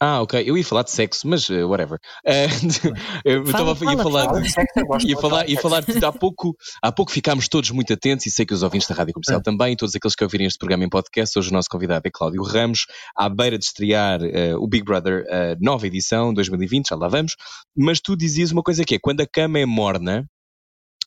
Ah, 0.06 0.22
ok. 0.22 0.44
Eu 0.46 0.58
ia 0.58 0.66
falar 0.66 0.84
de 0.84 0.92
sexo, 0.92 1.26
mas 1.26 1.48
uh, 1.48 1.66
whatever. 1.66 1.98
Uh, 2.28 2.92
eu 3.24 3.44
estava 3.44 3.70
ia 3.70 3.76
fala, 3.76 4.04
falar. 4.04 4.26
Fala 4.26 4.42
de 4.42 4.52
sexo, 4.52 4.74
eu 4.80 4.86
gosto 4.86 5.08
Ia 5.08 5.18
falar, 5.18 5.50
ia 5.50 5.62
falar 5.62 5.82
de, 5.82 6.06
há 6.06 6.12
pouco, 6.12 6.58
há 6.82 6.92
pouco 6.92 7.10
ficámos 7.10 7.48
todos 7.48 7.72
muito 7.72 7.94
atentos 7.94 8.26
e 8.26 8.30
sei 8.30 8.46
que 8.46 8.54
os 8.54 8.64
ouvintes 8.64 8.86
da 8.86 8.96
Rádio 8.96 9.14
Comercial 9.14 9.42
também, 9.42 9.72
e 9.72 9.76
todos 9.78 9.96
aqueles 9.96 10.14
que 10.14 10.22
ouvirem 10.26 10.46
este 10.46 10.60
programa 10.60 10.84
em 10.84 10.90
podcast, 10.90 11.40
hoje 11.40 11.52
o 11.52 11.54
nosso 11.54 11.70
convidado 11.70 12.06
é 12.06 12.12
Cláudio 12.12 12.44
Ramos, 12.44 12.86
à 13.16 13.30
beira 13.30 13.58
de 13.58 13.64
estrear 13.64 14.22
eh, 14.22 14.54
o 14.58 14.68
Big 14.68 14.84
Brother, 14.84 15.26
nova 15.62 15.88
edição, 15.88 16.34
2020, 16.34 16.90
já 16.90 16.98
lá 16.98 17.08
vamos, 17.08 17.38
mas 17.74 18.02
tu 18.02 18.18
dizias 18.18 18.52
uma 18.52 18.62
coisa 18.62 18.84
que 18.84 18.96
é, 18.96 19.00
quando 19.00 19.22
a 19.22 19.26
cama 19.26 19.58
é 19.58 19.66
morna, 19.66 20.28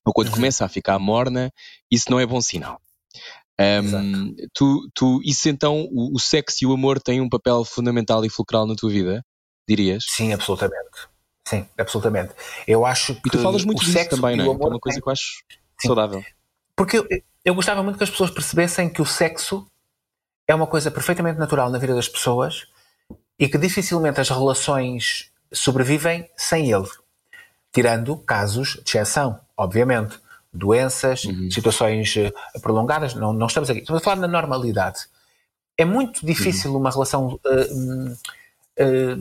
ou 0.06 0.12
quando 0.14 0.30
começa 0.30 0.64
a 0.64 0.68
ficar 0.68 0.98
morna, 0.98 1.52
isso 1.90 2.06
não 2.10 2.18
é 2.18 2.24
bom 2.24 2.40
sinal. 2.40 2.80
Ahm, 3.58 4.34
tu, 4.52 4.88
tu, 4.94 5.20
isso 5.24 5.48
então, 5.48 5.88
o, 5.90 6.14
o 6.14 6.20
sexo 6.20 6.58
e 6.62 6.66
o 6.66 6.72
amor 6.72 7.00
têm 7.00 7.20
um 7.20 7.28
papel 7.28 7.64
fundamental 7.64 8.24
e 8.24 8.28
fulcral 8.28 8.66
na 8.66 8.74
tua 8.74 8.90
vida, 8.90 9.24
dirias? 9.68 10.04
Sim, 10.08 10.32
absolutamente. 10.32 11.08
Sim, 11.46 11.66
absolutamente. 11.78 12.34
Eu 12.66 12.84
acho 12.84 13.14
que 13.14 13.28
E 13.28 13.30
tu 13.30 13.38
falas 13.38 13.64
muito 13.64 13.80
disso 13.80 13.92
sexo 13.92 14.16
também, 14.16 14.36
não 14.36 14.44
é? 14.44 14.48
é 14.48 14.50
uma 14.50 14.80
coisa 14.80 15.00
que 15.00 15.08
eu 15.08 15.12
acho 15.12 15.42
Sim. 15.80 15.88
saudável. 15.88 16.22
Porque 16.74 16.98
eu, 16.98 17.06
eu 17.44 17.54
gostava 17.54 17.82
muito 17.82 17.96
que 17.96 18.04
as 18.04 18.10
pessoas 18.10 18.30
percebessem 18.30 18.90
que 18.90 19.00
o 19.00 19.06
sexo 19.06 19.66
é 20.46 20.54
uma 20.54 20.66
coisa 20.66 20.90
perfeitamente 20.90 21.38
natural 21.38 21.70
na 21.70 21.78
vida 21.78 21.94
das 21.94 22.08
pessoas 22.08 22.66
e 23.38 23.48
que 23.48 23.58
dificilmente 23.58 24.20
as 24.20 24.28
relações 24.28 25.30
sobrevivem 25.52 26.28
sem 26.36 26.70
ele. 26.70 26.88
Tirando 27.72 28.16
casos 28.18 28.74
de 28.84 28.90
exceção, 28.90 29.40
obviamente. 29.56 30.18
Doenças, 30.52 31.24
Uhum. 31.24 31.50
situações 31.50 32.16
eh, 32.16 32.32
prolongadas, 32.60 33.14
não, 33.14 33.32
não 33.32 33.46
estamos 33.46 33.68
aqui. 33.70 33.80
Estamos 33.80 34.00
a 34.00 34.04
falar 34.04 34.16
na 34.16 34.28
normalidade. 34.28 35.00
É 35.76 35.84
muito 35.84 36.24
difícil 36.24 36.70
Uhum. 36.72 36.78
uma 36.78 36.90
relação 36.90 37.38
hum, 37.44 38.16
eh, 38.76 39.16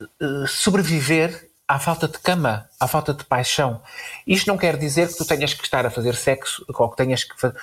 eh, 0.00 0.46
sobreviver 0.46 1.48
à 1.68 1.78
falta 1.78 2.08
de 2.08 2.18
cama, 2.18 2.68
à 2.80 2.88
falta 2.88 3.12
de 3.14 3.24
paixão. 3.24 3.80
Isto 4.26 4.48
não 4.48 4.58
quer 4.58 4.76
dizer 4.76 5.08
que 5.08 5.16
tu 5.16 5.24
tenhas 5.24 5.54
que 5.54 5.62
estar 5.62 5.84
a 5.86 5.90
fazer 5.90 6.14
sexo 6.16 6.64
ou 6.68 6.88
que 6.90 6.96
tenhas 6.96 7.22
que 7.24 7.38
fa- 7.38 7.54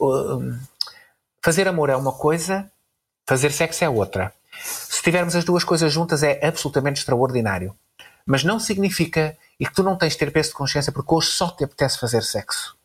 um, 0.00 0.58
fazer 1.42 1.68
amor 1.68 1.90
é 1.90 1.96
uma 1.96 2.12
coisa, 2.12 2.70
fazer 3.26 3.52
sexo 3.52 3.84
é 3.84 3.88
outra. 3.88 4.32
Se 4.62 5.02
tivermos 5.02 5.36
as 5.36 5.44
duas 5.44 5.64
coisas 5.64 5.92
juntas 5.92 6.22
é 6.22 6.44
absolutamente 6.46 7.00
extraordinário. 7.00 7.74
Mas 8.24 8.42
não 8.42 8.58
significa 8.58 9.36
e 9.58 9.66
que 9.66 9.72
tu 9.74 9.82
não 9.82 9.96
tens 9.96 10.12
de 10.12 10.18
ter 10.18 10.30
peso 10.32 10.50
de 10.50 10.54
consciência 10.54 10.92
porque 10.92 11.14
hoje 11.14 11.28
só 11.28 11.48
te 11.50 11.64
apetece 11.64 11.98
fazer 11.98 12.22
sexo. 12.22 12.76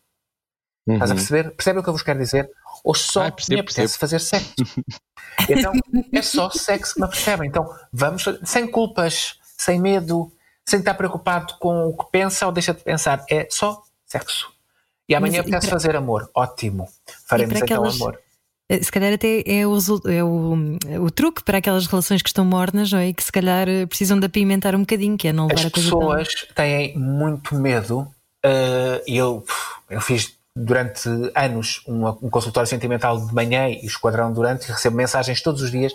Estás 0.88 1.12
a 1.12 1.14
Uhum. 1.14 1.20
perceber? 1.20 1.52
Percebe 1.52 1.80
o 1.80 1.84
que 1.84 1.90
eu 1.90 1.94
vos 1.94 2.02
quero 2.02 2.20
dizer? 2.20 2.50
Hoje 2.84 3.02
só 3.04 3.28
Ah, 3.28 3.32
percebo, 3.32 3.54
me 3.56 3.60
apetece 3.62 3.98
fazer 3.98 4.20
sexo. 4.20 4.54
Então 5.50 5.72
é 6.12 6.22
só 6.22 6.50
sexo 6.50 6.94
que 6.96 7.00
me 7.00 7.06
apercebe. 7.06 7.48
Então 7.48 7.74
vamos 7.92 8.26
sem 8.44 8.70
culpas, 8.70 9.40
sem 9.58 9.80
medo, 9.80 10.32
sem 10.68 10.80
estar 10.80 10.94
preocupado 10.96 11.56
com 11.60 11.88
o 11.88 11.98
que 11.98 12.12
pensa 12.12 12.46
ou 12.46 12.52
deixa 12.52 12.74
de 12.74 12.82
pensar. 12.84 13.24
É 13.30 13.48
só 13.50 13.82
sexo. 14.06 14.52
E 15.08 15.16
amanhã 15.16 15.38
Mas 15.38 15.38
e 15.38 15.50
apetece 15.50 15.68
para- 15.68 15.76
fazer 15.80 15.96
amor. 15.96 16.30
Ótimo. 16.36 16.90
Faremos 17.28 17.56
então 17.56 17.64
aquelas- 17.66 17.96
amor. 17.96 18.20
Eh, 18.74 18.82
Se 18.84 18.92
calhar 18.92 19.12
até 19.14 19.44
é, 19.46 19.68
o, 19.68 19.78
é 20.10 20.24
o, 20.24 20.78
o 21.06 21.12
truque 21.12 21.44
para 21.44 21.58
aquelas 21.58 21.86
relações 21.88 22.22
que 22.22 22.30
estão 22.30 22.46
mornas 22.46 22.92
não 22.92 23.00
é? 23.00 23.10
e 23.10 23.14
que 23.14 23.24
se 23.24 23.32
calhar 23.32 23.68
eh, 23.68 23.86
precisam 23.86 24.20
de 24.20 24.26
apimentar 24.26 24.74
um 24.76 24.80
bocadinho, 24.80 25.18
que 25.18 25.28
é 25.28 25.34
não 25.34 25.48
levar 25.48 25.60
As 25.62 25.66
a 25.68 25.72
coisa 25.72 25.90
tão... 25.90 26.00
pessoas 26.00 26.28
têm 26.56 26.98
muito 26.98 27.56
medo. 27.56 28.08
eh, 28.44 29.04
E 29.08 29.18
eu, 29.18 29.44
eu 29.90 30.00
fiz 30.02 30.34
durante 30.56 31.08
anos 31.36 31.82
uma- 31.88 32.18
um 32.22 32.30
consultório 32.30 32.68
sentimental 32.68 33.26
de 33.26 33.34
manhã 33.34 33.70
e 33.70 33.86
esquadrão 33.86 34.32
durante 34.34 34.68
e 34.68 34.72
recebo 34.72 34.96
mensagens 34.96 35.42
todos 35.42 35.62
os 35.62 35.72
dias. 35.72 35.94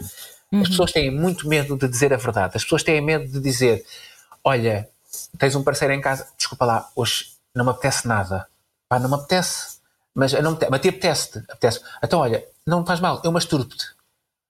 As 0.53 0.69
pessoas 0.69 0.93
têm 0.93 1.11
muito 1.11 1.49
medo 1.49 1.77
de 1.77 1.89
dizer 1.89 2.13
a 2.13 2.17
verdade. 2.17 2.53
As 2.57 2.63
pessoas 2.63 2.83
têm 2.83 3.01
medo 3.01 3.27
de 3.27 3.41
dizer: 3.41 3.85
Olha, 4.45 4.89
tens 5.39 5.55
um 5.57 5.63
parceiro 5.65 5.93
em 5.93 6.01
casa, 6.01 6.27
desculpa 6.39 6.65
lá, 6.65 6.89
hoje 6.95 7.27
não 7.55 7.65
me 7.65 7.71
apetece 7.73 8.07
nada. 8.07 8.47
Pá, 8.89 8.99
não 8.99 9.09
me 9.09 9.17
apetece. 9.17 9.77
Mas, 10.17 10.33
eu 10.33 10.43
não 10.43 10.53
me 10.53 10.57
apetece. 10.57 10.71
mas 10.71 10.81
te 10.81 10.89
apetece-te. 10.89 11.39
Apetece. 11.51 11.81
Então, 12.03 12.21
olha, 12.21 12.43
não 12.67 12.87
faz 12.87 13.01
mal, 13.01 13.21
eu 13.23 13.31
masturbo-te. 13.31 13.85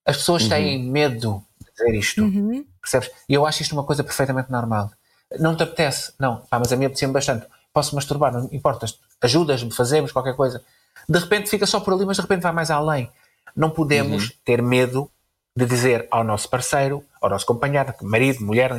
As 0.05 0.19
pessoas 0.19 0.47
têm 0.47 0.89
medo 0.89 1.43
de 1.61 1.73
dizer 1.73 1.99
isto. 1.99 2.23
Uhum. 2.23 2.65
Percebes? 2.81 3.11
E 3.29 3.35
eu 3.35 3.45
acho 3.45 3.63
isto 3.63 3.73
uma 3.73 3.83
coisa 3.83 4.05
perfeitamente 4.05 4.51
normal. 4.51 4.93
Não 5.41 5.57
te 5.57 5.65
apetece? 5.65 6.13
Não. 6.21 6.37
Pá, 6.49 6.61
mas 6.61 6.73
a 6.73 6.77
mim 6.77 6.85
apetecia-me 6.85 7.13
bastante. 7.13 7.47
Posso 7.73 7.97
masturbar, 7.97 8.33
não 8.33 8.49
importas. 8.53 8.97
Ajudas-me, 9.21 9.73
fazemos 9.73 10.13
qualquer 10.13 10.37
coisa. 10.37 10.63
De 11.09 11.19
repente 11.19 11.51
fica 11.51 11.67
só 11.67 11.81
por 11.81 11.93
ali, 11.93 12.07
mas 12.07 12.17
de 12.17 12.23
repente 12.23 12.43
vai 12.43 12.53
mais 12.53 12.71
além. 12.71 13.11
Não 13.55 13.69
podemos 13.69 14.33
ter 14.45 14.63
medo 14.63 15.11
de 15.57 15.67
dizer 15.67 16.07
ao 16.13 16.23
nosso 16.23 16.49
parceiro, 16.49 17.03
ao 17.21 17.29
nosso 17.29 17.45
companheiro, 17.45 17.93
marido, 18.03 18.45
mulher, 18.45 18.71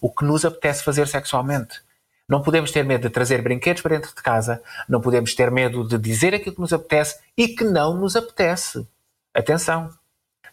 o 0.00 0.08
que 0.08 0.24
nos 0.24 0.44
apetece 0.44 0.84
fazer 0.84 1.08
sexualmente. 1.08 1.80
Não 2.28 2.42
podemos 2.42 2.70
ter 2.70 2.84
medo 2.84 3.02
de 3.02 3.10
trazer 3.10 3.40
brinquedos 3.40 3.80
para 3.80 3.96
dentro 3.96 4.14
de 4.14 4.22
casa, 4.22 4.62
não 4.88 5.00
podemos 5.00 5.34
ter 5.34 5.50
medo 5.50 5.86
de 5.86 5.96
dizer 5.98 6.34
aquilo 6.34 6.54
que 6.54 6.60
nos 6.60 6.72
apetece 6.72 7.16
e 7.36 7.48
que 7.48 7.64
não 7.64 7.96
nos 7.96 8.16
apetece. 8.16 8.86
Atenção. 9.34 9.90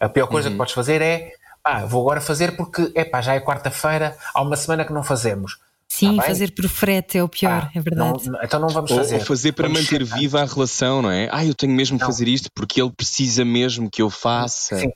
A 0.00 0.08
pior 0.08 0.26
coisa 0.26 0.50
que 0.50 0.56
podes 0.56 0.74
fazer 0.74 1.02
é 1.02 1.32
pá, 1.62 1.84
vou 1.84 2.02
agora 2.02 2.20
fazer 2.20 2.56
porque 2.56 2.92
epá, 2.94 3.20
já 3.20 3.34
é 3.34 3.40
quarta-feira, 3.40 4.16
há 4.34 4.40
uma 4.42 4.56
semana 4.56 4.84
que 4.84 4.92
não 4.92 5.02
fazemos. 5.02 5.58
Sim, 5.88 6.16
Tá 6.16 6.22
bem? 6.22 6.30
fazer 6.30 6.50
por 6.52 6.68
frete 6.68 7.16
é 7.18 7.22
o 7.22 7.28
pior, 7.28 7.62
Pá, 7.62 7.70
é 7.74 7.80
verdade. 7.80 8.28
não- 8.28 8.42
então 8.42 8.58
não 8.60 8.68
vamos 8.68 8.90
Ou, 8.90 8.96
fazer. 8.98 9.14
ou 9.16 9.20
fazer 9.24 9.52
para 9.52 9.68
Vamos 9.68 9.82
manter 9.82 10.04
sentar. 10.04 10.18
viva 10.18 10.42
a 10.42 10.44
relação, 10.44 11.00
não 11.02 11.10
é? 11.10 11.28
Ah, 11.30 11.44
eu 11.44 11.54
tenho 11.54 11.72
mesmo 11.72 11.98
Não. 11.98 12.06
fazer 12.06 12.26
isto 12.28 12.50
porque 12.54 12.80
ele 12.80 12.90
precisa 12.90 13.44
mesmo 13.44 13.88
que 13.90 14.02
eu 14.02 14.10
faça. 14.10 14.76
Sim. 14.78 14.90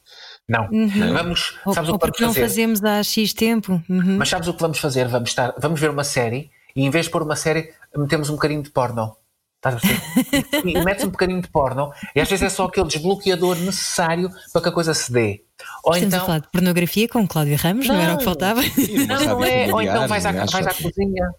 Não. 0.48 0.64
Uhum. 0.70 1.12
Vamos, 1.14 1.54
Ou, 1.64 1.72
sabes 1.74 1.88
ou 1.90 1.94
o 1.94 1.98
que 1.98 2.02
vamos 2.06 2.16
porque 2.16 2.22
não 2.24 2.30
fazer? 2.34 2.40
fazemos 2.40 2.84
há 2.84 3.02
X 3.04 3.32
tempo. 3.32 3.82
Uhum. 3.88 4.16
Mas 4.18 4.28
sabes 4.28 4.48
o 4.48 4.52
que 4.54 4.60
vamos 4.60 4.78
fazer? 4.78 5.06
Vamos, 5.08 5.30
estar, 5.30 5.54
vamos 5.58 5.78
ver 5.80 5.90
uma 5.90 6.04
série 6.04 6.50
e 6.80 6.86
em 6.86 6.90
vez 6.90 7.06
de 7.06 7.12
pôr 7.12 7.22
uma 7.22 7.36
série, 7.36 7.72
metemos 7.96 8.30
um 8.30 8.34
bocadinho 8.34 8.62
de 8.62 8.70
porno. 8.70 9.16
Estás 9.56 9.76
a 9.76 9.80
perceber? 9.80 10.46
e, 10.64 10.78
e 10.78 10.84
metes 10.84 11.04
um 11.04 11.10
bocadinho 11.10 11.42
de 11.42 11.48
porno 11.48 11.92
e 12.16 12.20
às 12.20 12.28
vezes 12.30 12.46
é 12.46 12.48
só 12.48 12.64
aquele 12.64 12.86
desbloqueador 12.86 13.56
necessário 13.58 14.30
para 14.52 14.62
que 14.62 14.68
a 14.70 14.72
coisa 14.72 14.94
se 14.94 15.12
dê. 15.12 15.44
Ou 15.84 15.92
Estamos 15.92 16.14
então. 16.14 16.22
a 16.22 16.26
falar 16.26 16.38
de 16.38 16.48
pornografia 16.50 17.06
com 17.08 17.28
Cláudio 17.28 17.56
Ramos, 17.58 17.86
não, 17.86 17.94
era 17.96 18.14
o 18.14 18.18
que 18.18 18.24
Não. 18.24 18.30
faltava? 18.32 18.62
Sim, 18.62 19.06
Não, 19.06 19.20
não 19.26 19.44
é. 19.44 19.70
Ou 19.70 19.82
então 19.82 20.08
vais 20.08 20.24
à, 20.24 20.30
acho. 20.30 20.52
vais 20.52 20.66
à 20.66 20.72
cozinha. 20.74 21.30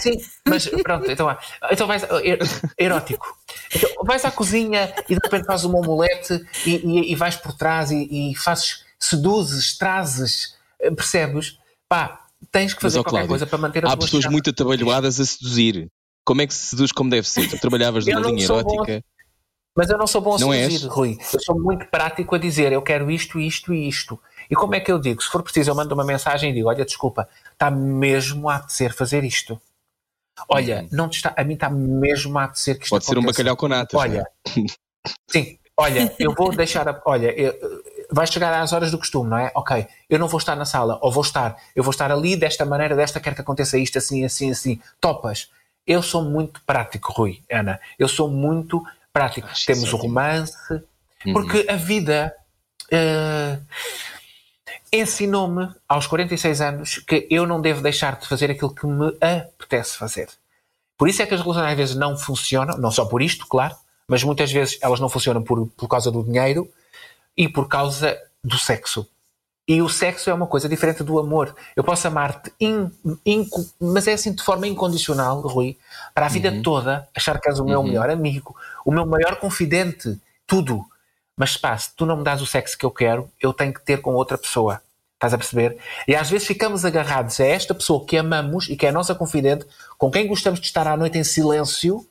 Sim, 0.00 0.12
mas 0.46 0.68
pronto, 0.68 1.10
então, 1.10 1.36
então 1.70 1.86
vais. 1.86 2.04
er- 2.22 2.38
Erótico. 2.78 3.26
Então, 3.74 3.90
vais 4.04 4.24
à 4.24 4.30
cozinha 4.30 4.94
e 5.08 5.14
de 5.16 5.20
repente 5.24 5.46
fazes 5.46 5.64
uma 5.64 5.78
omelete 5.78 6.44
e, 6.64 6.76
e- 6.76 7.12
e 7.12 7.14
vais 7.16 7.34
por 7.36 7.54
trás 7.54 7.90
e, 7.90 8.30
e 8.30 8.36
fazes, 8.36 8.84
seduzes, 9.00 9.76
trazes, 9.76 10.56
eh, 10.78 10.90
percebes? 10.92 11.58
Pá, 11.88 12.23
tens 12.54 12.72
que 12.72 12.82
Mas, 12.82 12.92
fazer 12.92 13.00
ó, 13.00 13.02
qualquer 13.02 13.10
Cláudio, 13.26 13.28
coisa 13.30 13.46
para 13.46 13.58
manter 13.58 13.84
a 13.84 13.92
Há 13.92 13.96
pessoas 13.96 14.22
chama. 14.22 14.32
muito 14.32 14.48
atabalhoadas 14.50 15.18
a 15.20 15.24
seduzir. 15.26 15.88
Como 16.24 16.40
é 16.40 16.46
que 16.46 16.54
se 16.54 16.68
seduz 16.68 16.90
como 16.92 17.10
deve 17.10 17.28
ser? 17.28 17.48
Tu 17.50 17.58
trabalhavas 17.58 18.06
numa 18.06 18.20
não 18.20 18.30
linha 18.30 18.44
erótica. 18.44 19.04
Mas 19.76 19.90
eu 19.90 19.98
não 19.98 20.06
sou 20.06 20.20
bom 20.20 20.36
a 20.36 20.38
Não 20.38 20.52
seduzir, 20.52 20.74
és? 20.74 20.84
Rui. 20.84 21.18
Eu 21.32 21.40
sou 21.40 21.58
muito 21.60 21.84
prático 21.86 22.34
a 22.34 22.38
dizer 22.38 22.72
eu 22.72 22.80
quero 22.80 23.10
isto, 23.10 23.40
isto 23.40 23.74
e 23.74 23.88
isto. 23.88 24.18
E 24.48 24.54
como 24.54 24.74
é 24.74 24.80
que 24.80 24.90
eu 24.92 24.98
digo? 25.00 25.20
Se 25.22 25.28
for 25.28 25.42
preciso, 25.42 25.70
eu 25.70 25.74
mando 25.74 25.92
uma 25.94 26.04
mensagem 26.04 26.50
e 26.50 26.52
digo: 26.54 26.68
Olha, 26.68 26.84
desculpa, 26.84 27.28
está 27.52 27.70
mesmo 27.70 28.48
a 28.48 28.56
apetecer 28.56 28.94
fazer 28.94 29.24
isto. 29.24 29.60
Olha, 30.48 30.88
não 30.92 31.08
te 31.08 31.16
está, 31.16 31.34
a 31.36 31.44
mim 31.44 31.54
está 31.54 31.68
mesmo 31.70 32.38
a 32.38 32.44
apetecer 32.44 32.78
que 32.78 32.84
isto 32.84 32.92
Uhum. 32.92 32.98
Pode 32.98 33.04
ser 33.06 33.16
um 33.16 33.20
aconteça. 33.20 33.32
bacalhau 33.38 33.56
com 33.56 33.68
natas. 33.68 34.00
Olha, 34.00 34.26
não 34.56 34.64
é? 34.64 34.66
sim, 35.30 35.58
olha, 35.76 36.14
eu 36.18 36.32
vou 36.34 36.50
deixar. 36.56 36.88
A, 36.88 37.02
olha, 37.06 37.32
eu- 37.38 37.52
vai 38.14 38.26
chegar 38.26 38.52
às 38.60 38.72
horas 38.72 38.90
do 38.90 38.98
costume, 38.98 39.28
não 39.30 39.38
é? 39.38 39.50
Ok, 39.54 39.86
eu 40.08 40.18
não 40.18 40.28
vou 40.28 40.38
estar 40.38 40.54
na 40.56 40.64
sala, 40.64 40.98
ou 41.02 41.10
vou 41.10 41.22
estar, 41.22 41.56
eu 41.74 41.82
vou 41.82 41.90
estar 41.90 42.10
ali 42.12 42.36
desta 42.36 42.64
maneira, 42.64 42.94
desta, 42.94 43.20
quer 43.20 43.34
que 43.34 43.40
aconteça 43.40 43.76
isto, 43.78 43.98
assim, 43.98 44.24
assim, 44.24 44.50
assim. 44.50 44.80
Topas. 45.00 45.50
Eu 45.86 46.02
sou 46.02 46.22
muito 46.24 46.62
prático, 46.66 47.12
Rui, 47.12 47.42
Ana. 47.50 47.78
Eu 47.98 48.08
sou 48.08 48.28
muito 48.30 48.82
prático. 49.12 49.48
Acho 49.48 49.66
Temos 49.66 49.92
o 49.92 49.96
romance, 49.96 50.56
Uhum. 51.26 51.32
porque 51.32 51.66
a 51.70 51.76
vida 51.76 52.34
eh, 52.90 53.58
ensinou-me 54.92 55.68
aos 55.88 56.06
46 56.06 56.60
anos 56.60 56.98
que 56.98 57.26
eu 57.30 57.46
não 57.46 57.60
devo 57.60 57.82
deixar 57.82 58.16
de 58.16 58.26
fazer 58.28 58.50
aquilo 58.50 58.74
que 58.74 58.86
me 58.86 59.08
apetece 59.20 59.96
fazer. 59.96 60.28
Por 60.96 61.08
isso 61.08 61.22
é 61.22 61.26
que 61.26 61.34
as 61.34 61.40
relações 61.40 61.66
às 61.70 61.76
vezes 61.76 61.94
não 61.96 62.16
funcionam, 62.16 62.76
não 62.78 62.90
só 62.90 63.04
por 63.04 63.20
isto, 63.22 63.46
claro, 63.46 63.74
mas 64.06 64.22
muitas 64.22 64.52
vezes 64.52 64.78
elas 64.80 65.00
não 65.00 65.08
funcionam 65.08 65.42
por, 65.42 65.66
por 65.68 65.88
causa 65.88 66.10
do 66.10 66.22
dinheiro 66.22 66.68
e 67.36 67.48
por 67.48 67.68
causa 67.68 68.16
do 68.42 68.58
sexo. 68.58 69.08
E 69.66 69.80
o 69.80 69.88
sexo 69.88 70.28
é 70.28 70.34
uma 70.34 70.46
coisa 70.46 70.68
diferente 70.68 71.02
do 71.02 71.18
amor. 71.18 71.54
Eu 71.74 71.82
posso 71.82 72.06
amar-te, 72.06 72.52
mas 73.80 74.06
é 74.06 74.12
assim 74.12 74.32
de 74.32 74.42
forma 74.42 74.66
incondicional, 74.66 75.40
Rui, 75.40 75.78
para 76.14 76.26
a 76.26 76.28
vida 76.28 76.60
toda, 76.62 77.08
achar 77.14 77.40
que 77.40 77.48
és 77.48 77.58
o 77.58 77.64
meu 77.64 77.82
melhor 77.82 78.10
amigo, 78.10 78.54
o 78.84 78.92
meu 78.92 79.06
maior 79.06 79.36
confidente, 79.36 80.20
tudo. 80.46 80.84
Mas 81.36 81.56
pá, 81.56 81.76
se 81.78 81.96
tu 81.96 82.04
não 82.04 82.18
me 82.18 82.24
dás 82.24 82.42
o 82.42 82.46
sexo 82.46 82.76
que 82.76 82.84
eu 82.84 82.90
quero, 82.90 83.28
eu 83.40 83.54
tenho 83.54 83.72
que 83.72 83.80
ter 83.80 84.02
com 84.02 84.14
outra 84.14 84.36
pessoa. 84.36 84.82
Estás 85.14 85.32
a 85.32 85.38
perceber? 85.38 85.78
E 86.06 86.14
às 86.14 86.28
vezes 86.28 86.46
ficamos 86.46 86.84
agarrados 86.84 87.40
a 87.40 87.46
esta 87.46 87.74
pessoa 87.74 88.04
que 88.04 88.18
amamos 88.18 88.68
e 88.68 88.76
que 88.76 88.84
é 88.84 88.90
a 88.90 88.92
nossa 88.92 89.14
confidente, 89.14 89.64
com 89.96 90.10
quem 90.10 90.26
gostamos 90.26 90.60
de 90.60 90.66
estar 90.66 90.86
à 90.86 90.94
noite 90.94 91.16
em 91.16 91.24
silêncio, 91.24 92.06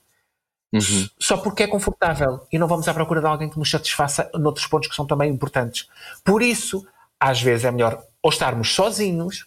Uhum. 0.73 1.07
só 1.19 1.37
porque 1.37 1.63
é 1.63 1.67
confortável 1.67 2.47
e 2.51 2.57
não 2.57 2.67
vamos 2.67 2.87
à 2.87 2.93
procura 2.95 3.21
de 3.21 3.27
alguém 3.27 3.47
que 3.47 3.59
nos 3.59 3.69
satisfaça 3.69 4.27
noutros 4.33 4.65
pontos 4.65 4.89
que 4.89 4.95
são 4.95 5.05
também 5.05 5.31
importantes. 5.31 5.87
Por 6.23 6.41
isso, 6.41 6.83
às 7.19 7.39
vezes 7.39 7.65
é 7.65 7.71
melhor 7.71 8.01
ou 8.23 8.31
estarmos 8.31 8.73
sozinhos 8.73 9.45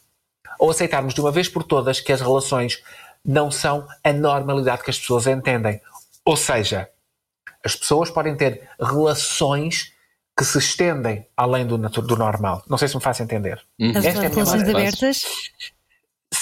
ou 0.59 0.71
aceitarmos 0.71 1.15
de 1.15 1.21
uma 1.21 1.33
vez 1.33 1.49
por 1.49 1.65
todas 1.65 2.01
que 2.01 2.13
as 2.13 2.21
relações 2.21 2.81
não 3.25 3.51
são 3.51 3.87
a 4.05 4.13
normalidade 4.13 4.85
que 4.85 4.91
as 4.91 4.99
pessoas 4.99 5.27
entendem. 5.27 5.81
Ou 6.25 6.37
seja, 6.37 6.89
as 7.65 7.75
pessoas 7.75 8.09
podem 8.09 8.37
ter 8.37 8.69
relações 8.81 9.93
que 10.39 10.45
se 10.45 10.59
estendem 10.59 11.27
além 11.37 11.67
do, 11.67 11.77
do 11.77 12.17
normal. 12.17 12.63
Não 12.69 12.79
sei 12.79 12.89
se 12.89 12.95
me 12.95 13.03
faço 13.03 13.23
entender. 13.23 13.61
Uhum. 13.81 13.91
As 13.91 14.05
Esta 14.05 14.27
é 14.27 14.29
relações 14.29 14.69
abertas. 14.69 15.25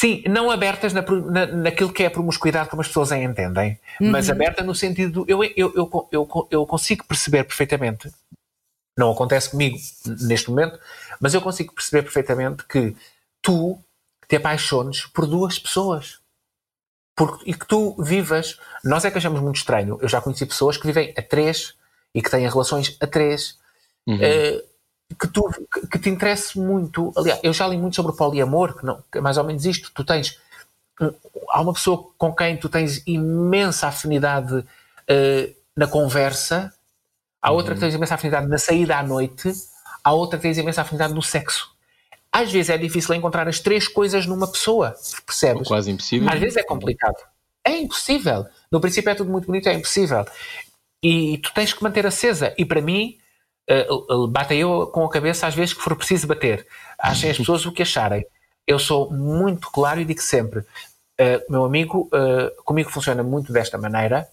Sim, 0.05 0.23
não 0.29 0.51
abertas 0.51 0.93
na, 0.93 1.01
na- 1.01 1.47
naquilo 1.47 1.91
que 1.91 2.03
é 2.03 2.07
a 2.07 2.11
promiscuidade 2.11 2.69
como 2.69 2.83
as 2.83 2.89
pessoas 2.89 3.11
a 3.11 3.17
entendem, 3.19 3.79
mas 3.99 4.29
aberta 4.29 4.63
no 4.63 4.75
sentido. 4.75 5.25
Eu, 5.27 5.43
eu, 5.43 5.73
eu, 5.75 6.09
eu, 6.13 6.49
eu 6.51 6.67
consigo 6.67 7.07
perceber 7.07 7.45
perfeitamente, 7.45 8.13
não 8.99 9.11
acontece 9.11 9.51
comigo 9.51 9.79
neste 10.21 10.51
momento, 10.51 10.79
mas 11.19 11.33
eu 11.33 11.41
consigo 11.41 11.73
perceber 11.73 12.03
perfeitamente 12.03 12.65
que 12.65 12.95
tu 13.41 13.79
te 14.29 14.37
apaixones 14.37 15.07
por 15.07 15.27
duas 15.27 15.59
pessoas. 15.59 16.19
Porque, 17.17 17.49
e 17.49 17.55
que 17.55 17.67
tu 17.67 17.95
vivas. 18.03 18.59
Nós 18.83 19.05
é 19.07 19.11
que 19.11 19.17
achamos 19.17 19.41
muito 19.41 19.57
estranho. 19.57 19.99
Eu 20.03 20.09
já 20.09 20.21
conheci 20.21 20.45
pessoas 20.45 20.77
que 20.77 20.87
vivem 20.87 21.15
a 21.17 21.23
três 21.23 21.75
e 22.15 22.21
que 22.21 22.31
têm 22.31 22.47
relações 22.47 22.95
a 23.01 23.07
três. 23.07 23.57
Uhum. 24.07 24.19
Eh, 24.21 24.63
que, 25.19 25.29
tu, 25.29 25.49
que, 25.73 25.87
que 25.87 25.99
te 25.99 26.09
interesse 26.09 26.59
muito. 26.59 27.13
Aliás, 27.17 27.41
eu 27.43 27.53
já 27.53 27.67
li 27.67 27.77
muito 27.77 27.97
sobre 27.97 28.13
o 28.13 28.17
poliamor, 28.17 28.77
que, 28.79 28.85
não, 28.85 29.03
que 29.11 29.19
é 29.19 29.21
mais 29.21 29.37
ou 29.37 29.45
menos 29.45 29.65
isto. 29.65 29.91
Tu 29.95 30.05
tens. 30.05 30.39
Há 31.51 31.61
uma 31.61 31.73
pessoa 31.73 32.11
com 32.17 32.35
quem 32.35 32.57
tu 32.57 32.69
tens 32.69 33.03
imensa 33.07 33.89
afinidade 33.89 34.65
eh, 35.09 35.51
na 35.77 35.87
conversa, 35.87 36.73
há 37.43 37.51
outra 37.51 37.75
que 37.75 37.81
tens 37.81 37.95
imensa 37.95 38.15
afinidade 38.15 38.47
na 38.47 38.59
saída 38.59 38.97
à 38.97 39.03
noite, 39.03 39.53
há 40.03 40.13
outra 40.13 40.39
que 40.39 40.43
tens 40.43 40.57
imensa 40.57 40.83
afinidade 40.83 41.13
no 41.13 41.23
sexo. 41.23 41.75
Às 42.33 42.51
vezes 42.51 42.71
é 42.71 42.79
difícil 42.79 43.15
encontrar 43.15 43.49
as 43.49 43.61
três 43.61 43.87
coisas 43.87 44.27
numa 44.27 44.51
pessoa, 44.51 44.95
percebes? 45.27 45.69
Quase 45.69 45.91
impossível. 45.91 46.29
Às 46.29 46.41
vezes 46.41 46.57
é 46.57 46.63
complicado. 46.63 47.17
É 47.65 47.79
impossível. 47.79 48.47
No 48.71 48.81
princípio 48.81 49.11
é 49.11 49.15
tudo 49.15 49.31
muito 49.31 49.47
bonito, 49.47 49.69
é 49.69 49.75
impossível. 49.75 50.25
E 51.03 51.39
tu 51.39 51.53
tens 51.55 51.73
que 51.73 51.83
manter 51.83 52.07
acesa. 52.07 52.55
E 52.59 52.65
para 52.65 52.81
mim, 52.81 53.19
uh, 53.71 54.29
bata 54.29 54.55
eu 54.55 54.87
com 54.89 55.05
a 55.05 55.11
cabeça 55.11 55.47
às 55.47 55.55
vezes 55.55 55.75
que 55.75 55.83
for 55.83 55.97
preciso 55.97 56.27
bater. 56.27 56.67
Achem 56.99 57.31
as 57.31 57.39
pessoas 57.39 57.65
o 57.67 57.73
que 57.73 57.83
acharem. 57.83 58.27
Eu 58.67 58.79
sou 58.79 59.11
muito 59.11 59.71
claro 59.71 60.01
e 60.01 60.05
digo 60.05 60.23
sempre: 60.23 60.61
uh, 60.61 61.51
meu 61.51 61.65
amigo, 61.65 62.09
uh, 62.13 62.63
comigo 62.65 62.91
funciona 62.91 63.23
muito 63.23 63.53
desta 63.53 63.79
maneira. 63.79 64.29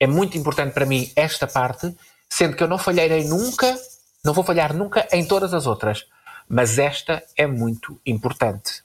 É 0.00 0.06
muito 0.06 0.36
importante 0.36 0.72
para 0.72 0.86
mim 0.86 1.10
esta 1.14 1.46
parte, 1.46 1.94
sendo 2.28 2.56
que 2.56 2.62
eu 2.62 2.68
não 2.68 2.78
falharei 2.78 3.24
nunca, 3.24 3.76
não 4.24 4.32
vou 4.32 4.42
falhar 4.42 4.74
nunca 4.74 5.06
em 5.12 5.24
todas 5.24 5.54
as 5.54 5.66
outras. 5.66 6.06
Mas 6.48 6.78
esta 6.78 7.22
é 7.36 7.46
muito 7.46 8.00
importante. 8.04 8.82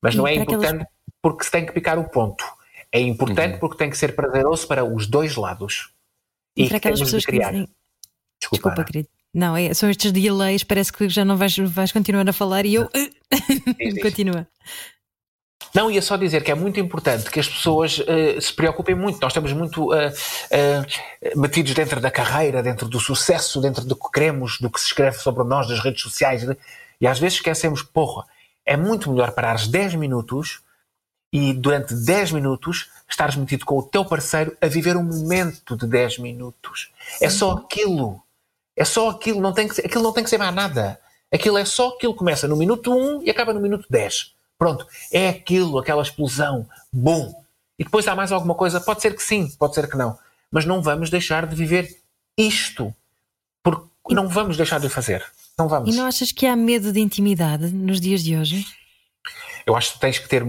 Mas 0.00 0.14
E 0.14 0.16
não 0.16 0.26
é 0.26 0.34
importante 0.34 0.86
porque 1.20 1.44
se 1.44 1.50
tem 1.50 1.66
que 1.66 1.72
picar 1.72 1.98
o 1.98 2.08
ponto. 2.08 2.44
É 2.92 3.00
importante 3.00 3.58
porque 3.58 3.76
tem 3.76 3.90
que 3.90 3.98
ser 3.98 4.16
prazeroso 4.16 4.66
para 4.66 4.84
os 4.84 5.06
dois 5.06 5.36
lados. 5.36 5.92
E 6.56 6.66
para 6.68 6.78
aquelas 6.78 7.00
pessoas 7.00 7.24
que 7.24 7.32
criar. 7.32 7.50
dizem. 7.50 7.68
Desculpa, 8.40 8.70
Desculpa, 8.70 8.84
querido. 8.84 9.08
Não, 9.32 9.56
é, 9.56 9.72
são 9.74 9.88
estes 9.88 10.10
delays, 10.10 10.64
parece 10.64 10.92
que 10.92 11.08
já 11.08 11.24
não 11.24 11.36
vais, 11.36 11.56
vais 11.56 11.92
continuar 11.92 12.28
a 12.28 12.32
falar 12.32 12.66
e 12.66 12.74
eu. 12.74 12.88
Diz, 12.92 13.60
diz. 13.78 14.02
Continua. 14.02 14.46
Não, 15.72 15.88
ia 15.90 16.02
só 16.02 16.16
dizer 16.16 16.42
que 16.42 16.50
é 16.50 16.54
muito 16.54 16.80
importante 16.80 17.30
que 17.30 17.38
as 17.38 17.48
pessoas 17.48 18.02
eh, 18.06 18.40
se 18.40 18.52
preocupem 18.52 18.94
muito. 18.94 19.20
Nós 19.20 19.30
estamos 19.30 19.52
muito 19.52 19.94
eh, 19.94 20.12
eh, 20.50 20.84
metidos 21.36 21.72
dentro 21.74 22.00
da 22.00 22.10
carreira, 22.10 22.60
dentro 22.60 22.88
do 22.88 22.98
sucesso, 22.98 23.60
dentro 23.60 23.84
do 23.84 23.94
que 23.94 24.10
queremos, 24.12 24.58
do 24.58 24.68
que 24.68 24.80
se 24.80 24.86
escreve 24.86 25.18
sobre 25.18 25.44
nós 25.44 25.68
nas 25.68 25.78
redes 25.78 26.02
sociais. 26.02 26.44
E 27.00 27.06
às 27.06 27.20
vezes 27.20 27.36
esquecemos, 27.36 27.82
porra, 27.82 28.24
é 28.66 28.76
muito 28.76 29.10
melhor 29.12 29.30
parares 29.30 29.68
10 29.68 29.94
minutos 29.94 30.60
e 31.32 31.52
durante 31.52 31.94
10 31.94 32.32
minutos 32.32 32.90
estares 33.08 33.36
metido 33.36 33.64
com 33.64 33.78
o 33.78 33.82
teu 33.82 34.04
parceiro 34.04 34.56
a 34.60 34.66
viver 34.66 34.96
um 34.96 35.04
momento 35.04 35.76
de 35.76 35.86
10 35.86 36.18
minutos. 36.18 36.90
É 37.20 37.30
só 37.30 37.52
aquilo. 37.52 38.20
É 38.76 38.84
só 38.84 39.10
aquilo. 39.10 39.40
Não 39.40 39.52
tem 39.52 39.68
que 39.68 39.74
ser, 39.74 39.86
aquilo 39.86 40.02
não 40.02 40.12
tem 40.12 40.24
que 40.24 40.30
ser 40.30 40.38
mais 40.38 40.54
nada. 40.54 41.00
Aquilo 41.32 41.58
é 41.58 41.64
só 41.64 41.88
aquilo. 41.88 42.14
Começa 42.14 42.48
no 42.48 42.56
minuto 42.56 42.92
1 42.92 43.22
e 43.24 43.30
acaba 43.30 43.52
no 43.52 43.60
minuto 43.60 43.86
10. 43.88 44.34
Pronto. 44.58 44.86
É 45.12 45.28
aquilo, 45.28 45.78
aquela 45.78 46.02
explosão. 46.02 46.68
Bom. 46.92 47.34
E 47.78 47.84
depois 47.84 48.06
há 48.06 48.14
mais 48.14 48.30
alguma 48.30 48.54
coisa? 48.54 48.80
Pode 48.80 49.00
ser 49.00 49.14
que 49.14 49.22
sim, 49.22 49.48
pode 49.58 49.74
ser 49.74 49.88
que 49.88 49.96
não. 49.96 50.18
Mas 50.50 50.66
não 50.66 50.82
vamos 50.82 51.08
deixar 51.08 51.46
de 51.46 51.56
viver 51.56 51.96
isto. 52.36 52.94
Porque 53.62 53.88
não 54.10 54.28
vamos 54.28 54.56
deixar 54.56 54.78
de 54.78 54.86
o 54.86 54.90
fazer. 54.90 55.24
Não 55.58 55.68
vamos. 55.68 55.94
E 55.94 55.96
não 55.96 56.06
achas 56.06 56.32
que 56.32 56.46
há 56.46 56.56
medo 56.56 56.92
de 56.92 57.00
intimidade 57.00 57.70
nos 57.72 58.00
dias 58.00 58.22
de 58.22 58.36
hoje? 58.36 58.66
Eu 59.66 59.76
acho 59.76 59.94
que 59.94 60.00
tens 60.00 60.18
que 60.18 60.28
ter. 60.28 60.42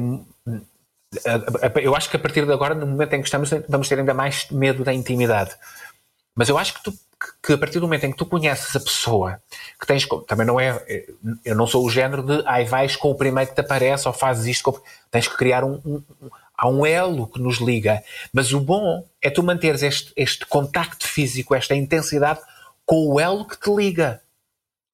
Eu 1.81 1.95
acho 1.95 2.09
que 2.09 2.15
a 2.15 2.19
partir 2.19 2.45
de 2.45 2.51
agora, 2.51 2.73
no 2.73 2.87
momento 2.87 3.13
em 3.13 3.21
que 3.21 3.27
estamos, 3.27 3.49
vamos 3.67 3.87
ter 3.87 3.99
ainda 3.99 4.13
mais 4.13 4.49
medo 4.49 4.83
da 4.83 4.93
intimidade. 4.93 5.51
Mas 6.35 6.49
eu 6.49 6.57
acho 6.57 6.73
que, 6.73 6.83
tu, 6.83 6.93
que 7.41 7.53
a 7.53 7.57
partir 7.57 7.79
do 7.79 7.85
momento 7.85 8.05
em 8.05 8.11
que 8.11 8.17
tu 8.17 8.25
conheces 8.25 8.75
a 8.75 8.79
pessoa, 8.79 9.41
que 9.79 9.85
tens. 9.85 10.07
Também 10.27 10.45
não 10.45 10.59
é. 10.59 10.83
Eu 11.45 11.55
não 11.55 11.67
sou 11.67 11.85
o 11.85 11.89
género 11.89 12.23
de. 12.23 12.43
Ai, 12.45 12.65
vais 12.65 12.95
com 12.95 13.11
o 13.11 13.15
primeiro 13.15 13.49
que 13.49 13.55
te 13.55 13.61
aparece 13.61 14.07
ou 14.07 14.13
fazes 14.13 14.45
isto. 14.45 14.71
Com, 14.71 14.79
tens 15.09 15.27
que 15.27 15.37
criar 15.37 15.63
um, 15.63 15.81
um. 15.85 16.03
Há 16.57 16.67
um 16.69 16.85
elo 16.85 17.27
que 17.27 17.39
nos 17.39 17.59
liga. 17.59 18.03
Mas 18.31 18.53
o 18.53 18.59
bom 18.59 19.03
é 19.21 19.29
tu 19.29 19.41
manteres 19.41 19.81
este, 19.81 20.13
este 20.15 20.45
contacto 20.45 21.07
físico, 21.07 21.55
esta 21.55 21.73
intensidade, 21.73 22.39
com 22.85 23.07
o 23.07 23.19
elo 23.19 23.47
que 23.47 23.59
te 23.59 23.73
liga. 23.73 24.21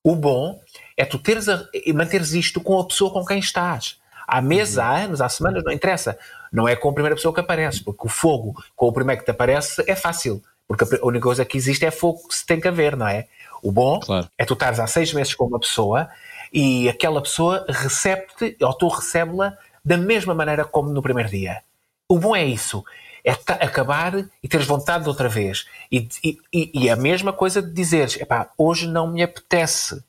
O 0.03 0.15
bom 0.15 0.59
é 0.95 1.03
tu 1.03 1.19
teres 1.19 1.49
a, 1.49 1.67
manteres 1.93 2.31
isto 2.31 2.61
com 2.61 2.79
a 2.79 2.87
pessoa 2.87 3.11
com 3.11 3.25
quem 3.25 3.39
estás. 3.39 3.97
Há 4.25 4.41
meses, 4.41 4.77
há 4.77 4.91
anos, 4.91 5.21
há 5.21 5.27
semanas, 5.29 5.63
não 5.63 5.71
interessa. 5.71 6.17
Não 6.51 6.67
é 6.67 6.75
com 6.75 6.89
a 6.89 6.93
primeira 6.93 7.15
pessoa 7.15 7.33
que 7.33 7.39
aparece, 7.39 7.83
porque 7.83 8.05
o 8.05 8.09
fogo 8.09 8.53
com 8.75 8.87
o 8.87 8.93
primeiro 8.93 9.19
que 9.19 9.25
te 9.25 9.31
aparece 9.31 9.83
é 9.87 9.95
fácil. 9.95 10.41
Porque 10.67 10.83
a 10.95 11.05
única 11.05 11.23
coisa 11.23 11.45
que 11.45 11.57
existe 11.57 11.85
é 11.85 11.91
fogo 11.91 12.27
que 12.27 12.35
se 12.35 12.45
tem 12.45 12.59
que 12.59 12.67
haver, 12.67 12.95
não 12.97 13.07
é? 13.07 13.27
O 13.63 13.71
bom 13.71 13.99
Claro. 13.99 14.29
é 14.37 14.45
tu 14.45 14.53
estares 14.53 14.79
há 14.79 14.87
seis 14.87 15.13
meses 15.13 15.33
com 15.33 15.45
uma 15.45 15.59
pessoa 15.59 16.09
e 16.51 16.87
aquela 16.89 17.21
pessoa 17.21 17.65
recebe-te, 17.69 18.57
ou 18.63 18.73
tu 18.73 18.87
recebe-la 18.87 19.57
da 19.83 19.97
mesma 19.97 20.33
maneira 20.33 20.65
como 20.65 20.89
no 20.89 21.01
primeiro 21.01 21.29
dia. 21.29 21.61
O 22.09 22.19
bom 22.19 22.35
é 22.35 22.43
isso. 22.45 22.83
É 23.23 23.31
acabar 23.31 24.13
e 24.41 24.47
teres 24.47 24.65
vontade 24.67 25.03
de 25.03 25.09
outra 25.09 25.27
vez. 25.27 25.65
E, 25.91 26.07
e, 26.23 26.37
e- 26.53 26.71
e 26.83 26.89
a 26.89 26.95
mesma 26.95 27.33
coisa 27.33 27.61
de 27.61 27.71
dizeres, 27.73 28.15
epá, 28.17 28.51
hoje 28.57 28.87
não 28.87 29.07
me 29.11 29.21
apetece. 29.23 30.01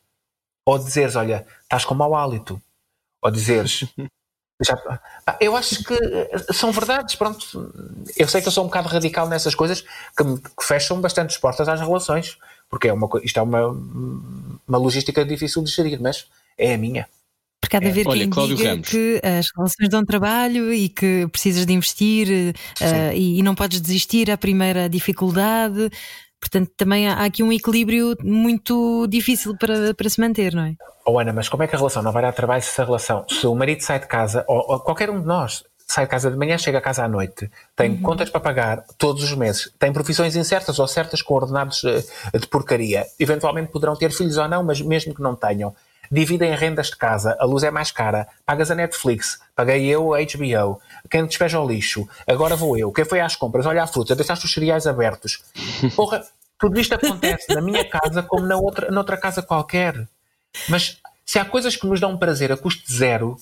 Ou 0.67 0.79
dizeres, 0.79 1.17
olha, 1.17 1.47
estás 1.63 1.85
com 1.85 1.95
mau 1.95 2.15
hálito. 2.15 2.61
Ou 3.23 3.31
dizeres, 3.31 3.85
já- 4.65 5.01
eu 5.41 5.57
acho 5.57 5.85
que 5.85 5.95
eh, 5.95 6.53
são 6.53 6.73
verdades, 6.73 7.15
pronto. 7.15 7.73
Eu 8.17 8.27
sei 8.29 8.41
que 8.41 8.49
eu 8.49 8.53
sou 8.53 8.65
um 8.65 8.67
bocado 8.69 8.89
radical 8.89 9.29
nessas 9.29 9.55
coisas 9.55 9.85
que, 10.17 10.25
me- 10.25 10.39
que 10.39 10.65
fecham 10.65 11.01
bastante 11.01 11.31
as 11.31 11.39
portas 11.39 11.69
às 11.69 11.81
relações. 11.81 12.37
Porque 12.71 12.89
é 12.89 12.93
uma, 12.93 13.09
isto 13.23 13.39
é 13.39 13.43
uma, 13.43 13.67
uma 14.67 14.79
logística 14.79 15.25
difícil 15.25 15.63
de 15.63 15.71
gerir, 15.71 15.99
mas 16.03 16.27
é 16.59 16.75
a 16.75 16.79
minha. 16.79 17.09
Porque 17.61 17.77
há 17.77 17.81
de 17.81 17.89
haver 17.89 18.07
Olha, 18.07 18.21
quem 18.21 18.31
Cláudio 18.31 18.57
diga 18.57 18.71
Ramos. 18.71 18.89
que 18.89 19.21
as 19.25 19.47
relações 19.57 19.89
dão 19.91 20.05
trabalho 20.05 20.73
e 20.73 20.89
que 20.89 21.27
precisas 21.33 21.65
de 21.67 21.73
investir 21.73 22.55
eh, 22.81 23.15
e, 23.17 23.39
e 23.39 23.43
não 23.43 23.55
podes 23.55 23.81
desistir 23.81 24.31
à 24.31 24.37
primeira 24.39 24.89
dificuldade. 24.89 25.91
Portanto, 26.41 26.71
também 26.77 27.09
há 27.09 27.25
aqui 27.25 27.43
um 27.43 27.53
equilíbrio 27.53 28.17
muito 28.23 29.07
difícil 29.09 29.57
para, 29.57 29.93
para 29.95 30.09
se 30.09 30.21
manter, 30.21 30.55
não 30.55 30.63
é? 30.63 30.75
Oh 31.05 31.19
Ana, 31.19 31.33
mas 31.33 31.49
como 31.49 31.63
é 31.63 31.67
que 31.67 31.75
a 31.75 31.79
relação 31.79 32.03
não 32.03 32.13
vai 32.13 32.23
dar 32.23 32.33
trabalho 32.33 32.63
se 32.63 32.81
a 32.81 32.85
relação, 32.85 33.25
se 33.29 33.47
o 33.47 33.55
marido 33.55 33.83
sai 33.83 33.99
de 33.99 34.07
casa, 34.07 34.45
ou, 34.47 34.65
ou 34.69 34.81
qualquer 34.81 35.11
um 35.11 35.21
de 35.21 35.27
nós 35.27 35.65
sai 35.89 36.05
de 36.05 36.11
casa 36.11 36.31
de 36.31 36.37
manhã, 36.37 36.59
chega 36.59 36.79
a 36.79 36.81
casa 36.83 37.03
à 37.03 37.09
noite, 37.09 37.51
tem 37.75 37.97
contas 37.97 38.29
para 38.29 38.41
pagar 38.41 38.85
todos 38.99 39.25
os 39.25 39.33
meses, 39.33 39.73
tem 39.79 39.91
profissões 39.91 40.37
incertas 40.37 40.79
ou 40.79 40.87
certas 40.87 41.23
com 41.23 41.33
ordenados 41.33 41.83
eh, 41.83 42.39
de 42.39 42.47
porcaria, 42.47 43.07
eventualmente 43.19 43.73
poderão 43.73 43.97
ter 43.97 44.13
filhos 44.13 44.37
ou 44.37 44.47
não, 44.47 44.63
mas 44.63 44.83
mesmo 44.83 45.15
que 45.15 45.23
não 45.23 45.35
tenham, 45.35 45.75
dividem 46.11 46.55
rendas 46.55 46.89
de 46.89 46.97
casa, 46.97 47.37
a 47.39 47.45
luz 47.45 47.63
é 47.63 47.71
mais 47.71 47.91
cara, 47.91 48.29
pagas 48.45 48.71
a 48.71 48.75
Netflix, 48.75 49.41
paguei 49.55 49.87
eu 49.87 50.15
a 50.15 50.19
HBO, 50.19 50.81
quem 51.11 51.27
despeja 51.27 51.61
o 51.61 51.67
lixo, 51.69 52.09
agora 52.27 52.57
vou 52.57 52.77
eu, 52.77 52.93
quem 52.93 53.05
foi 53.05 53.21
às 53.21 53.37
compras, 53.37 53.67
olha 53.67 53.83
a 53.83 53.87
fruta, 53.87 54.15
deixaste 54.15 54.47
os 54.47 54.53
cereais 54.53 54.87
abertos. 54.87 55.43
Porra, 55.95 56.25
tudo 56.59 56.81
isto 56.81 56.95
acontece 56.95 57.55
na 57.55 57.61
minha 57.61 57.85
casa 57.89 58.23
como 58.23 58.47
na 58.47 58.57
outra, 58.57 58.91
noutra 58.91 59.17
casa 59.17 59.43
qualquer. 59.43 60.09
Mas 60.69 61.01
se 61.25 61.39
há 61.39 61.45
coisas 61.45 61.77
que 61.77 61.87
nos 61.87 62.01
dão 62.01 62.17
prazer 62.17 62.51
a 62.51 62.57
custo 62.57 62.91
zero, 62.93 63.37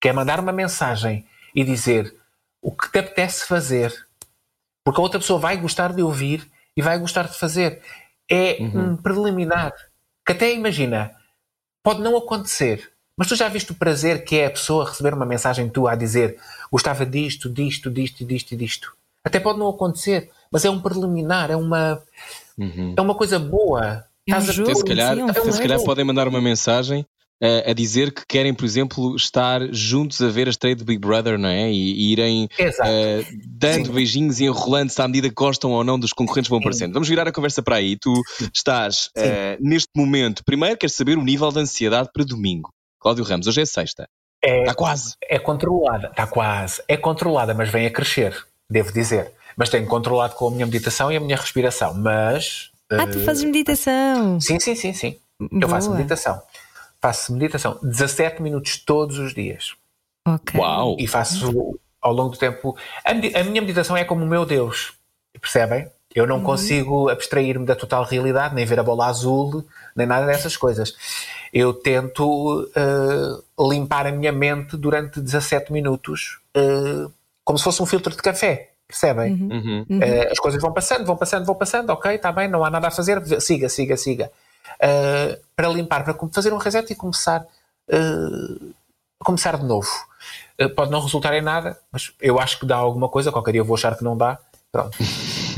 que 0.00 0.08
é 0.08 0.12
mandar 0.12 0.40
uma 0.40 0.52
mensagem 0.52 1.26
e 1.54 1.62
dizer 1.62 2.14
o 2.60 2.72
que 2.72 2.90
te 2.90 2.98
apetece 3.00 3.46
fazer, 3.46 3.92
porque 4.84 5.00
a 5.00 5.02
outra 5.02 5.20
pessoa 5.20 5.38
vai 5.38 5.56
gostar 5.56 5.92
de 5.92 6.02
ouvir 6.02 6.48
e 6.76 6.80
vai 6.80 6.98
gostar 6.98 7.28
de 7.28 7.38
fazer, 7.38 7.82
é 8.30 8.56
um 8.60 8.96
preliminar. 8.96 9.72
Que 10.24 10.32
até 10.32 10.54
imagina, 10.54 11.14
pode 11.82 12.00
não 12.00 12.16
acontecer, 12.16 12.90
mas 13.16 13.28
tu 13.28 13.34
já 13.36 13.48
viste 13.48 13.72
o 13.72 13.74
prazer 13.74 14.24
que 14.24 14.36
é 14.36 14.46
a 14.46 14.50
pessoa 14.50 14.88
receber 14.88 15.14
uma 15.14 15.26
mensagem 15.26 15.68
tua 15.68 15.92
a 15.92 15.96
dizer 15.96 16.38
gostava 16.70 17.04
disto, 17.04 17.48
disto, 17.48 17.90
disto, 17.90 18.24
disto 18.24 18.52
e 18.52 18.56
disto. 18.56 18.92
Até 19.24 19.38
pode 19.38 19.58
não 19.58 19.68
acontecer, 19.68 20.30
mas 20.50 20.64
é 20.64 20.70
um 20.70 20.80
preliminar, 20.80 21.50
é 21.50 21.56
uma, 21.56 22.02
Uhum. 22.58 22.94
é 22.96 23.00
uma 23.00 23.14
coisa 23.14 23.38
boa. 23.38 24.04
É 24.28 24.34
um 24.34 24.38
Estás 24.38 24.48
a- 24.50 24.52
jogo. 24.52 24.74
Se 24.76 24.84
calhar, 24.84 25.14
sim, 25.16 25.20
é 25.22 25.24
um 25.24 25.52
se 25.52 25.60
calhar 25.62 25.80
podem 25.82 26.04
mandar 26.04 26.28
uma 26.28 26.40
mensagem 26.40 27.04
eh, 27.42 27.70
a 27.70 27.72
dizer 27.72 28.12
que 28.12 28.22
querem, 28.26 28.54
por 28.54 28.64
exemplo, 28.64 29.16
estar 29.16 29.60
juntos 29.72 30.22
a 30.22 30.28
ver 30.28 30.46
a 30.46 30.50
estreia 30.50 30.76
de 30.76 30.84
Big 30.84 31.00
Brother, 31.00 31.36
não 31.36 31.48
é? 31.48 31.72
E, 31.72 31.92
e 31.92 32.12
irem 32.12 32.48
eh, 32.58 33.24
dando 33.44 33.86
Sim. 33.86 33.92
beijinhos 33.92 34.38
e 34.38 34.44
enrolando-se 34.44 35.02
à 35.02 35.08
medida 35.08 35.28
que 35.28 35.34
gostam 35.34 35.72
ou 35.72 35.82
não 35.82 35.98
dos 35.98 36.12
concorrentes 36.12 36.46
que 36.46 36.50
vão 36.50 36.60
aparecendo. 36.60 36.92
Vamos 36.92 37.08
virar 37.08 37.26
a 37.26 37.32
conversa 37.32 37.60
para 37.60 37.76
aí. 37.76 37.96
Tu 37.96 38.12
estás 38.54 39.10
eh, 39.16 39.58
neste 39.60 39.90
momento, 39.96 40.44
primeiro 40.44 40.76
queres 40.76 40.94
saber 40.94 41.18
o 41.18 41.24
nível 41.24 41.50
de 41.50 41.58
ansiedade 41.58 42.10
para 42.14 42.24
domingo. 42.24 42.70
Cláudio 43.00 43.24
Ramos, 43.24 43.48
hoje 43.48 43.62
é 43.62 43.66
sexta. 43.66 44.06
É, 44.44 44.60
Está 44.60 44.74
quase. 44.74 45.14
é 45.28 45.38
controlada, 45.38 46.08
está 46.08 46.26
quase. 46.26 46.82
É 46.86 46.96
controlada, 46.96 47.54
mas 47.54 47.68
vem 47.68 47.86
a 47.86 47.90
crescer, 47.90 48.36
devo 48.70 48.92
dizer. 48.92 49.32
Mas 49.56 49.68
tenho 49.68 49.86
controlado 49.86 50.34
com 50.34 50.48
a 50.48 50.50
minha 50.50 50.66
meditação 50.66 51.10
e 51.10 51.16
a 51.16 51.20
minha 51.20 51.36
respiração. 51.36 51.94
Mas. 51.94 52.70
Ah, 52.90 53.06
tu 53.06 53.20
fazes 53.20 53.44
meditação. 53.44 54.40
Sim, 54.40 54.58
sim, 54.60 54.74
sim, 54.74 54.92
sim. 54.92 55.16
Eu 55.50 55.68
faço 55.68 55.88
Boa. 55.88 55.98
meditação. 55.98 56.40
Faço 57.02 57.32
meditação 57.32 57.78
17 57.82 58.40
minutos 58.40 58.78
todos 58.78 59.18
os 59.18 59.34
dias. 59.34 59.74
Ok. 60.26 60.58
Uau! 60.60 60.96
E 61.00 61.08
faço 61.08 61.76
ao 62.00 62.12
longo 62.12 62.30
do 62.30 62.38
tempo. 62.38 62.76
A, 63.04 63.10
a 63.10 63.44
minha 63.44 63.60
meditação 63.60 63.96
é 63.96 64.04
como 64.04 64.24
o 64.24 64.28
meu 64.28 64.46
Deus. 64.46 64.92
Percebem? 65.40 65.88
Eu 66.14 66.26
não 66.26 66.42
consigo 66.42 67.08
abstrair-me 67.08 67.64
da 67.64 67.74
total 67.74 68.04
realidade, 68.04 68.54
nem 68.54 68.66
ver 68.66 68.78
a 68.78 68.82
bola 68.82 69.06
azul, 69.06 69.64
nem 69.96 70.06
nada 70.06 70.26
dessas 70.26 70.56
coisas. 70.56 70.94
Eu 71.52 71.72
tento 71.72 72.70
eh, 72.76 73.42
limpar 73.58 74.06
a 74.06 74.12
minha 74.12 74.30
mente 74.30 74.76
durante 74.76 75.20
17 75.20 75.72
minutos, 75.72 76.38
eh, 76.54 77.06
como 77.42 77.58
se 77.58 77.64
fosse 77.64 77.82
um 77.82 77.86
filtro 77.86 78.14
de 78.14 78.22
café. 78.22 78.72
Percebem? 78.86 79.32
Uhum. 79.32 79.86
Eh, 80.02 80.28
as 80.30 80.38
coisas 80.38 80.60
vão 80.60 80.70
passando, 80.70 81.06
vão 81.06 81.16
passando, 81.16 81.46
vão 81.46 81.54
passando, 81.54 81.88
ok, 81.90 82.14
está 82.14 82.30
bem, 82.30 82.46
não 82.46 82.62
há 82.62 82.68
nada 82.68 82.88
a 82.88 82.90
fazer, 82.90 83.22
siga, 83.40 83.70
siga, 83.70 83.96
siga. 83.96 84.30
Eh, 84.80 85.38
para 85.56 85.68
limpar, 85.68 86.04
para 86.04 86.14
fazer 86.32 86.52
um 86.52 86.58
reset 86.58 86.92
e 86.92 86.96
começar, 86.96 87.44
eh, 87.88 88.72
começar 89.18 89.56
de 89.58 89.64
novo. 89.64 89.88
Eh, 90.58 90.68
pode 90.68 90.90
não 90.90 91.00
resultar 91.00 91.34
em 91.34 91.42
nada, 91.42 91.78
mas 91.92 92.12
eu 92.20 92.38
acho 92.40 92.58
que 92.58 92.66
dá 92.66 92.76
alguma 92.76 93.08
coisa, 93.08 93.30
qualquer 93.32 93.52
dia 93.52 93.60
eu 93.60 93.64
vou 93.64 93.74
achar 93.76 93.96
que 93.96 94.04
não 94.04 94.16
dá. 94.16 94.38
Pronto. 94.70 94.96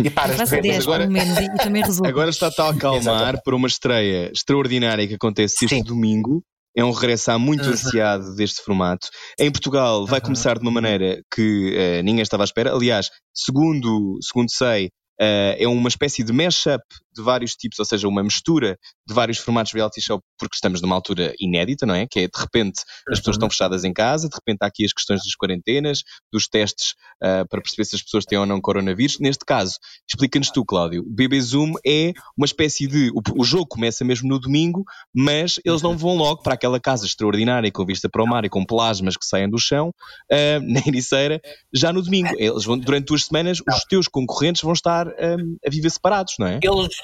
E 0.03 0.11
paras 0.11 0.37
de 0.37 0.45
ver. 0.47 0.61
10 0.63 0.83
agora-. 0.85 1.07
Agora 2.05 2.31
está-te 2.31 2.61
a 2.61 2.69
acalmar 2.71 3.41
por 3.45 3.55
uma 3.55 3.69
estreia 3.69 4.31
extraordinária 4.33 5.07
que 5.07 5.15
acontece 5.15 5.65
este 5.67 5.77
Sim. 5.77 5.83
domingo. 5.85 6.43
É 6.77 6.85
um 6.85 6.91
regresso 6.91 7.31
há 7.31 7.39
muito 7.39 7.65
Uhum. 7.67 7.71
ansiado 7.73 8.35
deste 8.35 8.61
formato. 8.63 9.07
Em 9.39 9.49
Portugal 9.53 10.05
vai 10.07 10.19
Uhum. 10.19 10.25
começar 10.25 10.55
de 10.59 10.63
uma 10.63 10.73
maneira 10.73 11.23
que 11.33 11.73
eh, 11.77 12.03
ninguém 12.03 12.23
estava 12.23 12.43
à 12.43 12.47
espera. 12.47 12.75
Aliás, 12.75 13.09
segundo, 13.33 14.19
segundo 14.21 14.51
sei, 14.51 14.91
eh, 15.21 15.57
é 15.61 15.69
uma 15.69 15.89
espécie 15.89 16.25
de 16.25 16.33
mashup 16.33 16.83
de 17.15 17.23
vários 17.23 17.55
tipos, 17.55 17.79
ou 17.79 17.85
seja, 17.85 18.09
uma 18.09 18.23
mistura 18.23 18.79
de 19.07 19.15
vários 19.15 19.39
formatos 19.39 19.71
de 19.71 19.79
reality 19.79 20.01
show, 20.01 20.21
porque 20.39 20.55
estamos 20.55 20.81
numa 20.81 20.95
altura 20.95 21.35
inédita, 21.39 21.87
não 21.87 21.95
é? 21.95 22.07
Que 22.07 22.21
é 22.21 22.23
de 22.23 22.39
repente 22.39 22.81
as 23.09 23.19
pessoas 23.19 23.37
estão 23.37 23.51
fechadas 23.51 23.85
em 23.85 23.93
casa, 23.93 24.29
de 24.29 24.35
repente 24.35 24.59
há 24.63 24.67
aqui 24.67 24.85
as 24.85 24.93
questões 24.93 25.21
das 25.23 25.35
quarentenas, 25.35 26.03
dos 26.33 26.49
testes 26.49 26.95
ah, 27.23 27.45
para 27.49 27.61
perceber 27.61 27.85
se 27.85 27.97
as 27.97 28.03
pessoas 28.03 28.25
têm 28.25 28.39
ou 28.39 28.47
não 28.47 28.61
coronavírus. 28.61 29.19
Neste 29.19 29.45
caso, 29.45 29.79
explica-nos 30.09 30.51
tu, 30.51 30.65
Cláudio. 30.65 31.03
O 31.03 31.11
BB 31.11 31.41
Zoom 31.41 31.73
é 31.87 32.13
uma 32.37 32.47
espécie 32.47 32.87
de. 32.87 33.11
O, 33.11 33.41
o 33.41 33.45
jogo 33.45 33.67
começa 33.67 34.05
mesmo 34.05 34.29
no 34.29 34.39
domingo, 34.39 34.85
mas 35.15 35.61
eles 35.65 35.83
não 35.83 35.97
vão 35.97 36.17
logo 36.17 36.43
para 36.43 36.55
aquela 36.55 36.81
casa 36.81 37.07
extraordinária 37.07 37.71
com 37.71 37.85
vista 37.85 38.09
para 38.09 38.23
o 38.23 38.27
mar 38.27 38.45
e 38.45 38.49
com 38.49 38.65
plasmas 38.65 39.17
que 39.17 39.25
saem 39.25 39.49
do 39.49 39.59
chão, 39.59 39.93
ah, 40.31 40.61
na 40.63 40.81
Ericeira, 40.87 41.41
já 41.73 41.93
no 41.93 42.03
domingo. 42.03 42.31
Eles 42.39 42.65
vão, 42.65 42.79
durante 42.79 43.07
duas 43.07 43.25
semanas, 43.25 43.59
os 43.61 43.85
teus 43.85 44.09
concorrentes 44.09 44.63
vão 44.63 44.73
estar 44.73 45.09
ah, 45.09 45.37
a 45.67 45.71
viver 45.71 45.91
separados, 45.91 46.35
não 46.39 46.47
é? 46.47 46.61
Eles, 46.63 46.97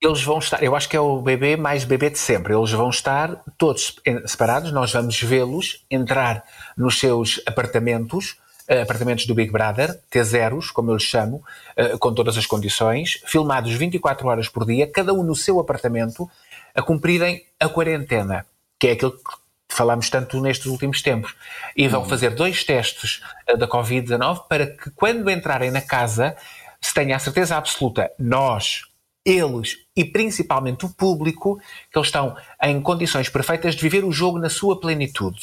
eles 0.00 0.22
vão 0.22 0.38
estar, 0.38 0.62
eu 0.62 0.76
acho 0.76 0.88
que 0.88 0.96
é 0.96 1.00
o 1.00 1.20
bebê 1.20 1.56
mais 1.56 1.84
bebê 1.84 2.10
de 2.10 2.18
sempre. 2.18 2.54
Eles 2.54 2.70
vão 2.70 2.90
estar 2.90 3.42
todos 3.56 3.96
separados, 4.26 4.70
nós 4.72 4.92
vamos 4.92 5.20
vê-los 5.20 5.84
entrar 5.90 6.44
nos 6.76 6.98
seus 6.98 7.40
apartamentos, 7.46 8.36
eh, 8.68 8.82
apartamentos 8.82 9.26
do 9.26 9.34
Big 9.34 9.50
Brother, 9.50 9.98
T0s, 10.10 10.70
como 10.72 10.90
eu 10.90 10.96
lhes 10.96 11.04
chamo, 11.04 11.42
eh, 11.76 11.96
com 11.98 12.12
todas 12.12 12.36
as 12.36 12.46
condições, 12.46 13.22
filmados 13.24 13.72
24 13.72 14.28
horas 14.28 14.48
por 14.48 14.66
dia, 14.66 14.86
cada 14.86 15.14
um 15.14 15.22
no 15.22 15.34
seu 15.34 15.58
apartamento, 15.58 16.28
a 16.74 16.82
cumprirem 16.82 17.44
a 17.58 17.68
quarentena, 17.68 18.44
que 18.78 18.88
é 18.88 18.92
aquilo 18.92 19.12
que 19.12 19.46
falámos 19.68 20.10
tanto 20.10 20.40
nestes 20.40 20.66
últimos 20.66 21.00
tempos. 21.00 21.34
E 21.74 21.88
vão 21.88 22.04
fazer 22.04 22.30
dois 22.30 22.64
testes 22.64 23.22
eh, 23.46 23.56
da 23.56 23.66
Covid-19 23.66 24.46
para 24.46 24.66
que, 24.66 24.90
quando 24.90 25.30
entrarem 25.30 25.70
na 25.70 25.80
casa, 25.80 26.36
se 26.80 26.92
tenha 26.92 27.16
a 27.16 27.18
certeza 27.18 27.56
absoluta, 27.56 28.10
nós, 28.18 28.82
eles 29.26 29.78
e 29.96 30.04
principalmente 30.04 30.86
o 30.86 30.88
público, 30.88 31.60
que 31.90 31.98
eles 31.98 32.06
estão 32.06 32.36
em 32.62 32.80
condições 32.80 33.28
perfeitas 33.28 33.74
de 33.74 33.82
viver 33.82 34.04
o 34.04 34.12
jogo 34.12 34.38
na 34.38 34.48
sua 34.48 34.78
plenitude. 34.78 35.40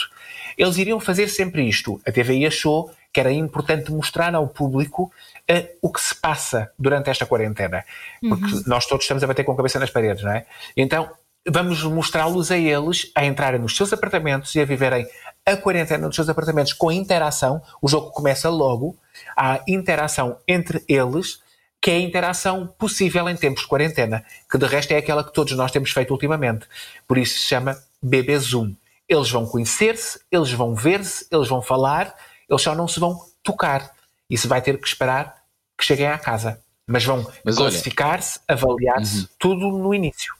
Eles 0.58 0.78
iriam 0.78 1.00
fazer 1.00 1.28
sempre 1.28 1.68
isto. 1.68 2.00
A 2.08 2.12
TVI 2.12 2.46
achou 2.46 2.90
que 3.12 3.20
era 3.20 3.32
importante 3.32 3.92
mostrar 3.92 4.34
ao 4.34 4.48
público 4.48 5.12
eh, 5.48 5.76
o 5.82 5.92
que 5.92 6.02
se 6.02 6.16
passa 6.16 6.72
durante 6.80 7.10
esta 7.10 7.26
quarentena. 7.26 7.84
Porque 8.22 8.68
nós 8.68 8.86
todos 8.86 9.04
estamos 9.04 9.24
a 9.24 9.28
bater 9.28 9.44
com 9.44 9.52
a 9.52 9.58
cabeça 9.58 9.80
nas 9.80 9.90
paredes, 9.90 10.24
não 10.24 10.32
é? 10.32 10.46
Então, 10.78 11.12
vamos 11.48 11.84
mostrá-los 11.84 12.52
a 12.52 12.58
eles 12.58 13.12
a 13.14 13.26
entrarem 13.26 13.60
nos 13.60 13.76
seus 13.76 13.92
apartamentos 13.92 14.56
e 14.56 14.62
a 14.62 14.66
viverem 14.66 15.06
a 15.46 15.58
quarentena 15.58 16.08
nos 16.08 16.16
seus 16.16 16.30
apartamentos 16.30 16.74
com 16.74 16.92
interação. 16.92 17.62
O 17.82 17.88
jogo 17.88 18.12
começa 18.12 18.50
logo. 18.50 18.96
Há 19.36 19.62
interação 19.68 20.38
entre 20.48 20.84
eles 20.88 21.43
que 21.84 21.92
é 21.92 21.96
a 21.96 22.00
interação 22.00 22.66
possível 22.80 23.28
em 23.28 23.36
tempos 23.36 23.64
de 23.64 23.68
quarentena, 23.68 24.24
que 24.50 24.58
de 24.58 24.66
resto 24.66 24.92
é 24.94 24.98
aquela 24.98 25.22
que 25.22 25.34
todos 25.34 25.52
nós 25.58 25.70
temos 25.70 25.92
feito 25.92 26.12
ultimamente. 26.12 26.66
Por 27.06 27.18
isso 27.18 27.34
se 27.40 27.44
chama 27.46 27.78
Bebê 28.02 28.40
Zoom. 28.40 28.74
Eles 29.10 29.30
vão 29.30 29.46
conhecer-se, 29.46 30.22
eles 30.32 30.50
vão 30.54 30.74
ver-se, 30.74 31.28
eles 31.30 31.50
vão 31.50 31.62
falar, 31.62 32.16
eles 32.50 32.62
só 32.62 32.74
não 32.74 32.88
se 32.88 33.02
vão 33.02 33.20
tocar. 33.44 33.92
Isso 34.30 34.48
vai 34.48 34.62
ter 34.62 34.80
que 34.80 34.88
esperar 34.88 35.44
que 35.78 35.84
cheguem 35.84 36.08
à 36.08 36.18
casa. 36.18 36.58
Mas 36.88 37.04
vão 37.04 37.30
Mas 37.44 37.58
olha- 37.58 37.70
classificar-se, 37.70 38.40
avaliar-se, 38.48 39.28
tudo 39.38 39.70
no 39.78 39.94
início. 39.94 40.34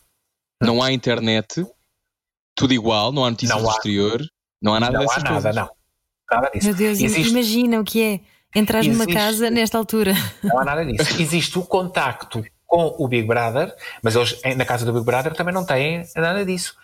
Não 0.62 0.82
há 0.82 0.94
internet, 0.94 1.66
tudo 2.56 2.74
igual, 2.74 3.12
não 3.12 3.26
há 3.26 3.30
notícias 3.32 3.58
Não 3.58 3.64
do 3.66 3.70
há. 3.70 3.74
exterior, 3.74 4.22
não 4.62 4.74
há 4.76 4.80
nada 4.80 4.94
não 4.94 5.02
há 5.02 5.04
dessas 5.08 5.24
nada, 5.24 5.34
coisas. 5.42 5.56
não. 5.58 5.70
Nada 6.32 6.50
disso. 6.54 6.68
Meu 6.68 6.76
Deus, 6.76 7.00
Existe- 7.02 7.32
imagina 7.32 7.80
o 7.82 7.84
que 7.84 8.02
é 8.02 8.20
entrar 8.56 8.84
numa 8.84 9.04
Existe- 9.04 9.14
casa 9.14 9.50
nesta 9.50 9.78
altura. 9.78 10.14
Não 10.44 10.60
há 10.60 10.66
nada 10.66 10.86
disso. 10.86 11.22
Existe 11.22 11.58
o 11.60 11.64
contacto 11.64 12.44
com 12.66 12.96
o 12.98 13.08
Big 13.08 13.28
Brother, 13.28 13.74
mas 14.02 14.16
eles 14.16 14.40
na 14.56 14.66
casa 14.66 14.86
do 14.86 14.94
Big 14.94 15.06
Brother 15.06 15.34
também 15.34 15.54
não 15.54 15.66
têm 15.66 16.06
nada 16.16 16.46
disso. 16.46 16.76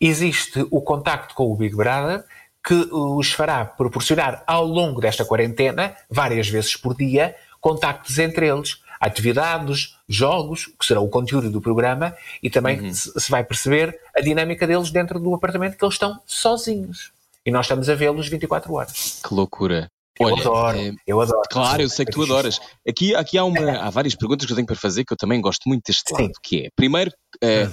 Existe 0.00 0.66
o 0.70 0.80
contacto 0.80 1.34
com 1.34 1.50
o 1.52 1.56
Big 1.56 1.74
Brother 1.74 2.24
que 2.64 2.74
os 2.92 3.30
fará 3.32 3.64
proporcionar 3.64 4.42
ao 4.46 4.64
longo 4.64 5.00
desta 5.00 5.24
quarentena, 5.24 5.94
várias 6.10 6.48
vezes 6.48 6.76
por 6.76 6.96
dia, 6.96 7.36
contactos 7.60 8.18
entre 8.18 8.48
eles, 8.48 8.82
atividades, 9.00 9.96
jogos, 10.08 10.66
que 10.78 10.84
será 10.84 11.00
o 11.00 11.08
conteúdo 11.08 11.48
do 11.48 11.60
programa, 11.60 12.12
e 12.42 12.50
também 12.50 12.92
se 12.92 13.12
se 13.20 13.30
vai 13.30 13.44
perceber 13.44 13.96
a 14.16 14.20
dinâmica 14.20 14.66
deles 14.66 14.90
dentro 14.90 15.20
do 15.20 15.32
apartamento 15.32 15.76
que 15.76 15.84
eles 15.84 15.94
estão 15.94 16.20
sozinhos. 16.26 17.12
E 17.44 17.50
nós 17.52 17.66
estamos 17.66 17.88
a 17.88 17.94
vê-los 17.94 18.28
24 18.28 18.72
horas. 18.74 19.20
Que 19.26 19.32
loucura. 19.32 19.88
Eu 20.18 20.26
Olha, 20.26 20.40
adoro, 20.40 20.78
eh, 20.78 20.92
eu 21.06 21.20
adoro. 21.20 21.42
Claro, 21.50 21.82
eu 21.82 21.88
sei 21.88 22.06
que 22.06 22.12
tu 22.12 22.22
adoras. 22.22 22.58
Aqui, 22.88 23.14
aqui 23.14 23.36
há, 23.36 23.44
uma, 23.44 23.72
há 23.78 23.90
várias 23.90 24.14
perguntas 24.14 24.46
que 24.46 24.52
eu 24.52 24.56
tenho 24.56 24.66
para 24.66 24.76
fazer 24.76 25.04
que 25.04 25.12
eu 25.12 25.16
também 25.16 25.40
gosto 25.40 25.68
muito 25.68 25.84
deste 25.86 26.14
Sim. 26.14 26.22
lado, 26.22 26.32
que 26.42 26.66
é, 26.66 26.68
primeiro, 26.74 27.12
eh, 27.42 27.68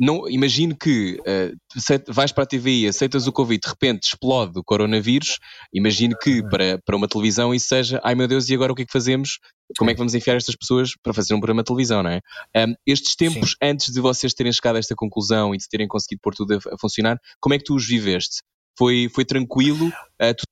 não, 0.00 0.28
imagino 0.28 0.76
que 0.76 1.20
eh, 1.24 1.52
vais 2.08 2.32
para 2.32 2.42
a 2.44 2.46
TV, 2.46 2.88
aceitas 2.88 3.28
o 3.28 3.32
convite, 3.32 3.64
de 3.64 3.68
repente 3.68 4.08
explode 4.08 4.58
o 4.58 4.64
coronavírus, 4.64 5.38
imagino 5.72 6.16
que 6.20 6.42
para, 6.48 6.80
para 6.84 6.96
uma 6.96 7.06
televisão 7.06 7.54
isso 7.54 7.68
seja, 7.68 8.00
ai 8.02 8.14
meu 8.14 8.26
Deus, 8.26 8.48
e 8.48 8.54
agora 8.54 8.72
o 8.72 8.74
que 8.74 8.82
é 8.82 8.86
que 8.86 8.92
fazemos? 8.92 9.38
Como 9.78 9.88
é 9.88 9.94
que 9.94 9.98
vamos 9.98 10.14
enfiar 10.14 10.36
estas 10.36 10.56
pessoas 10.56 10.94
para 11.00 11.14
fazer 11.14 11.32
um 11.34 11.38
programa 11.38 11.62
de 11.62 11.66
televisão, 11.66 12.02
não 12.02 12.10
é? 12.10 12.20
Um, 12.56 12.74
estes 12.86 13.14
tempos 13.14 13.56
antes 13.62 13.92
de 13.92 14.00
vocês 14.00 14.34
terem 14.34 14.52
chegado 14.52 14.76
a 14.76 14.78
esta 14.80 14.94
conclusão 14.96 15.54
e 15.54 15.58
de 15.58 15.68
terem 15.68 15.86
conseguido 15.86 16.20
pôr 16.22 16.34
tudo 16.34 16.54
a, 16.54 16.74
a 16.74 16.78
funcionar, 16.78 17.18
como 17.40 17.54
é 17.54 17.58
que 17.58 17.64
tu 17.64 17.74
os 17.74 17.86
viveste? 17.86 18.42
Foi, 18.76 19.08
foi 19.14 19.24
tranquilo? 19.24 19.92
Eh, 20.18 20.34
tu 20.34 20.44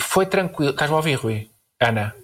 Foi 0.00 0.26
tranquilo. 0.26 0.70
Estás-me 0.70 0.94
a 0.94 0.96
ouvir, 0.96 1.14
Rui? 1.14 1.50
Ana? 1.80 2.14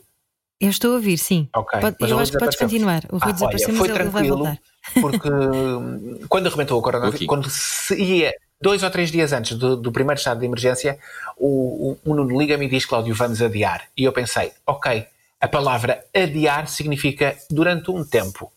Eu 0.60 0.70
estou 0.70 0.92
a 0.92 0.94
ouvir, 0.94 1.18
sim. 1.18 1.48
Ok. 1.54 1.80
Pode- 1.80 1.96
mas 2.00 2.10
eu 2.10 2.18
acho 2.18 2.32
que 2.32 2.38
podes 2.38 2.56
continuar. 2.58 3.02
O 3.10 3.18
Rui 3.18 3.30
Ah, 3.30 3.32
desapareceu, 3.32 3.68
olha, 3.68 3.78
mas 3.78 3.78
foi 3.78 3.88
ele, 3.88 3.98
ele 3.98 4.10
vai 4.10 4.22
tranquilo, 4.22 4.36
voltar. 4.36 4.58
porque 5.00 5.28
hum, 5.30 6.20
quando 6.28 6.46
arrebentou 6.46 6.78
o 6.78 6.82
coronavírus, 6.82 7.16
Aqui. 7.16 7.26
quando 7.26 7.50
se 7.50 7.94
ia, 8.00 8.32
dois 8.60 8.82
ou 8.82 8.90
três 8.90 9.10
dias 9.10 9.32
antes 9.32 9.58
do, 9.58 9.76
do 9.76 9.92
primeiro 9.92 10.18
estado 10.18 10.40
de 10.40 10.46
emergência, 10.46 10.98
o, 11.36 11.98
o, 12.04 12.10
o 12.10 12.14
Nuno 12.14 12.38
liga-me 12.38 12.66
e 12.66 12.68
diz, 12.68 12.86
Cláudio, 12.86 13.14
vamos 13.14 13.42
adiar. 13.42 13.88
E 13.96 14.04
eu 14.04 14.12
pensei, 14.12 14.52
ok, 14.66 15.06
a 15.40 15.48
palavra 15.48 16.04
adiar 16.14 16.68
significa 16.68 17.36
durante 17.50 17.90
um 17.90 18.04
tempo. 18.04 18.50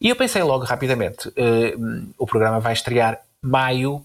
E 0.00 0.08
eu 0.08 0.16
pensei 0.16 0.42
logo 0.42 0.64
rapidamente, 0.64 1.30
hum, 1.76 2.12
o 2.16 2.26
programa 2.26 2.60
vai 2.60 2.72
estrear 2.72 3.20
maio, 3.42 4.04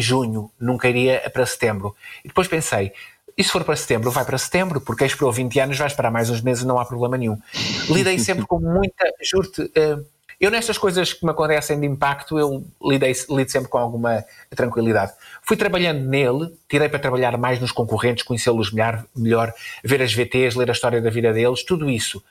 junho, 0.00 0.50
nunca 0.58 0.88
iria 0.88 1.30
para 1.30 1.46
setembro. 1.46 1.94
E 2.24 2.28
depois 2.28 2.48
pensei, 2.48 2.92
E 3.36 3.44
se 3.44 3.52
for 3.52 3.62
para 3.62 3.76
setembro, 3.76 4.10
vai 4.10 4.24
para 4.24 4.36
setembro, 4.36 4.80
porque 4.80 5.04
esperou 5.04 5.32
20 5.32 5.60
anos, 5.60 5.78
vai 5.78 5.86
esperar 5.86 6.10
mais 6.10 6.28
uns 6.28 6.40
meses, 6.40 6.64
não 6.64 6.78
há 6.78 6.84
problema 6.84 7.16
nenhum. 7.16 7.38
Lidei 7.88 8.18
sempre 8.18 8.44
com 8.44 8.58
muita. 8.58 9.04
Juro-te, 9.22 9.62
uh, 9.62 10.04
eu 10.40 10.52
nestas 10.52 10.78
coisas 10.78 11.12
que 11.12 11.24
me 11.24 11.32
acontecem 11.32 11.80
de 11.80 11.86
impacto, 11.86 12.38
eu 12.38 12.64
lidei, 12.80 13.12
lido 13.28 13.50
sempre 13.50 13.68
com 13.68 13.78
alguma 13.78 14.24
tranquilidade. 14.50 15.12
Fui 15.42 15.56
trabalhando 15.56 16.04
nele, 16.04 16.52
tirei 16.68 16.88
para 16.88 17.00
trabalhar 17.00 17.36
mais 17.36 17.60
nos 17.60 17.72
concorrentes, 17.72 18.22
conhecê-los 18.22 18.72
melhor, 18.72 19.04
melhor, 19.16 19.52
ver 19.82 20.00
as 20.00 20.12
VTs, 20.12 20.56
ler 20.56 20.68
a 20.68 20.72
história 20.72 21.00
da 21.00 21.10
vida 21.10 21.32
deles, 21.32 21.64
tudo 21.64 21.90
isso. 21.90 22.22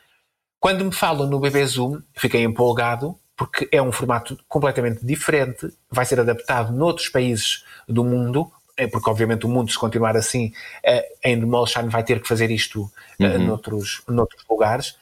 Quando 0.57 0.85
me 0.85 0.91
falam 0.91 1.30
no 1.30 1.39
BB 1.39 1.65
Zoom, 1.65 2.02
fiquei 2.15 2.44
empolgado, 2.44 3.14
porque 3.38 3.69
é 3.72 3.80
um 3.80 3.91
formato 3.91 4.38
completamente 4.49 5.05
diferente, 5.05 5.72
vai 5.91 6.05
ser 6.05 6.19
adaptado 6.19 6.73
noutros 6.73 7.07
países 7.07 7.64
do 7.88 8.03
mundo, 8.03 8.51
é 8.76 8.88
porque 8.88 9.09
obviamente 9.09 9.45
o 9.45 9.49
mundo, 9.49 9.72
se 9.72 9.77
continuar 9.77 10.18
assim, 10.18 10.51
uh, 10.84 11.01
em 11.23 11.39
Demolshan 11.39 11.88
vai 11.88 12.03
ter 12.03 12.19
que 12.19 12.27
fazer 12.27 12.49
isto 12.49 12.81
uh, 12.81 12.91
uhum. 13.23 13.45
noutros, 13.45 14.01
noutros 14.07 14.43
lugares. 14.49 14.97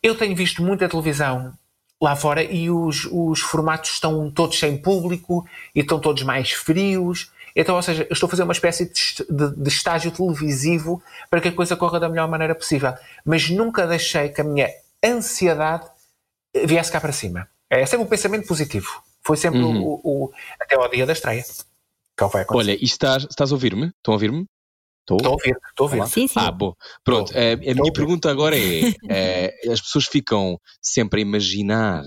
Eu 0.00 0.16
tenho 0.16 0.36
visto 0.36 0.62
muita 0.62 0.88
televisão 0.88 1.52
lá 2.00 2.14
fora 2.14 2.42
e 2.42 2.70
os, 2.70 3.08
os 3.10 3.40
formatos 3.40 3.90
estão 3.90 4.30
todos 4.30 4.58
sem 4.58 4.76
público 4.76 5.44
e 5.74 5.80
estão 5.80 5.98
todos 5.98 6.22
mais 6.22 6.52
frios. 6.52 7.32
Então, 7.56 7.76
ou 7.76 7.82
seja, 7.82 8.02
eu 8.02 8.12
estou 8.12 8.26
a 8.26 8.30
fazer 8.30 8.42
uma 8.42 8.52
espécie 8.52 8.92
de, 8.92 9.56
de, 9.56 9.68
estágio 9.68 10.10
televisivo 10.10 11.02
para 11.30 11.40
que 11.40 11.48
a 11.48 11.52
coisa 11.52 11.76
corra 11.76 11.98
da 11.98 12.08
melhor 12.08 12.28
maneira 12.28 12.54
possível. 12.54 12.92
Mas 13.24 13.48
nunca 13.48 13.86
deixei 13.86 14.28
que 14.28 14.40
a 14.40 14.44
minha 14.44 14.68
ansiedade 15.02 15.86
viesse 16.66 16.90
cá 16.92 17.00
para 17.00 17.12
cima. 17.12 17.48
É 17.70 17.84
sempre 17.86 18.06
um 18.06 18.08
pensamento 18.08 18.46
positivo. 18.46 19.02
Foi 19.22 19.36
sempre 19.36 19.60
uhum. 19.60 19.82
o, 19.82 20.00
o, 20.04 20.32
até 20.60 20.76
ao 20.76 20.88
dia 20.88 21.06
da 21.06 21.12
estreia. 21.12 21.42
Que 22.16 22.24
vai 22.26 22.42
acontecer. 22.42 22.70
Olha, 22.70 22.78
e 22.80 22.84
estás, 22.84 23.24
estás 23.24 23.50
a 23.50 23.54
ouvir-me? 23.54 23.86
Estão 23.86 24.12
a 24.12 24.16
ouvir-me? 24.16 24.46
Estou? 25.04 25.18
Estou 25.18 25.30
a 25.30 25.32
ouvir, 25.32 25.56
estou 25.68 25.86
a 25.86 25.90
ouvir. 25.90 26.08
Sim, 26.08 26.26
sim. 26.26 26.40
Ah, 26.40 26.50
bom. 26.50 26.72
Pronto, 27.04 27.32
a, 27.36 27.52
a 27.52 27.74
minha 27.74 27.92
pergunta 27.92 28.30
agora 28.30 28.56
é, 28.56 28.94
é, 29.08 29.54
as 29.70 29.80
pessoas 29.80 30.06
ficam 30.06 30.58
sempre 30.80 31.20
a 31.20 31.22
imaginar 31.22 32.02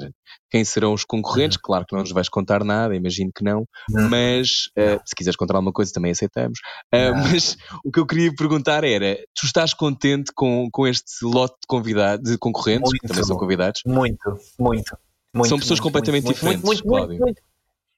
quem 0.49 0.63
serão 0.65 0.93
os 0.93 1.03
concorrentes, 1.03 1.57
uhum. 1.57 1.61
claro 1.63 1.85
que 1.85 1.93
não 1.93 2.01
nos 2.01 2.11
vais 2.11 2.29
contar 2.29 2.63
nada, 2.63 2.95
imagino 2.95 3.31
que 3.35 3.43
não, 3.43 3.65
não. 3.89 4.09
mas 4.09 4.69
uh, 4.77 4.99
se 5.05 5.13
quiseres 5.15 5.35
contar 5.35 5.55
alguma 5.55 5.73
coisa 5.73 5.91
também 5.93 6.11
aceitamos. 6.11 6.57
Uh, 6.93 7.13
mas 7.15 7.57
o 7.83 7.91
que 7.91 7.99
eu 7.99 8.05
queria 8.05 8.33
perguntar 8.33 8.83
era, 8.83 9.15
tu 9.35 9.45
estás 9.45 9.73
contente 9.73 10.31
com, 10.33 10.67
com 10.71 10.87
este 10.87 11.23
lote 11.23 11.55
de 11.61 11.67
convidados, 11.67 12.31
de 12.31 12.37
concorrentes, 12.37 12.89
muito, 12.89 13.01
que 13.01 13.07
também 13.07 13.23
são 13.23 13.37
convidados? 13.37 13.81
Muito, 13.85 14.37
muito. 14.57 14.97
Muito 15.33 15.49
são 15.49 15.57
pessoas 15.57 15.79
muito, 15.79 15.83
completamente 15.83 16.23
muito, 16.23 16.35
diferentes, 16.35 16.63
muito, 16.63 16.83
Cláudio. 16.83 17.19
Muito, 17.19 17.41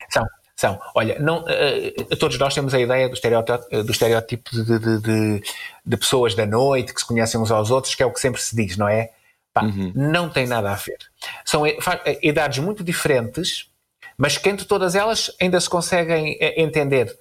São, 0.10 0.26
são. 0.56 0.80
Olha, 0.96 1.20
não, 1.20 1.44
uh, 1.44 2.16
todos 2.18 2.38
nós 2.38 2.54
temos 2.54 2.74
a 2.74 2.80
ideia 2.80 3.08
do 3.08 3.14
estereótipo, 3.14 3.66
eh, 3.72 3.84
do 3.84 3.92
estereótipo 3.92 4.52
de, 4.52 4.80
de, 4.80 5.02
de, 5.02 5.44
de, 5.86 5.98
pessoas 5.98 6.36
da 6.36 6.46
noite 6.46 6.94
que 6.94 7.00
se 7.00 7.08
conhecem 7.08 7.40
uns 7.40 7.52
aos 7.52 7.72
outros, 7.72 7.96
que 7.96 8.04
é 8.04 8.06
o 8.06 8.12
que 8.12 8.20
sempre 8.20 8.42
se 8.42 8.56
diz, 8.56 8.76
não 8.78 8.88
é? 8.88 9.12
Pá, 9.54 9.64
uhum. 9.64 9.92
Não 9.96 10.30
tem 10.30 10.48
nada 10.48 10.72
a 10.72 10.76
ver. 10.76 10.98
São 11.46 11.64
idades 12.22 12.60
muito 12.60 12.84
diferentes, 12.84 13.70
mas 14.18 14.38
que 14.38 14.50
entre 14.50 14.66
todas 14.66 14.96
elas 14.96 15.32
ainda 15.40 15.60
se 15.60 15.70
conseguem 15.70 16.38
entender 16.58 17.18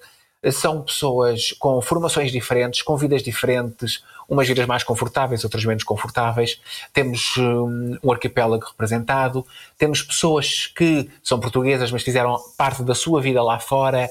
são 0.51 0.81
pessoas 0.81 1.51
com 1.53 1.81
formações 1.81 2.31
diferentes, 2.31 2.81
com 2.81 2.95
vidas 2.95 3.21
diferentes, 3.21 4.03
umas 4.29 4.47
vidas 4.47 4.65
mais 4.65 4.83
confortáveis, 4.83 5.43
outras 5.43 5.65
menos 5.65 5.83
confortáveis. 5.83 6.61
Temos 6.93 7.35
um, 7.37 7.97
um 8.03 8.11
arquipélago 8.11 8.65
representado, 8.65 9.45
temos 9.77 10.01
pessoas 10.01 10.67
que 10.67 11.09
são 11.23 11.39
portuguesas, 11.39 11.91
mas 11.91 12.03
fizeram 12.03 12.37
parte 12.57 12.83
da 12.83 12.95
sua 12.95 13.21
vida 13.21 13.41
lá 13.41 13.59
fora. 13.59 14.09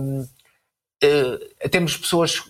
Um, 0.00 0.26
Uh, 1.04 1.68
temos 1.68 1.94
pessoas 1.94 2.42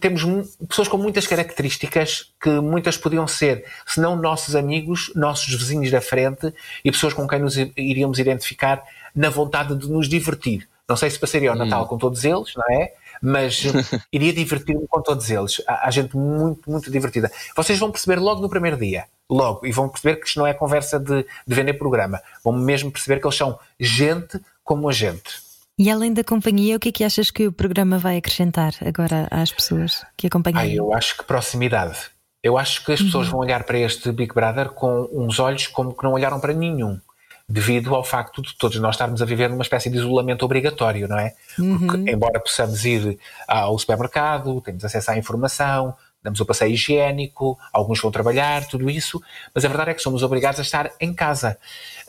temos 0.00 0.22
pessoas 0.68 0.86
com 0.86 0.96
muitas 0.96 1.26
características 1.26 2.32
que 2.40 2.48
muitas 2.48 2.96
podiam 2.96 3.26
ser, 3.26 3.64
se 3.84 4.00
não 4.00 4.14
nossos 4.14 4.54
amigos, 4.54 5.10
nossos 5.16 5.52
vizinhos 5.52 5.90
da 5.90 6.00
frente 6.00 6.54
e 6.84 6.92
pessoas 6.92 7.12
com 7.12 7.26
quem 7.26 7.40
nos 7.40 7.56
iríamos 7.56 8.20
identificar 8.20 8.80
na 9.12 9.28
vontade 9.28 9.74
de 9.76 9.90
nos 9.90 10.08
divertir. 10.08 10.68
Não 10.88 10.96
sei 10.96 11.10
se 11.10 11.18
passaria 11.18 11.52
o 11.52 11.56
Natal 11.56 11.82
hum. 11.82 11.86
com 11.88 11.98
todos 11.98 12.24
eles, 12.24 12.54
não 12.54 12.80
é? 12.80 12.92
Mas 13.22 13.62
iria 14.12 14.32
divertir-me 14.32 14.86
com 14.88 15.02
todos 15.02 15.30
eles. 15.30 15.62
Há, 15.66 15.88
há, 15.88 15.90
gente 15.90 16.16
muito, 16.16 16.70
muito 16.70 16.90
divertida. 16.90 17.30
Vocês 17.56 17.78
vão 17.78 17.90
perceber 17.90 18.18
logo 18.18 18.40
no 18.40 18.48
primeiro 18.48 18.76
dia, 18.76 19.04
logo, 19.30 19.66
e 19.66 19.72
vão 19.72 19.88
perceber 19.88 20.16
que 20.16 20.26
isto 20.26 20.38
não 20.38 20.46
é 20.46 20.54
conversa 20.54 20.98
de, 20.98 21.24
de 21.46 21.54
vender 21.54 21.74
programa. 21.74 22.20
Vão 22.42 22.52
mesmo 22.52 22.90
perceber 22.90 23.20
que 23.20 23.26
eles 23.26 23.36
são 23.36 23.58
gente 23.78 24.40
como 24.62 24.88
a 24.88 24.92
gente. 24.92 25.48
E 25.78 25.90
além 25.90 26.12
da 26.12 26.24
companhia, 26.24 26.76
o 26.76 26.80
que 26.80 26.88
é 26.88 26.92
que 26.92 27.04
achas 27.04 27.30
que 27.30 27.46
o 27.46 27.52
programa 27.52 27.98
vai 27.98 28.16
acrescentar 28.16 28.74
agora 28.84 29.28
às 29.30 29.52
pessoas 29.52 30.04
que 30.16 30.26
acompanham? 30.26 30.58
Ah, 30.58 30.66
eu 30.66 30.92
acho 30.92 31.16
que 31.16 31.24
proximidade. 31.24 31.96
Eu 32.42 32.58
acho 32.58 32.84
que 32.84 32.92
as 32.92 33.00
pessoas 33.00 33.26
uhum. 33.26 33.32
vão 33.32 33.40
olhar 33.40 33.62
para 33.64 33.78
este 33.78 34.10
Big 34.10 34.34
Brother 34.34 34.70
com 34.70 35.08
uns 35.12 35.38
olhos 35.38 35.66
como 35.66 35.94
que 35.94 36.02
não 36.02 36.12
olharam 36.12 36.40
para 36.40 36.52
nenhum 36.52 37.00
devido 37.48 37.94
ao 37.94 38.04
facto 38.04 38.42
de 38.42 38.54
todos 38.54 38.78
nós 38.78 38.94
estarmos 38.94 39.22
a 39.22 39.24
viver 39.24 39.48
numa 39.48 39.62
espécie 39.62 39.88
de 39.88 39.96
isolamento 39.96 40.44
obrigatório, 40.44 41.08
não 41.08 41.18
é? 41.18 41.34
Uhum. 41.58 41.78
Porque, 41.78 42.10
embora 42.10 42.38
possamos 42.38 42.84
ir 42.84 43.18
ao 43.46 43.78
supermercado, 43.78 44.60
temos 44.60 44.84
acesso 44.84 45.10
à 45.10 45.16
informação, 45.16 45.96
damos 46.22 46.40
o 46.40 46.44
passeio 46.44 46.74
higiênico, 46.74 47.58
alguns 47.72 48.00
vão 48.00 48.10
trabalhar, 48.10 48.66
tudo 48.66 48.90
isso, 48.90 49.22
mas 49.54 49.64
a 49.64 49.68
verdade 49.68 49.92
é 49.92 49.94
que 49.94 50.02
somos 50.02 50.22
obrigados 50.22 50.60
a 50.60 50.62
estar 50.62 50.92
em 51.00 51.14
casa. 51.14 51.56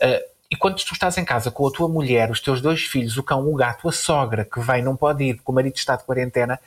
Uh, 0.02 0.30
e 0.52 0.56
quando 0.56 0.74
tu 0.74 0.92
estás 0.92 1.16
em 1.16 1.24
casa 1.24 1.48
com 1.48 1.66
a 1.66 1.70
tua 1.70 1.88
mulher, 1.88 2.28
os 2.28 2.40
teus 2.40 2.60
dois 2.60 2.82
filhos, 2.82 3.16
o 3.16 3.22
cão, 3.22 3.48
o 3.48 3.54
gato, 3.54 3.88
a 3.88 3.92
sogra 3.92 4.44
que 4.44 4.58
vem, 4.60 4.82
não 4.82 4.96
pode 4.96 5.22
ir 5.22 5.34
porque 5.34 5.50
o 5.50 5.54
marido 5.54 5.76
está 5.76 5.94
de 5.94 6.02
quarentena, 6.02 6.58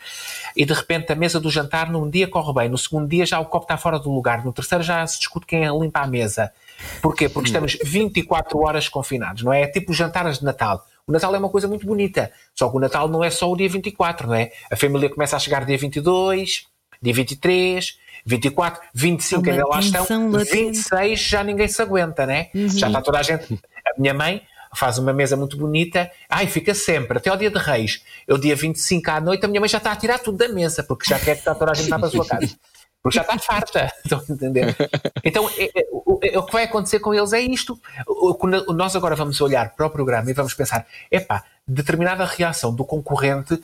e 0.56 0.66
de 0.66 0.74
repente 0.74 1.12
a 1.12 1.16
mesa 1.16 1.38
do 1.38 1.52
jantar 1.52 1.92
num 1.92 2.10
dia 2.10 2.26
corre 2.28 2.54
bem, 2.54 2.70
no 2.70 2.78
segundo 2.78 3.10
dia 3.10 3.26
já 3.26 3.42
o 3.42 3.46
copo 3.46 3.66
está 3.66 3.78
fora 3.78 4.00
do 4.00 4.10
lugar, 4.10 4.44
no 4.46 4.54
terceiro 4.54 4.84
já 4.84 5.06
se 5.06 5.20
discute 5.20 5.46
quem 5.46 5.66
é 5.66 5.70
limpa 5.70 6.00
a 6.00 6.08
mesa. 6.08 6.52
Porquê? 7.02 7.30
Porque 7.30 7.50
estamos 7.50 7.78
24 7.84 8.60
horas 8.60 8.88
confinados, 8.88 9.44
não 9.44 9.54
é? 9.54 9.64
É 9.64 9.68
tipo 9.68 9.94
jantares 9.94 10.40
de 10.40 10.46
Natal. 10.46 10.86
O 11.06 11.12
Natal 11.12 11.36
é 11.36 11.38
uma 11.38 11.50
coisa 11.50 11.68
muito 11.68 11.86
bonita, 11.86 12.32
só 12.56 12.70
que 12.70 12.78
o 12.78 12.80
Natal 12.80 13.10
não 13.10 13.24
é 13.24 13.30
só 13.30 13.52
o 13.52 13.58
dia 13.58 13.68
24, 13.68 14.28
não 14.28 14.36
é? 14.36 14.52
A 14.72 14.76
família 14.76 15.10
começa 15.10 15.36
a 15.36 15.40
chegar 15.40 15.66
dia 15.66 15.78
22, 15.78 16.66
dia 17.02 17.14
23, 17.14 17.98
24, 18.26 18.82
25 18.94 19.50
ainda 19.50 19.68
lá 19.68 19.80
estão, 19.80 20.32
26 20.32 21.20
já 21.20 21.44
ninguém 21.44 21.68
se 21.68 21.82
aguenta, 21.82 22.26
né? 22.26 22.50
Uhum. 22.56 22.70
Já 22.70 22.88
está 22.88 23.02
toda 23.02 23.20
a 23.20 23.24
gente. 23.24 23.54
A 23.86 24.00
minha 24.00 24.14
mãe 24.14 24.42
faz 24.76 24.98
uma 24.98 25.14
mesa 25.14 25.36
muito 25.36 25.58
bonita, 25.58 26.10
ai, 26.30 26.48
fica 26.48 26.74
sempre, 26.74 27.18
até 27.18 27.30
ao 27.30 27.38
dia 27.38 27.50
de 27.50 27.60
Reis. 27.60 28.02
Eu, 28.28 28.38
dia 28.38 28.56
25 28.56 29.12
à 29.12 29.20
noite, 29.20 29.46
a 29.46 29.48
minha 29.48 29.60
mãe 29.60 29.70
já 29.70 29.78
está 29.78 29.92
a 29.92 29.96
tirar 29.96 30.20
tudo 30.20 30.38
da 30.38 30.48
mesa, 30.48 30.84
porque 30.84 31.08
já 31.08 31.20
quer 31.20 31.38
que 31.38 31.44
toda 31.44 31.72
a 31.72 31.74
gente 31.74 31.90
vá 31.90 32.00
para 32.00 32.08
a 32.08 32.12
sua 32.12 32.26
casa. 32.26 32.56
Porque 33.04 33.18
já 33.18 33.22
está 33.22 33.38
farta, 33.44 33.92
estão 34.04 34.20
a 34.20 34.34
entender? 34.34 34.76
Então, 35.24 35.48
é, 35.58 35.66
é, 35.66 35.88
o, 35.92 36.20
é, 36.24 36.40
o, 36.40 36.44
que 36.44 36.54
vai 36.54 36.64
acontecer 36.64 37.00
com 37.00 37.14
eles 37.14 37.34
é 37.34 37.42
isto. 37.42 37.80
O, 38.08 38.32
o, 38.32 38.74
nós 38.74 38.96
agora 38.96 39.16
vamos 39.16 39.40
olhar 39.42 39.76
para 39.76 39.86
o 39.86 39.90
programa 39.90 40.32
e 40.32 40.34
vamos 40.34 40.54
pensar, 40.54 40.88
epá, 41.12 41.44
determinada 41.68 42.26
reação 42.26 42.74
do 42.74 42.86
concorrente 42.86 43.62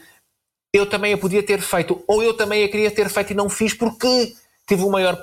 eu 0.73 0.85
também 0.85 1.13
a 1.13 1.17
podia 1.17 1.41
ter 1.41 1.61
feito, 1.61 2.03
ou 2.07 2.21
eu 2.21 2.33
também 2.35 2.63
a 2.63 2.69
queria 2.69 2.91
ter 2.91 3.09
feito 3.09 3.31
e 3.31 3.35
não 3.35 3.49
fiz 3.49 3.73
porque 3.73 4.35
tive 4.67 4.83
o 4.83 4.89
maior 4.89 5.19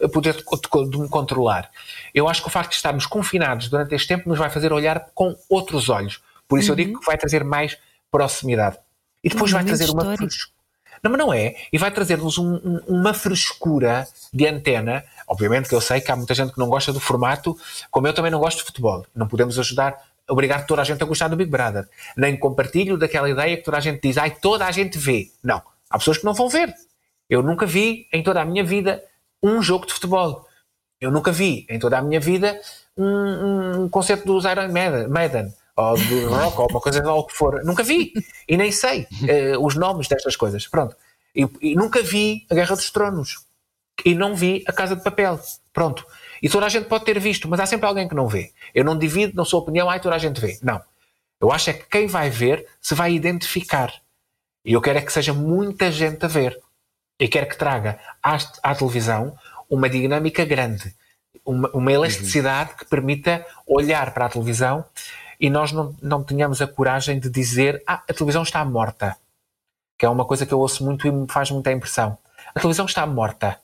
eh, 0.00 0.08
poder 0.08 0.36
de 0.36 0.98
me 0.98 1.08
controlar. 1.08 1.70
Eu 2.14 2.26
acho 2.26 2.40
que 2.40 2.48
o 2.48 2.50
facto 2.50 2.70
de 2.70 2.76
estarmos 2.76 3.04
confinados 3.04 3.68
durante 3.68 3.94
este 3.94 4.08
tempo 4.08 4.26
nos 4.26 4.38
vai 4.38 4.48
fazer 4.48 4.72
olhar 4.72 5.10
com 5.14 5.36
outros 5.50 5.90
olhos. 5.90 6.22
Por 6.48 6.58
isso 6.58 6.72
uhum. 6.72 6.78
eu 6.78 6.84
digo 6.84 7.00
que 7.00 7.06
vai 7.06 7.18
trazer 7.18 7.44
mais 7.44 7.76
proximidade. 8.10 8.78
E 9.22 9.28
depois 9.28 9.52
um 9.52 9.56
vai 9.56 9.64
trazer 9.64 9.90
uma 9.90 10.16
frescura. 10.16 10.59
Não, 11.02 11.10
mas 11.10 11.18
não 11.18 11.32
é. 11.32 11.56
E 11.72 11.78
vai 11.78 11.90
trazer-nos 11.90 12.38
um, 12.38 12.54
um, 12.56 12.80
uma 12.86 13.14
frescura 13.14 14.06
de 14.32 14.46
antena. 14.46 15.04
Obviamente 15.26 15.68
que 15.68 15.74
eu 15.74 15.80
sei 15.80 16.00
que 16.00 16.10
há 16.10 16.16
muita 16.16 16.34
gente 16.34 16.52
que 16.52 16.58
não 16.58 16.68
gosta 16.68 16.92
do 16.92 17.00
formato, 17.00 17.56
como 17.90 18.06
eu 18.06 18.12
também 18.12 18.30
não 18.30 18.38
gosto 18.38 18.58
de 18.58 18.64
futebol. 18.64 19.06
Não 19.14 19.26
podemos 19.26 19.58
ajudar, 19.58 19.98
obrigar 20.28 20.66
toda 20.66 20.82
a 20.82 20.84
gente 20.84 21.02
a 21.02 21.06
gostar 21.06 21.28
do 21.28 21.36
Big 21.36 21.50
Brother. 21.50 21.88
Nem 22.16 22.36
compartilho 22.36 22.98
daquela 22.98 23.30
ideia 23.30 23.56
que 23.56 23.62
toda 23.62 23.78
a 23.78 23.80
gente 23.80 24.00
diz, 24.02 24.18
ai, 24.18 24.30
toda 24.30 24.66
a 24.66 24.70
gente 24.70 24.98
vê. 24.98 25.30
Não. 25.42 25.62
Há 25.88 25.98
pessoas 25.98 26.18
que 26.18 26.24
não 26.24 26.34
vão 26.34 26.48
ver. 26.48 26.74
Eu 27.28 27.42
nunca 27.42 27.64
vi 27.64 28.06
em 28.12 28.22
toda 28.22 28.40
a 28.40 28.44
minha 28.44 28.64
vida 28.64 29.02
um 29.42 29.62
jogo 29.62 29.86
de 29.86 29.94
futebol. 29.94 30.46
Eu 31.00 31.10
nunca 31.10 31.32
vi 31.32 31.66
em 31.70 31.78
toda 31.78 31.98
a 31.98 32.02
minha 32.02 32.20
vida 32.20 32.60
um, 32.96 33.84
um 33.84 33.88
concerto 33.88 34.26
dos 34.26 34.44
Iron 34.44 34.68
Maiden, 35.08 35.54
ou 35.80 35.96
do 35.96 36.28
rock, 36.28 36.58
ou 36.58 36.68
uma 36.70 36.80
coisa 36.80 37.10
ou 37.10 37.20
o 37.20 37.24
que 37.24 37.34
for. 37.34 37.64
Nunca 37.64 37.82
vi. 37.82 38.12
E 38.48 38.56
nem 38.56 38.70
sei 38.70 39.06
uh, 39.54 39.64
os 39.64 39.74
nomes 39.76 40.08
destas 40.08 40.36
coisas. 40.36 40.66
Pronto. 40.66 40.96
E, 41.34 41.48
e, 41.60 41.74
nunca 41.74 42.02
vi 42.02 42.46
a 42.50 42.54
Guerra 42.54 42.76
dos 42.76 42.90
Tronos. 42.90 43.44
E 44.04 44.14
não 44.14 44.34
vi 44.34 44.64
a 44.66 44.72
Casa 44.72 44.96
de 44.96 45.02
Papel. 45.02 45.38
Pronto. 45.72 46.04
E 46.42 46.48
toda 46.48 46.66
a 46.66 46.68
gente 46.68 46.86
pode 46.86 47.04
ter 47.04 47.18
visto, 47.18 47.48
mas 47.48 47.60
há 47.60 47.66
sempre 47.66 47.86
alguém 47.86 48.08
que 48.08 48.14
não 48.14 48.28
vê. 48.28 48.52
Eu 48.74 48.84
não 48.84 48.98
divido, 48.98 49.34
não 49.34 49.44
sou 49.44 49.60
opinião, 49.60 49.90
ai, 49.90 50.00
toda 50.00 50.14
a 50.14 50.18
gente 50.18 50.40
vê. 50.40 50.58
Não. 50.62 50.80
Eu 51.40 51.50
acho 51.52 51.70
é 51.70 51.72
que 51.72 51.86
quem 51.88 52.06
vai 52.06 52.28
ver 52.30 52.66
se 52.80 52.94
vai 52.94 53.12
identificar. 53.12 53.92
E 54.64 54.72
eu 54.72 54.80
quero 54.80 54.98
é 54.98 55.02
que 55.02 55.12
seja 55.12 55.32
muita 55.32 55.90
gente 55.90 56.24
a 56.24 56.28
ver 56.28 56.58
e 57.18 57.28
quer 57.28 57.46
que 57.46 57.56
traga 57.56 57.98
à, 58.22 58.38
à 58.62 58.74
televisão 58.74 59.34
uma 59.68 59.88
dinâmica 59.88 60.44
grande, 60.44 60.94
uma, 61.44 61.70
uma 61.70 61.92
elasticidade 61.92 62.70
uhum. 62.70 62.76
que 62.78 62.84
permita 62.86 63.46
olhar 63.66 64.12
para 64.12 64.26
a 64.26 64.28
televisão 64.28 64.84
e 65.40 65.48
nós 65.48 65.72
não, 65.72 65.96
não 66.02 66.22
tenhamos 66.22 66.60
a 66.60 66.66
coragem 66.66 67.18
de 67.18 67.30
dizer 67.30 67.82
ah, 67.86 68.02
a 68.08 68.12
televisão 68.12 68.42
está 68.42 68.62
morta. 68.64 69.16
que 69.98 70.04
é 70.04 70.08
uma 70.08 70.24
coisa 70.24 70.44
que 70.44 70.52
eu 70.52 70.60
ouço 70.60 70.84
muito 70.84 71.06
e 71.06 71.10
me 71.10 71.26
faz 71.26 71.50
muita 71.50 71.72
impressão. 71.72 72.16
A 72.54 72.60
televisão 72.60 72.86
está 72.86 73.06
morta. 73.06 73.58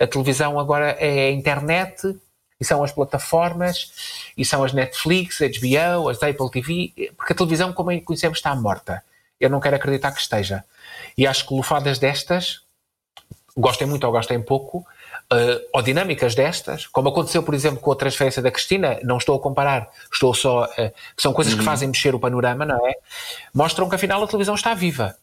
A 0.00 0.06
televisão 0.06 0.58
agora 0.58 0.90
é 0.98 1.28
a 1.28 1.30
internet 1.30 2.18
e 2.60 2.64
são 2.64 2.84
as 2.84 2.92
plataformas 2.92 4.30
e 4.36 4.44
são 4.44 4.62
as 4.62 4.72
Netflix, 4.72 5.38
HBO, 5.38 6.08
as 6.08 6.22
Apple 6.22 6.50
TV, 6.50 7.12
porque 7.16 7.32
a 7.32 7.36
televisão, 7.36 7.72
como 7.72 7.90
a 7.90 8.00
conhecemos, 8.00 8.38
está 8.38 8.54
morta. 8.54 9.02
Eu 9.40 9.50
não 9.50 9.60
quero 9.60 9.76
acreditar 9.76 10.12
que 10.12 10.20
esteja. 10.20 10.64
E 11.16 11.26
acho 11.26 11.46
que 11.46 11.54
lufadas 11.54 11.98
destas, 11.98 12.60
gostem 13.56 13.86
muito 13.86 14.04
ou 14.04 14.12
gostem 14.12 14.40
pouco, 14.40 14.86
uh, 15.32 15.60
ou 15.72 15.82
dinâmicas 15.82 16.34
destas, 16.34 16.86
como 16.86 17.08
aconteceu, 17.08 17.42
por 17.42 17.54
exemplo, 17.54 17.80
com 17.80 17.92
a 17.92 17.96
transferência 17.96 18.40
da 18.40 18.50
Cristina, 18.50 18.98
não 19.02 19.18
estou 19.18 19.36
a 19.36 19.40
comparar, 19.40 19.88
estou 20.12 20.32
só. 20.34 20.64
Uh, 20.64 20.92
são 21.16 21.32
coisas 21.32 21.52
uhum. 21.52 21.60
que 21.60 21.64
fazem 21.64 21.88
mexer 21.88 22.14
o 22.14 22.20
panorama, 22.20 22.64
não 22.64 22.86
é? 22.86 22.94
Mostram 23.54 23.88
que 23.88 23.94
afinal 23.94 24.22
a 24.22 24.26
televisão 24.26 24.54
está 24.54 24.74
viva. 24.74 25.16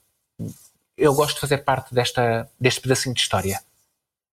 Eu 0.97 1.13
gosto 1.13 1.35
de 1.35 1.41
fazer 1.41 1.59
parte 1.59 1.93
desta, 1.93 2.49
deste 2.59 2.81
pedacinho 2.81 3.15
de 3.15 3.21
história. 3.21 3.59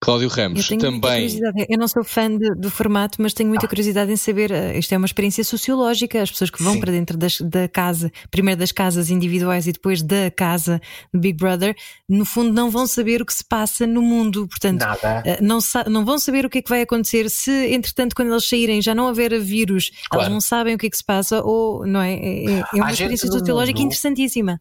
Cláudio 0.06 0.28
Ramos, 0.28 0.70
eu 0.70 0.78
também. 0.78 1.28
Eu 1.68 1.76
não 1.76 1.88
sou 1.88 2.04
fã 2.04 2.30
de, 2.30 2.54
do 2.54 2.70
formato, 2.70 3.20
mas 3.20 3.34
tenho 3.34 3.48
muita 3.48 3.66
ah. 3.66 3.68
curiosidade 3.68 4.12
em 4.12 4.16
saber. 4.16 4.52
Uh, 4.52 4.78
isto 4.78 4.92
é 4.92 4.96
uma 4.96 5.04
experiência 5.04 5.42
sociológica. 5.42 6.22
As 6.22 6.30
pessoas 6.30 6.48
que 6.48 6.62
vão 6.62 6.74
Sim. 6.74 6.80
para 6.80 6.92
dentro 6.92 7.16
das, 7.18 7.40
da 7.40 7.66
casa, 7.66 8.12
primeiro 8.30 8.60
das 8.60 8.70
casas 8.70 9.10
individuais 9.10 9.66
e 9.66 9.72
depois 9.72 10.02
da 10.02 10.30
casa 10.30 10.80
do 11.12 11.18
Big 11.18 11.36
Brother, 11.36 11.74
no 12.08 12.24
fundo 12.24 12.52
não 12.52 12.70
vão 12.70 12.86
saber 12.86 13.20
o 13.20 13.26
que 13.26 13.34
se 13.34 13.42
passa 13.42 13.84
no 13.84 14.00
mundo. 14.00 14.46
Portanto, 14.46 14.84
uh, 14.84 15.42
não, 15.42 15.58
não 15.90 16.04
vão 16.04 16.20
saber 16.20 16.46
o 16.46 16.48
que 16.48 16.58
é 16.58 16.62
que 16.62 16.70
vai 16.70 16.82
acontecer 16.82 17.28
se, 17.28 17.50
entretanto, 17.74 18.14
quando 18.14 18.30
eles 18.30 18.48
saírem 18.48 18.80
já 18.80 18.94
não 18.94 19.08
haver 19.08 19.36
vírus, 19.40 19.90
claro. 20.08 20.26
eles 20.26 20.32
não 20.32 20.40
sabem 20.40 20.76
o 20.76 20.78
que 20.78 20.86
é 20.86 20.90
que 20.90 20.96
se 20.96 21.04
passa, 21.04 21.42
ou 21.42 21.84
não 21.84 22.00
é? 22.00 22.14
É, 22.14 22.60
é 22.60 22.64
uma 22.74 22.92
experiência 22.92 23.26
sociológica 23.26 23.80
mundo... 23.80 23.86
interessantíssima. 23.86 24.60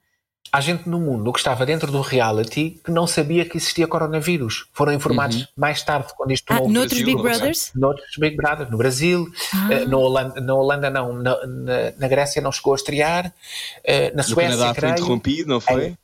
Há 0.52 0.62
gente 0.62 0.88
no 0.88 1.00
mundo 1.00 1.34
que 1.34 1.40
estava 1.40 1.66
dentro 1.66 1.92
do 1.92 2.00
reality 2.02 2.80
que 2.84 2.90
não 2.90 3.06
sabia 3.06 3.44
que 3.44 3.58
existia 3.58 3.88
coronavírus. 3.88 4.68
Foram 4.72 4.94
informados 4.94 5.42
uhum. 5.42 5.48
mais 5.58 5.84
tarde, 5.84 6.14
quando 6.16 6.32
isto 6.32 6.46
tomou 6.46 6.68
ah, 6.68 6.72
Noutros 6.72 7.02
Big 7.02 7.22
Brothers? 7.22 7.72
Noutros 7.76 8.16
Big 8.18 8.38
Brothers, 8.38 8.70
no 8.70 8.78
Brasil, 8.78 9.28
ah. 9.54 9.84
uh, 9.84 9.90
na, 9.90 9.98
Holanda, 9.98 10.42
na 10.42 10.56
Holanda 10.56 10.90
não, 10.90 11.14
na, 11.14 11.46
na, 11.46 11.74
na, 11.98 12.08
Grécia 12.08 12.42
não 12.42 12.52
chegou 12.52 12.74
a 12.74 12.76
estrear, 12.78 13.28
uh, 13.28 14.16
na 14.16 14.24
Suécia. 14.24 14.56
No 14.56 14.58
Canadá 14.58 14.80
foi 14.80 14.90
interrompido, 14.92 15.50
não 15.50 15.60
foi? 15.60 15.86
Em, 15.88 15.98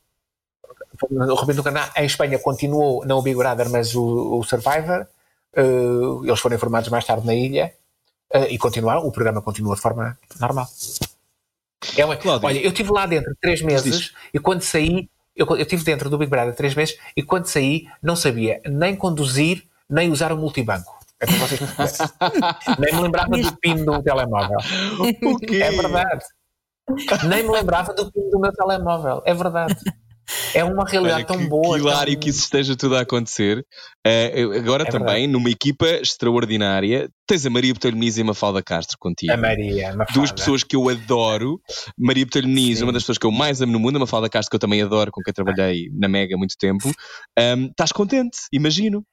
interrompido 1.11 1.57
no 1.57 1.63
Canadá. 1.63 1.91
Em 1.95 2.05
Espanha 2.05 2.37
continuou, 2.39 3.05
não 3.05 3.19
o 3.19 3.21
Big 3.21 3.37
Brother, 3.37 3.69
mas 3.69 3.95
o, 3.95 4.39
o 4.39 4.43
Survivor. 4.43 5.07
Uh, 5.55 6.25
eles 6.25 6.39
foram 6.39 6.55
informados 6.55 6.89
mais 6.89 7.05
tarde 7.05 7.25
na 7.25 7.33
ilha 7.35 7.73
e 8.49 8.57
continuaram, 8.57 9.05
o 9.05 9.11
programa 9.11 9.41
continua 9.41 9.75
de 9.75 9.81
forma 9.81 10.17
normal. 10.39 10.65
É 11.97 12.05
uma, 12.05 12.17
olha, 12.43 12.59
eu 12.59 12.69
estive 12.69 12.91
lá 12.91 13.05
dentro 13.05 13.35
três 13.41 13.61
meses 13.61 14.13
e 14.33 14.39
quando 14.39 14.61
saí, 14.61 15.09
eu, 15.35 15.45
eu 15.47 15.57
estive 15.57 15.83
dentro 15.83 16.09
do 16.09 16.17
Big 16.17 16.29
Brother 16.29 16.55
três 16.55 16.75
meses 16.75 16.97
e 17.15 17.23
quando 17.23 17.45
saí 17.45 17.85
não 18.01 18.15
sabia 18.15 18.61
nem 18.65 18.95
conduzir 18.95 19.63
nem 19.89 20.09
usar 20.09 20.31
o 20.31 20.37
multibanco. 20.37 20.99
É 21.19 21.25
para 21.25 21.35
vocês 21.35 21.59
Nem 22.79 22.95
me 22.95 23.01
lembrava 23.01 23.37
do 23.37 23.57
PIN 23.57 23.85
do 23.85 24.01
telemóvel. 24.01 24.57
O 25.23 25.37
quê? 25.37 25.61
É 25.61 25.71
verdade. 25.71 26.25
Nem 27.27 27.43
me 27.43 27.51
lembrava 27.51 27.93
do 27.93 28.11
PIN 28.11 28.29
do 28.29 28.39
meu 28.39 28.51
telemóvel. 28.51 29.21
É 29.25 29.33
verdade. 29.33 29.75
É 30.53 30.63
uma 30.63 30.85
realidade 30.85 31.23
Olha, 31.23 31.25
tão 31.25 31.37
que, 31.37 31.47
boa. 31.47 31.75
Que 31.75 31.81
hilário 31.81 32.13
tão... 32.13 32.19
que 32.19 32.29
isso 32.29 32.39
esteja 32.39 32.75
tudo 32.75 32.95
a 32.95 33.01
acontecer. 33.01 33.65
Uh, 34.05 34.57
agora 34.57 34.83
é 34.83 34.85
também, 34.85 35.05
verdade. 35.07 35.27
numa 35.27 35.49
equipa 35.49 35.85
extraordinária, 35.85 37.09
tens 37.27 37.45
a 37.45 37.49
Maria 37.49 37.73
Botelho 37.73 37.95
Muniz 37.95 38.17
e 38.17 38.21
a 38.21 38.25
Mafalda 38.25 38.61
Castro 38.61 38.97
contigo. 38.99 39.31
A 39.31 39.37
Maria, 39.37 39.89
Mafalda. 39.89 40.13
Duas 40.13 40.31
pessoas 40.31 40.63
que 40.63 40.75
eu 40.75 40.89
adoro. 40.89 41.59
Maria 41.97 42.25
Botelho 42.25 42.47
Muniz, 42.47 42.81
uma 42.81 42.91
das 42.91 43.03
pessoas 43.03 43.17
que 43.17 43.25
eu 43.25 43.31
mais 43.31 43.61
amo 43.61 43.71
no 43.71 43.79
mundo, 43.79 43.97
a 43.97 43.99
Mafalda 43.99 44.29
Castro, 44.29 44.49
que 44.49 44.55
eu 44.55 44.59
também 44.59 44.81
adoro, 44.81 45.11
com 45.11 45.21
quem 45.21 45.33
trabalhei 45.33 45.89
na 45.93 46.07
Mega 46.07 46.35
há 46.35 46.37
muito 46.37 46.55
tempo. 46.57 46.91
Um, 47.37 47.65
estás 47.65 47.91
contente, 47.91 48.39
imagino. 48.51 49.05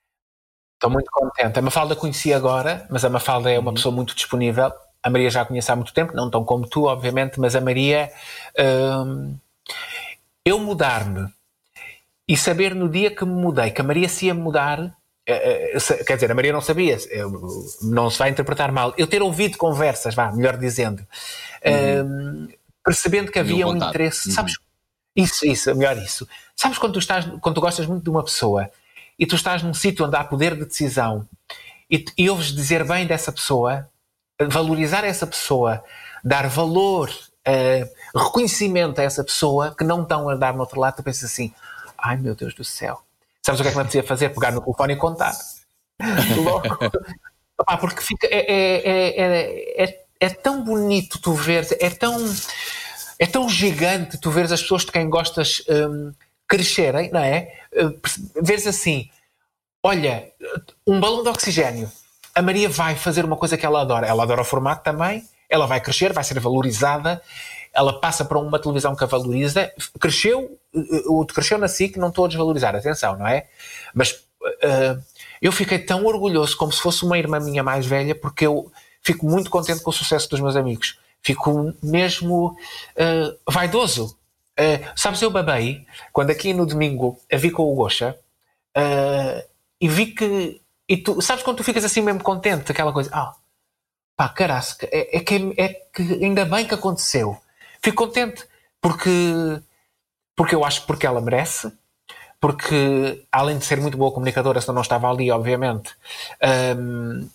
Estou 0.75 0.91
muito 0.91 1.11
contente. 1.11 1.59
A 1.59 1.63
Mafalda 1.63 1.97
conheci 1.97 2.33
agora, 2.33 2.87
mas 2.91 3.05
a 3.05 3.11
Mafalda 3.11 3.51
é 3.51 3.59
uma 3.59 3.71
uhum. 3.71 3.75
pessoa 3.75 3.95
muito 3.95 4.15
disponível. 4.15 4.71
A 5.03 5.11
Maria 5.11 5.31
já 5.31 5.43
a 5.43 5.45
conheço 5.45 5.73
há 5.73 5.77
muito 5.77 5.93
tempo, 5.93 6.15
não 6.15 6.31
tão 6.31 6.45
como 6.45 6.69
tu, 6.69 6.85
obviamente, 6.85 7.39
mas 7.41 7.57
a 7.57 7.61
Maria. 7.61 8.11
Hum, 8.59 9.37
eu 10.49 10.59
mudar-me 10.59 11.29
e 12.27 12.37
saber 12.37 12.75
no 12.75 12.89
dia 12.89 13.11
que 13.11 13.25
me 13.25 13.33
mudei 13.33 13.71
que 13.71 13.81
a 13.81 13.85
Maria 13.85 14.09
se 14.09 14.27
ia 14.27 14.35
mudar, 14.35 14.95
eh, 15.27 15.73
eh, 15.75 16.05
quer 16.05 16.15
dizer, 16.15 16.31
a 16.31 16.35
Maria 16.35 16.53
não 16.53 16.61
sabia, 16.61 16.99
não 17.83 18.11
se 18.11 18.19
vai 18.19 18.31
interpretar 18.31 18.71
mal, 18.71 18.95
eu 18.99 19.07
ter 19.07 19.23
ouvido 19.23 19.57
conversas, 19.57 20.15
vá, 20.15 20.31
melhor 20.33 20.57
dizendo, 20.57 21.07
uhum. 21.65 22.49
percebendo 22.85 23.33
que 23.33 23.39
havia 23.39 23.67
um 23.67 23.77
interesse, 23.77 24.29
uhum. 24.29 24.35
sabes? 24.35 24.55
Isso, 25.17 25.47
isso, 25.47 25.75
melhor 25.75 25.97
isso. 25.97 26.29
Sabes 26.55 26.79
quando 26.79 26.93
tu 26.93 26.99
estás, 26.99 27.25
quando 27.41 27.55
tu 27.55 27.61
gostas 27.61 27.87
muito 27.87 28.05
de 28.05 28.11
uma 28.11 28.23
pessoa 28.23 28.71
e 29.19 29.27
tu 29.27 29.35
estás 29.35 29.63
num 29.63 29.75
sítio 29.75 30.07
onde 30.07 30.17
há 30.17 30.23
poder 30.23 30.55
de 30.55 30.65
decisão 30.65 31.27
e, 31.91 32.05
e 32.17 32.31
ouves 32.31 32.53
dizer 32.53 32.87
bem 32.87 33.07
dessa 33.07 33.33
pessoa, 33.33 33.89
valorizar 34.49 35.05
essa 35.05 35.27
pessoa, 35.27 35.83
dar 36.23 36.47
valor 36.47 37.11
uh, 37.49 38.19
reconhecimento 38.19 39.01
a 39.01 39.05
essa 39.05 39.25
pessoa 39.25 39.75
que 39.75 39.85
não 39.85 40.03
estão 40.03 40.29
a 40.29 40.35
dar 40.35 40.53
no 40.53 40.61
outro 40.61 40.79
lado, 40.79 40.97
tu 40.97 41.03
pensas 41.03 41.31
assim: 41.31 41.53
ai 41.97 42.17
meu 42.17 42.35
Deus 42.35 42.55
do 42.55 42.65
céu, 42.65 43.01
sabes 43.43 43.61
o 43.61 43.63
que 43.63 43.69
é 43.69 43.73
que 43.73 43.77
me 43.77 43.83
apetecia 43.83 44.05
fazer? 44.05 44.29
Pegar 44.31 44.53
no 44.53 44.61
telefone 44.61 44.93
e 44.95 44.97
contar. 44.97 45.35
Logo. 46.45 46.79
porque 47.81 48.01
fica, 48.03 48.27
é, 48.27 48.39
é, 48.39 49.21
é, 49.21 49.85
é, 49.85 50.05
é 50.21 50.29
tão 50.29 50.63
bonito 50.63 51.21
tu 51.21 51.33
veres, 51.33 51.73
é 51.73 51.91
tão, 51.91 52.17
é 53.19 53.27
tão 53.27 53.49
gigante 53.49 54.19
tu 54.19 54.31
veres 54.31 54.53
as 54.53 54.63
pessoas 54.63 54.85
de 54.85 54.93
quem 54.93 55.09
gostas 55.09 55.63
um, 55.69 56.13
crescerem, 56.47 57.11
não 57.11 57.21
é? 57.21 57.53
Uh, 57.73 58.01
veres 58.43 58.67
assim, 58.67 59.11
olha, 59.83 60.31
um 60.87 61.01
balão 61.01 61.23
de 61.23 61.29
oxigênio. 61.29 61.91
A 62.35 62.41
Maria 62.41 62.69
vai 62.69 62.95
fazer 62.95 63.25
uma 63.25 63.37
coisa 63.37 63.57
que 63.57 63.67
ela 63.67 63.81
adora. 63.81 64.07
Ela 64.07 64.23
adora 64.23 64.43
o 64.43 64.45
formato 64.45 64.85
também, 64.85 65.29
ela 65.49 65.67
vai 65.67 65.81
crescer, 65.81 66.13
vai 66.13 66.25
ser 66.25 66.39
valorizada, 66.41 67.23
ela 67.73 68.01
passa 68.01 68.25
para 68.25 68.39
uma 68.39 68.59
televisão 68.59 68.95
que 68.95 69.05
a 69.05 69.07
valoriza. 69.07 69.71
Cresceu, 70.01 70.59
o 71.07 71.25
cresceu 71.27 71.59
na 71.59 71.69
SIC, 71.69 71.97
não 71.97 72.09
estou 72.09 72.25
a 72.25 72.29
desvalorizar, 72.29 72.75
atenção, 72.75 73.17
não 73.17 73.27
é? 73.27 73.47
Mas 73.95 74.13
uh, 74.43 75.03
eu 75.41 75.53
fiquei 75.53 75.79
tão 75.79 76.05
orgulhoso, 76.05 76.57
como 76.57 76.73
se 76.73 76.81
fosse 76.81 77.05
uma 77.05 77.19
irmã 77.19 77.39
minha 77.41 77.63
mais 77.63 77.87
velha, 77.87 78.15
porque 78.15 78.47
eu 78.47 78.71
fico 79.03 79.27
muito 79.27 79.51
contente 79.51 79.83
com 79.83 79.91
o 79.91 79.93
sucesso 79.93 80.29
dos 80.29 80.41
meus 80.41 80.57
amigos. 80.57 80.99
Fico 81.23 81.73
mesmo 81.83 82.49
uh, 82.49 83.39
vaidoso. 83.51 84.17
Uh, 84.59 84.85
sabes, 84.97 85.23
eu 85.23 85.31
babei 85.31 85.87
quando 86.13 86.31
aqui 86.31 86.53
no 86.53 86.67
domingo 86.67 87.19
a 87.33 87.37
vi 87.37 87.51
com 87.51 87.63
o 87.63 87.75
Gosha 87.75 88.19
e 89.81 89.89
vi 89.89 90.07
que. 90.07 90.61
E 90.89 90.97
tu, 90.97 91.21
sabes 91.21 91.45
quando 91.45 91.59
tu 91.59 91.65
ficas 91.65 91.85
assim 91.85 92.01
mesmo 92.01 92.23
contente, 92.23 92.73
aquela 92.73 92.93
coisa, 92.93 93.11
ah, 93.13 93.35
pá, 94.19 94.29
carasca, 94.29 94.89
é, 94.91 95.19
é, 95.19 95.21
que, 95.21 95.55
é 95.57 95.69
que 95.95 96.03
ainda 96.25 96.45
bem 96.45 96.67
que 96.67 96.75
aconteceu. 96.75 97.41
Fico 97.81 98.05
contente, 98.05 98.45
porque, 98.81 99.09
porque 100.35 100.57
eu 100.57 100.65
acho 100.65 100.85
porque 100.87 101.07
ela 101.07 101.21
merece, 101.21 101.73
porque 102.41 103.25
além 103.31 103.59
de 103.59 103.65
ser 103.65 103.81
muito 103.81 103.97
boa 103.97 104.11
comunicadora, 104.11 104.61
se 104.61 104.73
não 104.73 104.83
estava 104.83 105.09
ali, 105.09 105.31
obviamente, 105.31 105.95
hum, 106.77 107.31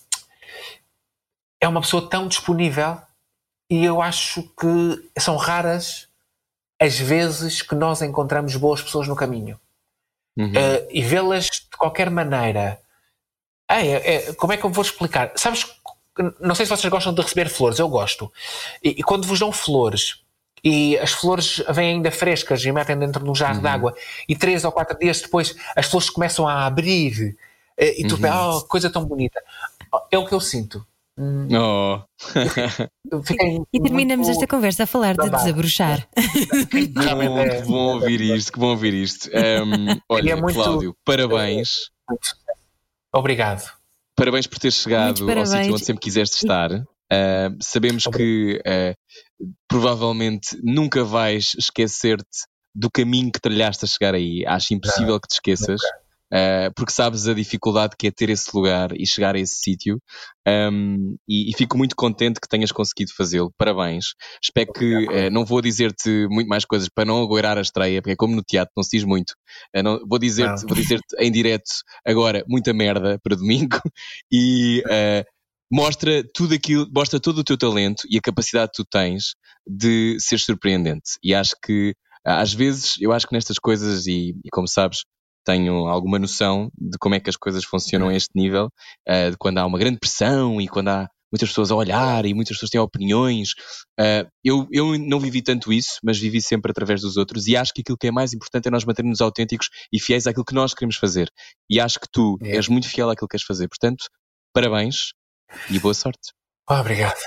é 1.62 1.68
uma 1.70 1.80
pessoa 1.80 2.10
tão 2.10 2.28
disponível 2.28 2.98
e 3.70 3.86
eu 3.86 4.02
acho 4.02 4.44
que 4.44 5.10
são 5.18 5.38
raras 5.38 6.10
as 6.82 7.00
vezes 7.00 7.62
que 7.62 7.76
nós 7.76 8.02
encontramos 8.02 8.58
boas 8.58 8.82
pessoas 8.82 9.08
no 9.08 9.16
caminho. 9.16 9.58
Uhum. 10.36 10.50
Uh, 10.50 10.88
e 10.90 11.02
vê-las 11.02 11.46
de 11.46 11.78
qualquer 11.78 12.10
maneira. 12.10 12.78
É, 13.70 14.16
é, 14.16 14.34
como 14.34 14.52
é 14.52 14.58
que 14.58 14.66
eu 14.66 14.70
vou 14.70 14.84
explicar? 14.84 15.32
Sabes 15.38 15.64
não 16.40 16.56
sei 16.56 16.66
se 16.66 16.70
vocês 16.70 16.92
gostam 16.92 17.14
de 17.14 17.22
receber 17.22 17.50
flores, 17.50 17.80
eu 17.80 17.88
gosto. 17.90 18.32
E, 18.84 18.90
e, 18.90 19.04
quando 19.04 19.26
vos 19.26 19.40
dão 19.40 19.52
flores 19.52 20.22
e 20.64 20.98
as 21.00 21.12
flores 21.12 21.64
vêm 21.70 21.96
ainda 21.96 22.12
frescas 22.12 22.64
e 22.64 22.72
metem 22.72 22.98
dentro 22.98 23.24
de 23.24 23.30
um 23.30 23.36
jarro 23.36 23.56
uhum. 23.56 23.62
de 23.62 23.68
água 23.68 23.96
e 24.30 24.36
três 24.36 24.64
ou 24.64 24.72
quatro 24.72 24.98
dias 24.98 25.22
depois 25.22 25.56
as 25.76 25.88
flores 25.88 26.10
começam 26.10 26.48
a 26.48 26.66
abrir 26.66 27.36
eh, 27.78 28.02
e 28.02 28.08
tu 28.08 28.16
uhum. 28.16 28.58
oh, 28.58 28.62
coisa 28.62 28.90
tão 28.90 29.06
bonita. 29.06 29.42
É 30.12 30.18
o 30.18 30.26
que 30.26 30.34
eu 30.34 30.40
sinto. 30.40 30.86
Hum. 31.18 31.48
Oh. 31.56 32.02
e 33.72 33.80
terminamos 33.80 34.28
esta 34.28 34.48
conversa 34.48 34.84
a 34.84 34.88
falar 34.88 35.16
de 35.16 35.30
desabrochar. 35.30 36.08
que 36.72 36.88
bom, 36.88 37.40
é, 37.40 37.62
que 37.62 37.68
bom 37.68 37.94
ouvir 37.94 38.22
isto, 38.36 38.52
que 38.52 38.60
bom 38.60 38.70
ouvir 38.70 38.94
isto. 38.94 39.30
Um, 39.34 40.00
olha, 40.10 40.32
é 40.32 40.36
muito... 40.36 40.56
Cláudio, 40.56 40.96
parabéns. 41.06 41.92
Obrigado. 43.14 43.83
Parabéns 44.16 44.48
por 44.48 44.60
ter 44.60 44.72
chegado 44.72 45.30
ao 45.30 45.46
sítio 45.46 45.74
onde 45.74 45.86
sempre 45.86 46.02
quiseste 46.02 46.38
estar. 46.38 46.72
Uh, 46.72 47.56
sabemos 47.60 48.06
que 48.06 48.60
uh, 48.60 49.46
provavelmente 49.68 50.58
nunca 50.64 51.04
vais 51.04 51.54
esquecer-te 51.58 52.46
do 52.76 52.90
caminho 52.90 53.32
que 53.32 53.40
trilhaste 53.40 53.86
a 53.86 53.88
chegar 53.88 54.16
aí. 54.16 54.46
Acho 54.46 54.74
impossível 54.74 55.14
não, 55.14 55.20
que 55.20 55.28
te 55.28 55.34
esqueças. 55.34 55.82
Uh, 56.34 56.74
porque 56.76 56.92
sabes 56.92 57.28
a 57.28 57.34
dificuldade 57.34 57.96
que 57.98 58.08
é 58.08 58.12
ter 58.12 58.30
esse 58.30 58.50
lugar 58.54 58.90
e 58.94 59.06
chegar 59.06 59.36
a 59.36 59.40
esse 59.40 59.56
sítio. 59.56 60.02
Um, 60.46 61.16
e, 61.28 61.50
e, 61.50 61.54
fico 61.56 61.78
muito 61.78 61.96
contente 61.96 62.40
que 62.42 62.50
tenhas 62.50 62.72
conseguido 62.72 63.14
fazê-lo. 63.16 63.54
Parabéns. 63.58 64.08
Espero 64.44 64.74
que 64.74 65.06
uh, 65.06 65.30
não 65.32 65.46
vou 65.46 65.62
dizer-te 65.62 66.28
muito 66.30 66.48
mais 66.48 66.66
coisas 66.66 66.90
para 66.94 67.06
não 67.06 67.22
agoirar 67.22 67.58
a 67.58 67.62
estreia, 67.62 68.02
porque 68.02 68.14
é 68.14 68.16
como 68.16 68.36
no 68.36 68.44
teatro, 68.44 68.74
não 68.76 68.84
se 68.84 68.98
diz 68.98 69.06
muito. 69.06 69.32
Uh, 69.76 69.84
não, 69.84 70.00
vou 70.08 70.20
dizer-te 70.20 70.66
dizer 70.66 71.00
em 71.20 71.32
direto 71.32 71.72
agora 72.06 72.44
muita 72.48 72.74
merda 72.74 73.20
para 73.24 73.36
domingo 73.36 73.80
e 74.32 74.84
mostra 75.72 76.24
tudo 76.36 76.54
aquilo, 76.54 76.88
mostra 76.94 77.20
todo 77.20 77.40
o 77.40 77.44
teu 77.44 77.58
talento 77.58 78.04
e 78.10 78.18
a 78.18 78.22
capacidade 78.22 78.72
que 78.72 78.84
tu 78.84 78.86
tens 78.86 79.36
de 79.66 80.18
ser 80.20 80.40
surpreendente. 80.40 81.14
E 81.24 81.34
acho 81.34 81.56
que, 81.64 81.96
às 82.26 82.54
vezes, 82.54 82.96
eu 83.00 83.12
acho 83.12 83.28
que 83.28 83.34
nestas 83.34 83.58
coisas, 83.58 84.06
e, 84.06 84.36
e 84.44 84.50
como 84.52 84.68
sabes, 84.68 85.00
tenho 85.46 85.88
alguma 85.88 86.20
noção 86.20 86.70
de 86.78 86.98
como 86.98 87.16
é 87.16 87.20
que 87.20 87.30
as 87.30 87.36
coisas 87.36 87.64
funcionam 87.64 88.10
a 88.10 88.16
este 88.16 88.32
nível, 88.36 88.70
uh, 89.08 89.32
de 89.32 89.38
quando 89.38 89.58
há 89.58 89.66
uma 89.66 89.80
grande 89.80 90.00
pressão 90.00 90.60
e 90.62 90.68
quando 90.68 90.90
há 90.90 91.08
muitas 91.34 91.50
pessoas 91.50 91.72
a 91.72 91.76
olhar 91.76 92.26
e 92.28 92.34
muitas 92.34 92.56
pessoas 92.56 92.70
têm 92.70 92.80
opiniões. 92.80 93.50
Uh, 94.00 94.30
eu, 94.44 94.68
eu 94.72 95.00
não 95.00 95.20
vivi 95.20 95.42
tanto 95.42 95.74
isso, 95.74 95.98
mas 96.04 96.20
vivi 96.20 96.40
sempre 96.40 96.72
através 96.72 97.02
dos 97.02 97.18
outros 97.18 97.48
e 97.48 97.58
acho 97.58 97.74
que 97.74 97.82
aquilo 97.82 97.98
que 97.98 98.08
é 98.08 98.12
mais 98.12 98.34
importante 98.34 98.68
é 98.68 98.72
nós 98.72 98.86
mantermos 98.86 99.20
autênticos 99.20 99.68
e 99.92 100.00
fiéis 100.00 100.28
àquilo 100.28 100.46
que 100.46 100.54
nós 100.54 100.76
queremos 100.76 100.96
fazer. 100.96 101.30
E 101.70 101.80
acho 101.80 102.00
que 102.00 102.08
tu 102.12 102.38
é. 102.44 102.56
és 102.56 102.68
muito 102.68 102.88
fiel 102.88 103.10
àquilo 103.10 103.28
que 103.28 103.32
queres 103.32 103.46
fazer. 103.46 103.68
Portanto, 103.68 104.06
parabéns 104.54 105.14
e 105.72 105.80
boa 105.80 105.94
sorte. 105.94 106.32
Oh, 106.70 106.76
obrigado. 106.76 107.18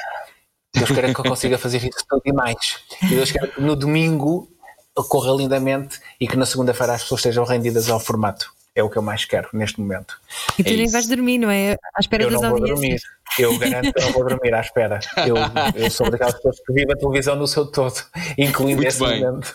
Deus 0.72 0.90
queira 0.90 1.12
que 1.12 1.20
eu 1.20 1.24
consiga 1.24 1.58
fazer 1.58 1.78
isso 1.78 2.04
tudo 2.08 2.22
e 2.24 2.32
mais. 2.32 2.78
Deus 3.08 3.32
queira 3.32 3.48
que 3.48 3.60
no 3.60 3.74
domingo 3.74 4.55
ocorra 4.96 5.32
lindamente 5.32 6.00
e 6.20 6.26
que 6.26 6.36
na 6.36 6.46
segunda-feira 6.46 6.94
as 6.94 7.02
pessoas 7.02 7.20
estejam 7.20 7.44
rendidas 7.44 7.88
ao 7.88 8.00
formato. 8.00 8.50
É 8.74 8.82
o 8.82 8.90
que 8.90 8.98
eu 8.98 9.02
mais 9.02 9.24
quero 9.24 9.48
neste 9.54 9.80
momento. 9.80 10.20
E 10.58 10.62
tu 10.62 10.68
é 10.68 10.72
nem 10.72 10.82
isso. 10.84 10.92
vais 10.92 11.06
dormir, 11.08 11.38
não 11.38 11.50
é? 11.50 11.78
À 11.94 12.00
espera 12.00 12.24
eu 12.24 12.30
das 12.30 12.42
não 12.42 12.50
audiências. 12.50 12.68
vou 12.68 12.78
dormir. 12.78 13.00
Eu 13.38 13.58
garanto 13.58 13.92
que 13.92 14.00
eu 14.00 14.04
não 14.04 14.12
vou 14.12 14.28
dormir 14.28 14.54
à 14.54 14.60
espera. 14.60 15.00
Eu, 15.16 15.34
eu 15.74 15.90
sou 15.90 16.10
daquelas 16.10 16.34
pessoas 16.34 16.56
que 16.60 16.72
vivem 16.74 16.92
a 16.92 16.98
televisão 16.98 17.36
no 17.36 17.46
seu 17.46 17.66
todo, 17.66 17.94
incluindo 18.36 18.76
muito 18.76 18.88
esse 18.88 19.00
bem. 19.00 19.24
momento. 19.24 19.54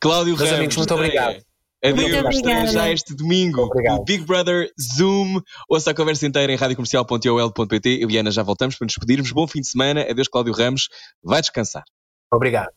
Cláudio 0.00 0.36
Meus 0.36 0.40
Ramos, 0.40 0.58
amigos, 0.58 0.76
muito 0.76 0.94
obrigado. 0.94 1.48
Adeus, 1.84 2.72
já 2.72 2.90
este 2.90 3.14
domingo. 3.14 3.62
Obrigado. 3.62 4.00
O 4.00 4.04
Big 4.04 4.24
Brother 4.24 4.68
Zoom. 4.96 5.40
Ouça 5.68 5.92
a 5.92 5.94
conversa 5.94 6.26
inteira 6.26 6.52
em 6.52 6.56
radiocomercial.ol.pt. 6.56 7.98
Eu 8.02 8.10
e 8.10 8.18
Ana 8.18 8.32
já 8.32 8.42
voltamos 8.42 8.74
para 8.74 8.86
nos 8.86 8.94
despedirmos. 8.94 9.30
Bom 9.30 9.46
fim 9.46 9.60
de 9.60 9.68
semana. 9.68 10.02
Adeus, 10.02 10.26
Cláudio 10.26 10.52
Ramos. 10.52 10.88
Vai 11.22 11.40
descansar. 11.40 11.84
Obrigado. 12.32 12.72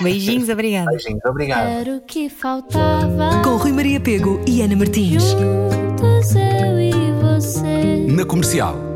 Beijinhos, 0.00 0.48
obrigado. 0.48 0.86
Beijinhos, 0.86 1.24
obrigado. 1.24 1.66
Era 1.68 1.96
o 1.96 2.00
que 2.00 2.28
faltava. 2.30 3.42
Com 3.44 3.56
Rui 3.56 3.72
Maria 3.72 4.00
Pego 4.00 4.40
e 4.46 4.62
Ana 4.62 4.74
Martins. 4.74 5.22
Juntos 5.22 6.34
eu 6.34 6.80
e 6.80 6.92
você. 7.20 8.06
Na 8.08 8.24
comercial. 8.24 8.91